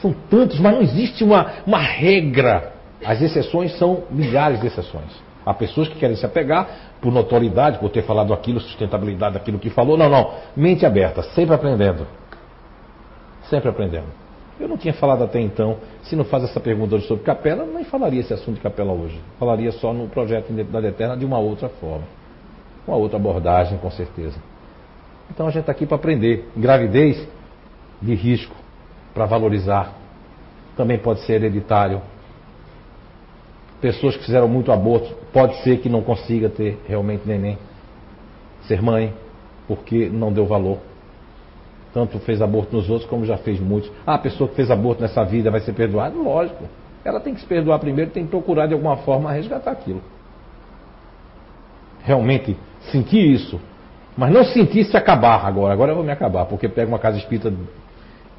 São 0.00 0.14
tantos, 0.30 0.60
mas 0.60 0.74
não 0.74 0.82
existe 0.82 1.24
uma, 1.24 1.54
uma 1.66 1.78
regra. 1.78 2.72
As 3.04 3.20
exceções 3.20 3.76
são 3.78 4.04
milhares 4.10 4.60
de 4.60 4.68
exceções. 4.68 5.10
Há 5.44 5.52
pessoas 5.52 5.88
que 5.88 5.96
querem 5.96 6.16
se 6.16 6.24
apegar 6.24 6.68
por 7.00 7.12
notoriedade, 7.12 7.78
por 7.78 7.90
ter 7.90 8.02
falado 8.02 8.32
aquilo, 8.32 8.60
sustentabilidade 8.60 9.34
daquilo 9.34 9.58
que 9.58 9.70
falou. 9.70 9.96
Não, 9.96 10.08
não. 10.08 10.34
Mente 10.56 10.86
aberta, 10.86 11.22
sempre 11.22 11.54
aprendendo. 11.54 12.06
Sempre 13.48 13.70
aprendendo. 13.70 14.25
Eu 14.58 14.68
não 14.68 14.78
tinha 14.78 14.94
falado 14.94 15.22
até 15.22 15.38
então, 15.38 15.76
se 16.02 16.16
não 16.16 16.24
faz 16.24 16.44
essa 16.44 16.58
pergunta 16.58 16.98
sobre 17.00 17.24
capela, 17.24 17.66
nem 17.66 17.84
falaria 17.84 18.20
esse 18.20 18.32
assunto 18.32 18.54
de 18.54 18.60
capela 18.60 18.92
hoje. 18.92 19.20
Falaria 19.38 19.70
só 19.72 19.92
no 19.92 20.08
projeto 20.08 20.50
Identidade 20.50 20.86
Eterna 20.86 21.16
de 21.16 21.24
uma 21.24 21.38
outra 21.38 21.68
forma. 21.68 22.04
Uma 22.86 22.96
outra 22.96 23.18
abordagem, 23.18 23.76
com 23.78 23.90
certeza. 23.90 24.38
Então 25.30 25.46
a 25.46 25.50
gente 25.50 25.60
está 25.60 25.72
aqui 25.72 25.84
para 25.84 25.96
aprender. 25.96 26.48
Gravidez 26.56 27.26
de 28.00 28.14
risco, 28.14 28.54
para 29.12 29.26
valorizar. 29.26 29.92
Também 30.76 30.98
pode 30.98 31.20
ser 31.20 31.34
hereditário. 31.34 32.00
Pessoas 33.80 34.16
que 34.16 34.24
fizeram 34.24 34.48
muito 34.48 34.72
aborto, 34.72 35.14
pode 35.32 35.62
ser 35.62 35.80
que 35.80 35.88
não 35.88 36.02
consiga 36.02 36.48
ter 36.48 36.80
realmente 36.86 37.26
neném. 37.26 37.58
Ser 38.66 38.80
mãe, 38.80 39.12
porque 39.68 40.08
não 40.08 40.32
deu 40.32 40.46
valor. 40.46 40.78
Tanto 41.96 42.18
fez 42.18 42.42
aborto 42.42 42.76
nos 42.76 42.90
outros, 42.90 43.08
como 43.08 43.24
já 43.24 43.38
fez 43.38 43.58
muitos. 43.58 43.90
Ah, 44.06 44.16
a 44.16 44.18
pessoa 44.18 44.46
que 44.50 44.54
fez 44.54 44.70
aborto 44.70 45.00
nessa 45.00 45.24
vida 45.24 45.50
vai 45.50 45.60
ser 45.60 45.72
perdoada? 45.72 46.14
Lógico. 46.14 46.64
Ela 47.02 47.18
tem 47.20 47.32
que 47.32 47.40
se 47.40 47.46
perdoar 47.46 47.78
primeiro, 47.78 48.10
tem 48.10 48.24
que 48.24 48.28
procurar 48.28 48.66
de 48.66 48.74
alguma 48.74 48.98
forma 48.98 49.32
resgatar 49.32 49.70
aquilo. 49.70 50.02
Realmente 52.02 52.54
sentir 52.92 53.32
isso. 53.32 53.58
Mas 54.14 54.30
não 54.30 54.44
sentir 54.44 54.84
se 54.84 54.94
acabar 54.94 55.46
agora. 55.46 55.72
Agora 55.72 55.92
eu 55.92 55.96
vou 55.96 56.04
me 56.04 56.12
acabar, 56.12 56.44
porque 56.44 56.68
pega 56.68 56.86
uma 56.86 56.98
casa 56.98 57.16
espírita 57.16 57.50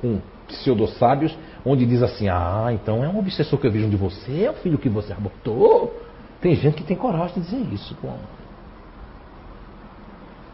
com 0.04 0.20
pseudo-sábios, 0.48 1.36
onde 1.66 1.84
diz 1.84 2.04
assim: 2.04 2.30
Ah, 2.30 2.68
então 2.72 3.04
é 3.04 3.08
um 3.08 3.18
obsessor 3.18 3.58
que 3.58 3.66
eu 3.66 3.72
vejo 3.72 3.90
de 3.90 3.96
você, 3.96 4.44
é 4.44 4.52
o 4.52 4.54
filho 4.54 4.78
que 4.78 4.88
você 4.88 5.14
abortou. 5.14 6.00
Tem 6.40 6.54
gente 6.54 6.76
que 6.76 6.84
tem 6.84 6.96
coragem 6.96 7.42
de 7.42 7.50
dizer 7.50 7.74
isso. 7.74 7.96
Pô. 7.96 8.10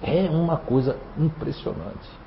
É 0.02 0.30
uma 0.30 0.56
coisa 0.56 0.96
impressionante 1.18 2.23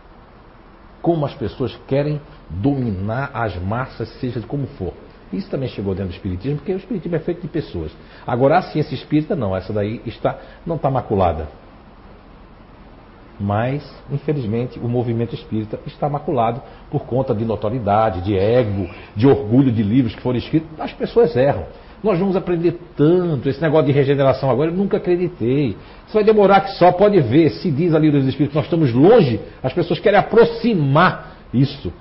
como 1.02 1.24
as 1.24 1.34
pessoas 1.34 1.78
querem 1.86 2.20
dominar 2.48 3.30
as 3.32 3.56
massas, 3.56 4.08
seja 4.20 4.40
como 4.40 4.66
for. 4.78 4.92
Isso 5.32 5.50
também 5.50 5.68
chegou 5.68 5.94
dentro 5.94 6.10
do 6.10 6.14
Espiritismo, 6.14 6.58
porque 6.58 6.72
o 6.72 6.76
Espiritismo 6.76 7.16
é 7.16 7.20
feito 7.20 7.42
de 7.42 7.48
pessoas. 7.48 7.92
Agora, 8.26 8.58
a 8.58 8.62
ciência 8.62 8.94
espírita, 8.94 9.34
não, 9.34 9.56
essa 9.56 9.72
daí 9.72 10.00
está, 10.06 10.38
não 10.64 10.76
está 10.76 10.90
maculada. 10.90 11.48
Mas, 13.38 13.84
infelizmente, 14.10 14.78
o 14.78 14.88
movimento 14.88 15.34
espírita 15.34 15.78
está 15.86 16.08
maculado 16.08 16.62
por 16.90 17.04
conta 17.04 17.34
de 17.34 17.44
notoriedade, 17.44 18.22
de 18.22 18.36
ego, 18.36 18.88
de 19.14 19.26
orgulho 19.26 19.70
de 19.70 19.82
livros 19.82 20.14
que 20.14 20.22
foram 20.22 20.38
escritos. 20.38 20.68
As 20.80 20.92
pessoas 20.92 21.36
erram. 21.36 21.66
Nós 22.02 22.18
vamos 22.18 22.36
aprender 22.36 22.78
tanto. 22.96 23.48
Esse 23.48 23.60
negócio 23.60 23.86
de 23.86 23.92
regeneração 23.92 24.50
agora, 24.50 24.70
eu 24.70 24.74
nunca 24.76 24.96
acreditei. 24.96 25.76
Isso 26.06 26.14
vai 26.14 26.24
demorar 26.24 26.60
que 26.60 26.72
só 26.72 26.92
pode 26.92 27.20
ver. 27.20 27.50
Se 27.50 27.70
diz 27.70 27.94
ali 27.94 28.10
dos 28.10 28.26
Espíritos, 28.26 28.54
nós 28.54 28.64
estamos 28.64 28.92
longe, 28.92 29.40
as 29.62 29.72
pessoas 29.72 29.98
querem 29.98 30.18
aproximar 30.18 31.36
isso. 31.52 31.92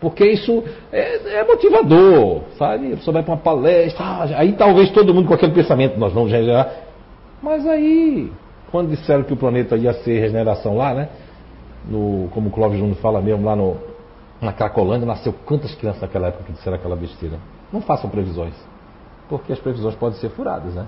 Porque 0.00 0.24
isso 0.24 0.64
é, 0.90 1.38
é 1.38 1.44
motivador, 1.44 2.42
sabe? 2.58 2.94
A 2.94 2.96
pessoa 2.96 3.14
vai 3.14 3.22
para 3.22 3.34
uma 3.34 3.40
palestra, 3.40 4.04
ah, 4.04 4.28
aí 4.34 4.52
talvez 4.54 4.90
todo 4.90 5.14
mundo 5.14 5.28
com 5.28 5.34
aquele 5.34 5.52
pensamento, 5.52 5.96
nós 5.96 6.12
vamos 6.12 6.32
regenerar. 6.32 6.72
Mas 7.40 7.64
aí, 7.68 8.32
quando 8.72 8.90
disseram 8.90 9.22
que 9.22 9.32
o 9.32 9.36
planeta 9.36 9.76
ia 9.76 9.92
ser 9.92 10.18
regeneração 10.18 10.76
lá, 10.76 10.92
né? 10.92 11.08
No, 11.88 12.28
como 12.32 12.48
o 12.48 12.50
Clóvis 12.50 12.80
Júnior 12.80 12.96
fala 12.96 13.20
mesmo, 13.20 13.44
lá 13.44 13.54
no, 13.54 13.76
na 14.40 14.52
Cracolândia, 14.52 15.06
nasceu 15.06 15.32
quantas 15.44 15.72
crianças 15.74 16.02
naquela 16.02 16.28
época 16.28 16.44
que 16.44 16.52
disseram 16.52 16.76
aquela 16.76 16.96
besteira? 16.96 17.36
Não 17.72 17.80
façam 17.80 18.10
previsões 18.10 18.54
porque 19.32 19.50
as 19.50 19.58
previsões 19.58 19.94
podem 19.94 20.18
ser 20.18 20.28
furadas, 20.28 20.74
né? 20.74 20.86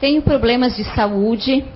Tenho 0.00 0.22
problemas 0.22 0.74
de 0.74 0.84
saúde 0.94 1.66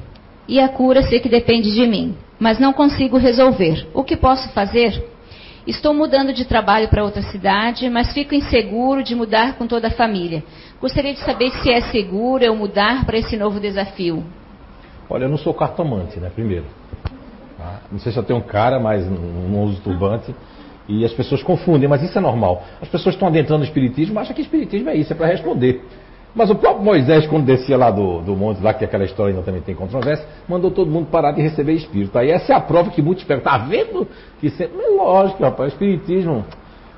e 0.49 0.59
a 0.59 0.71
cura 0.71 1.03
sei 1.03 1.21
que 1.21 1.29
depende 1.29 1.71
de 1.71 1.87
mim, 1.87 2.17
mas 2.41 2.59
não 2.59 2.73
consigo 2.73 3.19
resolver. 3.19 3.87
O 3.93 4.03
que 4.03 4.17
posso 4.17 4.49
fazer? 4.55 5.05
Estou 5.67 5.93
mudando 5.93 6.33
de 6.33 6.47
trabalho 6.47 6.89
para 6.89 7.05
outra 7.05 7.21
cidade, 7.21 7.91
mas 7.91 8.15
fico 8.15 8.35
inseguro 8.35 9.03
de 9.03 9.15
mudar 9.15 9.59
com 9.59 9.67
toda 9.67 9.89
a 9.89 9.91
família. 9.91 10.43
Gostaria 10.81 11.13
de 11.13 11.21
saber 11.21 11.51
se 11.51 11.71
é 11.71 11.83
seguro 11.83 12.43
eu 12.43 12.57
mudar 12.57 13.05
para 13.05 13.19
esse 13.19 13.37
novo 13.37 13.61
desafio. 13.61 14.25
Olha, 15.11 15.25
eu 15.25 15.29
não 15.29 15.37
sou 15.37 15.53
cartomante, 15.53 16.19
né? 16.19 16.31
Primeiro. 16.35 16.65
Tá? 17.59 17.81
Não 17.93 17.99
sei 17.99 18.13
se 18.13 18.19
eu 18.19 18.23
tenho 18.23 18.39
um 18.39 18.43
cara, 18.43 18.81
mas 18.81 19.07
não 19.07 19.63
uso 19.65 19.79
turbante. 19.83 20.35
E 20.93 21.05
as 21.07 21.13
pessoas 21.13 21.43
confundem, 21.43 21.89
mas 21.89 22.03
isso 22.03 22.19
é 22.19 22.21
normal. 22.21 22.63
As 22.81 22.89
pessoas 22.89 23.15
estão 23.15 23.29
adentrando 23.29 23.61
no 23.61 23.65
Espiritismo, 23.65 24.19
acham 24.19 24.35
que 24.35 24.43
Espiritismo 24.43 24.91
é 24.91 24.95
isso, 24.95 25.13
é 25.13 25.17
para 25.17 25.27
responder. 25.27 25.83
Mas 26.35 26.51
o 26.51 26.55
próprio 26.55 26.85
Moisés, 26.85 27.27
quando 27.27 27.45
descia 27.45 27.77
lá 27.77 27.91
do, 27.91 28.21
do 28.21 28.37
monte, 28.37 28.63
lá 28.63 28.75
que 28.75 28.85
aquela 28.85 29.05
história 29.05 29.33
ainda 29.33 29.43
também 29.43 29.63
tem 29.63 29.75
controvérsia, 29.75 30.27
mandou 30.49 30.71
todo 30.71 30.91
mundo 30.91 31.07
parar 31.11 31.33
de 31.33 31.41
receber 31.41 31.73
Espírito. 31.73 32.19
Aí 32.19 32.31
essa 32.31 32.53
é 32.53 32.57
a 32.57 32.61
prova 32.61 32.91
que 32.91 33.01
muitos 33.01 33.25
perguntam, 33.25 33.53
tá 33.53 33.59
vendo? 33.59 34.07
Que 34.39 34.51
sempre... 34.51 34.79
É 34.79 34.89
lógico, 34.89 35.43
rapaz, 35.43 35.73
o 35.73 35.75
Espiritismo... 35.75 36.45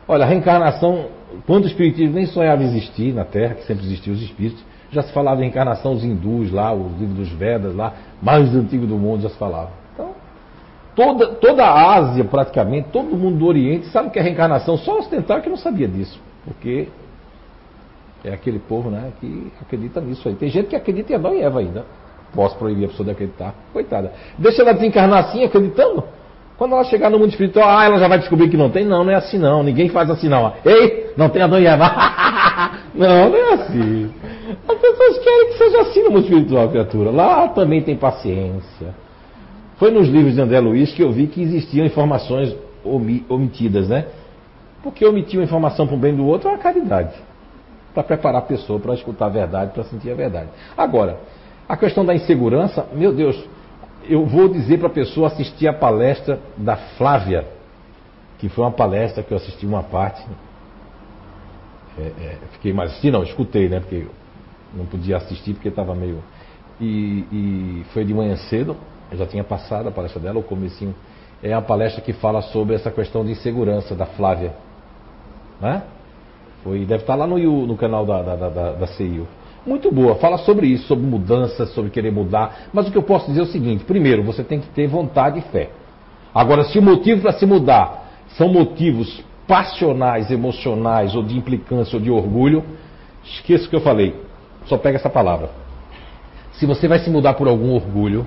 Olha, 0.06 0.24
a 0.24 0.28
reencarnação, 0.28 1.06
quando 1.46 1.64
o 1.64 1.66
Espiritismo 1.66 2.14
nem 2.14 2.26
sonhava 2.26 2.62
existir 2.62 3.14
na 3.14 3.24
Terra, 3.24 3.54
que 3.54 3.64
sempre 3.64 3.84
existiam 3.84 4.14
os 4.14 4.22
Espíritos, 4.22 4.62
já 4.90 5.02
se 5.02 5.12
falava 5.12 5.40
em 5.40 5.44
reencarnação, 5.44 5.92
os 5.92 6.04
hindus 6.04 6.52
lá, 6.52 6.72
os 6.72 6.92
livros 6.98 7.16
dos 7.16 7.28
Vedas 7.30 7.74
lá, 7.74 7.94
mais 8.22 8.54
antigo 8.54 8.86
do 8.86 8.96
mundo 8.96 9.22
já 9.22 9.30
se 9.30 9.38
falava. 9.38 9.83
Toda, 10.94 11.26
toda 11.26 11.64
a 11.64 11.96
Ásia, 11.96 12.24
praticamente, 12.24 12.88
todo 12.92 13.16
mundo 13.16 13.38
do 13.38 13.46
Oriente 13.46 13.86
sabe 13.88 14.10
que 14.10 14.18
é 14.18 14.22
reencarnação, 14.22 14.76
só 14.76 14.98
ocidental 14.98 15.40
que 15.40 15.48
não 15.48 15.56
sabia 15.56 15.88
disso. 15.88 16.20
Porque 16.44 16.88
é 18.24 18.32
aquele 18.32 18.60
povo 18.60 18.90
né, 18.90 19.12
que 19.20 19.52
acredita 19.60 20.00
nisso 20.00 20.28
aí. 20.28 20.34
Tem 20.34 20.48
gente 20.48 20.68
que 20.68 20.76
acredita 20.76 21.12
em 21.12 21.16
Adão 21.16 21.34
e 21.34 21.42
Eva 21.42 21.58
ainda. 21.58 21.84
Posso 22.32 22.56
proibir 22.56 22.84
a 22.84 22.88
pessoa 22.88 23.04
de 23.04 23.12
acreditar. 23.12 23.54
Coitada. 23.72 24.12
Deixa 24.38 24.62
ela 24.62 24.72
desencarnar 24.72 25.24
assim, 25.24 25.44
acreditando. 25.44 26.04
Quando 26.56 26.74
ela 26.74 26.84
chegar 26.84 27.10
no 27.10 27.18
mundo 27.18 27.30
espiritual, 27.30 27.68
ah, 27.68 27.84
ela 27.84 27.98
já 27.98 28.06
vai 28.06 28.18
descobrir 28.20 28.48
que 28.48 28.56
não 28.56 28.70
tem. 28.70 28.84
Não, 28.84 29.02
não 29.02 29.10
é 29.10 29.16
assim 29.16 29.38
não. 29.38 29.64
Ninguém 29.64 29.88
faz 29.88 30.08
assim 30.08 30.28
não. 30.28 30.52
Ei, 30.64 31.12
não 31.16 31.28
tem 31.28 31.42
Adão 31.42 31.58
e 31.58 31.66
Eva. 31.66 31.86
não, 32.94 33.30
não 33.30 33.36
é 33.36 33.54
assim. 33.54 34.14
As 34.68 34.78
pessoas 34.78 35.18
querem 35.18 35.48
que 35.48 35.58
seja 35.58 35.80
assim 35.80 36.02
no 36.04 36.10
mundo 36.12 36.22
espiritual, 36.22 36.68
criatura. 36.68 37.10
Lá 37.10 37.48
também 37.48 37.82
tem 37.82 37.96
paciência 37.96 39.03
foi 39.76 39.90
nos 39.90 40.08
livros 40.08 40.34
de 40.34 40.40
André 40.40 40.60
Luiz 40.60 40.92
que 40.92 41.02
eu 41.02 41.12
vi 41.12 41.26
que 41.26 41.42
existiam 41.42 41.84
informações 41.84 42.54
omitidas, 43.28 43.88
né? 43.88 44.06
Porque 44.82 45.04
omitir 45.04 45.38
uma 45.38 45.44
informação 45.44 45.86
para 45.86 45.96
o 45.96 45.98
bem 45.98 46.14
do 46.14 46.26
outro 46.26 46.48
é 46.48 46.52
uma 46.52 46.58
caridade. 46.58 47.14
Para 47.94 48.02
preparar 48.02 48.42
a 48.42 48.44
pessoa 48.44 48.78
para 48.78 48.94
escutar 48.94 49.26
a 49.26 49.30
verdade, 49.30 49.72
para 49.72 49.84
sentir 49.84 50.10
a 50.10 50.14
verdade. 50.14 50.50
Agora, 50.76 51.18
a 51.68 51.76
questão 51.76 52.04
da 52.04 52.14
insegurança, 52.14 52.86
meu 52.92 53.12
Deus, 53.12 53.42
eu 54.06 54.26
vou 54.26 54.48
dizer 54.48 54.78
para 54.78 54.88
a 54.88 54.90
pessoa 54.90 55.28
assistir 55.28 55.66
a 55.66 55.72
palestra 55.72 56.38
da 56.56 56.76
Flávia, 56.76 57.46
que 58.38 58.48
foi 58.48 58.64
uma 58.64 58.72
palestra 58.72 59.22
que 59.22 59.32
eu 59.32 59.36
assisti 59.38 59.64
uma 59.64 59.82
parte. 59.82 60.22
É, 61.98 62.02
é, 62.02 62.38
fiquei 62.52 62.72
mais 62.72 62.90
assistindo, 62.90 63.14
não, 63.14 63.22
escutei, 63.22 63.68
né? 63.68 63.80
Porque 63.80 64.06
não 64.74 64.84
podia 64.84 65.16
assistir 65.16 65.54
porque 65.54 65.68
estava 65.68 65.94
meio. 65.94 66.22
E, 66.80 67.24
e 67.32 67.84
foi 67.94 68.04
de 68.04 68.12
manhã 68.12 68.36
cedo, 68.36 68.76
eu 69.10 69.18
já 69.18 69.26
tinha 69.26 69.44
passado 69.44 69.88
a 69.88 69.92
palestra 69.92 70.20
dela, 70.20 70.38
o 70.38 70.42
comecinho. 70.42 70.94
É 71.42 71.50
uma 71.54 71.62
palestra 71.62 72.00
que 72.00 72.12
fala 72.12 72.40
sobre 72.40 72.74
essa 72.74 72.90
questão 72.90 73.24
de 73.24 73.32
insegurança 73.32 73.94
da 73.94 74.06
Flávia. 74.06 74.54
Né? 75.60 75.82
Foi, 76.62 76.80
deve 76.86 77.02
estar 77.02 77.14
lá 77.14 77.26
no, 77.26 77.66
no 77.66 77.76
canal 77.76 78.06
da, 78.06 78.22
da, 78.22 78.48
da, 78.48 78.72
da 78.72 78.86
CIO. 78.86 79.26
Muito 79.66 79.90
boa, 79.90 80.16
fala 80.16 80.38
sobre 80.38 80.66
isso, 80.66 80.86
sobre 80.86 81.06
mudança, 81.06 81.66
sobre 81.66 81.90
querer 81.90 82.12
mudar. 82.12 82.68
Mas 82.72 82.86
o 82.86 82.90
que 82.90 82.98
eu 82.98 83.02
posso 83.02 83.26
dizer 83.26 83.40
é 83.40 83.42
o 83.44 83.46
seguinte: 83.46 83.84
primeiro, 83.84 84.22
você 84.22 84.44
tem 84.44 84.60
que 84.60 84.68
ter 84.68 84.86
vontade 84.86 85.38
e 85.38 85.42
fé. 85.42 85.70
Agora, 86.34 86.64
se 86.64 86.78
o 86.78 86.82
motivo 86.82 87.22
para 87.22 87.32
se 87.32 87.46
mudar 87.46 88.04
são 88.36 88.48
motivos 88.48 89.22
passionais, 89.46 90.30
emocionais, 90.30 91.14
ou 91.14 91.22
de 91.22 91.36
implicância, 91.36 91.96
ou 91.96 92.02
de 92.02 92.10
orgulho, 92.10 92.64
esqueça 93.24 93.66
o 93.66 93.70
que 93.70 93.76
eu 93.76 93.80
falei. 93.80 94.14
Só 94.66 94.76
pega 94.76 94.96
essa 94.96 95.10
palavra. 95.10 95.50
Se 96.52 96.66
você 96.66 96.88
vai 96.88 96.98
se 96.98 97.10
mudar 97.10 97.34
por 97.34 97.48
algum 97.48 97.74
orgulho, 97.74 98.26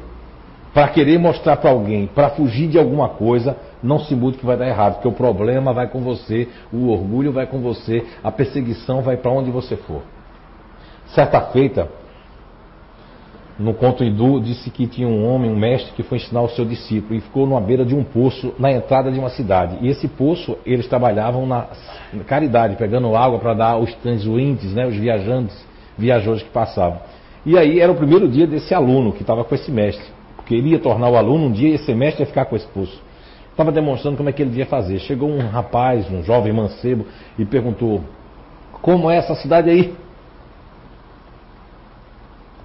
para 0.78 0.90
querer 0.90 1.18
mostrar 1.18 1.58
para 1.58 1.72
alguém, 1.72 2.06
para 2.06 2.30
fugir 2.30 2.68
de 2.68 2.78
alguma 2.78 3.10
coisa, 3.10 3.58
não 3.82 3.98
se 3.98 4.14
mude 4.14 4.38
que 4.38 4.46
vai 4.46 4.56
dar 4.56 4.68
errado, 4.68 4.94
porque 4.94 5.08
o 5.08 5.12
problema 5.12 5.74
vai 5.74 5.88
com 5.88 6.02
você, 6.02 6.48
o 6.72 6.90
orgulho 6.90 7.32
vai 7.32 7.48
com 7.48 7.60
você, 7.60 8.06
a 8.24 8.32
perseguição 8.32 9.02
vai 9.02 9.18
para 9.18 9.32
onde 9.32 9.50
você 9.50 9.76
for. 9.76 10.04
Certa 11.08 11.42
feita, 11.42 11.90
no 13.58 13.74
conto 13.74 14.04
hindu, 14.04 14.40
disse 14.40 14.70
que 14.70 14.86
tinha 14.86 15.08
um 15.08 15.28
homem, 15.28 15.50
um 15.50 15.56
mestre, 15.56 15.94
que 15.94 16.04
foi 16.04 16.20
ensinar 16.20 16.44
o 16.44 16.50
seu 16.50 16.64
discípulo 16.64 17.16
e 17.16 17.22
ficou 17.22 17.48
numa 17.48 17.60
beira 17.60 17.84
de 17.84 17.96
um 17.96 18.04
poço 18.04 18.54
na 18.60 18.72
entrada 18.72 19.12
de 19.12 19.18
uma 19.18 19.32
cidade. 19.32 19.80
E 19.82 19.88
esse 19.88 20.08
poço, 20.08 20.60
eles 20.64 20.86
trabalhavam 20.86 21.48
na 21.48 21.66
caridade, 22.28 22.76
pegando 22.76 23.16
água 23.16 23.40
para 23.40 23.56
dar 23.56 23.72
aos 23.72 23.92
transuintes, 23.96 24.76
né, 24.76 24.86
os 24.86 24.96
viajantes, 24.96 25.58
viajores 25.98 26.44
que 26.44 26.50
passavam. 26.52 27.00
E 27.44 27.58
aí 27.58 27.80
era 27.80 27.92
o 27.92 27.96
primeiro 27.96 28.28
dia 28.28 28.46
desse 28.46 28.76
aluno 28.76 29.12
que 29.12 29.24
estava 29.24 29.44
com 29.44 29.56
esse 29.56 29.72
mestre, 29.72 30.17
porque 30.48 30.56
ele 30.56 30.70
ia 30.70 30.80
tornar 30.80 31.10
o 31.10 31.18
aluno 31.18 31.48
um 31.48 31.52
dia 31.52 31.76
esse 31.76 31.94
mestre 31.94 32.24
ia 32.24 32.26
ficar 32.26 32.46
com 32.46 32.56
esse 32.56 32.66
poço. 32.68 32.98
Estava 33.52 33.70
demonstrando 33.70 34.16
como 34.16 34.30
é 34.30 34.32
que 34.32 34.42
ele 34.42 34.50
devia 34.50 34.66
fazer. 34.66 34.98
Chegou 35.00 35.30
um 35.30 35.46
rapaz, 35.46 36.10
um 36.10 36.24
jovem 36.24 36.54
mancebo, 36.54 37.06
e 37.38 37.44
perguntou: 37.44 38.02
Como 38.82 39.12
é 39.12 39.18
essa 39.18 39.36
cidade 39.36 39.70
aí? 39.70 39.94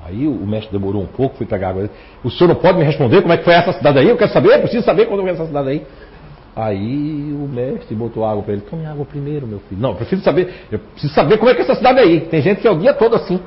Aí 0.04 0.28
o 0.28 0.46
mestre 0.46 0.70
demorou 0.70 1.02
um 1.02 1.06
pouco, 1.06 1.36
fui 1.36 1.46
pegar 1.46 1.70
água. 1.70 1.90
O 2.22 2.30
senhor 2.30 2.48
não 2.48 2.54
pode 2.54 2.78
me 2.78 2.84
responder 2.84 3.20
como 3.20 3.32
é 3.32 3.36
que 3.36 3.42
foi 3.42 3.54
essa 3.54 3.72
cidade 3.72 3.98
aí? 3.98 4.08
Eu 4.08 4.16
quero 4.16 4.32
saber, 4.32 4.54
eu 4.54 4.60
preciso 4.60 4.84
saber 4.84 5.06
quando 5.06 5.22
foi 5.22 5.30
essa 5.30 5.46
cidade 5.46 5.68
aí. 5.68 5.86
Aí 6.54 7.32
o 7.32 7.48
mestre 7.48 7.96
botou 7.96 8.24
água 8.24 8.44
para 8.44 8.52
ele. 8.52 8.62
Tome 8.62 8.86
água 8.86 9.04
primeiro, 9.04 9.44
meu 9.44 9.58
filho. 9.68 9.80
Não, 9.80 9.90
eu 9.90 9.96
preciso 9.96 10.22
saber, 10.22 10.54
eu 10.70 10.78
preciso 10.78 11.12
saber 11.14 11.36
como 11.36 11.50
é 11.50 11.54
que 11.54 11.62
é 11.62 11.64
essa 11.64 11.74
cidade 11.74 11.98
aí. 11.98 12.20
Tem 12.20 12.40
gente 12.42 12.60
que 12.60 12.68
é 12.68 12.70
o 12.70 12.78
dia 12.78 12.94
todo 12.94 13.16
assim. 13.16 13.40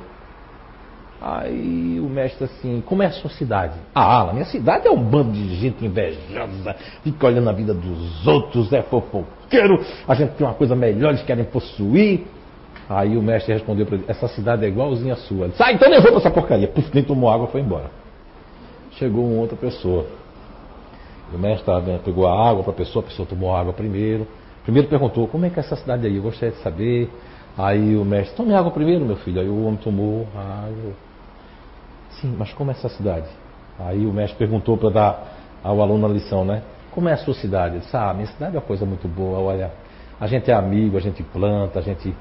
Aí 1.27 1.99
o 1.99 2.07
mestre 2.07 2.43
assim, 2.43 2.83
como 2.85 3.01
é 3.01 3.07
a 3.07 3.11
sua 3.11 3.31
cidade? 3.31 3.73
Ah, 3.95 4.29
a 4.29 4.31
minha 4.31 4.45
cidade 4.45 4.87
é 4.87 4.91
um 4.91 5.03
bando 5.03 5.31
de 5.31 5.55
gente 5.55 5.83
invejosa, 5.83 6.75
fica 7.03 7.25
olhando 7.25 7.49
a 7.49 7.51
vida 7.51 7.73
dos 7.73 8.27
outros, 8.27 8.71
é 8.71 8.83
fofoqueiro, 8.83 9.83
a 10.07 10.13
gente 10.13 10.33
tem 10.33 10.45
uma 10.45 10.53
coisa 10.53 10.75
melhor, 10.75 11.09
eles 11.09 11.23
querem 11.23 11.43
possuir. 11.43 12.27
Aí 12.87 13.17
o 13.17 13.23
mestre 13.23 13.53
respondeu 13.53 13.87
para 13.87 13.95
ele, 13.95 14.05
essa 14.07 14.27
cidade 14.27 14.65
é 14.65 14.67
igualzinha 14.67 15.13
a 15.13 15.17
sua. 15.17 15.45
Ele 15.45 15.49
disse, 15.49 15.63
ah, 15.63 15.73
então 15.73 15.89
nem 15.89 15.99
vou 15.99 16.11
para 16.11 16.19
essa 16.19 16.29
porcaria. 16.29 16.67
Puf, 16.67 16.91
nem 16.93 17.03
tomou 17.03 17.31
água 17.31 17.47
foi 17.47 17.61
embora. 17.61 17.89
Chegou 18.91 19.25
uma 19.25 19.41
outra 19.41 19.57
pessoa. 19.57 20.05
O 21.33 21.39
mestre 21.39 21.73
pegou 22.05 22.27
a 22.27 22.49
água 22.49 22.61
para 22.61 22.71
a 22.71 22.75
pessoa, 22.75 23.03
a 23.03 23.07
pessoa 23.07 23.27
tomou 23.27 23.55
água 23.55 23.73
primeiro. 23.73 24.27
Primeiro 24.61 24.87
perguntou, 24.87 25.27
como 25.27 25.43
é 25.47 25.49
que 25.49 25.59
é 25.59 25.63
essa 25.63 25.75
cidade 25.75 26.05
aí? 26.05 26.17
Eu 26.17 26.21
gostaria 26.21 26.53
de 26.53 26.61
saber. 26.61 27.09
Aí 27.57 27.95
o 27.95 28.05
mestre, 28.05 28.35
tome 28.37 28.53
água 28.53 28.69
primeiro, 28.69 29.03
meu 29.03 29.15
filho. 29.15 29.41
Aí 29.41 29.49
o 29.49 29.65
homem 29.65 29.77
tomou 29.77 30.27
água. 30.35 30.93
Sim, 32.21 32.35
mas 32.37 32.53
como 32.53 32.71
é 32.71 32.73
essa 32.73 32.89
cidade? 32.89 33.27
Aí 33.79 34.05
o 34.05 34.13
mestre 34.13 34.37
perguntou 34.37 34.77
para 34.77 34.89
dar 34.89 35.27
ao 35.63 35.81
aluno 35.81 36.05
a 36.05 36.09
lição, 36.09 36.45
né? 36.45 36.61
Como 36.91 37.09
é 37.09 37.13
a 37.13 37.17
sua 37.17 37.33
cidade? 37.33 37.75
Ele 37.75 37.83
disse, 37.83 37.95
ah, 37.95 38.13
minha 38.13 38.27
cidade 38.27 38.55
é 38.55 38.59
uma 38.59 38.65
coisa 38.65 38.85
muito 38.85 39.07
boa, 39.07 39.39
olha, 39.39 39.71
a 40.19 40.27
gente 40.27 40.49
é 40.49 40.53
amigo, 40.53 40.95
a 40.95 41.01
gente 41.01 41.21
planta, 41.23 41.79
a 41.79 41.81
gente 41.81 42.15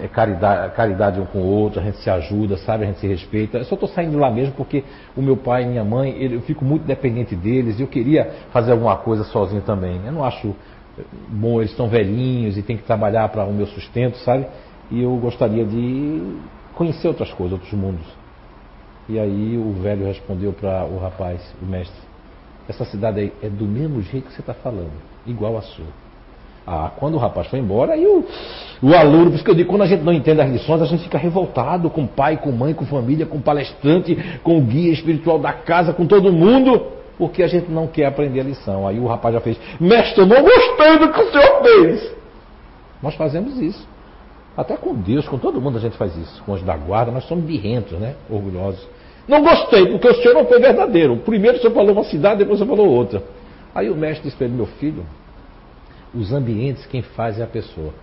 é 0.00 0.06
caridade, 0.06 0.74
caridade 0.74 1.20
um 1.20 1.26
com 1.26 1.38
o 1.38 1.44
outro, 1.44 1.80
a 1.80 1.82
gente 1.82 1.96
se 1.98 2.08
ajuda, 2.08 2.56
sabe, 2.58 2.84
a 2.84 2.86
gente 2.86 3.00
se 3.00 3.06
respeita. 3.08 3.58
Eu 3.58 3.64
só 3.64 3.74
estou 3.74 3.88
saindo 3.88 4.16
lá 4.16 4.30
mesmo 4.30 4.54
porque 4.54 4.84
o 5.16 5.22
meu 5.22 5.36
pai 5.36 5.64
e 5.64 5.66
minha 5.66 5.84
mãe, 5.84 6.16
eu 6.20 6.40
fico 6.42 6.64
muito 6.64 6.84
dependente 6.84 7.34
deles 7.34 7.80
e 7.80 7.82
eu 7.82 7.88
queria 7.88 8.30
fazer 8.52 8.70
alguma 8.72 8.96
coisa 8.96 9.24
sozinho 9.24 9.62
também. 9.62 10.00
Eu 10.06 10.12
não 10.12 10.24
acho 10.24 10.54
bom, 11.28 11.58
eles 11.60 11.72
estão 11.72 11.88
velhinhos 11.88 12.56
e 12.56 12.62
tem 12.62 12.76
que 12.76 12.84
trabalhar 12.84 13.28
para 13.30 13.44
o 13.44 13.52
meu 13.52 13.66
sustento, 13.66 14.18
sabe? 14.18 14.46
E 14.88 15.02
eu 15.02 15.16
gostaria 15.16 15.64
de 15.64 16.36
conhecer 16.74 17.08
outras 17.08 17.32
coisas, 17.32 17.54
outros 17.54 17.72
mundos. 17.72 18.21
E 19.08 19.18
aí 19.18 19.58
o 19.58 19.72
velho 19.82 20.06
respondeu 20.06 20.52
para 20.52 20.84
o 20.84 20.98
rapaz, 20.98 21.40
o 21.60 21.66
mestre: 21.66 22.00
Essa 22.68 22.84
cidade 22.84 23.20
aí 23.20 23.32
é 23.42 23.48
do 23.48 23.64
mesmo 23.64 24.00
jeito 24.02 24.28
que 24.28 24.34
você 24.34 24.40
está 24.40 24.54
falando, 24.54 24.92
igual 25.26 25.56
a 25.56 25.62
sua. 25.62 25.86
Ah, 26.64 26.92
quando 26.96 27.14
o 27.14 27.18
rapaz 27.18 27.48
foi 27.48 27.58
embora, 27.58 27.94
aí 27.94 28.06
o, 28.06 28.24
o 28.80 28.94
aluno, 28.94 29.30
por 29.30 29.34
isso 29.34 29.44
que 29.44 29.50
eu 29.50 29.54
digo, 29.54 29.68
quando 29.68 29.82
a 29.82 29.86
gente 29.86 30.04
não 30.04 30.12
entende 30.12 30.40
as 30.40 30.48
lições, 30.48 30.80
a 30.80 30.84
gente 30.84 31.02
fica 31.02 31.18
revoltado 31.18 31.90
com 31.90 32.06
pai, 32.06 32.36
com 32.36 32.52
mãe, 32.52 32.72
com 32.72 32.86
família, 32.86 33.26
com 33.26 33.40
palestrante, 33.40 34.16
com 34.44 34.58
o 34.58 34.60
guia 34.60 34.92
espiritual 34.92 35.40
da 35.40 35.52
casa, 35.52 35.92
com 35.92 36.06
todo 36.06 36.32
mundo, 36.32 36.86
porque 37.18 37.42
a 37.42 37.48
gente 37.48 37.68
não 37.68 37.88
quer 37.88 38.06
aprender 38.06 38.40
a 38.40 38.44
lição. 38.44 38.86
Aí 38.86 39.00
o 39.00 39.06
rapaz 39.06 39.34
já 39.34 39.40
fez, 39.40 39.58
mestre, 39.80 40.20
eu 40.20 40.26
não 40.26 40.40
gostei 40.40 40.98
do 40.98 41.12
que 41.12 41.20
o 41.20 41.32
senhor 41.32 41.62
fez. 41.62 42.12
Nós 43.02 43.16
fazemos 43.16 43.58
isso. 43.60 43.91
Até 44.56 44.76
com 44.76 44.94
Deus, 44.94 45.26
com 45.26 45.38
todo 45.38 45.60
mundo 45.60 45.78
a 45.78 45.80
gente 45.80 45.96
faz 45.96 46.16
isso. 46.16 46.42
Com 46.44 46.52
os 46.52 46.62
da 46.62 46.76
guarda, 46.76 47.10
nós 47.10 47.24
somos 47.24 47.44
birrentos, 47.44 47.98
né? 47.98 48.16
Orgulhosos. 48.28 48.86
Não 49.26 49.42
gostei, 49.42 49.86
porque 49.86 50.08
o 50.08 50.14
senhor 50.14 50.34
não 50.34 50.46
foi 50.46 50.60
verdadeiro. 50.60 51.16
Primeiro 51.18 51.58
o 51.58 51.60
senhor 51.60 51.72
falou 51.72 51.92
uma 51.92 52.04
cidade, 52.04 52.40
depois 52.40 52.60
o 52.60 52.64
senhor 52.64 52.76
falou 52.76 52.92
outra. 52.92 53.22
Aí 53.74 53.88
o 53.88 53.94
mestre 53.94 54.24
disse 54.24 54.36
para 54.36 54.46
ele, 54.46 54.56
meu 54.56 54.66
filho, 54.66 55.06
os 56.14 56.32
ambientes 56.32 56.84
quem 56.86 57.02
faz 57.02 57.38
é 57.38 57.42
a 57.42 57.46
pessoa. 57.46 57.94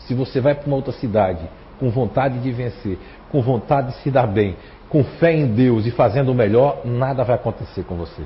Se 0.00 0.14
você 0.14 0.40
vai 0.40 0.54
para 0.54 0.66
uma 0.66 0.76
outra 0.76 0.92
cidade 0.92 1.48
com 1.78 1.90
vontade 1.90 2.38
de 2.40 2.52
vencer, 2.52 2.98
com 3.30 3.40
vontade 3.40 3.92
de 3.92 4.02
se 4.02 4.10
dar 4.10 4.26
bem, 4.26 4.56
com 4.88 5.02
fé 5.02 5.32
em 5.32 5.46
Deus 5.46 5.86
e 5.86 5.90
fazendo 5.90 6.30
o 6.30 6.34
melhor, 6.34 6.82
nada 6.84 7.24
vai 7.24 7.36
acontecer 7.36 7.84
com 7.84 7.96
você. 7.96 8.22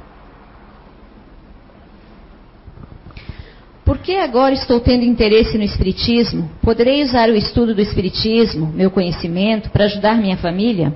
Por 3.89 3.97
que 3.97 4.17
agora 4.17 4.53
estou 4.53 4.81
tendo 4.81 5.03
interesse 5.03 5.57
no 5.57 5.65
Espiritismo? 5.65 6.51
Poderei 6.61 7.03
usar 7.03 7.31
o 7.31 7.35
estudo 7.35 7.75
do 7.75 7.81
Espiritismo, 7.81 8.67
meu 8.67 8.91
conhecimento, 8.91 9.71
para 9.71 9.87
ajudar 9.87 10.19
minha 10.19 10.37
família? 10.37 10.95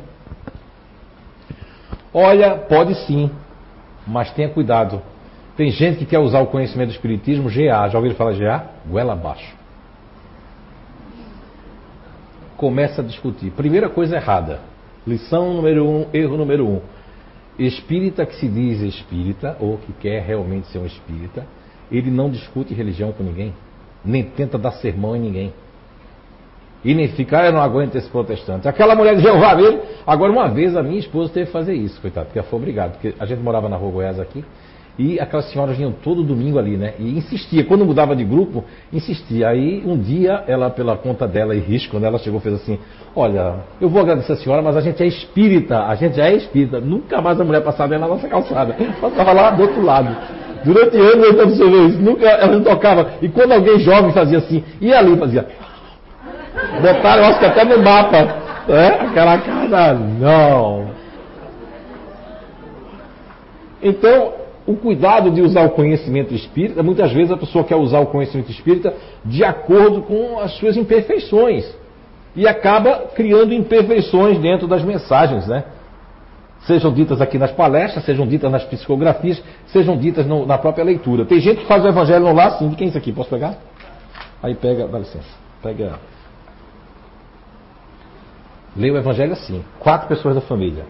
Olha, 2.12 2.55
pode 2.55 2.95
sim, 3.07 3.30
mas 4.07 4.30
tenha 4.32 4.51
cuidado. 4.51 5.01
Tem 5.57 5.70
gente 5.70 6.01
que 6.01 6.05
quer 6.05 6.18
usar 6.18 6.40
o 6.40 6.49
conhecimento 6.49 6.88
do 6.88 6.93
Espiritismo 6.93 7.49
GA. 7.49 7.88
Já 7.88 7.97
ouviram 7.97 8.14
falar 8.14 8.34
GA? 8.34 8.66
Goela 8.86 9.14
abaixo. 9.14 9.57
Começa 12.59 13.01
a 13.01 13.05
discutir. 13.07 13.53
Primeira 13.53 13.88
coisa 13.88 14.16
errada. 14.16 14.61
Lição 15.07 15.55
número 15.55 15.88
um, 15.88 16.07
erro 16.12 16.36
número 16.36 16.68
um. 16.68 16.82
Espírita 17.59 18.26
que 18.26 18.34
se 18.36 18.47
diz 18.47 18.82
espírita, 18.82 19.57
ou 19.59 19.78
que 19.78 19.95
quer 19.95 20.20
realmente 20.20 20.66
ser 20.66 20.78
um 20.78 20.84
espírita, 20.84 21.47
ele 21.93 22.11
não 22.11 22.30
discute 22.30 22.74
religião 22.74 23.12
com 23.12 23.22
ninguém, 23.22 23.53
nem 24.05 24.22
tenta 24.22 24.59
dar 24.59 24.72
sermão 24.72 25.14
em 25.14 25.20
ninguém. 25.20 25.53
E 26.84 26.95
nem 26.95 27.09
fica, 27.09 27.40
ah, 27.40 27.47
eu 27.47 27.53
não 27.53 27.61
aguento 27.61 27.95
esse 27.95 28.09
protestante. 28.09 28.66
Aquela 28.66 28.97
mulher 28.97 29.14
de 29.14 29.22
Jeová 29.22 29.55
mesmo. 29.55 29.82
Agora, 30.05 30.32
uma 30.32 30.49
vez 30.49 30.76
a 30.76 30.82
minha 30.82 30.99
esposa 30.99 31.32
teve 31.32 31.47
que 31.47 31.53
fazer 31.53 31.74
isso, 31.74 32.01
coitado, 32.01 32.26
porque 32.26 32.40
ela 32.40 32.49
foi 32.49 32.59
obrigada. 32.59 32.95
Porque 32.95 33.14
a 33.20 33.24
gente 33.24 33.40
morava 33.40 33.68
na 33.68 33.76
rua 33.76 33.93
Goiás 33.93 34.18
aqui, 34.18 34.45
e 34.99 35.18
aquelas 35.18 35.51
senhoras 35.51 35.76
vinham 35.76 35.90
todo 35.90 36.22
domingo 36.22 36.59
ali, 36.59 36.76
né? 36.76 36.95
E 36.99 37.16
insistia, 37.16 37.64
quando 37.64 37.84
mudava 37.84 38.14
de 38.14 38.24
grupo, 38.24 38.64
insistia. 38.93 39.49
Aí 39.49 39.82
um 39.86 39.97
dia, 39.97 40.45
ela, 40.47 40.68
pela 40.68 40.97
conta 40.97 41.26
dela 41.26 41.55
e 41.55 41.61
risco, 41.61 41.93
quando 41.93 42.05
ela 42.05 42.18
chegou, 42.18 42.40
fez 42.40 42.57
assim: 42.57 42.78
Olha, 43.16 43.61
eu 43.80 43.88
vou 43.88 44.03
agradecer 44.03 44.32
a 44.32 44.36
senhora, 44.36 44.61
mas 44.61 44.76
a 44.76 44.80
gente 44.82 45.03
é 45.03 45.07
espírita, 45.07 45.86
a 45.86 45.95
gente 45.95 46.16
já 46.16 46.26
é 46.26 46.34
espírita. 46.34 46.78
Nunca 46.78 47.22
mais 47.22 47.40
a 47.40 47.45
mulher 47.45 47.62
passava 47.62 47.97
na 47.99 48.07
nossa 48.07 48.28
calçada. 48.28 48.76
Ela 48.78 49.09
estava 49.09 49.32
lá 49.32 49.51
do 49.51 49.62
outro 49.62 49.82
lado. 49.82 50.14
Durante 50.64 50.96
anos 50.96 51.38
eu 51.38 51.44
observei 51.44 51.86
isso, 51.86 51.98
nunca 51.98 52.26
ela 52.26 52.52
não 52.52 52.62
tocava. 52.62 53.12
E 53.20 53.28
quando 53.28 53.52
alguém 53.52 53.78
jovem 53.80 54.12
fazia 54.12 54.38
assim, 54.38 54.62
ia 54.80 54.98
ali 54.98 55.16
fazia. 55.16 55.46
Botaram, 56.80 57.22
eu 57.22 57.28
acho 57.28 57.38
que 57.38 57.46
até 57.46 57.64
no 57.64 57.82
mapa. 57.82 58.42
Né? 58.68 58.88
Aquela 59.00 59.38
casa, 59.38 59.94
não. 59.94 60.90
Então, 63.82 64.32
o 64.66 64.76
cuidado 64.76 65.30
de 65.30 65.42
usar 65.42 65.64
o 65.66 65.70
conhecimento 65.70 66.32
espírita, 66.32 66.82
muitas 66.82 67.12
vezes 67.12 67.32
a 67.32 67.36
pessoa 67.36 67.64
quer 67.64 67.76
usar 67.76 67.98
o 68.00 68.06
conhecimento 68.06 68.50
espírita 68.50 68.94
de 69.24 69.42
acordo 69.42 70.02
com 70.02 70.38
as 70.38 70.52
suas 70.58 70.76
imperfeições. 70.76 71.64
E 72.36 72.46
acaba 72.46 73.10
criando 73.14 73.52
imperfeições 73.52 74.38
dentro 74.38 74.66
das 74.66 74.82
mensagens, 74.82 75.46
né? 75.46 75.64
Sejam 76.66 76.92
ditas 76.92 77.20
aqui 77.20 77.38
nas 77.38 77.50
palestras, 77.50 78.04
sejam 78.04 78.26
ditas 78.26 78.50
nas 78.50 78.64
psicografias, 78.64 79.42
sejam 79.66 79.96
ditas 79.96 80.26
no, 80.26 80.46
na 80.46 80.56
própria 80.56 80.84
leitura. 80.84 81.24
Tem 81.24 81.40
gente 81.40 81.62
que 81.62 81.66
faz 81.66 81.84
o 81.84 81.88
evangelho 81.88 82.24
no 82.24 82.32
lar 82.32 82.48
assim, 82.48 82.68
de 82.68 82.76
quem 82.76 82.86
é 82.86 82.88
isso 82.88 82.98
aqui? 82.98 83.12
Posso 83.12 83.30
pegar? 83.30 83.56
Aí 84.42 84.54
pega, 84.54 84.86
dá 84.86 84.98
licença, 84.98 85.26
pega. 85.62 85.98
Lê 88.76 88.90
o 88.90 88.96
evangelho 88.96 89.32
assim, 89.32 89.64
quatro 89.80 90.08
pessoas 90.08 90.34
da 90.36 90.40
família. 90.40 90.84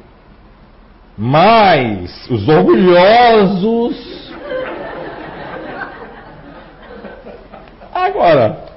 Mas 1.16 2.28
os 2.30 2.48
orgulhosos. 2.48 4.32
Agora, 7.94 8.72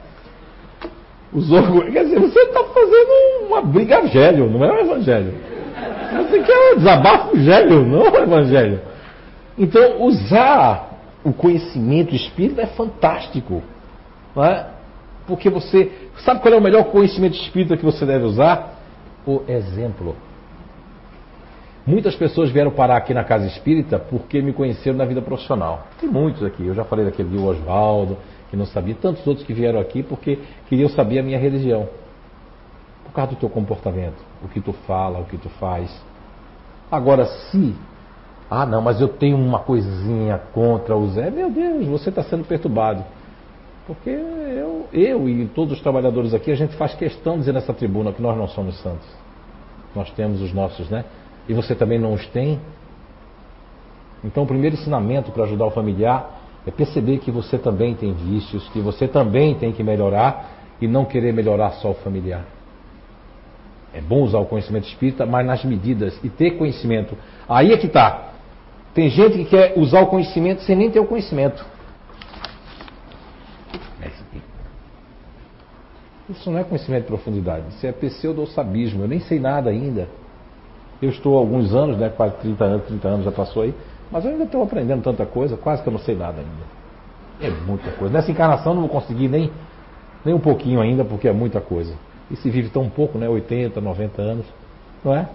Os 1.34 1.52
orgulhos. 1.52 1.91
Quer 1.91 2.06
dizer, 2.06 2.20
você 2.20 2.39
está 2.39 2.64
fazendo 2.64 3.48
uma 3.48 3.62
briga 3.62 4.08
gélio, 4.08 4.50
não 4.50 4.64
é 4.64 4.72
o 4.72 4.80
evangelho. 4.80 5.34
Você 6.18 6.44
quer 6.44 6.74
um 6.74 6.78
desabafo 6.78 7.38
gélio, 7.38 7.86
não 7.86 8.08
é 8.08 8.24
evangelho. 8.24 8.82
Então, 9.58 10.02
usar 10.04 10.96
o 11.24 11.34
conhecimento 11.34 12.16
espírita 12.16 12.62
é 12.62 12.68
fantástico. 12.68 13.64
Não 14.36 14.44
é? 14.44 14.68
Porque 15.28 15.50
você. 15.50 15.92
Sabe 16.20 16.40
qual 16.40 16.54
é 16.54 16.58
o 16.58 16.62
melhor 16.62 16.86
conhecimento 16.86 17.36
espírita 17.36 17.76
que 17.76 17.84
você 17.84 18.06
deve 18.06 18.26
usar? 18.26 18.76
O 19.26 19.42
exemplo. 19.48 20.16
Muitas 21.86 22.16
pessoas 22.16 22.50
vieram 22.50 22.72
parar 22.72 22.98
aqui 22.98 23.14
na 23.14 23.24
casa 23.24 23.46
espírita 23.46 24.00
porque 24.00 24.42
me 24.42 24.54
conheceram 24.54 24.98
na 24.98 25.06
vida 25.06 25.22
profissional. 25.22 25.88
Tem 26.00 26.10
muitos 26.10 26.44
aqui. 26.44 26.66
Eu 26.66 26.74
já 26.74 26.84
falei 26.84 27.06
daquele 27.06 27.30
de 27.30 27.38
Oswaldo, 27.38 28.18
que 28.50 28.58
não 28.58 28.66
sabia. 28.66 28.96
Tantos 28.96 29.26
outros 29.26 29.46
que 29.46 29.54
vieram 29.54 29.80
aqui 29.80 30.02
porque 30.02 30.40
queriam 30.68 30.90
saber 30.90 31.20
a 31.20 31.24
minha 31.24 31.38
religião. 31.38 31.88
Por 33.04 33.14
causa 33.14 33.32
do 33.32 33.38
teu 33.38 33.50
comportamento, 33.50 34.18
o 34.44 34.48
que 34.48 34.62
tu 34.62 34.74
fala, 34.88 35.20
o 35.20 35.26
que 35.26 35.38
tu 35.38 35.50
faz. 35.50 35.90
Agora, 36.92 37.26
se. 37.26 37.76
Ah, 38.50 38.66
não, 38.66 38.82
mas 38.82 39.02
eu 39.02 39.08
tenho 39.08 39.38
uma 39.38 39.60
coisinha 39.60 40.38
contra 40.54 40.96
o 40.96 41.08
Zé. 41.08 41.32
Meu 41.32 41.50
Deus, 41.50 41.88
você 41.88 42.10
está 42.10 42.24
sendo 42.24 42.46
perturbado. 42.46 43.04
Porque 43.88 44.10
eu, 44.10 44.88
eu 44.92 45.30
e 45.30 45.48
todos 45.48 45.74
os 45.74 45.82
trabalhadores 45.82 46.34
aqui, 46.34 46.52
a 46.52 46.56
gente 46.56 46.76
faz 46.76 46.94
questão 46.96 47.34
de 47.34 47.40
dizer 47.40 47.54
nessa 47.54 47.74
tribuna 47.74 48.12
que 48.12 48.22
nós 48.22 48.38
não 48.38 48.48
somos 48.48 48.80
santos. 48.82 49.08
Nós 49.96 50.10
temos 50.12 50.42
os 50.42 50.54
nossos, 50.54 50.90
né? 50.90 51.06
E 51.48 51.54
você 51.54 51.76
também 51.76 52.00
não 52.00 52.14
os 52.14 52.26
tem. 52.28 52.60
Então, 54.24 54.44
o 54.44 54.48
primeiro 54.48 54.76
ensinamento 54.76 55.32
para 55.32 55.44
ajudar 55.44 55.66
o 55.66 55.72
familiar 55.72 56.42
é 56.66 56.72
perceber 56.72 57.20
que 57.20 57.30
você 57.30 57.58
também 57.60 57.94
tem 57.94 58.14
vícios, 58.14 58.68
que 58.70 58.80
você 58.80 59.08
também 59.08 59.54
tem 59.56 59.72
que 59.72 59.84
melhorar 59.84 60.50
e 60.82 60.88
não 60.88 61.06
querer 61.06 61.32
melhorar 61.32 61.72
só 61.74 61.92
o 61.92 61.96
familiar. 61.96 62.55
É 63.96 64.02
bom 64.02 64.24
usar 64.24 64.39
o 64.39 64.46
conhecimento 64.46 64.88
espírita, 64.88 65.26
mas 65.26 65.46
nas 65.46 65.64
medidas 65.64 66.20
e 66.24 66.30
ter 66.30 66.58
conhecimento. 66.58 67.18
Aí 67.48 67.72
é 67.72 67.78
que 67.78 67.88
está. 67.88 68.34
Tem 68.93 69.10
gente 69.10 69.38
que 69.38 69.46
quer 69.46 69.74
usar 69.78 70.02
o 70.02 70.08
conhecimento 70.08 70.62
sem 70.64 70.76
nem 70.76 70.91
ter 70.91 71.00
o 71.00 71.06
conhecimento. 71.06 71.66
Isso 76.30 76.50
não 76.50 76.58
é 76.58 76.64
conhecimento 76.64 77.04
de 77.04 77.08
profundidade, 77.08 77.66
isso 77.70 77.86
é 77.86 77.91
pseudo-sabismo. 77.91 79.04
Eu 79.04 79.08
nem 79.08 79.20
sei 79.20 79.39
nada 79.39 79.70
ainda. 79.70 80.08
Eu 81.02 81.10
estou 81.10 81.36
há 81.36 81.39
alguns 81.39 81.74
anos, 81.74 81.98
né, 81.98 82.10
quase 82.10 82.36
30 82.38 82.64
anos, 82.64 82.88
30 82.88 83.08
anos 83.08 83.26
já 83.26 83.32
passou 83.32 83.64
aí, 83.64 83.76
mas 84.12 84.26
eu 84.26 84.32
ainda 84.32 84.46
estou 84.46 84.64
aprendendo 84.64 85.04
tanta 85.04 85.26
coisa, 85.26 85.56
quase 85.56 85.84
que 85.84 85.89
eu 85.89 85.93
não 85.93 86.00
sei 86.00 86.16
nada 86.16 86.39
ainda. 86.39 86.76
É 87.41 87.50
muita 87.66 87.91
coisa. 87.91 88.14
Nessa 88.14 88.32
encarnação 88.32 88.72
eu 88.72 88.76
não 88.76 88.88
vou 88.88 88.89
conseguir 88.89 89.28
nem, 89.28 89.52
nem 90.24 90.34
um 90.34 90.39
pouquinho 90.39 90.82
ainda, 90.82 91.04
porque 91.04 91.28
é 91.28 91.34
muita 91.34 91.62
coisa. 91.62 91.93
E 92.30 92.36
se 92.36 92.50
vive 92.50 92.70
tão 92.70 92.90
pouco, 92.90 93.18
né? 93.18 93.30
80, 93.30 93.80
90 93.80 94.22
anos, 94.22 94.46
não 95.04 95.16
é? 95.16 95.28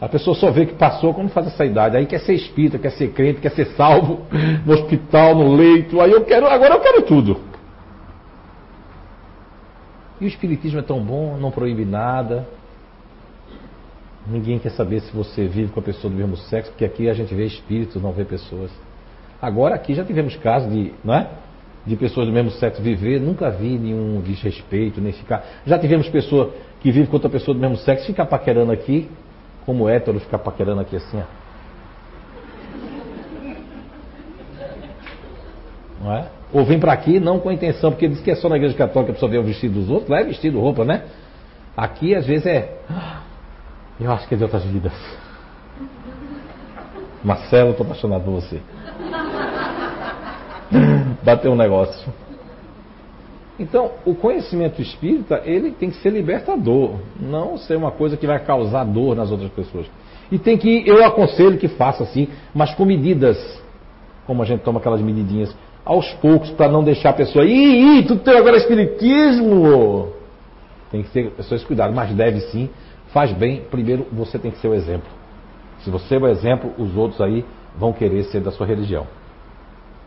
A 0.00 0.08
pessoa 0.08 0.34
só 0.34 0.50
vê 0.50 0.64
que 0.64 0.74
passou 0.74 1.12
quando 1.12 1.28
faz 1.28 1.46
essa 1.46 1.64
idade. 1.64 1.96
Aí 1.96 2.06
quer 2.06 2.20
ser 2.20 2.32
espírita, 2.32 2.78
quer 2.78 2.90
ser 2.92 3.12
crente, 3.12 3.40
quer 3.40 3.50
ser 3.50 3.66
salvo 3.76 4.20
no 4.64 4.72
hospital, 4.72 5.34
no 5.34 5.52
leito. 5.54 6.00
Aí 6.00 6.10
eu 6.10 6.24
quero, 6.24 6.46
agora 6.46 6.74
eu 6.74 6.80
quero 6.80 7.02
tudo. 7.02 7.38
E 10.20 10.24
o 10.24 10.28
espiritismo 10.28 10.80
é 10.80 10.82
tão 10.82 11.00
bom, 11.00 11.36
não 11.36 11.50
proíbe 11.50 11.84
nada, 11.84 12.46
Ninguém 14.26 14.58
quer 14.58 14.70
saber 14.70 15.00
se 15.00 15.12
você 15.12 15.46
vive 15.46 15.72
com 15.72 15.80
a 15.80 15.82
pessoa 15.82 16.10
do 16.10 16.16
mesmo 16.16 16.36
sexo, 16.36 16.70
porque 16.70 16.84
aqui 16.84 17.08
a 17.08 17.14
gente 17.14 17.34
vê 17.34 17.46
espíritos, 17.46 18.00
não 18.00 18.12
vê 18.12 18.24
pessoas. 18.24 18.70
Agora 19.40 19.74
aqui 19.74 19.94
já 19.94 20.04
tivemos 20.04 20.36
casos 20.36 20.70
de, 20.70 20.92
não 21.02 21.14
é? 21.14 21.28
De 21.86 21.96
pessoas 21.96 22.26
do 22.26 22.32
mesmo 22.32 22.50
sexo 22.50 22.82
viver, 22.82 23.20
nunca 23.20 23.50
vi 23.50 23.78
nenhum 23.78 24.20
desrespeito, 24.20 25.00
nem 25.00 25.12
ficar. 25.12 25.44
Já 25.66 25.78
tivemos 25.78 26.08
pessoa 26.08 26.52
que 26.80 26.92
vive 26.92 27.06
com 27.06 27.14
outra 27.14 27.30
pessoa 27.30 27.54
do 27.54 27.60
mesmo 27.60 27.76
sexo 27.78 28.06
ficar 28.06 28.26
paquerando 28.26 28.70
aqui, 28.70 29.08
como 29.64 29.88
hétero 29.88 30.20
ficar 30.20 30.38
paquerando 30.38 30.80
aqui 30.80 30.96
assim, 30.96 31.18
ó. 31.18 31.40
Não 36.02 36.12
é? 36.12 36.26
Ou 36.52 36.64
vem 36.64 36.78
para 36.78 36.92
aqui 36.92 37.20
não 37.20 37.38
com 37.38 37.48
a 37.48 37.54
intenção, 37.54 37.90
porque 37.92 38.08
diz 38.08 38.20
que 38.20 38.30
é 38.30 38.34
só 38.34 38.48
na 38.48 38.56
igreja 38.56 38.74
católica 38.74 39.12
a 39.12 39.14
pessoa 39.14 39.30
ver 39.30 39.38
o 39.38 39.44
vestido 39.44 39.74
dos 39.74 39.88
outros, 39.88 40.08
lá 40.08 40.20
é 40.20 40.24
vestido, 40.24 40.60
roupa, 40.60 40.84
né? 40.84 41.04
Aqui 41.76 42.14
às 42.14 42.26
vezes 42.26 42.46
é 42.46 42.76
eu 44.00 44.10
acho 44.10 44.26
que 44.26 44.34
é 44.34 44.36
de 44.36 44.42
outras 44.42 44.64
vidas. 44.64 44.92
Marcelo, 47.22 47.72
estou 47.72 47.84
apaixonado 47.84 48.24
por 48.24 48.32
você. 48.32 48.60
Bateu 51.22 51.52
um 51.52 51.56
negócio. 51.56 52.12
Então, 53.58 53.90
o 54.06 54.14
conhecimento 54.14 54.80
espírita, 54.80 55.42
ele 55.44 55.72
tem 55.72 55.90
que 55.90 55.96
ser 55.96 56.10
libertador, 56.10 56.94
não 57.20 57.58
ser 57.58 57.76
uma 57.76 57.90
coisa 57.90 58.16
que 58.16 58.26
vai 58.26 58.38
causar 58.38 58.84
dor 58.84 59.14
nas 59.14 59.30
outras 59.30 59.50
pessoas. 59.50 59.86
E 60.32 60.38
tem 60.38 60.56
que, 60.56 60.82
eu 60.86 61.04
aconselho 61.04 61.58
que 61.58 61.68
faça 61.68 62.02
assim, 62.02 62.28
mas 62.54 62.74
com 62.74 62.86
medidas, 62.86 63.36
como 64.26 64.42
a 64.42 64.46
gente 64.46 64.60
toma 64.60 64.78
aquelas 64.80 65.02
medidinhas, 65.02 65.54
aos 65.84 66.10
poucos, 66.14 66.50
para 66.50 66.68
não 66.68 66.82
deixar 66.82 67.10
a 67.10 67.14
pessoa, 67.14 67.44
ih, 67.44 67.98
ih, 67.98 68.02
tu 68.04 68.16
tem 68.16 68.36
agora 68.36 68.56
espiritismo. 68.56 70.08
Tem 70.90 71.02
que 71.02 71.10
ter 71.10 71.30
pessoas 71.32 71.62
cuidado, 71.64 71.92
mas 71.92 72.14
deve 72.14 72.40
sim 72.40 72.70
faz 73.12 73.32
bem, 73.32 73.62
primeiro 73.70 74.06
você 74.12 74.38
tem 74.38 74.50
que 74.50 74.58
ser 74.58 74.68
o 74.68 74.74
exemplo. 74.74 75.08
Se 75.80 75.90
você 75.90 76.16
é 76.16 76.18
o 76.18 76.28
exemplo, 76.28 76.72
os 76.78 76.96
outros 76.96 77.20
aí 77.20 77.44
vão 77.76 77.92
querer 77.92 78.24
ser 78.24 78.40
da 78.40 78.50
sua 78.50 78.66
religião. 78.66 79.06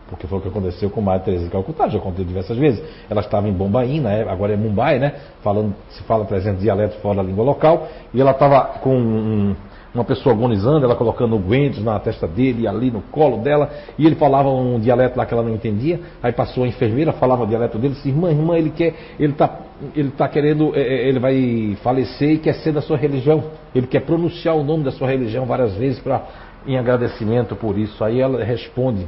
Porque 0.10 0.28
foi 0.28 0.38
o 0.38 0.42
que 0.42 0.48
aconteceu 0.48 0.90
com 0.90 1.02
Madre 1.02 1.26
Teresa 1.26 1.46
de 1.46 1.50
Calcutá, 1.50 1.88
já 1.88 2.00
contei 2.00 2.26
diversas 2.26 2.58
vezes. 2.58 2.84
Ela 3.10 3.22
estava 3.22 3.48
em 3.48 3.54
Bombaim, 3.54 4.02
né? 4.02 4.26
agora 4.28 4.54
é 4.54 4.58
Mumbai, 4.58 5.00
né? 5.00 5.14
Falando, 5.42 5.74
se 5.90 6.04
fala 6.04 6.26
300 6.26 6.62
dialetos 6.62 6.98
fora 6.98 7.18
da 7.18 7.24
língua 7.24 7.44
local, 7.44 7.88
e 8.14 8.20
ela 8.20 8.32
estava 8.32 8.80
com 8.80 8.96
um, 8.96 9.56
uma 9.94 10.04
pessoa 10.04 10.36
agonizando, 10.36 10.86
ela 10.86 10.96
colocando 10.96 11.38
guentes 11.40 11.84
na 11.84 12.00
testa 12.00 12.28
dele, 12.28 12.68
ali 12.68 12.92
no 12.92 13.02
colo 13.02 13.38
dela, 13.38 13.70
e 13.98 14.06
ele 14.06 14.16
falava 14.16 14.50
um 14.50 14.80
dialeto 14.80 15.18
lá 15.18 15.26
que 15.26 15.34
ela 15.34 15.44
não 15.44 15.54
entendia, 15.54 16.00
aí 16.22 16.34
passou 16.34 16.64
a 16.64 16.68
enfermeira, 16.68 17.14
falava 17.14 17.44
o 17.44 17.48
dialeto 17.48 17.78
dele, 17.78 17.94
disse, 17.94 18.10
irmã, 18.10 18.30
irmã, 18.30 18.58
ele 18.58 18.72
quer, 18.72 18.94
ele 19.20 19.32
está 19.32 19.60
ele 19.96 20.12
tá 20.12 20.28
querendo, 20.30 20.74
é, 20.76 20.82
é, 20.82 21.08
ele 21.10 21.20
vai 21.20 21.78
falecer 21.84 22.32
e 22.32 22.38
quer 22.38 22.54
ser 22.56 22.72
da 22.72 22.82
sua 22.82 22.96
religião, 22.96 23.44
ele 23.76 23.88
quer 23.88 24.02
pronunciar 24.02 24.56
o 24.56 24.64
nome 24.64 24.84
da 24.84 24.92
sua 24.92 25.10
religião 25.10 25.46
várias 25.46 25.74
vezes 25.76 26.00
para 26.00 26.24
em 26.66 26.78
agradecimento 26.78 27.56
por 27.56 27.78
isso. 27.78 28.04
Aí 28.04 28.22
ela 28.22 28.44
responde 28.44 29.08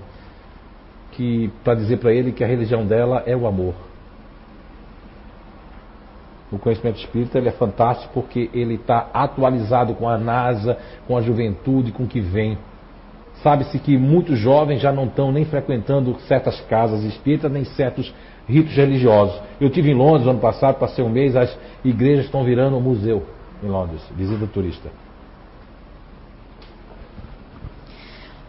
que 1.16 1.52
para 1.64 1.76
dizer 1.76 1.98
para 1.98 2.14
ele 2.14 2.32
que 2.32 2.44
a 2.44 2.48
religião 2.48 2.86
dela 2.86 3.24
é 3.26 3.36
o 3.36 3.48
amor. 3.48 3.74
O 6.52 6.60
conhecimento 6.60 7.00
espírita 7.00 7.38
ele 7.38 7.50
é 7.50 7.52
fantástico 7.52 8.14
porque 8.14 8.50
ele 8.54 8.76
está 8.76 9.10
atualizado 9.14 9.94
com 9.96 10.08
a 10.08 10.18
NASA, 10.18 10.78
com 11.08 11.18
a 11.18 11.22
juventude, 11.22 11.92
com 11.92 12.04
o 12.04 12.08
que 12.08 12.20
vem. 12.20 12.58
Sabe-se 13.42 13.80
que 13.80 13.98
muitos 13.98 14.38
jovens 14.38 14.82
já 14.82 14.92
não 14.92 15.06
estão 15.06 15.32
nem 15.32 15.44
frequentando 15.46 16.16
certas 16.28 16.60
casas 16.62 17.04
espíritas, 17.04 17.52
nem 17.52 17.64
certos 17.64 18.14
ritos 18.48 18.76
religiosos. 18.76 19.42
Eu 19.60 19.70
tive 19.70 19.92
em 19.92 19.96
Londres 19.96 20.28
ano 20.28 20.40
passado, 20.40 20.80
passei 20.80 21.04
um 21.04 21.10
mês, 21.10 21.36
as 21.36 21.58
igrejas 21.84 22.26
estão 22.26 22.44
virando 22.44 22.78
um 22.78 22.82
museu 22.82 23.26
em 23.64 23.68
Londres, 23.68 24.02
visita 24.16 24.48
turista. 24.48 24.90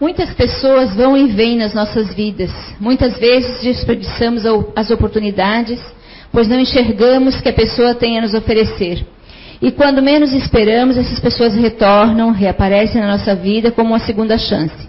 Muitas 0.01 0.33
pessoas 0.35 0.95
vão 0.95 1.17
e 1.17 1.27
vêm 1.29 1.57
nas 1.57 1.73
nossas 1.73 2.13
vidas. 2.15 2.51
Muitas 2.79 3.19
vezes 3.19 3.63
desperdiçamos 3.63 4.45
as 4.75 4.91
oportunidades 4.91 5.81
pois 6.37 6.49
não 6.49 6.61
enxergamos 6.61 7.41
que 7.41 7.49
a 7.49 7.53
pessoa 7.53 7.95
tem 7.95 8.19
a 8.19 8.21
nos 8.21 8.35
oferecer. 8.35 9.07
E 9.63 9.73
quando 9.73 10.03
menos 10.03 10.35
esperamos, 10.35 10.99
essas 10.99 11.19
pessoas 11.19 11.55
retornam, 11.55 12.31
reaparecem 12.31 13.01
na 13.01 13.09
nossa 13.09 13.35
vida 13.35 13.71
como 13.71 13.91
uma 13.91 13.99
segunda 13.99 14.37
chance. 14.37 14.87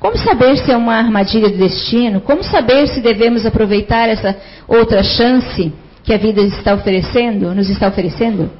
Como 0.00 0.16
saber 0.16 0.56
se 0.56 0.72
é 0.72 0.76
uma 0.76 0.94
armadilha 0.94 1.50
do 1.50 1.58
destino? 1.58 2.22
Como 2.22 2.42
saber 2.42 2.88
se 2.88 3.02
devemos 3.02 3.44
aproveitar 3.44 4.08
essa 4.08 4.34
outra 4.66 5.02
chance 5.02 5.70
que 6.02 6.14
a 6.14 6.16
vida 6.16 6.40
está 6.40 6.72
oferecendo, 6.72 7.54
nos 7.54 7.68
está 7.68 7.88
oferecendo? 7.88 8.50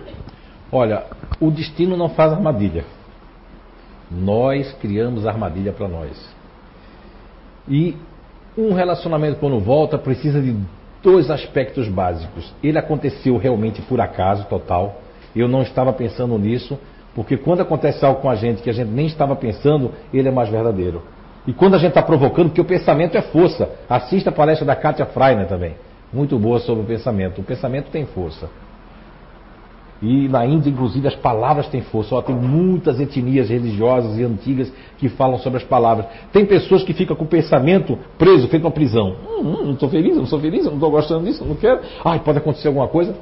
Olha, 0.71 1.05
o 1.41 1.51
destino 1.51 1.97
não 1.97 2.11
faz 2.11 2.33
armadilha. 2.33 2.85
Nós 4.11 4.73
criamos 4.81 5.27
armadilha 5.27 5.73
para 5.73 5.89
nós. 5.89 6.35
E 7.69 7.97
um 8.57 8.73
relacionamento 8.73 9.39
quando 9.39 9.59
volta 9.59 9.99
precisa 9.99 10.41
de 10.41 10.57
dois 11.03 11.31
aspectos 11.31 11.89
básicos. 11.89 12.53
Ele 12.63 12.79
aconteceu 12.79 13.37
realmente 13.37 13.83
por 13.83 14.01
acaso 14.01 14.45
total. 14.47 15.01
Eu 15.35 15.49
não 15.49 15.63
estava 15.63 15.93
pensando 15.93 16.39
nisso, 16.39 16.79
porque 17.15 17.37
quando 17.37 17.61
acontece 17.61 18.05
algo 18.05 18.21
com 18.21 18.31
a 18.31 18.35
gente 18.35 18.63
que 18.63 18.71
a 18.71 18.73
gente 18.73 18.91
nem 18.91 19.07
estava 19.07 19.37
pensando, 19.37 19.93
ele 20.13 20.29
é 20.29 20.33
mais 20.33 20.49
verdadeiro. 20.49 21.03
E 21.47 21.53
quando 21.53 21.75
a 21.75 21.79
gente 21.79 21.91
está 21.91 22.03
provocando, 22.03 22.49
porque 22.49 22.61
o 22.61 22.65
pensamento 22.65 23.17
é 23.17 23.23
força. 23.23 23.69
Assista 23.89 24.31
a 24.31 24.33
palestra 24.33 24.67
da 24.67 24.75
Katia 24.75 25.07
Freiner 25.07 25.47
também. 25.47 25.75
Muito 26.13 26.39
boa 26.39 26.59
sobre 26.59 26.83
o 26.83 26.87
pensamento. 26.87 27.41
O 27.41 27.45
pensamento 27.45 27.91
tem 27.91 28.05
força. 28.07 28.49
E 30.03 30.29
na 30.29 30.45
Índia, 30.45 30.69
inclusive, 30.69 31.09
as 31.09 31.15
palavras 31.15 31.69
têm 31.69 31.81
força. 31.81 32.15
Ó, 32.15 32.23
tem 32.23 32.37
muitas 32.37 33.01
etnias 33.01 33.49
religiosas 33.49 34.19
e 34.19 34.25
antigas 34.25 34.71
que 34.99 35.09
falam 35.09 35.39
sobre 35.39 35.59
as 35.59 35.65
palavras. 35.65 36.07
Tem 36.33 36.45
pessoas 36.45 36.83
que 36.83 36.93
ficam 36.93 37.17
com 37.17 37.25
o 37.25 37.29
pensamento 37.29 37.99
preso, 38.19 38.47
feito 38.49 38.65
uma 38.65 38.71
prisão. 38.71 39.17
Hum, 39.27 39.41
hum, 39.41 39.65
não 39.65 39.73
estou 39.73 39.89
feliz, 39.89 40.17
não 40.17 40.27
sou 40.27 40.39
feliz, 40.39 40.67
não 40.67 40.75
estou 40.75 40.91
gostando 40.91 41.25
disso, 41.25 41.45
não 41.45 41.55
quero. 41.55 41.81
Ai, 42.05 42.21
pode 42.21 42.39
acontecer 42.39 42.69
alguma 42.69 42.89
coisa. 42.89 43.17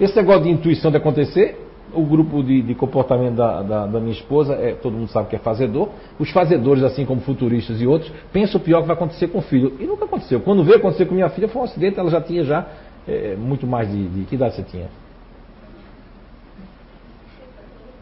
Esse 0.00 0.16
negócio 0.16 0.44
de 0.44 0.50
intuição 0.50 0.90
de 0.90 0.96
acontecer, 0.96 1.58
o 1.92 2.04
grupo 2.04 2.42
de, 2.42 2.62
de 2.62 2.74
comportamento 2.74 3.34
da, 3.34 3.62
da, 3.62 3.86
da, 3.86 4.00
minha 4.00 4.12
esposa, 4.12 4.54
é, 4.54 4.72
todo 4.72 4.92
mundo 4.92 5.08
sabe 5.10 5.28
que 5.28 5.36
é 5.36 5.38
fazedor. 5.38 5.88
Os 6.18 6.30
fazedores, 6.30 6.82
assim 6.82 7.04
como 7.04 7.20
futuristas 7.20 7.80
e 7.82 7.86
outros, 7.86 8.10
pensam 8.32 8.60
o 8.60 8.64
pior 8.64 8.80
que 8.80 8.86
vai 8.86 8.96
acontecer 8.96 9.28
com 9.28 9.38
o 9.38 9.42
filho. 9.42 9.74
E 9.78 9.84
nunca 9.84 10.06
aconteceu. 10.06 10.40
Quando 10.40 10.62
veio 10.64 10.78
acontecer 10.78 11.04
com 11.04 11.14
minha 11.14 11.28
filha, 11.28 11.48
foi 11.48 11.60
um 11.60 11.64
acidente, 11.64 11.98
ela 11.98 12.10
já 12.10 12.20
tinha 12.20 12.44
já 12.44 12.66
é, 13.06 13.36
muito 13.36 13.66
mais 13.66 13.90
de, 13.90 14.08
de. 14.08 14.24
Que 14.24 14.36
idade 14.36 14.54
você 14.54 14.62
tinha? 14.62 14.88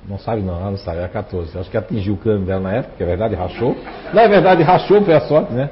Não 0.08 0.18
sabe 0.18 0.40
não, 0.40 0.54
ela 0.54 0.70
não 0.70 0.78
sabe, 0.78 0.98
era 0.98 1.08
14. 1.08 1.58
Acho 1.58 1.70
que 1.70 1.76
atingiu 1.76 2.14
o 2.14 2.16
crânio 2.16 2.46
dela 2.46 2.60
na 2.60 2.72
época, 2.72 3.02
é 3.02 3.06
verdade, 3.06 3.34
rachou. 3.34 3.76
Na 4.14 4.22
é 4.22 4.28
verdade, 4.28 4.62
rachou, 4.62 5.02
foi 5.02 5.14
a 5.14 5.20
sorte, 5.20 5.52
né? 5.52 5.70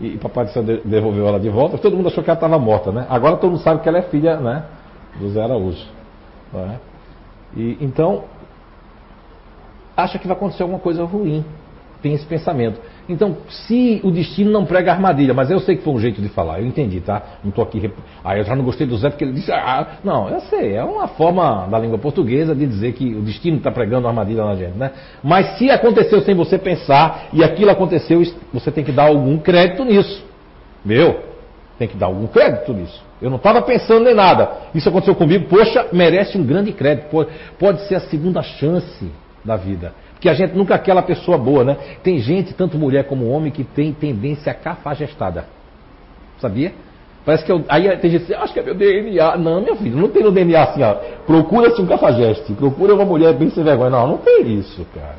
E, 0.00 0.14
e 0.14 0.18
papai 0.18 0.46
do 0.46 0.78
devolveu 0.84 1.28
ela 1.28 1.38
de 1.38 1.50
volta. 1.50 1.76
Todo 1.76 1.96
mundo 1.96 2.08
achou 2.08 2.24
que 2.24 2.30
ela 2.30 2.36
estava 2.36 2.58
morta, 2.58 2.90
né? 2.90 3.06
Agora 3.10 3.36
todo 3.36 3.50
mundo 3.50 3.62
sabe 3.62 3.82
que 3.82 3.88
ela 3.88 3.98
é 3.98 4.02
filha, 4.02 4.38
né? 4.38 4.64
Do 5.18 5.28
Zé 5.30 5.42
Araújo. 5.42 5.86
Não 6.52 6.60
é? 6.60 6.78
E, 7.56 7.76
então, 7.80 8.24
acha 9.96 10.18
que 10.18 10.26
vai 10.26 10.36
acontecer 10.36 10.62
alguma 10.62 10.80
coisa 10.80 11.04
ruim. 11.04 11.44
Tem 12.00 12.14
esse 12.14 12.26
pensamento. 12.26 12.80
Então, 13.08 13.36
se 13.48 14.00
o 14.02 14.10
destino 14.10 14.50
não 14.50 14.64
prega 14.64 14.92
armadilha, 14.92 15.34
mas 15.34 15.50
eu 15.50 15.60
sei 15.60 15.76
que 15.76 15.82
foi 15.82 15.92
um 15.92 16.00
jeito 16.00 16.22
de 16.22 16.28
falar, 16.28 16.60
eu 16.60 16.66
entendi, 16.66 17.00
tá? 17.00 17.22
Não 17.42 17.50
estou 17.50 17.62
aqui. 17.62 17.78
Rep... 17.78 17.92
Ah, 18.24 18.36
eu 18.36 18.44
já 18.44 18.56
não 18.56 18.64
gostei 18.64 18.86
do 18.86 18.96
Zé 18.96 19.10
porque 19.10 19.24
ele 19.24 19.34
disse. 19.34 19.52
Ah, 19.52 19.98
não, 20.02 20.28
eu 20.30 20.40
sei, 20.42 20.74
é 20.74 20.82
uma 20.82 21.06
forma 21.08 21.66
da 21.70 21.78
língua 21.78 21.98
portuguesa 21.98 22.54
de 22.54 22.66
dizer 22.66 22.92
que 22.94 23.14
o 23.14 23.20
destino 23.20 23.58
está 23.58 23.70
pregando 23.70 24.08
armadilha 24.08 24.44
na 24.44 24.54
gente, 24.54 24.78
né? 24.78 24.92
Mas 25.22 25.58
se 25.58 25.70
aconteceu 25.70 26.22
sem 26.22 26.34
você 26.34 26.56
pensar 26.56 27.28
e 27.32 27.44
aquilo 27.44 27.70
aconteceu, 27.70 28.22
você 28.52 28.70
tem 28.70 28.82
que 28.82 28.92
dar 28.92 29.08
algum 29.08 29.36
crédito 29.38 29.84
nisso. 29.84 30.24
Meu, 30.82 31.20
tem 31.78 31.88
que 31.88 31.96
dar 31.96 32.06
algum 32.06 32.26
crédito 32.26 32.72
nisso. 32.72 33.02
Eu 33.20 33.28
não 33.28 33.36
estava 33.36 33.60
pensando 33.62 34.08
em 34.08 34.14
nada. 34.14 34.50
Isso 34.74 34.88
aconteceu 34.88 35.14
comigo, 35.14 35.46
poxa, 35.48 35.86
merece 35.92 36.38
um 36.38 36.44
grande 36.44 36.72
crédito. 36.72 37.10
Pode, 37.10 37.30
pode 37.58 37.86
ser 37.86 37.96
a 37.96 38.00
segunda 38.00 38.42
chance 38.42 39.10
da 39.44 39.56
vida. 39.56 39.92
Porque 40.24 40.30
a 40.30 40.46
gente 40.46 40.56
nunca 40.56 40.72
é 40.72 40.76
aquela 40.76 41.02
pessoa 41.02 41.36
boa, 41.36 41.62
né? 41.64 41.76
Tem 42.02 42.18
gente, 42.18 42.54
tanto 42.54 42.78
mulher 42.78 43.04
como 43.04 43.28
homem, 43.28 43.52
que 43.52 43.62
tem 43.62 43.92
tendência 43.92 44.54
cafajestada. 44.54 45.44
Sabia? 46.38 46.72
Parece 47.26 47.44
que 47.44 47.52
eu, 47.52 47.62
aí 47.68 47.94
tem 47.98 48.10
gente 48.10 48.24
que 48.24 48.34
acho 48.34 48.54
que 48.54 48.58
é 48.58 48.62
meu 48.62 48.74
DNA. 48.74 49.36
Não, 49.36 49.60
meu 49.60 49.76
filho, 49.76 49.98
não 49.98 50.08
tem 50.08 50.22
no 50.22 50.32
DNA 50.32 50.62
assim, 50.62 50.82
ó. 50.82 50.94
Procura-se 51.26 51.78
um 51.78 51.86
cafajeste, 51.86 52.54
procura 52.54 52.94
uma 52.94 53.04
mulher 53.04 53.34
bem 53.34 53.50
sem 53.50 53.62
vergonha. 53.62 53.90
Não, 53.90 54.06
não 54.06 54.16
tem 54.16 54.50
isso, 54.54 54.86
cara. 54.94 55.18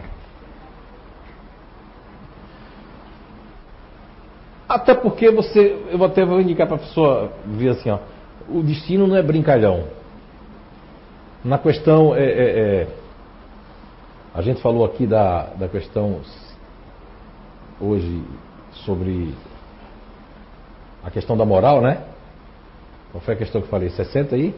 Até 4.67 4.95
porque 4.95 5.29
você, 5.29 5.77
eu 5.91 6.03
até 6.03 6.25
vou 6.25 6.41
indicar 6.41 6.65
para 6.65 6.77
a 6.77 6.79
pessoa 6.79 7.31
ver 7.45 7.69
assim, 7.69 7.91
ó, 7.91 7.99
o 8.49 8.63
destino 8.63 9.05
não 9.05 9.15
é 9.15 9.21
brincalhão. 9.21 9.83
Na 11.43 11.59
questão, 11.59 12.15
é, 12.15 12.23
é, 12.23 12.25
é, 12.25 12.87
a 14.36 14.41
gente 14.41 14.61
falou 14.61 14.83
aqui 14.83 15.07
da, 15.07 15.43
da 15.55 15.69
questão 15.69 16.19
hoje 17.79 18.21
sobre 18.83 19.33
a 21.01 21.09
questão 21.09 21.38
da 21.38 21.45
moral, 21.45 21.81
né? 21.81 22.03
Qual 23.13 23.21
foi 23.21 23.33
a 23.33 23.38
questão 23.38 23.61
que 23.61 23.67
eu 23.67 23.71
falei? 23.71 23.89
60 23.89 24.36
aí? 24.36 24.53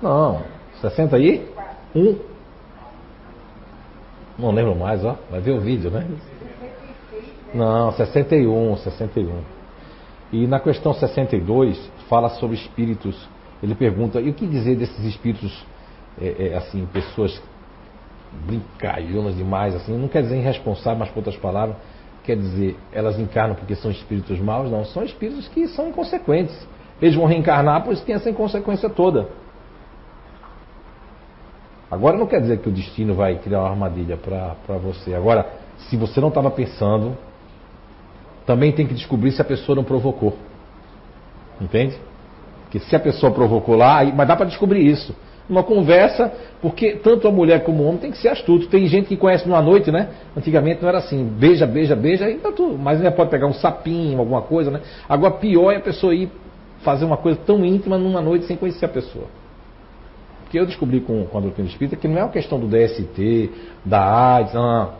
Não, 0.00 0.44
60 0.80 1.16
aí? 1.16 1.46
Um. 1.94 2.18
Não 4.38 4.50
lembro 4.50 4.74
mais, 4.74 5.04
ó. 5.04 5.14
Vai 5.30 5.40
ver 5.40 5.50
o 5.50 5.60
vídeo, 5.60 5.90
né? 5.90 6.08
Não, 7.52 7.92
61, 7.92 8.78
61. 8.78 9.42
E 10.32 10.46
na 10.46 10.58
questão 10.58 10.94
62 10.94 11.78
fala 12.08 12.30
sobre 12.30 12.56
espíritos. 12.56 13.28
Ele 13.62 13.74
pergunta, 13.74 14.20
e 14.20 14.30
o 14.30 14.34
que 14.34 14.46
dizer 14.46 14.76
desses 14.76 15.04
espíritos, 15.04 15.64
é, 16.20 16.48
é, 16.48 16.56
assim, 16.56 16.86
pessoas 16.86 17.40
brincalhonas 18.46 19.36
demais, 19.36 19.74
assim, 19.74 19.96
não 19.96 20.08
quer 20.08 20.22
dizer 20.22 20.36
irresponsável, 20.36 20.98
mas 20.98 21.08
por 21.08 21.18
outras 21.18 21.36
palavras, 21.36 21.76
quer 22.24 22.36
dizer, 22.36 22.76
elas 22.92 23.18
encarnam 23.18 23.54
porque 23.54 23.74
são 23.74 23.90
espíritos 23.90 24.38
maus? 24.38 24.70
Não, 24.70 24.84
são 24.84 25.02
espíritos 25.02 25.48
que 25.48 25.66
são 25.68 25.88
inconsequentes. 25.88 26.54
Eles 27.00 27.14
vão 27.14 27.26
reencarnar, 27.26 27.84
pois 27.84 28.00
tem 28.02 28.14
essa 28.14 28.28
inconsequência 28.28 28.88
toda. 28.90 29.28
Agora 31.90 32.18
não 32.18 32.26
quer 32.26 32.40
dizer 32.40 32.58
que 32.58 32.68
o 32.68 32.72
destino 32.72 33.14
vai 33.14 33.38
criar 33.38 33.60
uma 33.60 33.70
armadilha 33.70 34.16
para 34.16 34.76
você. 34.76 35.14
Agora, 35.14 35.46
se 35.88 35.96
você 35.96 36.20
não 36.20 36.28
estava 36.28 36.50
pensando, 36.50 37.16
também 38.44 38.72
tem 38.72 38.86
que 38.86 38.94
descobrir 38.94 39.32
se 39.32 39.40
a 39.40 39.44
pessoa 39.44 39.76
não 39.76 39.84
provocou. 39.84 40.36
Entende? 41.60 41.98
Porque 42.68 42.80
se 42.80 42.94
a 42.94 43.00
pessoa 43.00 43.32
provocou 43.32 43.74
lá, 43.74 44.04
mas 44.04 44.28
dá 44.28 44.36
para 44.36 44.44
descobrir 44.44 44.86
isso. 44.86 45.16
Uma 45.48 45.62
conversa, 45.62 46.30
porque 46.60 46.96
tanto 47.02 47.26
a 47.26 47.32
mulher 47.32 47.64
como 47.64 47.82
o 47.82 47.86
homem 47.86 47.98
tem 47.98 48.10
que 48.10 48.18
ser 48.18 48.28
astuto. 48.28 48.68
Tem 48.68 48.86
gente 48.86 49.08
que 49.08 49.16
conhece 49.16 49.48
numa 49.48 49.62
noite, 49.62 49.90
né? 49.90 50.10
Antigamente 50.36 50.82
não 50.82 50.88
era 50.90 50.98
assim, 50.98 51.24
beija, 51.24 51.66
beija, 51.66 51.96
beija, 51.96 52.28
e 52.28 52.36
tá 52.36 52.52
tudo. 52.52 52.76
Mas 52.76 52.98
ainda 52.98 53.10
pode 53.10 53.30
pegar 53.30 53.46
um 53.46 53.54
sapinho, 53.54 54.18
alguma 54.18 54.42
coisa, 54.42 54.70
né? 54.70 54.82
Agora 55.08 55.32
pior 55.32 55.72
é 55.72 55.76
a 55.76 55.80
pessoa 55.80 56.14
ir 56.14 56.30
fazer 56.82 57.06
uma 57.06 57.16
coisa 57.16 57.40
tão 57.46 57.64
íntima 57.64 57.96
numa 57.96 58.20
noite 58.20 58.44
sem 58.44 58.58
conhecer 58.58 58.84
a 58.84 58.88
pessoa. 58.88 59.24
Porque 60.42 60.58
eu 60.58 60.66
descobri 60.66 61.00
com, 61.00 61.24
com 61.24 61.38
a 61.38 61.40
doutrina 61.40 61.68
espírita 61.68 61.96
que 61.96 62.06
não 62.06 62.18
é 62.18 62.24
uma 62.24 62.32
questão 62.32 62.60
do 62.60 62.66
DST, 62.66 63.50
da 63.84 64.34
AIDS, 64.34 64.52
não, 64.52 64.92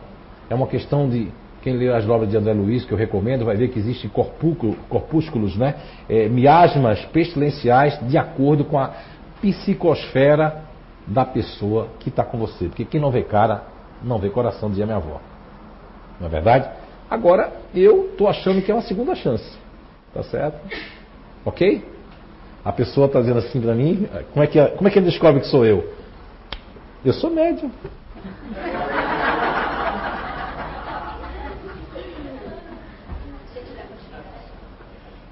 é 0.49 0.55
uma 0.55 0.67
questão 0.67 1.07
de. 1.07 1.31
Quem 1.61 1.75
lê 1.75 1.91
as 1.93 2.07
obras 2.07 2.29
de 2.29 2.37
André 2.37 2.53
Luiz, 2.53 2.85
que 2.85 2.91
eu 2.91 2.97
recomendo, 2.97 3.43
vai 3.43 3.57
ver 3.57 3.69
que 3.69 3.79
existem 3.79 4.09
corpúsculos, 4.09 5.57
né? 5.57 5.75
É, 6.07 6.29
miasmas 6.29 7.03
pestilenciais 7.05 7.99
de 8.07 8.17
acordo 8.17 8.63
com 8.63 8.77
a 8.79 8.93
psicosfera 9.41 10.63
da 11.05 11.25
pessoa 11.25 11.89
que 11.99 12.09
está 12.09 12.23
com 12.23 12.37
você. 12.37 12.67
Porque 12.67 12.85
quem 12.85 13.01
não 13.01 13.11
vê 13.11 13.23
cara, 13.23 13.63
não 14.01 14.19
vê 14.19 14.29
coração, 14.29 14.69
dizia 14.69 14.85
minha 14.85 14.97
avó. 14.97 15.19
Não 16.19 16.27
é 16.27 16.29
verdade? 16.29 16.69
Agora, 17.09 17.51
eu 17.73 18.09
estou 18.11 18.27
achando 18.27 18.61
que 18.61 18.71
é 18.71 18.73
uma 18.73 18.83
segunda 18.83 19.15
chance. 19.15 19.57
Tá 20.13 20.23
certo? 20.23 20.59
Ok? 21.43 21.83
A 22.63 22.71
pessoa 22.71 23.07
está 23.07 23.19
dizendo 23.19 23.39
assim 23.39 23.59
para 23.59 23.73
mim, 23.73 24.07
como 24.31 24.43
é, 24.43 24.47
que, 24.47 24.63
como 24.69 24.87
é 24.87 24.91
que 24.91 24.99
ele 24.99 25.05
descobre 25.07 25.41
que 25.41 25.47
sou 25.47 25.65
eu? 25.65 25.93
Eu 27.03 27.13
sou 27.13 27.29
médium. 27.29 27.71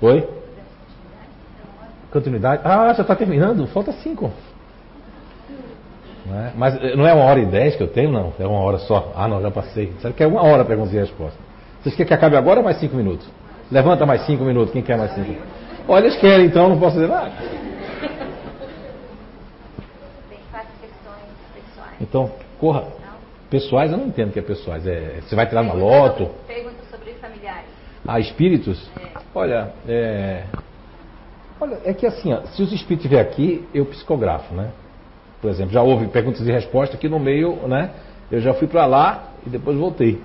Oi? 0.01 0.27
Continuidade? 2.11 2.61
Ah, 2.63 2.93
já 2.93 3.01
está 3.01 3.15
terminando? 3.15 3.67
Falta 3.67 3.91
cinco. 3.91 4.31
Não 6.25 6.39
é? 6.39 6.51
Mas 6.55 6.75
eh, 6.83 6.95
não 6.95 7.07
é 7.07 7.13
uma 7.13 7.23
hora 7.23 7.39
e 7.39 7.45
dez 7.45 7.75
que 7.75 7.83
eu 7.83 7.87
tenho, 7.87 8.11
não. 8.11 8.33
É 8.39 8.45
uma 8.45 8.59
hora 8.59 8.77
só. 8.79 9.11
Ah, 9.15 9.27
não, 9.27 9.41
já 9.41 9.49
passei. 9.49 9.93
Sabe 10.01 10.13
que 10.13 10.23
é 10.23 10.27
uma 10.27 10.43
hora 10.43 10.63
perguntas 10.63 10.93
e 10.93 10.97
respostas. 10.97 11.39
Vocês 11.81 11.95
querem 11.95 12.07
que 12.07 12.13
acabe 12.13 12.35
agora 12.35 12.59
ou 12.59 12.65
mais 12.65 12.77
cinco 12.79 12.95
minutos? 12.95 13.27
Levanta 13.71 14.05
mais 14.05 14.25
cinco 14.25 14.43
minutos. 14.43 14.71
Quem 14.71 14.81
quer 14.81 14.97
mais 14.97 15.13
cinco? 15.13 15.41
Olha, 15.87 16.05
eles 16.05 16.17
querem, 16.17 16.45
então 16.45 16.69
não 16.69 16.79
posso 16.79 16.95
dizer 16.95 17.07
nada. 17.07 17.31
Então, 21.99 22.31
corra. 22.59 22.83
Pessoais, 23.49 23.91
eu 23.91 23.97
não 23.97 24.07
entendo 24.07 24.29
o 24.29 24.31
que 24.33 24.39
é 24.39 24.41
pessoais. 24.41 24.85
É, 24.85 25.21
você 25.21 25.35
vai 25.35 25.47
tirar 25.47 25.61
uma 25.61 25.73
loto? 25.73 26.29
Pergunta 26.45 26.75
sobre 26.91 27.13
familiares. 27.13 27.65
Ah, 28.05 28.19
espíritos? 28.19 28.89
É. 28.99 29.06
Olha, 29.37 29.69
é, 29.87 30.45
olha, 31.61 31.77
é 31.85 31.93
que 31.93 32.07
assim, 32.07 32.33
ó, 32.33 32.41
se 32.47 32.63
os 32.63 32.73
espíritos 32.73 33.05
estiverem 33.05 33.31
aqui, 33.31 33.67
eu 33.71 33.85
psicografo, 33.85 34.51
né? 34.55 34.71
Por 35.39 35.51
exemplo, 35.51 35.71
já 35.71 35.83
houve 35.83 36.07
perguntas 36.07 36.41
e 36.41 36.51
respostas 36.51 36.97
aqui 36.97 37.07
no 37.07 37.19
meio, 37.19 37.55
né? 37.67 37.91
Eu 38.31 38.41
já 38.41 38.55
fui 38.55 38.67
para 38.67 38.87
lá 38.87 39.25
e 39.45 39.49
depois 39.51 39.77
voltei. 39.77 40.19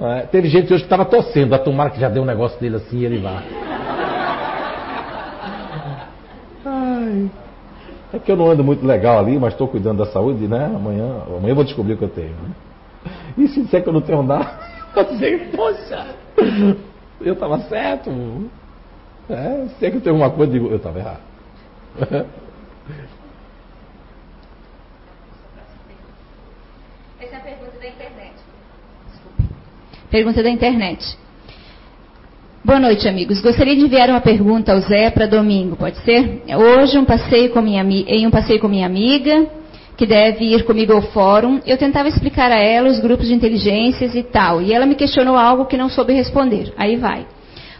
É, 0.00 0.20
teve 0.22 0.48
gente 0.48 0.72
hoje 0.72 0.84
que 0.84 0.86
estava 0.86 1.04
torcendo, 1.04 1.52
a 1.52 1.58
tomara 1.58 1.90
que 1.90 2.00
já 2.00 2.08
deu 2.08 2.22
um 2.22 2.24
negócio 2.24 2.58
dele 2.58 2.76
assim 2.76 3.00
e 3.00 3.04
ele 3.04 3.18
vá. 3.18 3.42
É 8.10 8.18
que 8.18 8.32
eu 8.32 8.36
não 8.36 8.50
ando 8.50 8.64
muito 8.64 8.86
legal 8.86 9.18
ali, 9.18 9.38
mas 9.38 9.52
estou 9.52 9.68
cuidando 9.68 9.98
da 9.98 10.10
saúde, 10.10 10.48
né? 10.48 10.64
Amanhã, 10.74 11.24
amanhã 11.26 11.50
eu 11.50 11.56
vou 11.56 11.64
descobrir 11.64 11.92
o 11.92 11.98
que 11.98 12.04
eu 12.04 12.08
tenho. 12.08 12.30
Né? 12.30 13.12
E 13.36 13.48
se 13.48 13.60
disser 13.60 13.82
que 13.82 13.88
eu 13.90 13.92
não 13.92 14.00
tenho 14.00 14.22
nada, 14.22 14.50
eu 14.96 15.04
dizer, 15.04 15.50
poxa, 15.54 16.06
eu 17.24 17.32
estava 17.32 17.58
certo. 17.60 18.10
É, 19.28 19.66
se 19.78 19.86
é 19.86 19.90
que 19.90 19.96
eu 19.96 20.00
tenho 20.00 20.14
alguma 20.16 20.30
coisa, 20.30 20.52
digo, 20.52 20.68
eu 20.68 20.76
estava 20.76 20.98
errado. 20.98 21.20
Essa 27.20 27.34
é 27.34 27.36
a 27.36 27.40
pergunta 27.40 27.78
da 27.78 27.86
internet. 27.88 28.34
Desculpe. 29.10 29.42
Pergunta 30.10 30.42
da 30.42 30.50
internet. 30.50 31.18
Boa 32.62 32.78
noite, 32.80 33.08
amigos. 33.08 33.40
Gostaria 33.40 33.74
de 33.74 33.82
enviar 33.82 34.10
uma 34.10 34.20
pergunta 34.20 34.72
ao 34.72 34.80
Zé 34.80 35.10
para 35.10 35.26
domingo, 35.26 35.76
pode 35.76 35.98
ser? 35.98 36.42
Hoje, 36.56 36.98
um 36.98 37.04
passeio 37.04 37.50
com 37.50 37.60
minha, 37.62 37.82
em 37.82 38.26
um 38.26 38.30
passeio 38.30 38.60
com 38.60 38.68
minha 38.68 38.86
amiga, 38.86 39.46
que 39.96 40.06
deve 40.06 40.44
ir 40.44 40.64
comigo 40.64 40.92
ao 40.92 41.02
fórum, 41.02 41.60
eu 41.66 41.78
tentava 41.78 42.08
explicar 42.08 42.50
a 42.50 42.58
ela 42.58 42.88
os 42.88 42.98
grupos 42.98 43.28
de 43.28 43.34
inteligências 43.34 44.14
e 44.14 44.22
tal, 44.22 44.60
e 44.60 44.72
ela 44.72 44.86
me 44.86 44.94
questionou 44.94 45.36
algo 45.36 45.66
que 45.66 45.76
não 45.76 45.88
soube 45.88 46.12
responder. 46.12 46.72
Aí 46.76 46.96
vai. 46.96 47.26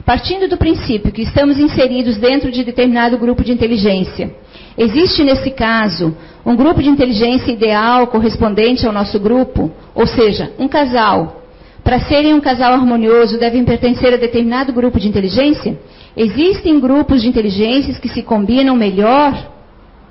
Partindo 0.05 0.47
do 0.49 0.57
princípio 0.57 1.13
que 1.13 1.23
estamos 1.23 1.59
inseridos 1.59 2.19
dentro 2.19 2.51
de 2.53 2.63
determinado 2.63 3.17
grupo 3.19 3.43
de 3.43 3.53
inteligência, 3.53 4.35
existe 4.77 5.25
nesse 5.25 5.51
caso 5.51 6.15
um 6.45 6.55
grupo 6.55 6.83
de 6.83 6.91
inteligência 6.91 7.51
ideal 7.51 8.07
correspondente 8.09 8.87
ao 8.87 8.93
nosso 8.93 9.19
grupo? 9.19 9.73
Ou 9.95 10.07
seja, 10.07 10.53
um 10.59 10.69
casal, 10.69 11.43
para 11.83 12.01
serem 12.01 12.35
um 12.35 12.41
casal 12.41 12.75
harmonioso, 12.75 13.39
devem 13.39 13.65
pertencer 13.65 14.13
a 14.13 14.19
determinado 14.19 14.73
grupo 14.73 15.01
de 15.01 15.09
inteligência? 15.09 15.79
Existem 16.17 16.79
grupos 16.79 17.23
de 17.23 17.29
inteligências 17.29 17.99
que 17.99 18.09
se 18.09 18.23
combinam 18.23 18.77
melhor? 18.77 19.51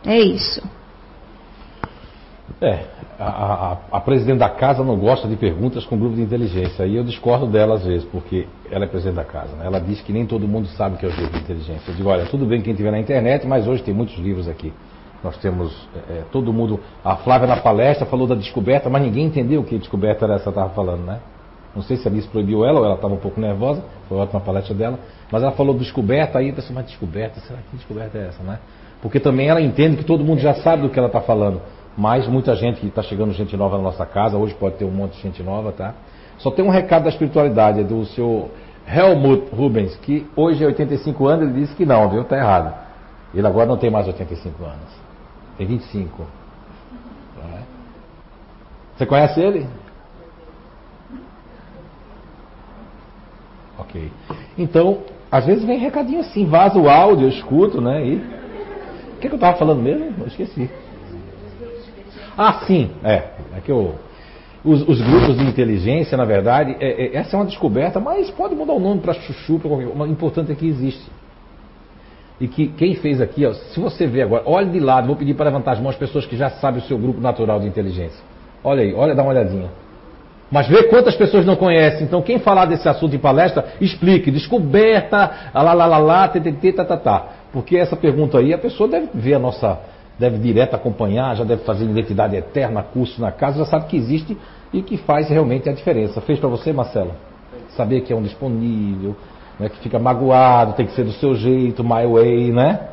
É 0.06 0.20
isso. 0.20 0.62
É, 2.64 2.86
a, 3.20 3.26
a, 3.26 3.78
a, 3.92 4.00
presidente 4.00 4.38
da 4.38 4.50
casa 4.50 4.86
não 4.86 4.98
gosta 4.98 5.28
de 5.28 5.36
perguntas 5.36 5.86
com 5.86 5.98
grupo 6.00 6.16
de 6.16 6.22
inteligência. 6.22 6.86
E 6.86 6.96
eu 6.96 7.04
discordo 7.04 7.46
dela 7.46 7.76
às 7.76 7.84
vezes, 7.84 8.06
porque 8.06 8.48
ela 8.72 8.86
é 8.86 8.88
presidente 8.88 9.18
da 9.18 9.26
casa. 9.26 9.54
Né? 9.58 9.66
Ela 9.66 9.80
diz 9.80 10.00
que 10.00 10.14
nem 10.14 10.26
todo 10.26 10.48
mundo 10.48 10.70
sabe 10.70 10.96
o 10.96 10.98
que 10.98 11.06
é 11.06 11.10
o 11.10 11.12
grupo 11.14 11.34
de 11.34 11.40
inteligência. 11.40 11.92
Eu 11.92 11.96
digo, 11.96 12.08
olha, 12.08 12.26
tudo 12.26 12.46
bem 12.46 12.62
quem 12.62 12.74
tiver 12.74 12.92
na 12.92 13.00
internet, 13.00 13.46
mas 13.46 13.68
hoje 13.68 13.84
tem 13.84 13.94
muitos 13.94 14.18
livros 14.18 14.48
aqui. 14.48 14.72
Nós 15.22 15.36
temos 15.40 15.74
é, 15.94 16.20
é 16.20 16.24
todo 16.32 16.54
mundo. 16.54 16.80
A 17.04 17.18
Flávia 17.18 17.48
na 17.48 17.58
palestra 17.58 18.06
falou 18.06 18.26
da 18.26 18.36
descoberta, 18.36 18.90
mas 18.90 19.02
ninguém 19.02 19.26
entendeu 19.26 19.60
o 19.60 19.66
que 19.66 19.78
descoberta 19.78 20.24
era 20.24 20.36
essa 20.36 20.48
estava 20.48 20.70
falando, 20.70 21.04
né? 21.04 21.20
Não 21.76 21.82
sei 21.82 21.98
se 21.98 22.08
a 22.08 22.12
Miss 22.12 22.26
proibiu 22.28 22.64
ela 22.64 22.80
ou 22.80 22.86
ela 22.86 22.96
estava 22.96 23.14
um 23.14 23.18
pouco 23.18 23.42
nervosa, 23.42 23.84
foi 24.08 24.18
ótima 24.20 24.40
palestra 24.40 24.74
dela, 24.74 25.00
mas 25.30 25.44
ela 25.44 25.52
falou 25.52 25.76
descoberta, 25.76 26.38
aí 26.38 26.54
pensei, 26.54 26.74
mas 26.74 26.86
descoberta, 26.86 27.42
será 27.42 27.60
que 27.70 27.76
descoberta 27.76 28.18
é 28.18 28.28
essa, 28.28 28.42
né? 28.42 28.60
Porque 29.02 29.20
também 29.20 29.50
ela 29.50 29.60
entende 29.60 29.98
que 29.98 30.06
todo 30.06 30.24
mundo 30.24 30.40
já 30.40 30.54
sabe 30.54 30.84
do 30.84 30.90
que 30.90 30.98
ela 30.98 31.08
está 31.08 31.20
falando. 31.20 31.60
Mas 31.98 32.28
muita 32.28 32.56
gente 32.56 32.80
que 32.80 32.88
está 32.88 33.04
chegando, 33.04 33.32
gente 33.34 33.56
nova 33.56 33.78
na 33.78 33.84
nossa 33.84 34.06
casa, 34.06 34.38
hoje 34.38 34.54
pode 34.56 34.76
ter 34.76 34.86
um 34.86 34.92
monte 34.92 35.16
de 35.16 35.22
gente 35.22 35.44
nova, 35.44 35.72
tá? 35.72 35.94
Só 36.40 36.50
tem 36.50 36.66
um 36.66 36.70
recado 36.70 37.04
da 37.04 37.10
espiritualidade, 37.10 37.82
é 37.82 37.84
do 37.84 38.06
seu 38.08 38.50
Helmut 38.88 39.54
Rubens, 39.56 39.96
que 39.98 40.28
hoje 40.36 40.64
é 40.64 40.68
85 40.68 41.28
anos, 41.28 41.50
ele 41.50 41.62
disse 41.62 41.76
que 41.76 41.86
não, 41.86 42.10
viu? 42.10 42.24
Está 42.24 42.38
errado. 42.38 42.74
Ele 43.34 43.46
agora 43.46 43.68
não 43.68 43.78
tem 43.78 43.90
mais 43.90 44.08
85 44.08 44.64
anos. 44.64 45.04
Tem 45.58 45.68
25. 45.68 46.24
É? 47.56 47.60
Você 48.96 49.06
conhece 49.06 49.40
ele? 49.40 49.68
Ok. 53.78 54.12
Então, 54.58 55.00
às 55.32 55.46
vezes 55.46 55.64
vem 55.64 55.80
recadinho 55.80 56.22
assim, 56.22 56.46
vaza 56.46 56.78
o 56.78 56.90
áudio, 56.90 57.26
eu 57.26 57.30
escuto, 57.30 57.82
né? 57.82 58.06
E... 58.06 58.16
O 58.16 59.20
que, 59.20 59.30
que 59.30 59.36
eu 59.36 59.36
estava 59.36 59.58
falando 59.58 59.82
mesmo? 59.82 60.14
Eu 60.20 60.28
esqueci. 60.28 60.70
Ah, 62.38 62.62
sim, 62.66 62.92
é. 63.04 63.24
é 63.56 63.62
que 63.64 63.72
eu, 63.72 63.96
os, 64.64 64.88
os, 64.88 65.02
grupos 65.02 65.38
de 65.38 65.44
inteligência, 65.44 66.18
na 66.18 66.24
verdade, 66.24 66.76
é, 66.80 67.06
é, 67.06 67.18
essa 67.18 67.36
é 67.36 67.40
uma 67.40 67.46
descoberta, 67.46 68.00
mas 68.00 68.30
pode 68.32 68.56
mudar 68.56 68.74
o 68.74 68.80
nome 68.80 69.02
para 69.02 69.14
chuchu, 69.14 69.60
para 69.60 69.70
qualquer 69.70 69.88
coisa. 69.88 70.04
O 70.04 70.08
importante 70.08 70.52
é 70.52 70.56
que 70.56 70.66
existe. 70.66 71.12
E 72.40 72.48
que 72.48 72.68
quem 72.68 72.96
fez 72.96 73.22
aqui, 73.22 73.46
ó, 73.46 73.54
se 73.54 73.80
você 73.80 74.08
ver 74.08 74.24
agora, 74.24 74.44
olhe 74.46 74.70
de 74.72 74.80
lado, 74.80 75.08
vou 75.08 75.16
pedir 75.16 75.34
para 75.34 75.46
levantar 75.46 75.74
as 75.74 75.80
mãos 75.80 75.92
as 75.92 75.98
pessoas 75.98 76.26
que 76.26 76.38
já 76.38 76.50
sabem 76.50 76.82
o 76.82 76.86
seu 76.86 76.98
grupo 76.98 77.20
natural 77.20 77.60
de 77.60 77.68
inteligência. 77.68 78.24
Olha 78.64 78.82
aí, 78.82 78.94
olha, 78.94 79.14
dá 79.14 79.22
uma 79.22 79.32
olhadinha. 79.32 79.70
Mas 80.50 80.68
vê 80.68 80.84
quantas 80.84 81.16
pessoas 81.16 81.46
não 81.46 81.56
conhecem. 81.56 82.04
Então, 82.04 82.22
quem 82.22 82.40
falar 82.40 82.66
desse 82.66 82.88
assunto 82.88 83.16
em 83.16 83.20
palestra, 83.20 83.74
explique. 83.82 84.32
Descoberta, 84.32 85.50
lá, 85.54 85.74
lá, 85.74 85.86
lá, 85.86 85.98
lá, 85.98 86.28
ttt, 86.28 86.74
tá, 86.74 86.86
tá, 86.86 86.98
tá. 86.98 87.28
Porque 87.52 87.76
essa 87.76 87.96
pergunta 87.96 88.38
aí, 88.38 88.54
a 88.54 88.58
pessoa 88.58 88.88
deve 88.88 89.10
ver 89.14 89.34
a 89.34 89.40
nossa 89.40 89.80
deve 90.24 90.38
direto 90.38 90.74
acompanhar, 90.74 91.36
já 91.36 91.44
deve 91.44 91.64
fazer 91.64 91.84
identidade 91.84 92.36
eterna, 92.36 92.82
curso 92.82 93.20
na 93.20 93.30
casa, 93.30 93.60
já 93.60 93.66
sabe 93.66 93.88
que 93.88 93.98
existe 93.98 94.38
e 94.72 94.82
que 94.82 94.96
faz 94.96 95.30
realmente 95.30 95.70
a 95.70 95.74
diferença. 95.74 96.22
Fez 96.22 96.40
para 96.40 96.48
você, 96.48 96.72
Marcelo? 96.72 97.12
Saber 97.76 98.02
que 98.02 98.14
é 98.14 98.16
um 98.16 98.22
disponível, 98.22 99.18
né, 99.60 99.68
que 99.68 99.80
fica 99.80 100.00
magoado, 100.00 100.74
tem 100.74 100.86
que 100.86 100.94
ser 100.94 101.04
do 101.04 101.12
seu 101.12 101.36
jeito, 101.36 101.84
my 101.84 102.08
way, 102.08 102.52
né? 102.54 102.88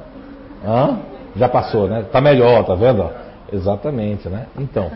Hã? 0.66 0.99
Já 1.37 1.49
passou, 1.49 1.87
né? 1.87 2.05
Tá 2.11 2.20
melhor, 2.20 2.64
tá 2.64 2.74
vendo? 2.74 3.09
Exatamente, 3.53 4.28
né? 4.28 4.47
Então, 4.59 4.91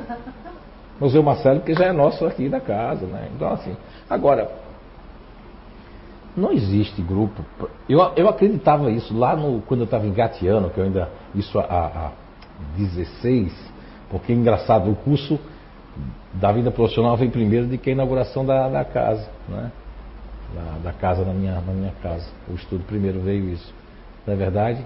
Museu 1.01 1.23
Marcelo, 1.23 1.61
que 1.61 1.73
já 1.73 1.85
é 1.85 1.93
nosso 1.93 2.27
aqui 2.27 2.49
da 2.49 2.59
casa, 2.59 3.07
né? 3.07 3.29
Então, 3.37 3.53
assim, 3.53 3.77
agora, 4.11 4.51
não 6.37 6.51
existe 6.51 7.01
grupo. 7.01 7.45
Eu, 7.89 8.01
eu 8.17 8.29
acreditava 8.29 8.91
isso 8.91 9.17
lá 9.17 9.37
no, 9.37 9.63
quando 9.63 9.81
eu 9.81 9.85
estava 9.85 10.05
engateando, 10.05 10.69
que 10.71 10.79
eu 10.79 10.85
ainda. 10.85 11.09
Isso 11.35 11.59
há, 11.61 11.63
há 11.65 12.24
16, 12.77 13.53
porque 14.11 14.33
é 14.33 14.35
engraçado, 14.35 14.91
o 14.91 14.97
curso 14.97 15.39
da 16.33 16.51
vida 16.53 16.71
profissional 16.71 17.17
vem 17.17 17.31
primeiro 17.31 17.67
de 17.67 17.79
que 17.79 17.91
a 17.91 17.93
inauguração 17.93 18.45
da, 18.45 18.69
da 18.69 18.85
casa, 18.85 19.29
né? 19.49 19.71
Da, 20.55 20.91
da, 20.91 20.93
casa 20.93 21.25
na 21.25 21.33
minha, 21.33 21.61
na 21.61 21.73
minha 21.73 21.93
casa. 22.03 22.27
O 22.49 22.55
estudo 22.55 22.85
primeiro 22.85 23.21
veio 23.21 23.51
isso. 23.51 23.75
Não 24.27 24.35
é 24.35 24.37
verdade? 24.37 24.85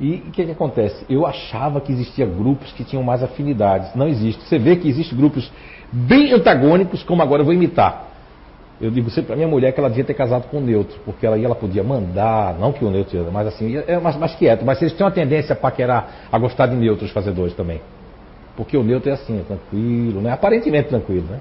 E 0.00 0.16
o 0.16 0.30
que, 0.30 0.44
que 0.44 0.50
acontece? 0.50 1.04
Eu 1.08 1.26
achava 1.26 1.80
que 1.80 1.92
existia 1.92 2.24
grupos 2.24 2.72
que 2.72 2.82
tinham 2.82 3.02
mais 3.02 3.22
afinidades. 3.22 3.94
Não 3.94 4.08
existe. 4.08 4.42
Você 4.42 4.58
vê 4.58 4.76
que 4.76 4.88
existem 4.88 5.16
grupos 5.16 5.52
bem 5.92 6.32
antagônicos, 6.32 7.02
como 7.02 7.22
agora 7.22 7.42
eu 7.42 7.44
vou 7.44 7.54
imitar. 7.54 8.11
Eu 8.82 8.90
digo 8.90 9.08
sempre 9.10 9.28
para 9.28 9.36
minha 9.36 9.46
mulher 9.46 9.72
que 9.72 9.78
ela 9.78 9.88
devia 9.88 10.02
ter 10.02 10.14
casado 10.14 10.48
com 10.48 10.58
o 10.58 10.60
neutro, 10.60 10.98
porque 11.04 11.24
ela, 11.24 11.38
ela 11.38 11.54
podia 11.54 11.84
mandar, 11.84 12.58
não 12.58 12.72
que 12.72 12.84
o 12.84 12.90
neutro 12.90 13.30
mas 13.32 13.46
assim, 13.46 13.76
é 13.76 14.00
mais, 14.00 14.16
mais 14.16 14.34
quieto, 14.34 14.64
mas 14.64 14.82
eles 14.82 14.92
têm 14.92 15.06
uma 15.06 15.12
tendência 15.12 15.52
a 15.52 15.56
paquerar, 15.56 16.26
a 16.32 16.36
gostar 16.36 16.66
de 16.66 16.74
neutros 16.74 17.12
fazedores 17.12 17.54
também. 17.54 17.80
Porque 18.56 18.76
o 18.76 18.82
neutro 18.82 19.08
é 19.08 19.12
assim, 19.12 19.38
é 19.38 19.42
tranquilo, 19.44 20.20
né? 20.20 20.32
Aparentemente 20.32 20.88
tranquilo, 20.88 21.26
né? 21.30 21.38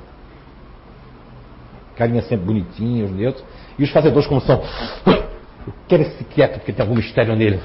Carinha 1.96 2.22
sempre 2.22 2.46
bonitinha, 2.46 3.06
os 3.06 3.12
neutros. 3.12 3.44
E 3.78 3.84
os 3.84 3.90
fazedores 3.90 4.28
como 4.28 4.40
são, 4.42 4.62
eu 5.08 5.74
quero 5.88 6.04
esse 6.04 6.24
quieto 6.26 6.60
porque 6.60 6.72
tem 6.72 6.84
algum 6.84 6.96
mistério 6.96 7.36
nele. 7.36 7.60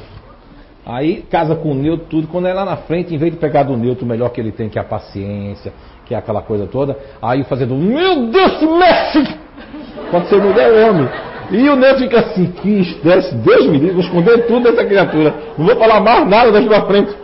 Aí 0.87 1.25
casa 1.29 1.57
com 1.57 1.73
o 1.73 1.75
neutro 1.75 2.07
tudo, 2.09 2.29
quando 2.29 2.47
é 2.47 2.55
lá 2.55 2.65
na 2.65 2.77
frente, 2.77 3.13
em 3.13 3.19
vez 3.19 3.33
de 3.33 3.39
pegar 3.39 3.65
do 3.65 3.77
neutro, 3.77 4.05
o 4.05 4.09
melhor 4.09 4.31
que 4.31 4.41
ele 4.41 4.53
tem, 4.53 4.69
que 4.69 4.79
é 4.79 4.81
a 4.81 4.85
paciência, 4.85 5.73
que 6.05 6.15
é 6.15 6.17
aquela 6.17 6.41
coisa 6.41 6.65
toda, 6.69 6.97
aí 7.21 7.41
o 7.41 7.45
fazedor, 7.45 7.77
meu 7.77 8.29
Deus, 8.29 8.63
mexe! 8.63 9.37
Pode 10.13 10.29
ser 10.29 10.41
mulher 10.41 10.73
ou 10.73 10.91
homem. 10.91 11.09
E 11.51 11.69
o 11.69 11.75
neto 11.75 11.99
fica 11.99 12.21
assim, 12.21 12.47
que 12.53 12.69
estresse, 12.81 13.35
Deus 13.35 13.67
me 13.67 13.79
livre, 13.79 13.95
vou 13.95 14.01
esconder 14.01 14.47
tudo 14.47 14.63
dessa 14.63 14.85
criatura. 14.85 15.35
Não 15.59 15.67
vou 15.67 15.77
falar 15.77 16.01
mais 16.01 16.29
nada 16.29 16.53
daqui 16.53 16.69
para 16.69 16.87
frente. 16.87 17.17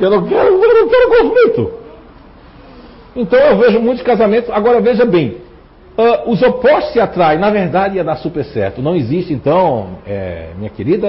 Eu 0.00 0.10
não 0.10 0.26
quero, 0.26 0.48
eu 0.48 0.74
não 0.74 0.88
quero 0.88 1.08
conflito. 1.10 1.72
Então 3.14 3.38
eu 3.38 3.56
vejo 3.58 3.80
muitos 3.80 4.02
casamentos. 4.02 4.50
Agora 4.50 4.80
veja 4.80 5.04
bem, 5.04 5.36
uh, 5.96 6.30
os 6.30 6.42
opostos 6.42 6.92
se 6.92 7.00
atraem. 7.00 7.38
Na 7.38 7.50
verdade 7.50 7.96
ia 7.96 8.04
dar 8.04 8.16
super 8.16 8.44
certo. 8.44 8.82
Não 8.82 8.94
existe 8.94 9.32
então, 9.32 9.98
é, 10.06 10.50
minha 10.56 10.70
querida 10.70 11.08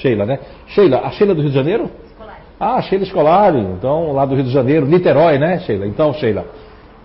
Sheila, 0.00 0.26
né? 0.26 0.38
Sheila, 0.68 1.00
a 1.04 1.10
Sheila 1.10 1.34
do 1.34 1.40
Rio 1.40 1.50
de 1.50 1.56
Janeiro? 1.56 1.90
Escolar. 2.06 2.40
Ah, 2.58 2.82
Sheila 2.82 3.04
Escolar, 3.04 3.54
então 3.56 4.12
lá 4.12 4.24
do 4.24 4.34
Rio 4.34 4.44
de 4.44 4.50
Janeiro, 4.50 4.86
Niterói, 4.86 5.38
né, 5.38 5.58
Sheila? 5.60 5.86
Então, 5.86 6.12
Sheila. 6.14 6.44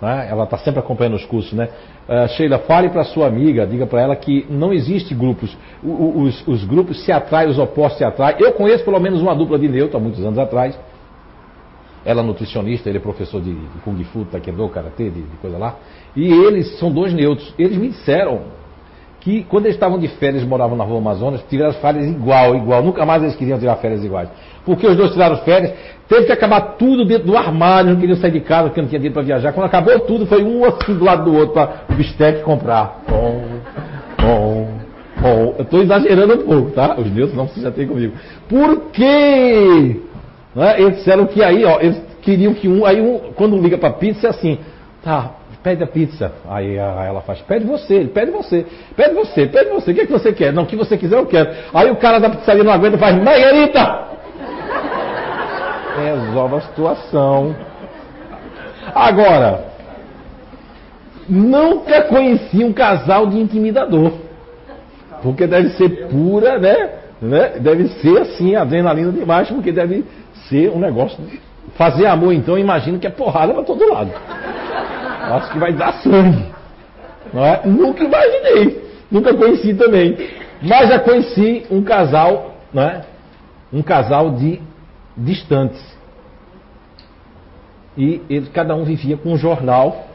Né? 0.02 0.28
Ela 0.30 0.44
está 0.44 0.58
sempre 0.58 0.80
acompanhando 0.80 1.16
os 1.16 1.26
cursos, 1.26 1.54
né? 1.54 1.70
Uh, 2.08 2.28
Sheila, 2.30 2.60
fale 2.60 2.90
para 2.90 3.04
sua 3.04 3.28
amiga, 3.28 3.66
diga 3.66 3.86
para 3.86 4.02
ela 4.02 4.16
que 4.16 4.46
não 4.50 4.72
existe 4.72 5.14
grupos. 5.14 5.58
O, 5.84 6.22
os, 6.22 6.48
os, 6.48 6.64
grupos 6.64 7.04
se 7.04 7.12
atraem, 7.12 7.50
os 7.50 7.60
opostos 7.60 7.98
se 7.98 8.04
atraem. 8.04 8.38
Eu 8.40 8.54
conheço 8.54 8.86
pelo 8.86 9.00
menos 9.00 9.22
uma 9.22 9.36
dupla 9.36 9.60
de 9.60 9.68
neutro 9.68 9.98
há 9.98 10.00
muitos 10.00 10.24
anos 10.24 10.38
atrás. 10.38 10.78
Ela 12.08 12.22
é 12.22 12.24
nutricionista, 12.24 12.88
ele 12.88 13.00
é 13.00 13.02
professor 13.02 13.42
de, 13.42 13.54
Kung 13.84 14.02
Fu, 14.06 14.24
Taekwondo, 14.24 14.70
Karatê, 14.70 15.10
de, 15.10 15.24
de 15.24 15.38
coisa 15.42 15.58
lá. 15.58 15.76
E 16.16 16.32
eles 16.32 16.80
são 16.80 16.90
dois 16.90 17.12
neutros. 17.12 17.54
Eles 17.60 17.78
me 17.78 17.90
disseram 17.90 18.44
que 19.20 19.44
quando 19.44 19.66
eles 19.66 19.76
estavam 19.76 20.00
de 20.00 20.08
férias, 20.08 20.42
moravam 20.46 20.78
na 20.78 20.86
rua 20.86 21.00
Amazonas, 21.00 21.44
tiveram 21.50 21.74
férias 21.74 22.08
igual, 22.08 22.56
igual. 22.56 22.82
Nunca 22.82 23.06
mais 23.06 23.22
eles 23.22 23.36
queriam 23.36 23.60
tirar 23.60 23.76
férias 23.76 24.06
iguais. 24.06 24.30
Porque 24.66 24.88
os 24.88 24.96
dois 24.96 25.12
tiraram 25.12 25.36
férias, 25.40 25.74
teve 26.08 26.28
que 26.28 26.32
acabar 26.32 26.62
tudo 26.78 27.04
dentro 27.04 27.28
do 27.28 27.38
armário, 27.38 27.90
não 27.90 28.00
queriam 28.00 28.16
sair 28.16 28.32
de 28.32 28.40
casa 28.40 28.70
porque 28.70 28.80
não 28.80 28.88
tinha 28.88 29.00
dinheiro 29.00 29.14
para 29.14 29.24
viajar. 29.24 29.52
Quando 29.52 29.66
acabou 29.66 30.00
tudo, 30.00 30.26
foi 30.28 30.42
um 30.42 30.64
assim 30.64 30.94
do 30.94 31.04
lado 31.04 31.30
do 31.30 31.38
outro 31.38 31.56
para 31.56 31.82
o 31.90 31.94
bistec 31.94 32.42
comprar. 32.42 33.02
Bom, 33.06 33.44
bom, 34.18 34.70
bom. 35.20 35.56
Eu 35.58 35.64
estou 35.64 35.82
exagerando 35.82 36.36
um 36.36 36.46
pouco, 36.46 36.72
tá? 36.72 36.96
Os 36.98 37.12
neutros 37.12 37.36
não 37.36 37.50
se 37.50 37.60
chateiem 37.60 37.90
comigo. 37.90 38.14
Por 38.48 38.92
quê? 38.92 40.07
Né? 40.58 40.82
Eles 40.82 40.98
disseram 40.98 41.28
que 41.28 41.44
aí, 41.44 41.64
ó, 41.64 41.80
eles 41.80 42.02
queriam 42.24 42.52
que 42.52 42.68
um, 42.68 42.84
aí 42.84 43.00
um, 43.00 43.32
quando 43.36 43.56
liga 43.58 43.78
para 43.78 43.92
pizza 43.92 44.26
é 44.26 44.30
assim, 44.32 44.58
tá, 45.04 45.34
pede 45.62 45.84
a 45.84 45.88
pizza. 45.88 46.32
Aí 46.50 46.76
ela 46.76 47.22
faz, 47.22 47.40
pede 47.42 47.64
você, 47.64 48.06
pede 48.06 48.32
você, 48.32 48.66
pede 48.96 49.14
você, 49.14 49.46
pede 49.46 49.70
você, 49.70 49.92
o 49.92 49.94
que, 49.94 50.02
é 50.02 50.06
que 50.08 50.12
você 50.12 50.34
quer? 50.34 50.52
Não, 50.52 50.64
o 50.64 50.66
que 50.66 50.76
você 50.76 50.98
quiser 50.98 51.16
eu 51.16 51.28
quero. 51.28 51.52
Aí 51.72 51.92
o 51.92 51.98
cara 51.98 52.18
da 52.18 52.32
pizzaria 52.32 52.64
não 52.64 52.72
aguenta 52.72 52.96
e 52.98 53.00
faz, 53.00 53.16
Margarita! 53.24 54.08
Resolve 56.26 56.56
a 56.56 56.62
situação. 56.62 57.56
Agora, 58.96 59.64
nunca 61.30 62.02
conheci 62.02 62.64
um 62.64 62.74
casal 62.74 63.28
de 63.28 63.38
intimidador. 63.38 64.12
Porque 65.22 65.46
deve 65.46 65.70
ser 65.70 66.08
pura, 66.08 66.58
né? 66.58 66.90
né? 67.22 67.60
Deve 67.60 67.90
ser 67.90 68.22
assim, 68.22 68.56
adrenalina 68.56 69.12
demais, 69.12 69.50
porque 69.50 69.72
deve 69.72 70.04
ser 70.50 70.70
um 70.70 70.80
negócio. 70.80 71.18
Fazer 71.76 72.06
amor, 72.08 72.34
então, 72.34 72.58
imagino 72.58 73.00
que 73.00 73.08
é 73.08 73.10
porrada 73.10 73.54
para 73.54 73.64
todo 73.64 73.92
lado. 73.92 74.12
Acho 74.14 75.52
que 75.52 75.60
vai 75.60 75.74
dar 75.74 75.94
sangue. 76.02 76.46
Não 77.34 77.46
é? 77.46 77.62
Nunca 77.66 78.04
imaginei. 78.04 78.88
Nunca 79.12 79.34
conheci 79.34 79.74
também. 79.74 80.18
Mas 80.62 80.90
já 80.90 81.00
conheci 81.00 81.66
um 81.70 81.84
casal, 81.84 82.56
né? 82.74 83.04
Um 83.72 83.82
casal 83.82 84.32
de 84.32 84.62
distantes. 85.16 85.98
E 87.98 88.22
ele, 88.30 88.48
cada 88.54 88.76
um 88.76 88.84
vivia 88.84 89.18
com 89.18 89.34
um 89.34 89.38
jornal, 89.38 90.08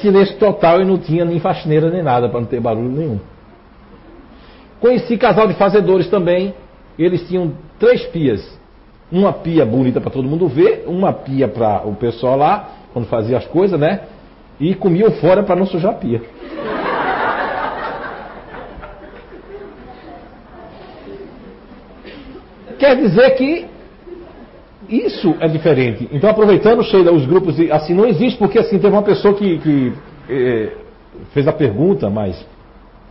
silêncio 0.00 0.36
total 0.36 0.80
e 0.80 0.84
não 0.84 0.98
tinha 0.98 1.24
nem 1.24 1.40
faxineira 1.40 1.90
nem 1.90 2.02
nada, 2.02 2.28
para 2.28 2.40
não 2.40 2.46
ter 2.46 2.60
barulho 2.60 2.90
nenhum. 2.90 3.18
Conheci 4.80 5.16
casal 5.16 5.48
de 5.48 5.54
fazedores 5.54 6.08
também. 6.08 6.54
Eles 6.98 7.26
tinham 7.26 7.52
três 7.78 8.04
pias. 8.06 8.57
Uma 9.10 9.32
pia 9.32 9.64
bonita 9.64 10.00
para 10.00 10.10
todo 10.10 10.28
mundo 10.28 10.48
ver, 10.48 10.84
uma 10.86 11.12
pia 11.12 11.48
para 11.48 11.86
o 11.86 11.94
pessoal 11.94 12.36
lá, 12.36 12.70
quando 12.92 13.06
fazia 13.06 13.38
as 13.38 13.46
coisas, 13.46 13.78
né? 13.78 14.00
E 14.60 14.74
comiam 14.74 15.10
fora 15.12 15.42
para 15.42 15.56
não 15.56 15.66
sujar 15.66 15.92
a 15.92 15.94
pia. 15.94 16.22
Quer 22.78 22.96
dizer 22.96 23.30
que 23.30 23.66
isso 24.88 25.34
é 25.40 25.48
diferente. 25.48 26.08
Então, 26.12 26.30
aproveitando, 26.30 26.82
Sheila, 26.82 27.12
os 27.12 27.26
grupos, 27.26 27.58
assim, 27.70 27.94
não 27.94 28.06
existe, 28.06 28.38
porque 28.38 28.58
assim, 28.58 28.78
teve 28.78 28.94
uma 28.94 29.02
pessoa 29.02 29.34
que, 29.34 29.58
que 29.58 29.92
eh, 30.28 30.72
fez 31.32 31.46
a 31.46 31.52
pergunta, 31.52 32.08
mas 32.08 32.46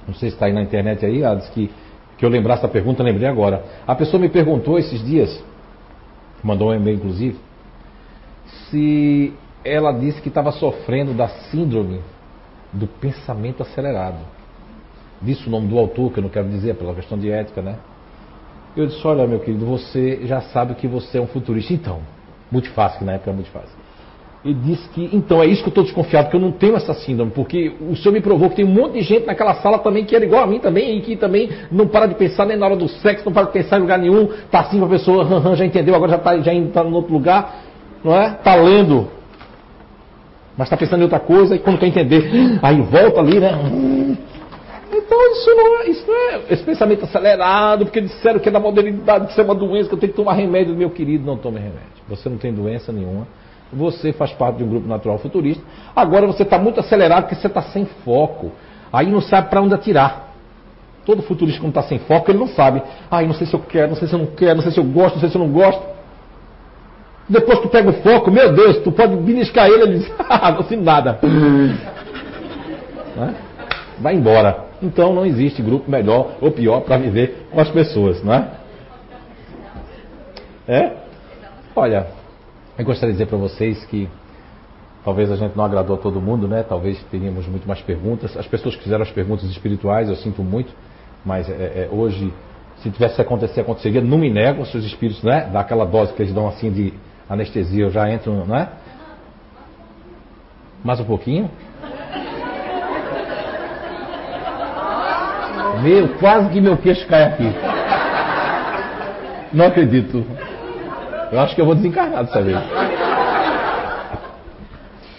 não 0.08 0.14
sei 0.16 0.30
se 0.30 0.36
está 0.36 0.45
aí 0.45 0.54
na 0.54 0.62
internet 0.62 1.06
aí, 1.06 1.22
ela 1.22 1.36
disse 1.36 1.52
que, 1.52 1.70
que 2.18 2.26
eu 2.26 2.30
lembrasse 2.30 2.64
da 2.64 2.70
pergunta, 2.70 3.04
lembrei 3.04 3.28
agora. 3.28 3.64
A 3.86 3.93
pessoa 3.93 4.20
me 4.20 4.30
perguntou 4.30 4.80
esses 4.80 5.06
dias, 5.06 5.43
mandou 6.44 6.70
um 6.70 6.74
e-mail 6.74 6.98
inclusive, 6.98 7.40
se 8.70 9.34
ela 9.64 9.92
disse 9.92 10.22
que 10.22 10.30
estava 10.30 10.52
sofrendo 10.52 11.14
da 11.14 11.28
síndrome 11.28 12.02
do 12.72 12.88
pensamento 12.88 13.62
acelerado. 13.64 14.20
Disse 15.22 15.48
o 15.48 15.52
nome 15.52 15.68
do 15.68 15.78
autor, 15.78 16.12
que 16.12 16.20
eu 16.20 16.24
não 16.24 16.30
quero 16.30 16.48
dizer, 16.50 16.76
pela 16.76 16.94
questão 16.94 17.18
de 17.18 17.30
ética, 17.30 17.62
né? 17.62 17.78
Eu 18.76 18.86
disse, 18.86 19.06
olha 19.08 19.26
meu 19.28 19.40
querido, 19.40 19.66
você 19.66 20.26
já 20.26 20.42
sabe 20.42 20.76
que 20.76 20.88
você 20.88 21.18
é 21.18 21.22
um 21.22 21.28
futurista. 21.28 21.74
Então, 21.74 22.02
muito 22.52 22.70
fácil, 22.72 23.00
que 23.00 23.06
na 23.06 23.14
época 23.14 23.32
era 23.32 23.36
muito 23.36 23.50
fácil. 23.50 23.77
Ele 24.46 24.54
disse 24.54 24.88
que, 24.90 25.10
então, 25.12 25.42
é 25.42 25.48
isso 25.48 25.62
que 25.62 25.68
eu 25.68 25.72
estou 25.72 25.84
desconfiado, 25.84 26.30
que 26.30 26.36
eu 26.36 26.40
não 26.40 26.52
tenho 26.52 26.76
essa 26.76 26.94
síndrome, 26.94 27.32
porque 27.32 27.74
o 27.82 27.96
senhor 27.96 28.14
me 28.14 28.22
provou 28.22 28.50
que 28.50 28.58
tem 28.58 28.66
um 28.66 28.70
monte 28.70 28.94
de 28.94 29.02
gente 29.02 29.26
naquela 29.26 29.56
sala 29.56 29.80
também 29.80 30.06
que 30.06 30.16
era 30.16 30.24
igual 30.24 30.44
a 30.44 30.48
mim 30.48 30.60
também, 30.60 30.98
e 30.98 31.02
que 31.02 31.16
também 31.16 31.50
não 31.72 31.88
para 31.88 32.06
de 32.06 32.16
pensar 32.16 32.46
nem 32.46 32.56
na 32.56 32.66
hora 32.66 32.76
do 32.76 32.88
sexo, 32.88 33.26
não 33.26 33.34
para 33.34 33.48
de 33.48 33.52
pensar 33.52 33.78
em 33.78 33.82
lugar 33.82 33.98
nenhum, 33.98 34.30
tá 34.52 34.60
assim 34.60 34.82
a 34.82 34.88
pessoa, 34.88 35.24
hum, 35.26 35.52
hum, 35.52 35.56
já 35.56 35.66
entendeu, 35.66 35.96
agora 35.96 36.12
já 36.12 36.18
está 36.18 36.38
já 36.38 36.52
tá 36.72 36.84
em 36.84 36.94
outro 36.94 37.12
lugar, 37.12 37.64
não 38.04 38.16
é? 38.16 38.28
Está 38.34 38.56
lendo, 38.56 39.08
mas 40.56 40.68
está 40.68 40.78
pensando 40.78 41.00
em 41.00 41.04
outra 41.04 41.20
coisa, 41.20 41.56
e 41.56 41.60
quando 41.60 41.80
quer 41.80 41.88
entender, 41.88 42.30
aí 42.62 42.80
volta 42.82 43.20
ali, 43.20 43.40
né? 43.40 43.52
Então 44.94 45.32
isso 45.32 45.56
não 45.56 45.80
é, 45.80 45.90
isso 45.90 46.08
não 46.08 46.16
é 46.16 46.42
esse 46.50 46.64
pensamento 46.64 47.04
acelerado, 47.04 47.86
porque 47.86 48.00
disseram 48.00 48.40
que 48.40 48.48
é 48.48 48.52
da 48.52 48.60
modernidade, 48.60 49.26
que 49.26 49.32
isso 49.32 49.42
é 49.42 49.44
uma 49.44 49.56
doença, 49.56 49.90
que 49.90 49.96
eu 49.96 50.00
tenho 50.00 50.12
que 50.14 50.18
tomar 50.18 50.34
remédio, 50.34 50.76
meu 50.76 50.92
querido, 50.92 51.26
não 51.26 51.38
tome 51.38 51.58
remédio. 51.58 51.82
Você 52.08 52.30
não 52.30 52.38
tem 52.38 52.54
doença 52.54 52.92
nenhuma. 52.94 53.28
Você 53.72 54.13
faz 54.13 54.32
parte 54.32 54.57
de 54.57 54.63
um 54.63 54.70
grupo 54.70 54.88
natural 54.88 55.18
futurista. 55.18 55.63
Agora 55.95 56.26
você 56.26 56.43
está 56.43 56.57
muito 56.57 56.80
acelerado 56.80 57.24
porque 57.24 57.36
você 57.36 57.47
está 57.47 57.61
sem 57.61 57.86
foco. 58.05 58.51
Aí 58.91 59.09
não 59.09 59.22
sabe 59.22 59.49
para 59.49 59.61
onde 59.61 59.74
atirar. 59.74 60.28
Todo 61.05 61.22
futurista, 61.22 61.61
quando 61.61 61.70
está 61.70 61.84
sem 61.84 61.99
foco, 61.99 62.32
ele 62.32 62.39
não 62.39 62.47
sabe. 62.47 62.82
Ah, 63.09 63.22
não 63.22 63.34
sei 63.34 63.47
se 63.47 63.53
eu 63.53 63.59
quero, 63.59 63.89
não 63.89 63.95
sei 63.95 64.07
se 64.07 64.13
eu 64.13 64.20
não 64.20 64.26
quero, 64.28 64.55
não 64.55 64.63
sei 64.63 64.72
se 64.72 64.80
eu 64.80 64.84
gosto, 64.84 65.15
não 65.15 65.22
sei 65.22 65.30
se 65.30 65.36
eu 65.36 65.41
não 65.41 65.51
gosto. 65.51 65.82
Depois 67.30 67.59
tu 67.59 67.68
pega 67.68 67.89
o 67.89 67.93
foco, 67.93 68.32
meu 68.32 68.53
Deus, 68.53 68.78
tu 68.80 68.91
pode 68.91 69.15
beliscar 69.18 69.68
ele 69.68 69.84
e 69.84 69.99
diz, 69.99 70.11
ah, 70.30 70.51
não 70.51 70.63
sei 70.63 70.78
nada. 70.78 71.20
Né? 73.15 73.36
Vai 73.99 74.15
embora. 74.15 74.65
Então 74.82 75.13
não 75.13 75.26
existe 75.26 75.61
grupo 75.61 75.89
melhor 75.89 76.34
ou 76.39 76.51
pior 76.51 76.82
para 76.82 76.97
viver 76.97 77.47
com 77.51 77.59
as 77.59 77.70
pessoas, 77.70 78.24
não 78.24 78.34
é? 78.34 78.47
É? 80.68 80.91
Olha, 81.76 82.07
eu 82.78 82.86
gostaria 82.86 83.14
de 83.14 83.20
dizer 83.20 83.28
para 83.28 83.38
vocês 83.38 83.84
que 83.86 84.08
talvez 85.04 85.32
a 85.32 85.36
gente 85.36 85.56
não 85.56 85.66
agradou 85.66 85.96
a 85.96 86.00
todo 86.00 86.22
mundo, 86.22 86.48
né? 86.48 86.64
Talvez 86.64 87.02
teríamos 87.10 87.48
muito 87.48 87.68
mais 87.68 87.82
perguntas. 87.82 88.38
As 88.38 88.46
pessoas 88.46 88.76
que 88.76 88.84
fizeram 88.84 89.04
as 89.04 89.12
perguntas 89.12 89.46
espirituais, 89.46 90.10
eu 90.10 90.16
sinto 90.16 90.44
muito, 90.44 90.72
mas 91.26 91.50
é, 91.50 91.54
é, 91.54 91.90
hoje, 91.92 92.32
se 92.78 92.92
tivesse 92.92 93.20
acontecer, 93.20 93.62
aconteceria. 93.62 94.02
Não 94.02 94.18
me 94.18 94.30
nego, 94.30 94.62
os 94.62 94.72
seus 94.72 94.84
espíritos, 94.86 95.24
né? 95.24 95.50
Dá 95.52 95.62
aquela 95.62 95.86
dose 95.86 96.14
que 96.14 96.22
eles 96.22 96.34
dão 96.34 96.48
assim 96.48 96.72
de 96.72 96.94
anestesia, 97.28 97.86
eu 97.86 97.90
já 97.90 98.10
entro, 98.12 98.46
né? 98.46 98.70
Mais 100.84 101.00
um 101.00 101.06
pouquinho. 101.06 101.50
Meu, 105.82 106.10
quase 106.20 106.50
que 106.50 106.62
meu 106.62 106.78
queixo 106.78 107.08
cai 107.08 107.24
aqui. 107.24 107.54
Não 109.54 109.66
acredito. 109.66 110.26
Eu 111.32 111.40
acho 111.40 111.56
que 111.56 111.62
eu 111.62 111.66
vou 111.66 111.76
desencarnar 111.76 112.24
dessa 112.24 112.42
vez. 112.42 112.58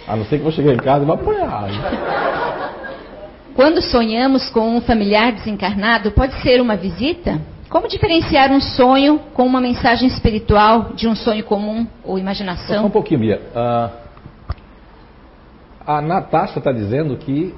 A 0.06 0.16
não 0.16 0.24
ser 0.24 0.36
que 0.36 0.40
eu 0.40 0.44
vou 0.44 0.52
chegar 0.52 0.72
em 0.72 0.78
casa 0.78 1.02
e 1.02 1.06
vou 1.06 1.14
apanhar. 1.14 1.68
Quando 3.54 3.82
sonhamos 3.82 4.48
com 4.50 4.76
um 4.76 4.80
familiar 4.80 5.32
desencarnado, 5.32 6.12
pode 6.12 6.34
ser 6.42 6.60
uma 6.60 6.76
visita? 6.76 7.40
Como 7.68 7.86
diferenciar 7.86 8.50
um 8.50 8.60
sonho 8.60 9.20
com 9.34 9.44
uma 9.44 9.60
mensagem 9.60 10.08
espiritual 10.08 10.92
de 10.94 11.06
um 11.06 11.14
sonho 11.14 11.44
comum 11.44 11.86
ou 12.02 12.18
imaginação? 12.18 12.82
Só 12.82 12.86
um 12.86 12.90
pouquinho, 12.90 13.20
Mia. 13.20 13.42
Uh, 13.54 13.90
a 15.86 16.00
Natasha 16.00 16.58
está 16.58 16.72
dizendo 16.72 17.16
que 17.16 17.54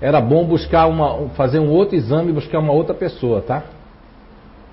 era 0.00 0.20
bom 0.20 0.44
buscar 0.44 0.86
uma, 0.86 1.28
fazer 1.30 1.58
um 1.58 1.70
outro 1.70 1.94
exame 1.94 2.30
e 2.30 2.32
buscar 2.32 2.58
uma 2.58 2.72
outra 2.72 2.94
pessoa, 2.94 3.40
tá? 3.40 3.62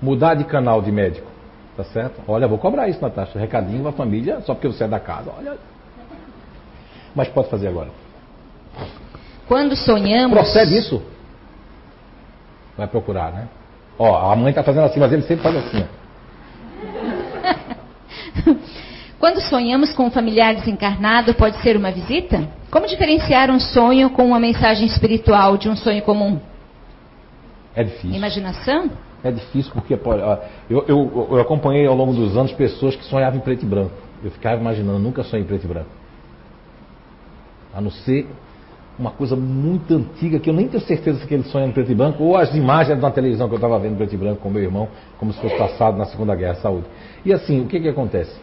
Mudar 0.02 0.34
de 0.34 0.44
canal 0.44 0.82
de 0.82 0.90
médico, 0.90 1.30
tá 1.76 1.84
certo? 1.84 2.22
Olha, 2.26 2.46
vou 2.46 2.58
cobrar 2.58 2.88
isso, 2.88 3.00
Natasha. 3.00 3.38
Recadinho 3.38 3.82
pra 3.82 3.92
família, 3.92 4.40
só 4.42 4.54
porque 4.54 4.68
você 4.68 4.84
é 4.84 4.88
da 4.88 5.00
casa, 5.00 5.32
olha. 5.36 5.56
Mas 7.14 7.28
pode 7.28 7.48
fazer 7.48 7.68
agora. 7.68 7.90
Quando 9.46 9.76
sonhamos. 9.76 10.36
Procede 10.36 10.76
isso? 10.76 11.02
Vai 12.76 12.86
procurar, 12.86 13.32
né? 13.32 13.48
Ó, 13.98 14.32
a 14.32 14.34
mãe 14.34 14.52
tá 14.52 14.62
fazendo 14.62 14.84
assim, 14.84 14.98
mas 14.98 15.12
ele 15.12 15.22
sempre 15.22 15.42
faz 15.42 15.56
assim. 15.56 15.86
Quando 19.18 19.40
sonhamos 19.40 19.92
com 19.92 20.06
um 20.06 20.10
familiar 20.10 20.54
desencarnado, 20.54 21.34
pode 21.34 21.56
ser 21.62 21.76
uma 21.76 21.90
visita? 21.90 22.46
Como 22.70 22.86
diferenciar 22.86 23.50
um 23.50 23.60
sonho 23.60 24.10
com 24.10 24.26
uma 24.26 24.40
mensagem 24.40 24.86
espiritual 24.86 25.56
de 25.56 25.68
um 25.68 25.76
sonho 25.76 26.02
comum? 26.02 26.40
É 27.74 27.84
difícil. 27.84 28.14
Imaginação? 28.14 28.90
É 29.24 29.30
difícil 29.30 29.72
porque 29.72 29.94
eu, 29.94 30.84
eu, 30.86 31.28
eu, 31.30 31.40
acompanhei 31.40 31.86
ao 31.86 31.96
longo 31.96 32.12
dos 32.12 32.36
anos 32.36 32.52
pessoas 32.52 32.94
que 32.94 33.04
sonhavam 33.06 33.38
em 33.38 33.40
preto 33.40 33.64
e 33.64 33.66
branco. 33.66 33.92
Eu 34.22 34.30
ficava 34.30 34.60
imaginando, 34.60 34.98
nunca 34.98 35.24
sonhei 35.24 35.42
em 35.42 35.48
preto 35.48 35.64
e 35.64 35.66
branco. 35.66 35.88
A 37.74 37.80
não 37.80 37.90
ser 37.90 38.28
uma 38.98 39.10
coisa 39.10 39.34
muito 39.34 39.94
antiga 39.94 40.38
que 40.38 40.48
eu 40.48 40.54
nem 40.54 40.68
tenho 40.68 40.82
certeza 40.84 41.18
se 41.18 41.24
aquele 41.24 41.42
sonho 41.44 41.64
é 41.64 41.68
em 41.68 41.72
preto 41.72 41.90
e 41.90 41.94
branco 41.94 42.22
ou 42.22 42.36
as 42.36 42.54
imagens 42.54 43.00
na 43.00 43.10
televisão 43.10 43.48
que 43.48 43.54
eu 43.54 43.56
estava 43.56 43.78
vendo 43.78 43.94
em 43.94 43.96
preto 43.96 44.14
e 44.14 44.18
branco 44.18 44.42
com 44.42 44.50
meu 44.50 44.62
irmão, 44.62 44.88
como 45.18 45.32
se 45.32 45.40
fosse 45.40 45.56
passado 45.56 45.96
na 45.96 46.04
Segunda 46.04 46.34
Guerra 46.34 46.56
Saúde. 46.56 46.84
E 47.24 47.32
assim, 47.32 47.62
o 47.62 47.66
que, 47.66 47.80
que 47.80 47.88
acontece? 47.88 48.38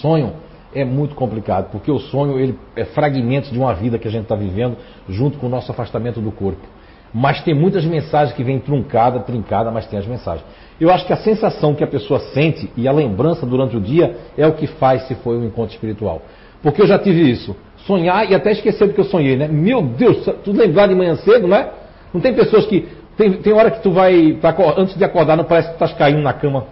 Sonho 0.00 0.32
é 0.74 0.82
muito 0.82 1.14
complicado, 1.14 1.70
porque 1.70 1.90
o 1.90 1.98
sonho 1.98 2.38
ele 2.38 2.58
é 2.74 2.86
fragmentos 2.86 3.50
de 3.50 3.58
uma 3.58 3.74
vida 3.74 3.98
que 3.98 4.08
a 4.08 4.10
gente 4.10 4.22
está 4.22 4.34
vivendo 4.34 4.78
junto 5.08 5.38
com 5.38 5.46
o 5.46 5.50
nosso 5.50 5.70
afastamento 5.70 6.22
do 6.22 6.32
corpo. 6.32 6.66
Mas 7.14 7.40
tem 7.42 7.54
muitas 7.54 7.84
mensagens 7.84 8.36
que 8.36 8.42
vêm 8.42 8.58
truncada, 8.58 9.20
trincada, 9.20 9.70
mas 9.70 9.86
tem 9.86 9.98
as 9.98 10.06
mensagens. 10.06 10.44
Eu 10.80 10.90
acho 10.90 11.06
que 11.06 11.12
a 11.12 11.16
sensação 11.16 11.74
que 11.74 11.84
a 11.84 11.86
pessoa 11.86 12.18
sente 12.18 12.68
e 12.76 12.88
a 12.88 12.92
lembrança 12.92 13.46
durante 13.46 13.76
o 13.76 13.80
dia 13.80 14.16
é 14.36 14.46
o 14.46 14.52
que 14.52 14.66
faz 14.66 15.06
se 15.06 15.14
foi 15.16 15.36
um 15.36 15.44
encontro 15.44 15.72
espiritual. 15.72 16.22
Porque 16.60 16.82
eu 16.82 16.86
já 16.86 16.98
tive 16.98 17.30
isso. 17.30 17.54
Sonhar 17.86 18.28
e 18.28 18.34
até 18.34 18.50
esquecer 18.50 18.88
do 18.88 18.94
que 18.94 19.00
eu 19.00 19.04
sonhei, 19.04 19.36
né? 19.36 19.46
Meu 19.46 19.82
Deus, 19.82 20.24
tu 20.42 20.50
lembrar 20.50 20.88
de 20.88 20.94
manhã 20.94 21.14
cedo, 21.16 21.46
né? 21.46 21.68
Não 22.12 22.20
tem 22.20 22.34
pessoas 22.34 22.66
que. 22.66 22.88
Tem, 23.16 23.34
tem 23.34 23.52
hora 23.52 23.70
que 23.70 23.80
tu 23.80 23.92
vai. 23.92 24.38
Antes 24.76 24.96
de 24.96 25.04
acordar, 25.04 25.36
não 25.36 25.44
parece 25.44 25.68
que 25.68 25.74
tu 25.74 25.84
estás 25.84 25.92
caindo 25.96 26.20
na 26.20 26.32
cama 26.32 26.66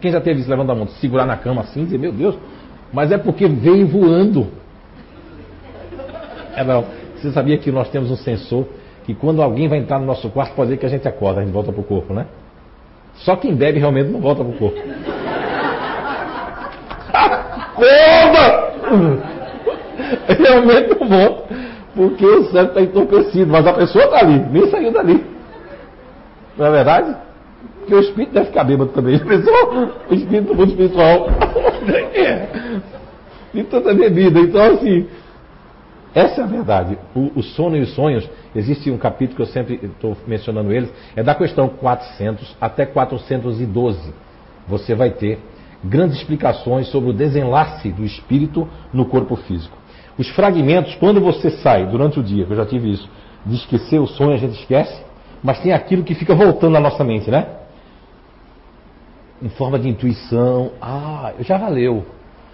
quem 0.00 0.10
já 0.10 0.20
teve 0.20 0.40
isso, 0.40 0.50
levanta 0.50 0.72
a 0.72 0.74
mão, 0.74 0.88
segurar 0.88 1.24
na 1.24 1.36
cama 1.36 1.62
assim, 1.62 1.84
dizer, 1.84 1.98
meu 1.98 2.12
Deus, 2.12 2.36
mas 2.92 3.12
é 3.12 3.18
porque 3.18 3.46
veio 3.46 3.86
voando. 3.86 4.48
É 6.56 6.64
não. 6.64 6.84
Você 7.16 7.30
sabia 7.30 7.56
que 7.56 7.70
nós 7.70 7.88
temos 7.88 8.10
um 8.10 8.16
sensor 8.16 8.66
que 9.04 9.14
quando 9.14 9.42
alguém 9.42 9.68
vai 9.68 9.78
entrar 9.78 9.98
no 9.98 10.06
nosso 10.06 10.30
quarto 10.30 10.54
pode 10.54 10.70
dizer 10.70 10.80
que 10.80 10.86
a 10.86 10.88
gente 10.88 11.06
acorda, 11.08 11.40
a 11.40 11.44
gente 11.44 11.52
volta 11.52 11.72
para 11.72 11.80
o 11.80 11.84
corpo, 11.84 12.12
né? 12.14 12.26
Só 13.16 13.36
quem 13.36 13.54
bebe 13.54 13.78
realmente 13.78 14.10
não 14.10 14.20
volta 14.20 14.42
para 14.44 14.52
o 14.52 14.58
corpo. 14.58 14.78
Acorda! 17.12 18.72
realmente 20.38 20.98
não 20.98 21.08
volta, 21.08 21.54
porque 21.94 22.24
o 22.24 22.44
cérebro 22.44 22.68
está 22.68 22.80
entorpecido, 22.82 23.50
mas 23.50 23.66
a 23.66 23.72
pessoa 23.72 24.04
está 24.04 24.18
ali, 24.18 24.38
nem 24.50 24.70
saiu 24.70 24.92
dali. 24.92 25.24
Não 26.56 26.66
é 26.66 26.70
verdade? 26.70 27.16
Porque 27.80 27.94
o 27.94 28.00
espírito 28.00 28.32
deve 28.32 28.46
ficar 28.46 28.64
bêbado 28.64 28.90
também. 28.92 29.18
Pensou? 29.24 29.90
O 30.10 30.14
espírito 30.14 30.48
do 30.48 30.54
mundo 30.54 30.70
espiritual. 30.70 31.28
é. 32.14 32.46
E 33.54 33.62
tanta 33.64 33.92
bebida. 33.92 34.40
Então, 34.40 34.62
assim. 34.62 35.06
Essa 36.14 36.42
é 36.42 36.44
a 36.44 36.46
verdade. 36.46 36.98
O, 37.14 37.38
o 37.38 37.42
sono 37.42 37.76
e 37.76 37.80
os 37.80 37.94
sonhos, 37.94 38.28
existe 38.54 38.90
um 38.90 38.98
capítulo 38.98 39.36
que 39.36 39.42
eu 39.42 39.46
sempre 39.46 39.80
estou 39.82 40.16
mencionando 40.26 40.72
eles, 40.72 40.92
é 41.16 41.22
da 41.22 41.34
questão 41.34 41.68
400 41.68 42.56
até 42.60 42.84
412. 42.84 44.12
Você 44.68 44.94
vai 44.94 45.10
ter 45.10 45.38
grandes 45.82 46.18
explicações 46.18 46.88
sobre 46.88 47.10
o 47.10 47.12
desenlace 47.12 47.90
do 47.90 48.04
espírito 48.04 48.68
no 48.92 49.06
corpo 49.06 49.36
físico. 49.36 49.76
Os 50.18 50.28
fragmentos, 50.30 50.94
quando 50.96 51.20
você 51.20 51.50
sai 51.50 51.86
durante 51.86 52.20
o 52.20 52.22
dia, 52.22 52.44
que 52.44 52.52
eu 52.52 52.56
já 52.56 52.66
tive 52.66 52.92
isso, 52.92 53.08
de 53.44 53.56
esquecer 53.56 53.98
o 53.98 54.06
sonho, 54.06 54.34
a 54.34 54.36
gente 54.36 54.58
esquece, 54.60 55.02
mas 55.42 55.60
tem 55.60 55.72
aquilo 55.72 56.04
que 56.04 56.14
fica 56.14 56.34
voltando 56.34 56.74
na 56.74 56.80
nossa 56.80 57.02
mente, 57.02 57.30
né? 57.30 57.46
Em 59.42 59.48
forma 59.48 59.78
de 59.78 59.88
intuição. 59.88 60.72
Ah, 60.80 61.32
já 61.40 61.58
valeu. 61.58 62.04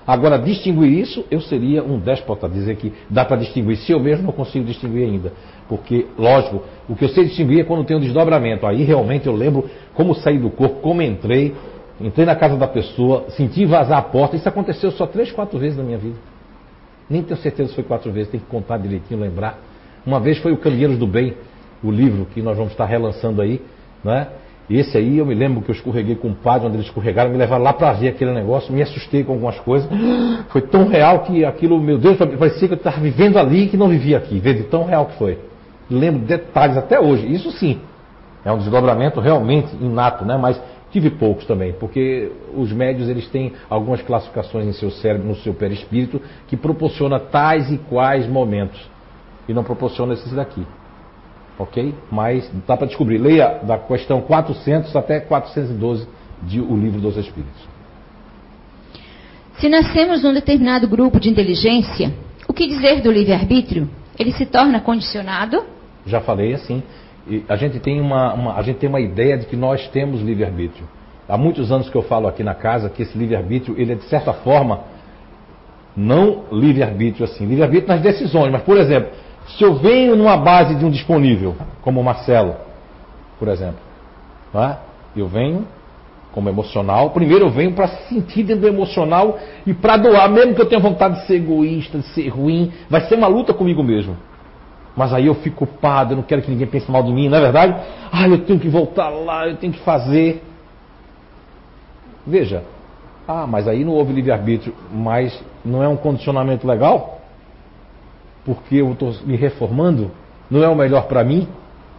Agora, 0.09 0.38
distinguir 0.38 0.90
isso, 0.90 1.22
eu 1.30 1.38
seria 1.38 1.84
um 1.84 1.98
déspota, 1.98 2.48
dizer 2.48 2.76
que 2.76 2.94
dá 3.11 3.26
para 3.26 3.36
distinguir. 3.36 3.76
Se 3.76 3.92
eu 3.92 4.00
mesmo 4.00 4.24
não 4.24 4.32
consigo 4.32 4.64
distinguir 4.64 5.04
ainda. 5.04 5.34
Porque, 5.68 6.06
lógico, 6.18 6.62
o 6.88 6.96
que 6.96 7.04
eu 7.04 7.11
sei 7.11 7.24
distinguir 7.24 7.61
é 7.61 7.64
quando 7.64 7.84
tem 7.84 7.94
um 7.94 8.00
desdobramento. 8.00 8.66
Aí 8.66 8.84
realmente 8.84 9.26
eu 9.26 9.36
lembro 9.36 9.68
como 9.92 10.14
saí 10.14 10.38
do 10.38 10.48
corpo, 10.48 10.80
como 10.80 11.02
entrei, 11.02 11.54
entrei 12.00 12.24
na 12.24 12.34
casa 12.34 12.56
da 12.56 12.66
pessoa, 12.66 13.26
senti 13.36 13.66
vazar 13.66 13.98
a 13.98 14.02
porta. 14.02 14.34
Isso 14.34 14.48
aconteceu 14.48 14.90
só 14.92 15.06
três, 15.06 15.30
quatro 15.30 15.59
vezes 15.59 15.76
na 15.76 15.84
minha 15.84 15.98
vida. 15.98 16.16
Nem 17.11 17.22
tenho 17.22 17.38
certeza 17.38 17.68
se 17.68 17.74
foi 17.74 17.84
quatro 17.84 18.11
vezes, 18.11 18.30
tem 18.30 18.40
que 18.40 18.46
contar 18.46 18.78
direitinho, 18.78 19.20
lembrar. 19.20 19.59
Uma 20.06 20.18
vez 20.18 20.38
foi 20.38 20.52
o 20.52 20.56
Caminheiros 20.56 20.96
do 20.96 21.06
Bem, 21.06 21.34
o 21.84 21.90
livro 21.90 22.26
que 22.32 22.40
nós 22.40 22.56
vamos 22.56 22.72
estar 22.72 22.86
relançando 22.86 23.42
aí, 23.42 23.61
Esse 24.71 24.99
aí 24.99 25.16
eu 25.16 25.25
me 25.25 25.35
lembro 25.35 25.62
que 25.62 25.71
eu 25.71 25.75
escorreguei 25.75 26.14
com 26.14 26.29
o 26.29 26.35
padre, 26.35 26.66
onde 26.66 26.77
eles 26.77 26.87
escorregaram, 26.87 27.31
me 27.31 27.39
levaram 27.39 27.62
lá 27.62 27.73
para 27.73 27.93
ver 27.93 28.09
aquele 28.09 28.33
negócio, 28.33 28.73
me 28.73 28.83
assustei 28.83 29.25
com 29.25 29.33
algumas 29.33 29.59
coisas. 29.61 29.89
Foi 30.51 30.61
tão 30.61 30.87
real 30.87 31.21
que 31.21 31.43
aquilo, 31.43 31.81
meu 31.81 31.97
Deus, 31.97 32.19
parecia 32.19 32.69
que 32.69 32.75
eu 32.75 32.79
estava 32.79 33.01
vivendo 33.01 33.39
ali 33.39 33.69
que 33.69 33.79
não 33.79 33.89
vivia 33.89 34.19
aqui. 34.19 34.39
Veja 34.39 34.64
tão 34.64 34.85
real 34.85 35.07
que 35.07 35.16
foi. 35.16 35.39
Lembro 35.91 36.21
detalhes 36.21 36.77
até 36.77 37.01
hoje. 37.01 37.33
Isso 37.33 37.51
sim, 37.53 37.81
é 38.45 38.53
um 38.53 38.59
desdobramento 38.59 39.21
realmente 39.21 39.75
inato, 39.81 40.25
né? 40.27 40.37
Mas 40.37 40.61
tive 40.91 41.09
poucos 41.11 41.47
também, 41.47 41.73
porque 41.73 42.31
os 42.55 42.71
médios 42.71 43.09
eles 43.09 43.27
têm 43.29 43.53
algumas 43.71 44.03
classificações 44.03 44.66
em 44.66 44.73
seu 44.73 44.91
cérebro, 44.91 45.29
no 45.29 45.37
seu 45.37 45.55
perispírito, 45.55 46.21
que 46.47 46.59
proporciona 46.59 47.19
tais 47.19 47.71
e 47.71 47.79
quais 47.79 48.29
momentos. 48.29 48.81
E 49.49 49.55
não 49.55 49.64
proporciona 49.64 50.12
esses 50.12 50.33
daqui 50.33 50.66
ok? 51.59 51.94
Mas 52.11 52.50
dá 52.66 52.76
para 52.76 52.86
descobrir. 52.86 53.18
Leia 53.18 53.61
da 53.62 53.78
questão 53.78 54.20
400 54.20 54.94
até 54.94 55.20
412 55.20 56.06
de 56.42 56.61
O 56.61 56.76
Livro 56.76 57.00
dos 57.00 57.16
Espíritos. 57.16 57.68
Se 59.59 59.68
nascemos 59.68 60.22
num 60.22 60.32
determinado 60.32 60.86
grupo 60.86 61.18
de 61.18 61.28
inteligência, 61.28 62.14
o 62.46 62.52
que 62.52 62.66
dizer 62.66 63.02
do 63.02 63.11
livre-arbítrio? 63.11 63.88
Ele 64.18 64.32
se 64.32 64.46
torna 64.46 64.80
condicionado? 64.80 65.64
Já 66.06 66.20
falei 66.20 66.54
assim. 66.54 66.82
a 67.48 67.56
gente 67.56 67.80
tem 67.80 68.00
uma, 68.00 68.32
uma, 68.34 68.56
a 68.56 68.62
gente 68.62 68.78
tem 68.78 68.88
uma 68.88 69.00
ideia 69.00 69.36
de 69.36 69.46
que 69.46 69.56
nós 69.56 69.88
temos 69.88 70.20
livre-arbítrio. 70.22 70.88
Há 71.28 71.36
muitos 71.36 71.70
anos 71.72 71.90
que 71.90 71.96
eu 71.96 72.02
falo 72.02 72.26
aqui 72.28 72.42
na 72.42 72.54
casa 72.54 72.88
que 72.88 73.02
esse 73.02 73.18
livre-arbítrio, 73.18 73.78
ele 73.78 73.92
é 73.92 73.94
de 73.96 74.04
certa 74.04 74.32
forma, 74.32 74.80
não 75.96 76.44
livre-arbítrio 76.52 77.24
assim, 77.24 77.44
livre-arbítrio 77.44 77.88
nas 77.88 78.00
decisões, 78.00 78.50
mas 78.52 78.62
por 78.62 78.76
exemplo, 78.76 79.11
se 79.57 79.64
eu 79.64 79.74
venho 79.74 80.14
numa 80.14 80.36
base 80.36 80.74
de 80.74 80.84
um 80.84 80.90
disponível, 80.90 81.57
como 81.82 82.01
o 82.01 82.05
Marcelo, 82.05 82.57
por 83.38 83.49
exemplo, 83.49 83.78
é? 84.55 84.76
eu 85.16 85.26
venho 85.28 85.66
como 86.32 86.49
emocional, 86.49 87.11
primeiro 87.11 87.46
eu 87.46 87.51
venho 87.51 87.72
para 87.72 87.88
sentir 88.09 88.44
dentro 88.44 88.62
do 88.62 88.68
emocional 88.68 89.38
e 89.66 89.72
para 89.72 89.96
doar, 89.96 90.28
mesmo 90.30 90.55
que 90.55 90.61
eu 90.61 90.66
tenha 90.66 90.80
vontade 90.80 91.20
de 91.20 91.26
ser 91.26 91.36
egoísta, 91.36 91.99
de 91.99 92.07
ser 92.09 92.28
ruim, 92.28 92.72
vai 92.88 93.01
ser 93.03 93.14
uma 93.14 93.26
luta 93.26 93.55
comigo 93.55 93.82
mesmo. 93.82 94.16
Mas 94.94 95.12
aí 95.12 95.26
eu 95.26 95.34
fico 95.36 95.66
culpado, 95.66 96.12
eu 96.12 96.16
não 96.16 96.24
quero 96.24 96.42
que 96.42 96.51
ninguém 96.51 96.66
pense 96.66 96.90
mal 96.90 97.03
de 97.03 97.12
mim, 97.12 97.28
não 97.28 97.38
é 97.38 97.40
verdade? 97.40 97.74
Ah, 98.12 98.28
eu 98.28 98.38
tenho 98.44 98.59
que 98.59 98.68
voltar 98.68 99.09
lá, 99.09 99.49
eu 99.49 99.57
tenho 99.57 99.72
que 99.72 99.80
fazer. 99.80 100.42
Veja, 102.26 102.64
ah, 103.26 103.46
mas 103.46 103.68
aí 103.68 103.84
não 103.84 103.92
houve 103.92 104.12
livre-arbítrio, 104.12 104.74
mas 104.92 105.42
não 105.64 105.82
é 105.82 105.88
um 105.88 105.96
condicionamento 105.96 106.66
legal? 106.66 107.18
Porque 108.49 108.76
eu 108.76 108.92
estou 108.92 109.12
me 109.26 109.36
reformando, 109.36 110.11
não 110.51 110.64
é 110.64 110.68
o 110.68 110.74
melhor 110.74 111.07
para 111.07 111.22
mim? 111.22 111.46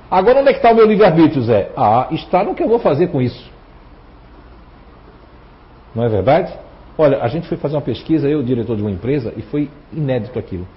Agora 0.10 0.39
onde 0.39 0.50
é 0.50 0.52
que 0.54 0.58
está 0.58 0.72
o 0.72 0.76
meu 0.76 0.88
livre-arbítrio, 0.88 1.43
Zé? 1.43 1.70
Ah, 1.78 2.08
está 2.10 2.43
no 2.43 2.56
que 2.56 2.64
eu 2.64 2.68
vou 2.68 2.80
fazer 2.80 3.10
com 3.10 3.22
isso. 3.22 3.52
Não 5.93 6.04
é 6.04 6.10
verdade? 6.10 6.52
Olha, 6.97 7.22
a 7.22 7.28
gente 7.28 7.47
foi 7.47 7.56
fazer 7.56 7.76
uma 7.76 7.84
pesquisa, 7.84 8.28
eu, 8.28 8.41
diretor 8.41 8.76
de 8.76 8.82
uma 8.82 8.89
empresa, 8.89 9.32
e 9.38 9.43
foi 9.43 9.70
inédito 9.93 10.39
aquilo. 10.39 10.68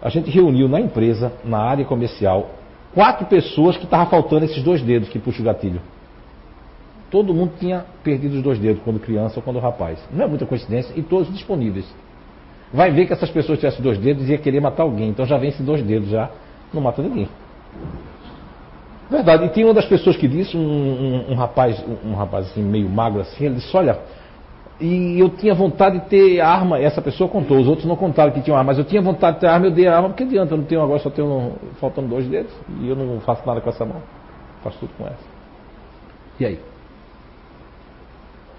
A 0.00 0.08
gente 0.08 0.30
reuniu 0.30 0.68
na 0.68 0.80
empresa, 0.80 1.32
na 1.44 1.58
área 1.58 1.84
comercial, 1.84 2.50
quatro 2.94 3.26
pessoas 3.26 3.76
que 3.76 3.84
estavam 3.84 4.06
faltando 4.06 4.44
esses 4.44 4.62
dois 4.62 4.80
dedos 4.82 5.08
que 5.08 5.18
puxa 5.18 5.42
o 5.42 5.44
gatilho. 5.44 5.80
Todo 7.10 7.34
mundo 7.34 7.54
tinha 7.58 7.84
perdido 8.04 8.36
os 8.36 8.42
dois 8.42 8.58
dedos 8.60 8.80
quando 8.84 9.00
criança 9.00 9.40
ou 9.40 9.42
quando 9.42 9.58
rapaz. 9.58 9.98
Não 10.12 10.24
é 10.24 10.28
muita 10.28 10.46
coincidência, 10.46 10.94
e 10.96 11.02
todos 11.02 11.28
disponíveis 11.32 11.92
vai 12.72 12.90
ver 12.90 13.06
que 13.06 13.12
essas 13.12 13.30
pessoas 13.30 13.58
tivessem 13.58 13.82
dois 13.82 13.98
dedos 13.98 14.28
e 14.28 14.32
ia 14.32 14.38
querer 14.38 14.60
matar 14.60 14.82
alguém. 14.84 15.08
Então 15.08 15.26
já 15.26 15.38
esses 15.44 15.64
dois 15.64 15.82
dedos, 15.82 16.08
já 16.08 16.30
não 16.72 16.80
mata 16.80 17.02
ninguém. 17.02 17.28
Verdade. 19.10 19.44
E 19.44 19.48
tinha 19.50 19.66
uma 19.66 19.74
das 19.74 19.84
pessoas 19.84 20.16
que 20.16 20.26
disse, 20.26 20.56
um, 20.56 20.60
um, 20.60 21.32
um 21.32 21.34
rapaz, 21.34 21.84
um, 21.86 22.10
um 22.10 22.14
rapaz 22.14 22.46
assim, 22.46 22.62
meio 22.62 22.88
magro 22.88 23.20
assim, 23.20 23.44
ele 23.44 23.56
disse, 23.56 23.76
olha, 23.76 23.98
e 24.80 25.20
eu 25.20 25.28
tinha 25.28 25.54
vontade 25.54 26.00
de 26.00 26.06
ter 26.06 26.40
arma, 26.40 26.78
essa 26.78 27.02
pessoa 27.02 27.28
contou, 27.28 27.60
os 27.60 27.68
outros 27.68 27.86
não 27.86 27.94
contaram 27.94 28.32
que 28.32 28.40
tinham 28.40 28.56
arma, 28.56 28.72
mas 28.72 28.78
eu 28.78 28.84
tinha 28.84 29.02
vontade 29.02 29.34
de 29.34 29.40
ter 29.42 29.46
arma, 29.46 29.66
eu 29.66 29.70
dei 29.70 29.86
a 29.86 29.94
arma, 29.94 30.08
porque 30.08 30.22
adianta, 30.22 30.54
eu 30.54 30.58
não 30.58 30.64
tenho 30.64 30.82
agora, 30.82 30.98
só 30.98 31.10
tenho 31.10 31.52
faltando 31.78 32.08
dois 32.08 32.26
dedos, 32.26 32.52
e 32.80 32.88
eu 32.88 32.96
não 32.96 33.20
faço 33.20 33.46
nada 33.46 33.60
com 33.60 33.68
essa 33.68 33.84
mão. 33.84 34.02
Faço 34.64 34.78
tudo 34.78 34.90
com 34.96 35.06
essa. 35.06 35.24
E 36.40 36.46
aí? 36.46 36.58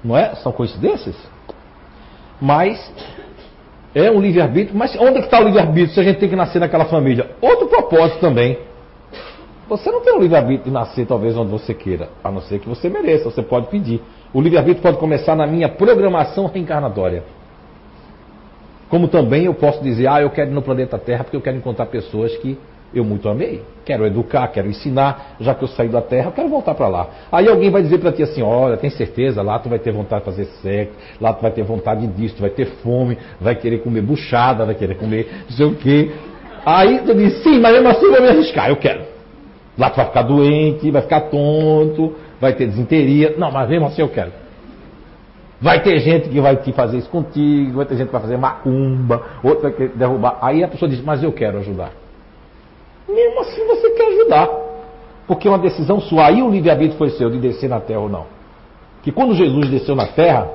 Não 0.03 0.15
é? 0.15 0.35
São 0.35 0.51
coincidências? 0.51 1.15
Mas 2.39 2.93
é 3.95 4.09
um 4.09 4.19
livre-arbítrio, 4.19 4.77
mas 4.77 4.95
onde 4.95 5.17
é 5.17 5.19
que 5.19 5.25
está 5.25 5.39
o 5.39 5.43
livre-arbítrio 5.43 5.93
se 5.93 5.99
a 5.99 6.03
gente 6.03 6.19
tem 6.19 6.29
que 6.29 6.35
nascer 6.35 6.59
naquela 6.59 6.85
família? 6.85 7.31
Outro 7.41 7.67
propósito 7.67 8.19
também. 8.19 8.57
Você 9.69 9.91
não 9.91 10.01
tem 10.01 10.13
o 10.13 10.19
livre-arbítrio 10.19 10.65
de 10.65 10.71
nascer 10.71 11.05
talvez 11.05 11.37
onde 11.37 11.51
você 11.51 11.73
queira, 11.73 12.09
a 12.23 12.31
não 12.31 12.41
ser 12.41 12.59
que 12.59 12.67
você 12.67 12.89
mereça, 12.89 13.25
você 13.25 13.41
pode 13.41 13.67
pedir. 13.67 14.01
O 14.33 14.41
livre-arbítrio 14.41 14.81
pode 14.81 14.97
começar 14.97 15.35
na 15.35 15.45
minha 15.45 15.69
programação 15.69 16.47
reencarnatória. 16.47 17.23
Como 18.89 19.07
também 19.07 19.45
eu 19.45 19.53
posso 19.53 19.81
dizer, 19.81 20.07
ah, 20.07 20.21
eu 20.21 20.29
quero 20.29 20.51
ir 20.51 20.53
no 20.53 20.61
planeta 20.61 20.97
Terra 20.97 21.23
porque 21.23 21.37
eu 21.37 21.41
quero 21.41 21.57
encontrar 21.57 21.85
pessoas 21.85 22.35
que 22.37 22.57
eu 22.93 23.03
muito 23.03 23.27
amei. 23.27 23.61
Quero 23.83 24.05
educar, 24.05 24.47
quero 24.47 24.67
ensinar, 24.69 25.35
já 25.39 25.53
que 25.53 25.63
eu 25.63 25.67
saí 25.67 25.89
da 25.89 26.01
terra, 26.01 26.31
quero 26.31 26.47
voltar 26.47 26.73
para 26.73 26.87
lá. 26.87 27.07
Aí 27.31 27.47
alguém 27.49 27.69
vai 27.69 27.81
dizer 27.81 27.97
para 27.97 28.11
ti 28.11 28.23
assim: 28.23 28.41
olha, 28.41 28.77
tem 28.77 28.89
certeza, 28.89 29.41
lá 29.41 29.59
tu 29.59 29.67
vai 29.67 29.79
ter 29.79 29.91
vontade 29.91 30.23
de 30.23 30.31
fazer 30.31 30.45
sexo, 30.61 30.93
lá 31.19 31.33
tu 31.33 31.41
vai 31.41 31.51
ter 31.51 31.63
vontade 31.63 32.05
disso, 32.07 32.35
tu 32.35 32.41
vai 32.41 32.49
ter 32.49 32.65
fome, 32.81 33.17
vai 33.41 33.55
querer 33.55 33.79
comer 33.79 34.01
buchada, 34.01 34.65
vai 34.65 34.75
querer 34.75 34.95
comer 34.95 35.27
não 35.49 35.57
sei 35.57 35.65
o 35.65 35.75
quê. 35.75 36.11
Aí 36.65 36.99
tu 36.99 37.13
diz: 37.13 37.43
sim, 37.43 37.59
mas 37.59 37.73
mesmo 37.73 37.89
assim 37.89 38.05
eu 38.05 38.11
vou 38.11 38.21
me 38.21 38.29
arriscar, 38.29 38.69
eu 38.69 38.77
quero. 38.77 39.01
Lá 39.77 39.89
tu 39.89 39.97
vai 39.97 40.05
ficar 40.05 40.21
doente, 40.21 40.91
vai 40.91 41.01
ficar 41.01 41.21
tonto, 41.21 42.15
vai 42.39 42.53
ter 42.53 42.67
desinteria. 42.67 43.35
Não, 43.37 43.51
mas 43.51 43.67
mesmo 43.67 43.87
assim 43.87 44.01
eu 44.01 44.09
quero. 44.09 44.31
Vai 45.59 45.81
ter 45.81 45.97
gente 45.99 46.29
que 46.29 46.39
vai 46.39 46.57
te 46.57 46.71
fazer 46.73 46.97
isso 46.97 47.09
contigo, 47.09 47.77
vai 47.77 47.85
ter 47.85 47.95
gente 47.95 48.07
que 48.07 48.13
vai 48.13 48.21
fazer 48.21 48.37
macumba, 48.37 49.23
outro 49.43 49.63
vai 49.63 49.71
querer 49.71 49.89
derrubar. 49.89 50.37
Aí 50.41 50.63
a 50.63 50.67
pessoa 50.69 50.87
diz: 50.87 51.01
mas 51.01 51.21
eu 51.21 51.33
quero 51.33 51.57
ajudar 51.57 52.02
mesmo 53.13 53.39
assim 53.41 53.65
você 53.67 53.89
quer 53.91 54.07
ajudar. 54.07 54.49
Porque 55.27 55.47
uma 55.47 55.59
decisão 55.59 56.01
sua. 56.01 56.27
Aí 56.27 56.41
o 56.41 56.49
livre-arbítrio 56.49 56.97
foi 56.97 57.11
seu 57.11 57.29
de 57.29 57.39
descer 57.39 57.69
na 57.69 57.79
terra 57.79 58.01
ou 58.01 58.09
não. 58.09 58.25
Que 59.01 59.11
quando 59.11 59.33
Jesus 59.33 59.69
desceu 59.69 59.95
na 59.95 60.07
terra, 60.07 60.49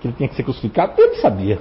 que 0.00 0.08
ele 0.08 0.14
tinha 0.16 0.28
que 0.28 0.34
ser 0.34 0.42
crucificado, 0.42 0.92
ele 0.96 1.16
sabia. 1.16 1.58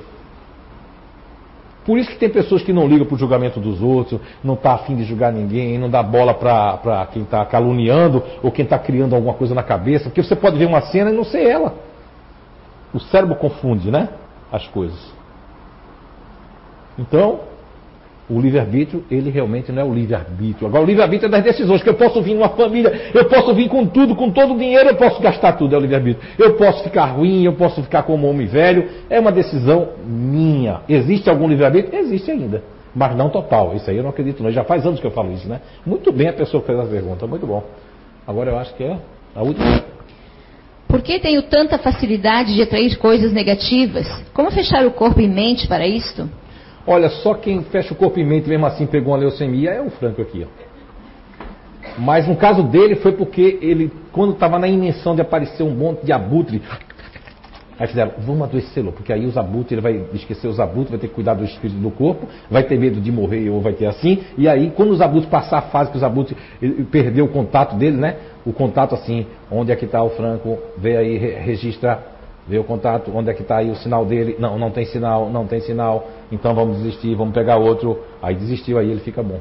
Por 1.86 2.00
isso 2.00 2.10
que 2.10 2.18
tem 2.18 2.30
pessoas 2.30 2.64
que 2.64 2.74
não 2.74 2.88
ligam 2.88 3.06
para 3.06 3.14
o 3.16 3.18
julgamento 3.18 3.60
dos 3.60 3.80
outros, 3.82 4.20
não 4.44 4.56
está 4.56 4.74
afim 4.74 4.96
de 4.96 5.04
julgar 5.04 5.32
ninguém, 5.32 5.78
não 5.78 5.88
dá 5.88 6.02
bola 6.02 6.34
para 6.34 7.08
quem 7.14 7.22
está 7.22 7.46
caluniando 7.46 8.24
ou 8.42 8.52
quem 8.52 8.64
está 8.64 8.80
criando 8.80 9.16
alguma 9.16 9.36
coisa 9.36 9.54
na 9.54 9.62
cabeça, 9.62 10.06
porque 10.06 10.24
você 10.24 10.36
pode 10.36 10.58
ver 10.58 10.66
uma 10.66 10.82
cena 10.82 11.12
e 11.12 11.14
não 11.14 11.24
ser 11.24 11.44
ela. 11.44 11.76
O 12.92 13.00
cérebro 13.00 13.36
confunde, 13.36 13.92
né? 13.92 14.10
As 14.52 14.66
coisas. 14.68 14.98
Então, 16.98 17.42
o 18.28 18.40
livre-arbítrio, 18.40 19.04
ele 19.10 19.30
realmente 19.30 19.72
não 19.72 19.82
é 19.82 19.86
o 19.86 19.94
livre-arbítrio. 19.94 20.68
Agora, 20.68 20.84
o 20.84 20.86
livre-arbítrio 20.86 21.28
é 21.28 21.30
das 21.30 21.44
decisões, 21.44 21.84
que 21.84 21.90
eu 21.90 21.94
posso 21.94 22.22
vir 22.22 22.34
numa 22.34 22.50
família, 22.50 23.12
eu 23.14 23.26
posso 23.26 23.54
vir 23.54 23.70
com 23.70 23.86
tudo, 23.86 24.16
com 24.16 24.32
todo 24.32 24.56
o 24.56 24.58
dinheiro, 24.58 24.90
eu 24.90 24.96
posso 24.96 25.22
gastar 25.22 25.54
tudo, 25.54 25.76
é 25.76 25.78
o 25.78 25.82
livre-arbítrio. 25.82 26.28
Eu 26.38 26.56
posso 26.56 26.84
ficar 26.84 27.06
ruim, 27.06 27.44
eu 27.44 27.54
posso 27.54 27.84
ficar 27.84 28.04
como 28.04 28.28
homem 28.28 28.48
velho, 28.48 28.90
é 29.10 29.20
uma 29.20 29.32
decisão 29.32 29.90
minha. 30.06 30.82
Existe 30.90 31.30
algum 31.30 31.48
livre-arbítrio? 31.48 32.00
Existe 32.00 32.32
ainda, 32.32 32.64
mas 32.96 33.16
não 33.16 33.30
total. 33.30 33.76
Isso 33.76 33.90
aí 33.92 33.98
eu 33.98 34.04
não 34.04 34.10
acredito 34.10 34.42
não. 34.42 34.52
Já 34.52 34.64
faz 34.64 34.86
anos 34.86 35.00
que 35.00 35.06
eu 35.06 35.12
falo 35.12 35.32
isso, 35.32 35.48
né? 35.48 35.62
Muito 35.86 36.12
bem 36.12 36.30
a 36.30 36.34
pessoa 36.34 36.62
que 36.62 36.68
fez 36.68 36.80
a 36.80 36.86
pergunta, 36.86 37.28
muito 37.28 37.46
bom. 37.46 37.64
Agora 38.26 38.50
eu 38.50 38.58
acho 38.58 38.74
que 38.74 38.84
é 38.84 38.98
a 39.36 39.44
última. 39.44 39.84
Por 40.88 41.02
que 41.04 41.20
tenho 41.20 41.44
tanta 41.44 41.78
facilidade 41.78 42.56
de 42.56 42.62
atrair 42.64 42.98
coisas 42.98 43.32
negativas? 43.32 44.08
Como 44.34 44.50
fechar 44.50 44.84
o 44.88 44.92
corpo 44.92 45.22
e 45.22 45.28
mente 45.28 45.68
para 45.68 45.86
isto? 45.86 46.28
Olha, 46.88 47.10
só 47.10 47.34
quem 47.34 47.64
fecha 47.64 47.94
o 47.94 47.98
corpo 47.98 48.20
e 48.20 48.24
mente 48.24 48.48
mesmo 48.48 48.66
assim 48.66 48.86
pegou 48.86 49.14
uma 49.14 49.20
leucemia 49.20 49.72
é 49.72 49.82
o 49.82 49.90
Franco 49.90 50.22
aqui. 50.22 50.46
Ó. 50.46 50.66
Mas 51.98 52.28
no 52.28 52.36
caso 52.36 52.64
dele 52.64 52.96
foi 52.96 53.14
porque 53.14 53.58
ele, 53.62 53.92
quando 54.12 54.34
estava 54.34 54.60
na 54.60 54.68
invenção 54.68 55.16
de 55.16 55.22
aparecer 55.22 55.64
um 55.64 55.72
monte 55.72 56.06
de 56.06 56.12
abutre, 56.12 56.62
aí 57.80 57.88
fizeram, 57.88 58.12
vamos 58.20 58.44
adoecê-lo, 58.44 58.92
porque 58.92 59.12
aí 59.12 59.26
os 59.26 59.38
abutres, 59.38 59.74
ele 59.74 59.82
vai 59.82 60.06
esquecer 60.14 60.48
os 60.48 60.60
abutres, 60.60 60.92
vai 60.92 61.00
ter 61.00 61.08
que 61.08 61.14
cuidar 61.14 61.34
do 61.34 61.44
espírito 61.44 61.80
do 61.80 61.92
corpo, 61.92 62.28
vai 62.50 62.64
ter 62.64 62.78
medo 62.78 63.00
de 63.00 63.12
morrer 63.12 63.50
ou 63.50 63.62
vai 63.62 63.74
ter 63.74 63.86
assim, 63.86 64.24
e 64.38 64.48
aí 64.48 64.72
quando 64.76 64.92
os 64.92 65.02
abutres 65.02 65.30
passar 65.30 65.60
a 65.60 65.62
fase 65.64 65.92
que 65.92 65.98
os 65.98 66.04
abutres 66.04 66.38
perdeu 66.92 67.26
o 67.26 67.30
contato 67.30 67.76
dele, 67.76 67.98
né? 67.98 68.18
O 68.46 68.54
contato 68.54 68.94
assim, 68.94 69.26
onde 69.52 69.72
é 69.72 69.76
que 69.76 69.86
está 69.86 70.04
o 70.04 70.10
Franco, 70.12 70.58
vê 70.78 70.98
aí, 70.98 71.18
registra, 71.18 72.00
vê 72.48 72.60
o 72.60 72.64
contato, 72.64 73.12
onde 73.14 73.30
é 73.30 73.34
que 73.34 73.42
está 73.42 73.58
aí 73.58 73.72
o 73.72 73.76
sinal 73.76 74.06
dele, 74.06 74.36
não, 74.38 74.58
não 74.58 74.70
tem 74.70 74.86
sinal, 74.86 75.30
não 75.30 75.48
tem 75.48 75.60
sinal, 75.62 76.08
então 76.32 76.54
vamos 76.54 76.78
desistir, 76.78 77.16
vamos 77.16 77.34
pegar 77.34 77.58
outro, 77.58 78.00
aí 78.22 78.36
desistiu, 78.36 78.78
aí 78.78 78.90
ele 78.90 79.00
fica 79.02 79.22
bom. 79.22 79.40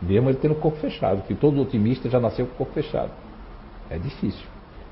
Mesmo 0.00 0.30
ele 0.30 0.38
tendo 0.38 0.52
o 0.52 0.56
corpo 0.56 0.78
fechado, 0.78 1.22
que 1.22 1.34
todo 1.34 1.60
otimista 1.60 2.10
já 2.10 2.18
nasceu 2.18 2.46
com 2.46 2.52
o 2.52 2.56
corpo 2.56 2.72
fechado. 2.72 3.10
É 3.88 3.96
difícil. 3.98 4.44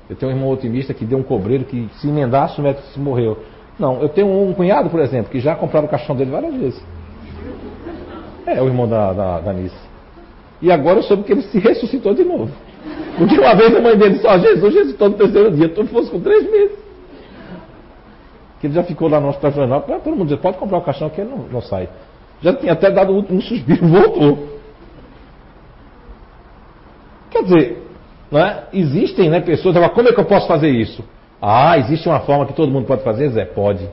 Eu 0.09 0.15
tenho 0.15 0.31
um 0.31 0.35
irmão 0.35 0.49
otimista 0.49 0.93
que 0.93 1.05
deu 1.05 1.17
um 1.17 1.23
cobreiro 1.23 1.65
que 1.65 1.89
se 1.95 2.07
emendasse 2.07 2.59
o 2.59 2.63
médico 2.63 2.87
se 2.87 2.99
morreu. 2.99 3.37
Não, 3.77 4.01
eu 4.01 4.09
tenho 4.09 4.27
um 4.27 4.53
cunhado, 4.53 4.89
por 4.89 4.99
exemplo, 4.99 5.31
que 5.31 5.39
já 5.39 5.55
compraram 5.55 5.87
o 5.87 5.89
caixão 5.89 6.15
dele 6.15 6.31
várias 6.31 6.53
vezes. 6.55 6.83
É 8.45 8.61
o 8.61 8.67
irmão 8.67 8.87
da, 8.87 9.13
da, 9.13 9.39
da 9.39 9.53
Nice. 9.53 9.75
E 10.61 10.71
agora 10.71 10.99
eu 10.99 11.03
soube 11.03 11.23
que 11.23 11.31
ele 11.31 11.41
se 11.41 11.59
ressuscitou 11.59 12.13
de 12.13 12.23
novo. 12.23 12.51
Porque 13.17 13.39
uma 13.39 13.55
vez 13.55 13.75
a 13.75 13.81
mãe 13.81 13.97
dele 13.97 14.15
disse, 14.15 14.27
ó, 14.27 14.35
oh, 14.35 14.39
Jesus 14.39 14.73
ressuscitou 14.73 15.09
no 15.09 15.15
terceiro 15.15 15.51
dia, 15.51 15.69
tu 15.69 15.85
fosse 15.87 16.09
com 16.09 16.19
três 16.19 16.49
meses. 16.49 16.80
Que 18.61 18.67
ele 18.67 18.75
já 18.75 18.83
ficou 18.83 19.09
lá 19.09 19.19
no 19.19 19.29
hospital 19.29 19.51
jornal, 19.51 19.81
todo 19.81 20.15
mundo 20.15 20.27
diz, 20.27 20.39
pode 20.39 20.57
comprar 20.57 20.77
o 20.77 20.81
caixão 20.81 21.09
que 21.09 21.19
ele 21.19 21.31
não, 21.31 21.39
não 21.39 21.61
sai. 21.61 21.89
Já 22.43 22.53
tinha 22.53 22.73
até 22.73 22.91
dado 22.91 23.11
um 23.11 23.41
suspiro, 23.41 23.85
voltou. 23.89 24.59
Quer 27.31 27.43
dizer, 27.43 27.87
né, 28.31 28.65
existem 28.71 29.31
né, 29.31 29.39
pessoas, 29.39 29.75
agora 29.75 29.91
como 29.91 30.09
é 30.09 30.13
que 30.13 30.19
eu 30.19 30.25
posso 30.25 30.47
fazer 30.47 30.69
isso? 30.69 31.03
Ah, 31.41 31.75
existe 31.79 32.07
uma 32.07 32.19
forma 32.19 32.45
que 32.45 32.53
todo 32.53 32.71
mundo 32.71 32.85
pode 32.85 33.03
fazer, 33.03 33.29
Zé? 33.29 33.45
Pode. 33.45 33.89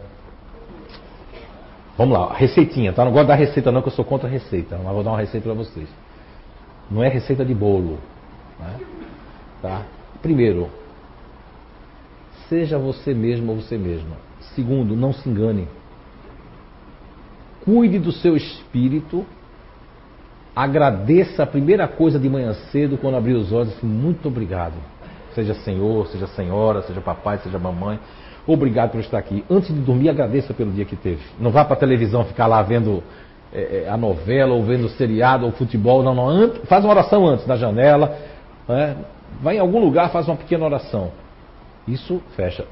Vamos 1.96 2.16
lá, 2.16 2.34
receitinha, 2.34 2.92
tá? 2.92 3.06
Não 3.06 3.12
gosto 3.12 3.26
da 3.26 3.34
receita 3.34 3.72
não, 3.72 3.80
que 3.80 3.88
eu 3.88 3.92
sou 3.92 4.04
contra 4.04 4.28
a 4.28 4.30
receita, 4.30 4.78
mas 4.84 4.92
vou 4.92 5.02
dar 5.02 5.12
uma 5.12 5.18
receita 5.18 5.48
para 5.48 5.56
vocês. 5.56 5.88
Não 6.90 7.02
é 7.02 7.08
receita 7.08 7.42
de 7.42 7.54
bolo. 7.54 7.98
Né? 8.60 8.74
Tá? 9.62 9.82
Primeiro, 10.20 10.68
seja 12.48 12.78
você 12.78 13.14
mesmo 13.14 13.52
ou 13.52 13.60
você 13.60 13.78
mesma. 13.78 14.27
Segundo, 14.54 14.96
não 14.96 15.12
se 15.12 15.28
engane. 15.28 15.68
Cuide 17.64 17.98
do 17.98 18.12
seu 18.12 18.36
espírito 18.36 19.26
agradeça 20.58 21.44
a 21.44 21.46
primeira 21.46 21.86
coisa 21.86 22.18
de 22.18 22.28
manhã 22.28 22.52
cedo, 22.72 22.98
quando 22.98 23.16
abrir 23.16 23.34
os 23.34 23.52
olhos, 23.52 23.76
assim, 23.76 23.86
muito 23.86 24.26
obrigado. 24.26 24.74
Seja 25.32 25.54
senhor, 25.54 26.08
seja 26.08 26.26
senhora, 26.26 26.82
seja 26.82 27.00
papai, 27.00 27.38
seja 27.38 27.60
mamãe. 27.60 28.00
Obrigado 28.44 28.90
por 28.90 28.98
estar 28.98 29.18
aqui. 29.18 29.44
Antes 29.48 29.72
de 29.72 29.80
dormir, 29.80 30.08
agradeça 30.08 30.52
pelo 30.52 30.72
dia 30.72 30.84
que 30.84 30.96
teve. 30.96 31.22
Não 31.38 31.52
vá 31.52 31.64
para 31.64 31.76
a 31.76 31.78
televisão 31.78 32.24
ficar 32.24 32.48
lá 32.48 32.60
vendo 32.60 33.04
é, 33.52 33.84
é, 33.84 33.88
a 33.88 33.96
novela, 33.96 34.52
ou 34.52 34.64
vendo 34.64 34.86
o 34.86 34.88
seriado, 34.88 35.46
ou 35.46 35.52
futebol. 35.52 36.02
Não, 36.02 36.12
não. 36.12 36.28
Antes, 36.28 36.62
faz 36.68 36.84
uma 36.84 36.92
oração 36.92 37.24
antes 37.24 37.46
na 37.46 37.56
janela. 37.56 38.18
Né? 38.66 38.96
Vai 39.40 39.58
em 39.58 39.60
algum 39.60 39.78
lugar, 39.78 40.10
faz 40.10 40.26
uma 40.26 40.36
pequena 40.36 40.64
oração. 40.64 41.12
Isso 41.86 42.20
fecha. 42.34 42.66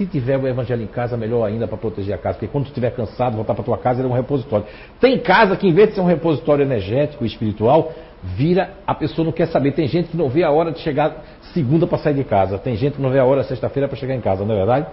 Se 0.00 0.06
tiver 0.06 0.38
o 0.38 0.48
evangelho 0.48 0.82
em 0.82 0.86
casa, 0.86 1.14
melhor 1.14 1.44
ainda 1.44 1.68
para 1.68 1.76
proteger 1.76 2.14
a 2.14 2.16
casa, 2.16 2.38
porque 2.38 2.50
quando 2.50 2.64
tu 2.64 2.68
estiver 2.68 2.90
cansado, 2.92 3.36
voltar 3.36 3.52
para 3.52 3.62
tua 3.62 3.76
casa, 3.76 4.00
ele 4.00 4.08
é 4.08 4.10
um 4.10 4.14
repositório. 4.14 4.64
Tem 4.98 5.18
casa 5.18 5.54
que, 5.58 5.68
em 5.68 5.74
vez 5.74 5.90
de 5.90 5.96
ser 5.96 6.00
um 6.00 6.06
repositório 6.06 6.64
energético 6.64 7.22
e 7.22 7.26
espiritual, 7.26 7.92
vira, 8.22 8.70
a 8.86 8.94
pessoa 8.94 9.26
não 9.26 9.32
quer 9.32 9.48
saber. 9.48 9.72
Tem 9.72 9.86
gente 9.86 10.08
que 10.08 10.16
não 10.16 10.30
vê 10.30 10.42
a 10.42 10.50
hora 10.50 10.72
de 10.72 10.78
chegar 10.78 11.22
segunda 11.52 11.86
para 11.86 11.98
sair 11.98 12.14
de 12.14 12.24
casa. 12.24 12.56
Tem 12.56 12.76
gente 12.76 12.94
que 12.94 13.02
não 13.02 13.10
vê 13.10 13.18
a 13.18 13.26
hora 13.26 13.42
sexta-feira 13.42 13.86
para 13.88 13.98
chegar 13.98 14.14
em 14.14 14.22
casa, 14.22 14.42
não 14.42 14.54
é 14.54 14.56
verdade? 14.56 14.86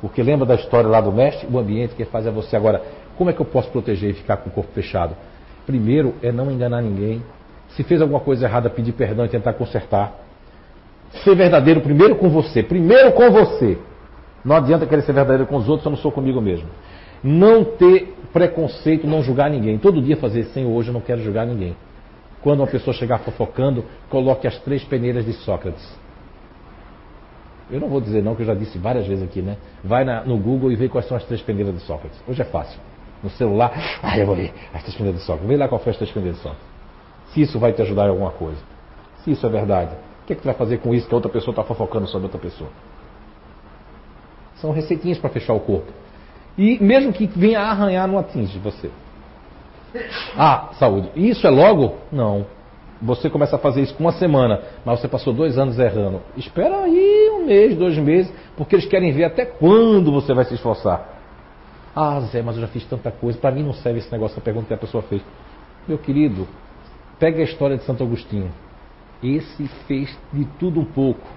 Porque 0.00 0.22
lembra 0.22 0.46
da 0.46 0.54
história 0.54 0.88
lá 0.88 1.02
do 1.02 1.12
mestre? 1.12 1.46
O 1.52 1.58
ambiente 1.58 1.94
que 1.94 2.06
faz 2.06 2.26
é 2.26 2.30
você. 2.30 2.56
Agora, 2.56 2.80
como 3.18 3.28
é 3.28 3.32
que 3.34 3.40
eu 3.42 3.46
posso 3.46 3.68
proteger 3.68 4.08
e 4.08 4.14
ficar 4.14 4.38
com 4.38 4.48
o 4.48 4.52
corpo 4.54 4.72
fechado? 4.72 5.14
Primeiro 5.66 6.14
é 6.22 6.32
não 6.32 6.50
enganar 6.50 6.80
ninguém. 6.80 7.22
Se 7.76 7.82
fez 7.82 8.00
alguma 8.00 8.20
coisa 8.20 8.46
errada, 8.46 8.70
pedir 8.70 8.92
perdão 8.92 9.26
e 9.26 9.28
tentar 9.28 9.52
consertar. 9.52 10.14
Ser 11.22 11.34
verdadeiro 11.34 11.82
primeiro 11.82 12.16
com 12.16 12.30
você. 12.30 12.62
Primeiro 12.62 13.12
com 13.12 13.30
você. 13.30 13.76
Não 14.44 14.56
adianta 14.56 14.86
querer 14.86 15.02
ser 15.02 15.12
verdadeiro 15.12 15.46
com 15.46 15.56
os 15.56 15.68
outros 15.68 15.86
eu 15.86 15.90
não 15.90 15.98
sou 15.98 16.12
comigo 16.12 16.40
mesmo. 16.40 16.68
Não 17.22 17.64
ter 17.64 18.14
preconceito, 18.32 19.06
não 19.06 19.22
julgar 19.22 19.50
ninguém. 19.50 19.78
Todo 19.78 20.02
dia 20.02 20.16
fazer, 20.16 20.44
Senhor, 20.46 20.70
hoje 20.70 20.88
eu 20.88 20.92
não 20.92 21.00
quero 21.00 21.22
julgar 21.22 21.46
ninguém. 21.46 21.74
Quando 22.42 22.60
uma 22.60 22.66
pessoa 22.66 22.92
chegar 22.92 23.20
fofocando, 23.20 23.84
coloque 24.10 24.46
as 24.46 24.58
três 24.58 24.84
peneiras 24.84 25.24
de 25.24 25.32
Sócrates. 25.32 25.98
Eu 27.70 27.80
não 27.80 27.88
vou 27.88 28.00
dizer 28.00 28.22
não, 28.22 28.34
que 28.34 28.42
eu 28.42 28.46
já 28.46 28.54
disse 28.54 28.76
várias 28.76 29.06
vezes 29.06 29.24
aqui, 29.24 29.40
né? 29.40 29.56
Vai 29.82 30.04
na, 30.04 30.22
no 30.24 30.36
Google 30.36 30.70
e 30.70 30.76
vê 30.76 30.86
quais 30.86 31.08
são 31.08 31.16
as 31.16 31.24
três 31.24 31.40
peneiras 31.40 31.74
de 31.74 31.80
Sócrates. 31.80 32.22
Hoje 32.28 32.42
é 32.42 32.44
fácil. 32.44 32.78
No 33.22 33.30
celular, 33.30 33.72
ah, 34.02 34.18
eu 34.18 34.26
vou 34.26 34.36
ver 34.36 34.52
as 34.74 34.82
três 34.82 34.94
peneiras 34.94 35.20
de 35.20 35.26
Sócrates. 35.26 35.48
Vê 35.48 35.56
lá 35.56 35.66
qual 35.66 35.80
foi 35.80 35.92
as 35.92 35.96
três 35.96 36.10
peneiras 36.10 36.36
de 36.36 36.42
Sócrates. 36.42 36.66
Se 37.28 37.40
isso 37.40 37.58
vai 37.58 37.72
te 37.72 37.80
ajudar 37.80 38.04
em 38.04 38.10
alguma 38.10 38.32
coisa. 38.32 38.60
Se 39.24 39.30
isso 39.30 39.46
é 39.46 39.48
verdade. 39.48 39.94
O 40.22 40.26
que, 40.26 40.34
é 40.34 40.36
que 40.36 40.42
tu 40.42 40.46
vai 40.46 40.54
fazer 40.54 40.78
com 40.78 40.94
isso 40.94 41.08
que 41.08 41.14
outra 41.14 41.30
pessoa 41.30 41.52
está 41.52 41.64
fofocando 41.64 42.06
sobre 42.08 42.26
outra 42.26 42.38
pessoa? 42.38 42.68
São 44.64 44.72
receitinhas 44.72 45.18
para 45.18 45.28
fechar 45.28 45.52
o 45.52 45.60
corpo. 45.60 45.92
E 46.56 46.82
mesmo 46.82 47.12
que 47.12 47.26
venha 47.26 47.60
arranhar, 47.60 48.08
não 48.08 48.18
atinge 48.18 48.58
você. 48.58 48.90
Ah, 50.34 50.70
saúde. 50.78 51.10
Isso 51.14 51.46
é 51.46 51.50
logo? 51.50 51.96
Não. 52.10 52.46
Você 53.02 53.28
começa 53.28 53.56
a 53.56 53.58
fazer 53.58 53.82
isso 53.82 53.94
com 53.94 54.04
uma 54.04 54.12
semana, 54.12 54.62
mas 54.82 55.00
você 55.00 55.06
passou 55.06 55.34
dois 55.34 55.58
anos 55.58 55.78
errando. 55.78 56.22
Espera 56.34 56.78
aí 56.78 57.28
um 57.34 57.44
mês, 57.44 57.76
dois 57.76 57.98
meses, 57.98 58.32
porque 58.56 58.74
eles 58.74 58.86
querem 58.86 59.12
ver 59.12 59.24
até 59.24 59.44
quando 59.44 60.10
você 60.10 60.32
vai 60.32 60.46
se 60.46 60.54
esforçar. 60.54 61.10
Ah, 61.94 62.18
Zé, 62.20 62.40
mas 62.40 62.56
eu 62.56 62.62
já 62.62 62.68
fiz 62.68 62.86
tanta 62.86 63.10
coisa. 63.10 63.38
Para 63.38 63.50
mim 63.50 63.62
não 63.62 63.74
serve 63.74 63.98
esse 63.98 64.10
negócio, 64.10 64.38
a 64.38 64.40
pergunta 64.40 64.68
que 64.68 64.72
a 64.72 64.78
pessoa 64.78 65.02
fez. 65.02 65.20
Meu 65.86 65.98
querido, 65.98 66.48
pega 67.18 67.42
a 67.42 67.44
história 67.44 67.76
de 67.76 67.84
Santo 67.84 68.02
Agostinho. 68.02 68.50
Esse 69.22 69.68
fez 69.86 70.16
de 70.32 70.46
tudo 70.58 70.80
um 70.80 70.86
pouco. 70.86 71.33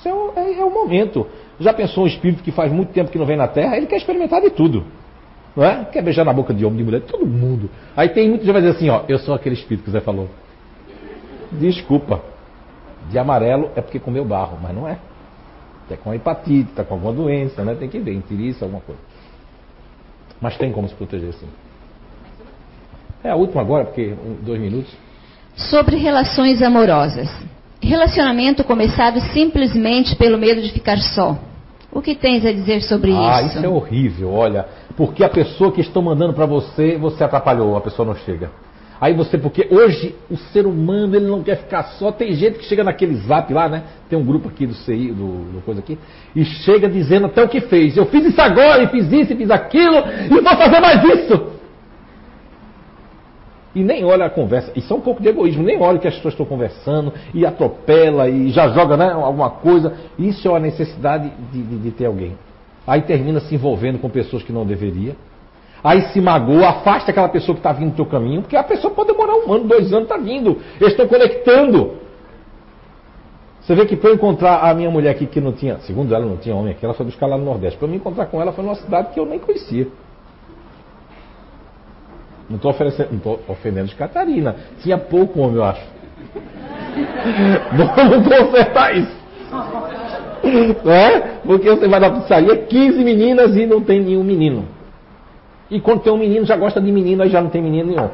Isso 0.00 0.08
é 0.08 0.14
o, 0.14 0.32
é, 0.34 0.60
é 0.60 0.64
o 0.64 0.70
momento. 0.70 1.26
Já 1.60 1.74
pensou 1.74 2.04
um 2.04 2.06
espírito 2.06 2.42
que 2.42 2.50
faz 2.50 2.72
muito 2.72 2.90
tempo 2.90 3.10
que 3.10 3.18
não 3.18 3.26
vem 3.26 3.36
na 3.36 3.46
Terra? 3.46 3.76
Ele 3.76 3.86
quer 3.86 3.96
experimentar 3.96 4.40
de 4.40 4.48
tudo. 4.50 4.84
Não 5.54 5.62
é? 5.62 5.84
Quer 5.84 6.02
beijar 6.02 6.24
na 6.24 6.32
boca 6.32 6.54
de 6.54 6.64
homem, 6.64 6.78
de 6.78 6.84
mulher, 6.84 7.00
de 7.00 7.06
todo 7.06 7.26
mundo. 7.26 7.68
Aí 7.94 8.08
tem 8.08 8.28
muitos 8.28 8.46
que 8.46 8.52
vai 8.52 8.62
dizer 8.62 8.76
assim, 8.76 8.88
ó, 8.88 9.02
eu 9.08 9.18
sou 9.18 9.34
aquele 9.34 9.54
espírito 9.54 9.84
que 9.84 9.90
o 9.90 9.92
Zé 9.92 10.00
falou. 10.00 10.28
Desculpa. 11.52 12.22
De 13.10 13.18
amarelo 13.18 13.70
é 13.76 13.82
porque 13.82 13.98
comeu 13.98 14.24
barro, 14.24 14.58
mas 14.62 14.74
não 14.74 14.88
é. 14.88 14.96
Está 15.82 15.96
com 15.96 16.14
hepatite, 16.14 16.70
está 16.70 16.84
com 16.84 16.94
alguma 16.94 17.12
doença, 17.12 17.62
né? 17.62 17.74
Tem 17.74 17.88
que 17.88 17.98
ver, 17.98 18.14
interessa 18.14 18.64
alguma 18.64 18.80
coisa. 18.80 19.00
Mas 20.40 20.56
tem 20.56 20.72
como 20.72 20.88
se 20.88 20.94
proteger 20.94 21.34
sim. 21.34 21.48
É 23.22 23.30
a 23.30 23.36
última 23.36 23.60
agora, 23.60 23.84
porque 23.84 24.14
dois 24.40 24.58
minutos. 24.58 24.96
Sobre 25.56 25.96
relações 25.96 26.62
amorosas. 26.62 27.28
Relacionamento 27.82 28.62
começado 28.62 29.20
simplesmente 29.32 30.14
pelo 30.16 30.36
medo 30.36 30.60
de 30.60 30.70
ficar 30.70 30.98
só. 30.98 31.38
O 31.92 32.00
que 32.00 32.14
tens 32.14 32.44
a 32.44 32.52
dizer 32.52 32.82
sobre 32.82 33.10
ah, 33.10 33.14
isso? 33.14 33.22
Ah, 33.22 33.42
isso 33.42 33.66
é 33.66 33.68
horrível, 33.68 34.32
olha. 34.32 34.66
Porque 34.96 35.24
a 35.24 35.28
pessoa 35.28 35.72
que 35.72 35.80
estão 35.80 36.02
mandando 36.02 36.34
para 36.34 36.46
você, 36.46 36.96
você 36.96 37.24
atrapalhou, 37.24 37.76
a 37.76 37.80
pessoa 37.80 38.06
não 38.06 38.14
chega. 38.14 38.50
Aí 39.00 39.14
você, 39.14 39.38
porque 39.38 39.66
hoje 39.70 40.14
o 40.30 40.36
ser 40.36 40.66
humano 40.66 41.16
ele 41.16 41.26
não 41.26 41.42
quer 41.42 41.56
ficar 41.56 41.84
só. 41.98 42.12
Tem 42.12 42.34
gente 42.34 42.58
que 42.58 42.66
chega 42.66 42.84
naquele 42.84 43.14
zap 43.14 43.52
lá, 43.52 43.66
né? 43.66 43.82
Tem 44.10 44.18
um 44.18 44.24
grupo 44.24 44.50
aqui 44.50 44.66
do 44.66 44.74
CI, 44.74 45.10
do, 45.10 45.52
do 45.52 45.62
coisa 45.64 45.80
aqui, 45.80 45.98
e 46.36 46.44
chega 46.44 46.86
dizendo 46.86 47.26
até 47.26 47.42
o 47.42 47.48
que 47.48 47.62
fez. 47.62 47.96
Eu 47.96 48.04
fiz 48.06 48.26
isso 48.26 48.40
agora, 48.40 48.82
e 48.82 48.88
fiz 48.88 49.10
isso, 49.10 49.32
e 49.32 49.36
fiz 49.36 49.50
aquilo, 49.50 50.04
e 50.26 50.28
vou 50.28 50.42
fazer 50.42 50.80
mais 50.80 51.02
isso. 51.02 51.59
E 53.74 53.84
nem 53.84 54.04
olha 54.04 54.26
a 54.26 54.30
conversa. 54.30 54.72
Isso 54.74 54.92
é 54.92 54.96
um 54.96 55.00
pouco 55.00 55.22
de 55.22 55.28
egoísmo. 55.28 55.62
Nem 55.62 55.80
olha 55.80 55.98
o 55.98 56.00
que 56.00 56.08
as 56.08 56.14
pessoas 56.16 56.34
estão 56.34 56.46
conversando 56.46 57.12
e 57.32 57.46
atropela 57.46 58.28
e 58.28 58.50
já 58.50 58.68
joga 58.68 58.96
né, 58.96 59.12
alguma 59.12 59.50
coisa. 59.50 59.94
Isso 60.18 60.48
é 60.48 60.50
uma 60.50 60.60
necessidade 60.60 61.32
de, 61.52 61.62
de, 61.62 61.78
de 61.78 61.90
ter 61.92 62.06
alguém. 62.06 62.36
Aí 62.86 63.02
termina 63.02 63.40
se 63.40 63.54
envolvendo 63.54 63.98
com 63.98 64.08
pessoas 64.08 64.42
que 64.42 64.52
não 64.52 64.66
deveria. 64.66 65.14
Aí 65.82 66.02
se 66.12 66.20
magoa, 66.20 66.68
afasta 66.68 67.10
aquela 67.10 67.28
pessoa 67.28 67.54
que 67.54 67.60
está 67.60 67.72
vindo 67.72 67.90
do 67.90 67.96
teu 67.96 68.06
caminho, 68.06 68.42
porque 68.42 68.56
a 68.56 68.62
pessoa 68.62 68.92
pode 68.92 69.12
demorar 69.12 69.34
um 69.34 69.52
ano, 69.52 69.64
dois 69.68 69.92
anos, 69.92 70.04
está 70.04 70.16
vindo. 70.16 70.58
Eles 70.80 70.92
estão 70.92 71.06
conectando. 71.06 71.92
Você 73.60 73.74
vê 73.74 73.86
que 73.86 73.96
para 73.96 74.10
eu 74.10 74.14
encontrar 74.14 74.68
a 74.68 74.74
minha 74.74 74.90
mulher 74.90 75.10
aqui, 75.10 75.26
que 75.26 75.40
não 75.40 75.52
tinha, 75.52 75.78
segundo 75.80 76.14
ela, 76.14 76.26
não 76.26 76.36
tinha 76.36 76.54
homem 76.54 76.72
aqui, 76.72 76.84
ela 76.84 76.94
foi 76.94 77.06
buscar 77.06 77.26
lá 77.26 77.38
no 77.38 77.44
Nordeste. 77.44 77.78
Para 77.78 77.86
eu 77.86 77.90
me 77.90 77.96
encontrar 77.96 78.26
com 78.26 78.42
ela 78.42 78.52
foi 78.52 78.64
numa 78.64 78.74
cidade 78.74 79.12
que 79.14 79.20
eu 79.20 79.24
nem 79.24 79.38
conhecia. 79.38 79.86
Não 82.50 82.56
estou 82.56 82.72
oferecendo, 82.72 83.20
não 83.24 83.38
ofendendo 83.46 83.86
de 83.86 83.94
Catarina. 83.94 84.56
Tinha 84.82 84.98
pouco 84.98 85.40
homem, 85.40 85.54
eu 85.54 85.64
acho. 85.64 85.86
Vamos 87.96 88.26
consertar 88.26 88.96
isso. 88.96 89.16
não 90.84 90.92
é? 90.92 91.20
Porque 91.44 91.70
você 91.70 91.86
vai 91.86 92.00
na 92.00 92.10
pizzaria, 92.10 92.56
15 92.56 93.04
meninas 93.04 93.56
e 93.56 93.66
não 93.66 93.80
tem 93.80 94.00
nenhum 94.00 94.24
menino. 94.24 94.66
E 95.70 95.80
quando 95.80 96.00
tem 96.02 96.12
um 96.12 96.18
menino, 96.18 96.44
já 96.44 96.56
gosta 96.56 96.80
de 96.80 96.90
menino, 96.90 97.22
aí 97.22 97.30
já 97.30 97.40
não 97.40 97.50
tem 97.50 97.62
menino 97.62 97.88
nenhum. 97.88 98.10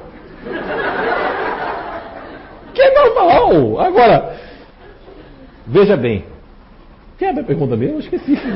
Que 2.75 2.83
é 2.83 2.95
normal. 2.95 3.81
Agora, 3.81 4.37
veja 5.67 5.97
bem. 5.97 6.27
Quem 7.17 7.29
é 7.29 7.31
a 7.31 7.33
minha 7.33 7.45
pergunta 7.47 7.75
mesmo? 7.75 7.95
Eu 7.97 8.01
esqueci. 8.01 8.39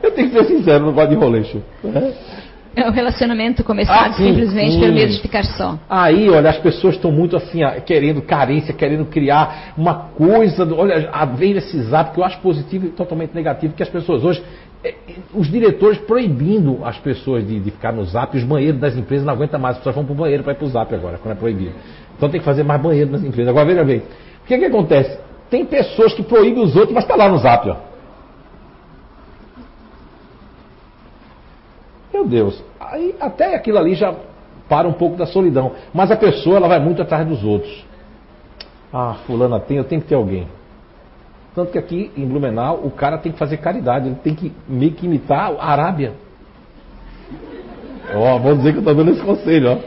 Eu 0.00 0.12
tenho 0.12 0.30
que 0.30 0.38
ser 0.38 0.44
sincero, 0.44 0.84
não 0.86 0.92
gosto 0.92 1.08
de 1.08 1.16
roleixo. 1.16 1.60
Né? 1.82 2.14
É 2.76 2.86
o 2.86 2.92
relacionamento 2.92 3.64
começado 3.64 4.10
Ah, 4.10 4.12
sim, 4.12 4.24
simplesmente 4.28 4.72
sim. 4.74 4.80
pelo 4.80 4.92
medo 4.92 5.12
de 5.12 5.20
ficar 5.22 5.42
só. 5.44 5.78
Aí, 5.88 6.28
olha, 6.28 6.50
as 6.50 6.58
pessoas 6.58 6.94
estão 6.96 7.10
muito 7.10 7.34
assim, 7.34 7.62
ah, 7.62 7.80
querendo 7.80 8.20
carência, 8.20 8.74
querendo 8.74 9.06
criar 9.06 9.72
uma 9.78 9.94
coisa. 9.94 10.62
Olha, 10.74 11.10
vem 11.36 11.52
esse 11.52 11.80
zap 11.84 12.12
que 12.12 12.20
eu 12.20 12.24
acho 12.24 12.38
positivo 12.40 12.86
e 12.86 12.88
totalmente 12.90 13.34
negativo, 13.34 13.72
que 13.72 13.82
as 13.82 13.88
pessoas 13.88 14.22
hoje. 14.22 14.42
eh, 14.84 14.94
eh, 15.08 15.14
Os 15.34 15.50
diretores 15.50 15.96
proibindo 15.98 16.80
as 16.84 16.98
pessoas 16.98 17.46
de, 17.48 17.58
de 17.58 17.70
ficar 17.70 17.92
no 17.94 18.04
zap, 18.04 18.36
os 18.36 18.44
banheiros 18.44 18.78
das 18.78 18.94
empresas 18.94 19.26
não 19.26 19.32
aguentam 19.32 19.58
mais, 19.58 19.76
as 19.76 19.78
pessoas 19.78 19.94
vão 19.96 20.04
para 20.04 20.12
o 20.12 20.16
banheiro 20.16 20.42
para 20.44 20.52
ir 20.52 20.56
para 20.56 20.66
o 20.66 20.68
zap 20.68 20.94
agora, 20.94 21.16
quando 21.16 21.32
é 21.34 21.38
proibido. 21.38 21.72
Então 22.14 22.28
tem 22.28 22.38
que 22.40 22.44
fazer 22.44 22.62
mais 22.62 22.80
banheiro 22.80 23.10
nas 23.10 23.22
empresas. 23.24 23.48
Agora 23.48 23.64
veja 23.64 23.84
bem, 23.84 23.98
o 24.42 24.46
que, 24.46 24.58
que 24.58 24.64
acontece? 24.66 25.18
Tem 25.48 25.64
pessoas 25.64 26.12
que 26.12 26.22
proíbem 26.22 26.62
os 26.62 26.76
outros, 26.76 26.92
mas 26.92 27.04
está 27.04 27.16
lá 27.16 27.26
no 27.28 27.38
zap, 27.38 27.68
ó. 27.70 27.76
Meu 32.16 32.24
Deus, 32.26 32.64
aí 32.80 33.14
até 33.20 33.54
aquilo 33.54 33.76
ali 33.76 33.94
já 33.94 34.14
para 34.70 34.88
um 34.88 34.92
pouco 34.94 35.18
da 35.18 35.26
solidão. 35.26 35.72
Mas 35.92 36.10
a 36.10 36.16
pessoa 36.16 36.56
ela 36.56 36.66
vai 36.66 36.80
muito 36.80 37.02
atrás 37.02 37.28
dos 37.28 37.44
outros. 37.44 37.84
Ah, 38.90 39.16
fulana 39.26 39.60
tem, 39.60 39.76
eu 39.76 39.84
tenho 39.84 40.00
que 40.00 40.08
ter 40.08 40.14
alguém. 40.14 40.48
Tanto 41.54 41.72
que 41.72 41.78
aqui 41.78 42.10
em 42.16 42.26
Blumenau 42.26 42.80
o 42.82 42.90
cara 42.90 43.18
tem 43.18 43.32
que 43.32 43.38
fazer 43.38 43.58
caridade, 43.58 44.06
ele 44.06 44.16
tem 44.16 44.34
que 44.34 44.50
meio 44.66 44.92
que 44.92 45.04
imitar 45.04 45.52
a 45.58 45.70
Arábia. 45.70 46.14
Ó, 48.14 48.38
vou 48.38 48.56
dizer 48.56 48.72
que 48.72 48.78
eu 48.78 48.80
estou 48.80 48.94
dando 48.94 49.10
esse 49.10 49.22
conselho, 49.22 49.72
ó. 49.72 49.78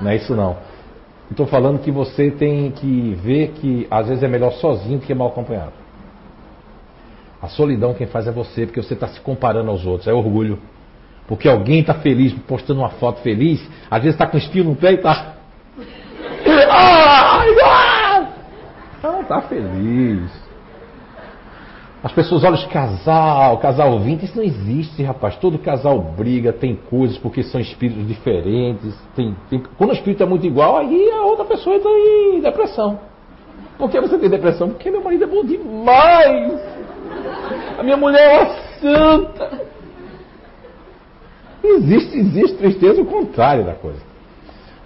Não 0.00 0.10
é 0.10 0.16
isso 0.16 0.34
não. 0.34 0.56
Estou 1.30 1.46
falando 1.46 1.78
que 1.78 1.92
você 1.92 2.32
tem 2.32 2.72
que 2.72 3.14
ver 3.22 3.52
que 3.52 3.86
às 3.88 4.08
vezes 4.08 4.24
é 4.24 4.26
melhor 4.26 4.50
sozinho 4.54 4.98
do 4.98 5.06
que 5.06 5.14
mal 5.14 5.28
acompanhado. 5.28 5.83
A 7.44 7.48
solidão 7.48 7.92
quem 7.92 8.06
faz 8.06 8.26
é 8.26 8.32
você, 8.32 8.64
porque 8.64 8.82
você 8.82 8.94
está 8.94 9.06
se 9.06 9.20
comparando 9.20 9.70
aos 9.70 9.84
outros, 9.84 10.08
é 10.08 10.14
orgulho. 10.14 10.58
Porque 11.28 11.46
alguém 11.46 11.80
está 11.80 11.92
feliz, 11.92 12.32
postando 12.48 12.80
uma 12.80 12.88
foto 12.88 13.20
feliz, 13.20 13.60
às 13.90 14.02
vezes 14.02 14.14
está 14.14 14.26
com 14.26 14.38
espinho 14.38 14.64
no 14.64 14.74
pé 14.74 14.92
e 14.92 14.94
está. 14.94 15.34
Não, 19.02 19.20
está 19.20 19.42
feliz. 19.42 20.30
As 22.02 22.12
pessoas 22.12 22.44
olham 22.44 22.56
de 22.56 22.66
casal, 22.68 23.58
casal 23.58 23.98
20, 23.98 24.22
isso 24.24 24.36
não 24.38 24.44
existe, 24.44 25.02
rapaz. 25.02 25.36
Todo 25.36 25.58
casal 25.58 25.98
briga, 25.98 26.50
tem 26.50 26.74
coisas, 26.74 27.18
porque 27.18 27.42
são 27.42 27.60
espíritos 27.60 28.06
diferentes. 28.08 28.94
Tem, 29.14 29.36
tem- 29.50 29.62
Quando 29.76 29.90
o 29.90 29.92
espírito 29.92 30.22
é 30.22 30.26
muito 30.26 30.46
igual, 30.46 30.78
aí 30.78 31.10
a 31.10 31.22
outra 31.24 31.44
pessoa 31.44 31.76
entra 31.76 31.90
em 31.90 32.40
depressão. 32.40 32.98
Por 33.76 33.90
que 33.90 34.00
você 34.00 34.16
tem 34.16 34.30
depressão? 34.30 34.70
Porque 34.70 34.90
meu 34.90 35.02
marido 35.02 35.24
é 35.24 35.26
bom 35.26 35.44
demais. 35.44 36.73
A 37.78 37.82
minha 37.82 37.96
mulher 37.96 38.20
é 38.20 38.42
uma 38.42 38.56
santa. 38.80 39.60
Existe, 41.62 42.18
existe 42.18 42.56
tristeza, 42.58 43.00
o 43.00 43.06
contrário 43.06 43.64
da 43.64 43.74
coisa. 43.74 44.00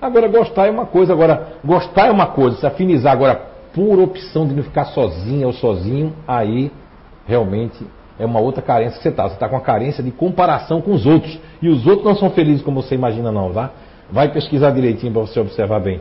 Agora, 0.01 0.29
gostar 0.29 0.67
é 0.67 0.71
uma 0.71 0.87
coisa, 0.87 1.13
agora, 1.13 1.55
gostar 1.65 2.07
é 2.07 2.11
uma 2.11 2.27
coisa, 2.27 2.57
se 2.57 2.67
afinizar 2.67 3.13
agora 3.13 3.49
por 3.75 3.99
opção 3.99 4.47
de 4.47 4.55
não 4.55 4.63
ficar 4.63 4.87
sozinha 4.87 5.47
ou 5.47 5.53
sozinho, 5.53 6.15
aí 6.27 6.71
realmente 7.27 7.85
é 8.19 8.25
uma 8.25 8.41
outra 8.41 8.63
carência 8.63 8.97
que 8.97 9.03
você 9.03 9.09
está. 9.09 9.25
Você 9.25 9.35
está 9.35 9.49
com 9.49 9.57
a 9.57 9.61
carência 9.61 10.03
de 10.03 10.11
comparação 10.11 10.81
com 10.81 10.93
os 10.93 11.07
outros. 11.07 11.39
E 11.61 11.69
os 11.69 11.87
outros 11.87 12.05
não 12.05 12.17
são 12.17 12.31
felizes 12.31 12.63
como 12.63 12.83
você 12.83 12.95
imagina, 12.95 13.31
não, 13.31 13.53
tá? 13.53 13.71
Vai 14.11 14.33
pesquisar 14.33 14.71
direitinho 14.71 15.13
para 15.13 15.23
você 15.23 15.39
observar 15.39 15.81
bem. 15.81 16.01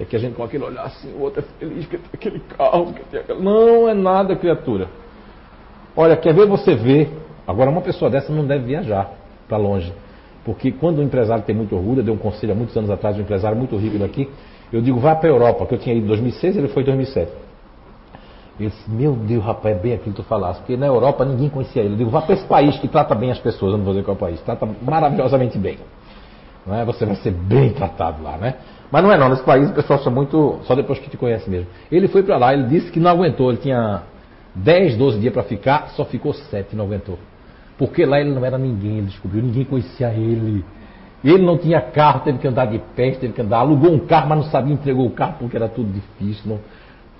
É 0.00 0.04
que 0.04 0.16
a 0.16 0.18
gente 0.18 0.34
com 0.34 0.42
aquele 0.42 0.64
olhar 0.64 0.84
assim, 0.84 1.12
o 1.12 1.20
outro 1.20 1.40
é 1.40 1.58
feliz 1.58 1.86
que 1.86 1.98
tem 1.98 2.10
aquele 2.14 2.40
carro, 2.40 2.92
que 2.92 3.04
tem 3.04 3.20
aquele... 3.20 3.40
Não 3.40 3.88
é 3.88 3.94
nada, 3.94 4.34
criatura. 4.34 4.88
Olha, 5.96 6.16
quer 6.16 6.34
ver 6.34 6.46
você 6.46 6.74
ver. 6.74 7.10
Agora, 7.46 7.70
uma 7.70 7.80
pessoa 7.80 8.10
dessa 8.10 8.32
não 8.32 8.46
deve 8.46 8.64
viajar 8.64 9.10
para 9.48 9.56
longe. 9.56 9.92
Porque 10.44 10.72
quando 10.72 10.98
o 10.98 11.02
empresário 11.02 11.44
tem 11.44 11.54
muito 11.54 11.76
orgulho, 11.76 12.00
eu 12.00 12.04
dei 12.04 12.14
um 12.14 12.18
conselho 12.18 12.52
há 12.52 12.54
muitos 12.54 12.76
anos 12.76 12.90
atrás, 12.90 13.16
um 13.16 13.20
empresário 13.20 13.56
muito 13.56 13.76
rico 13.76 13.98
daqui, 13.98 14.28
eu 14.72 14.80
digo, 14.80 14.98
vá 14.98 15.14
para 15.14 15.28
a 15.28 15.32
Europa, 15.32 15.66
que 15.66 15.74
eu 15.74 15.78
tinha 15.78 15.94
ido 15.94 16.04
em 16.04 16.08
2006, 16.08 16.56
ele 16.56 16.68
foi 16.68 16.82
em 16.82 16.86
2007. 16.86 17.30
Ele 18.58 18.68
disse, 18.68 18.90
meu 18.90 19.12
Deus, 19.12 19.44
rapaz, 19.44 19.76
é 19.76 19.78
bem 19.78 19.92
aquilo 19.92 20.14
que 20.14 20.22
tu 20.22 20.26
falaste, 20.26 20.60
porque 20.60 20.76
na 20.76 20.86
Europa 20.86 21.24
ninguém 21.24 21.48
conhecia 21.48 21.82
ele. 21.82 21.94
Eu 21.94 21.98
digo, 21.98 22.10
vá 22.10 22.22
para 22.22 22.34
esse 22.34 22.44
país 22.46 22.76
que 22.78 22.88
trata 22.88 23.14
bem 23.14 23.30
as 23.30 23.38
pessoas, 23.38 23.72
eu 23.72 23.78
não 23.78 23.84
vou 23.84 23.94
dizer 23.94 24.04
qual 24.04 24.14
é 24.14 24.16
o 24.16 24.20
país, 24.20 24.40
trata 24.40 24.68
maravilhosamente 24.82 25.58
bem. 25.58 25.78
Não 26.66 26.76
é? 26.76 26.84
Você 26.84 27.04
vai 27.04 27.16
ser 27.16 27.32
bem 27.32 27.70
tratado 27.70 28.22
lá, 28.22 28.36
né? 28.36 28.54
Mas 28.90 29.02
não 29.02 29.12
é 29.12 29.18
não, 29.18 29.28
nesse 29.28 29.42
país 29.42 29.70
o 29.70 29.74
pessoal 29.74 29.98
só 29.98 30.10
muito, 30.10 30.60
só 30.62 30.74
depois 30.74 30.98
que 30.98 31.08
te 31.08 31.16
conhece 31.16 31.48
mesmo. 31.48 31.66
Ele 31.90 32.08
foi 32.08 32.22
para 32.22 32.36
lá, 32.36 32.52
ele 32.52 32.64
disse 32.64 32.90
que 32.90 33.00
não 33.00 33.10
aguentou, 33.10 33.50
ele 33.50 33.58
tinha 33.58 34.02
10, 34.54 34.96
12 34.96 35.18
dias 35.18 35.32
para 35.32 35.42
ficar, 35.42 35.88
só 35.90 36.04
ficou 36.04 36.32
7 36.32 36.76
não 36.76 36.84
aguentou. 36.84 37.18
Porque 37.78 38.04
lá 38.04 38.20
ele 38.20 38.30
não 38.30 38.44
era 38.44 38.58
ninguém, 38.58 38.98
ele 38.98 39.06
descobriu, 39.06 39.42
ninguém 39.42 39.64
conhecia 39.64 40.08
ele. 40.12 40.64
Ele 41.24 41.44
não 41.44 41.56
tinha 41.56 41.80
carro, 41.80 42.20
teve 42.20 42.38
que 42.38 42.48
andar 42.48 42.66
de 42.66 42.78
pé, 42.94 43.12
teve 43.12 43.32
que 43.32 43.40
andar, 43.40 43.58
alugou 43.58 43.92
um 43.92 44.00
carro, 44.00 44.28
mas 44.28 44.38
não 44.38 44.44
sabia, 44.50 44.74
entregou 44.74 45.06
o 45.06 45.10
carro 45.10 45.36
porque 45.38 45.56
era 45.56 45.68
tudo 45.68 45.90
difícil. 45.92 46.42
Não. 46.50 46.60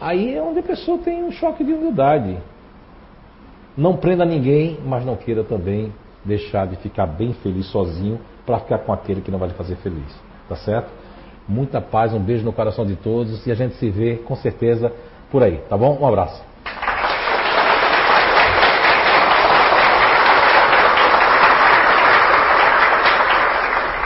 Aí 0.00 0.34
é 0.34 0.42
onde 0.42 0.58
a 0.58 0.62
pessoa 0.62 0.98
tem 0.98 1.22
um 1.22 1.30
choque 1.30 1.64
de 1.64 1.72
humildade. 1.72 2.36
Não 3.76 3.96
prenda 3.96 4.24
ninguém, 4.24 4.78
mas 4.84 5.04
não 5.04 5.16
queira 5.16 5.44
também 5.44 5.92
deixar 6.24 6.66
de 6.66 6.76
ficar 6.76 7.06
bem 7.06 7.32
feliz 7.34 7.66
sozinho 7.66 8.20
para 8.44 8.58
ficar 8.58 8.78
com 8.78 8.92
aquele 8.92 9.20
que 9.20 9.30
não 9.30 9.38
vai 9.38 9.48
lhe 9.48 9.54
fazer 9.54 9.76
feliz. 9.76 10.20
Tá 10.48 10.56
certo? 10.56 10.90
Muita 11.48 11.80
paz, 11.80 12.12
um 12.12 12.20
beijo 12.20 12.44
no 12.44 12.52
coração 12.52 12.84
de 12.84 12.96
todos 12.96 13.46
e 13.46 13.50
a 13.50 13.54
gente 13.54 13.76
se 13.76 13.88
vê 13.88 14.16
com 14.16 14.36
certeza 14.36 14.92
por 15.30 15.42
aí, 15.42 15.58
tá 15.68 15.76
bom? 15.76 15.98
Um 16.00 16.06
abraço. 16.06 16.42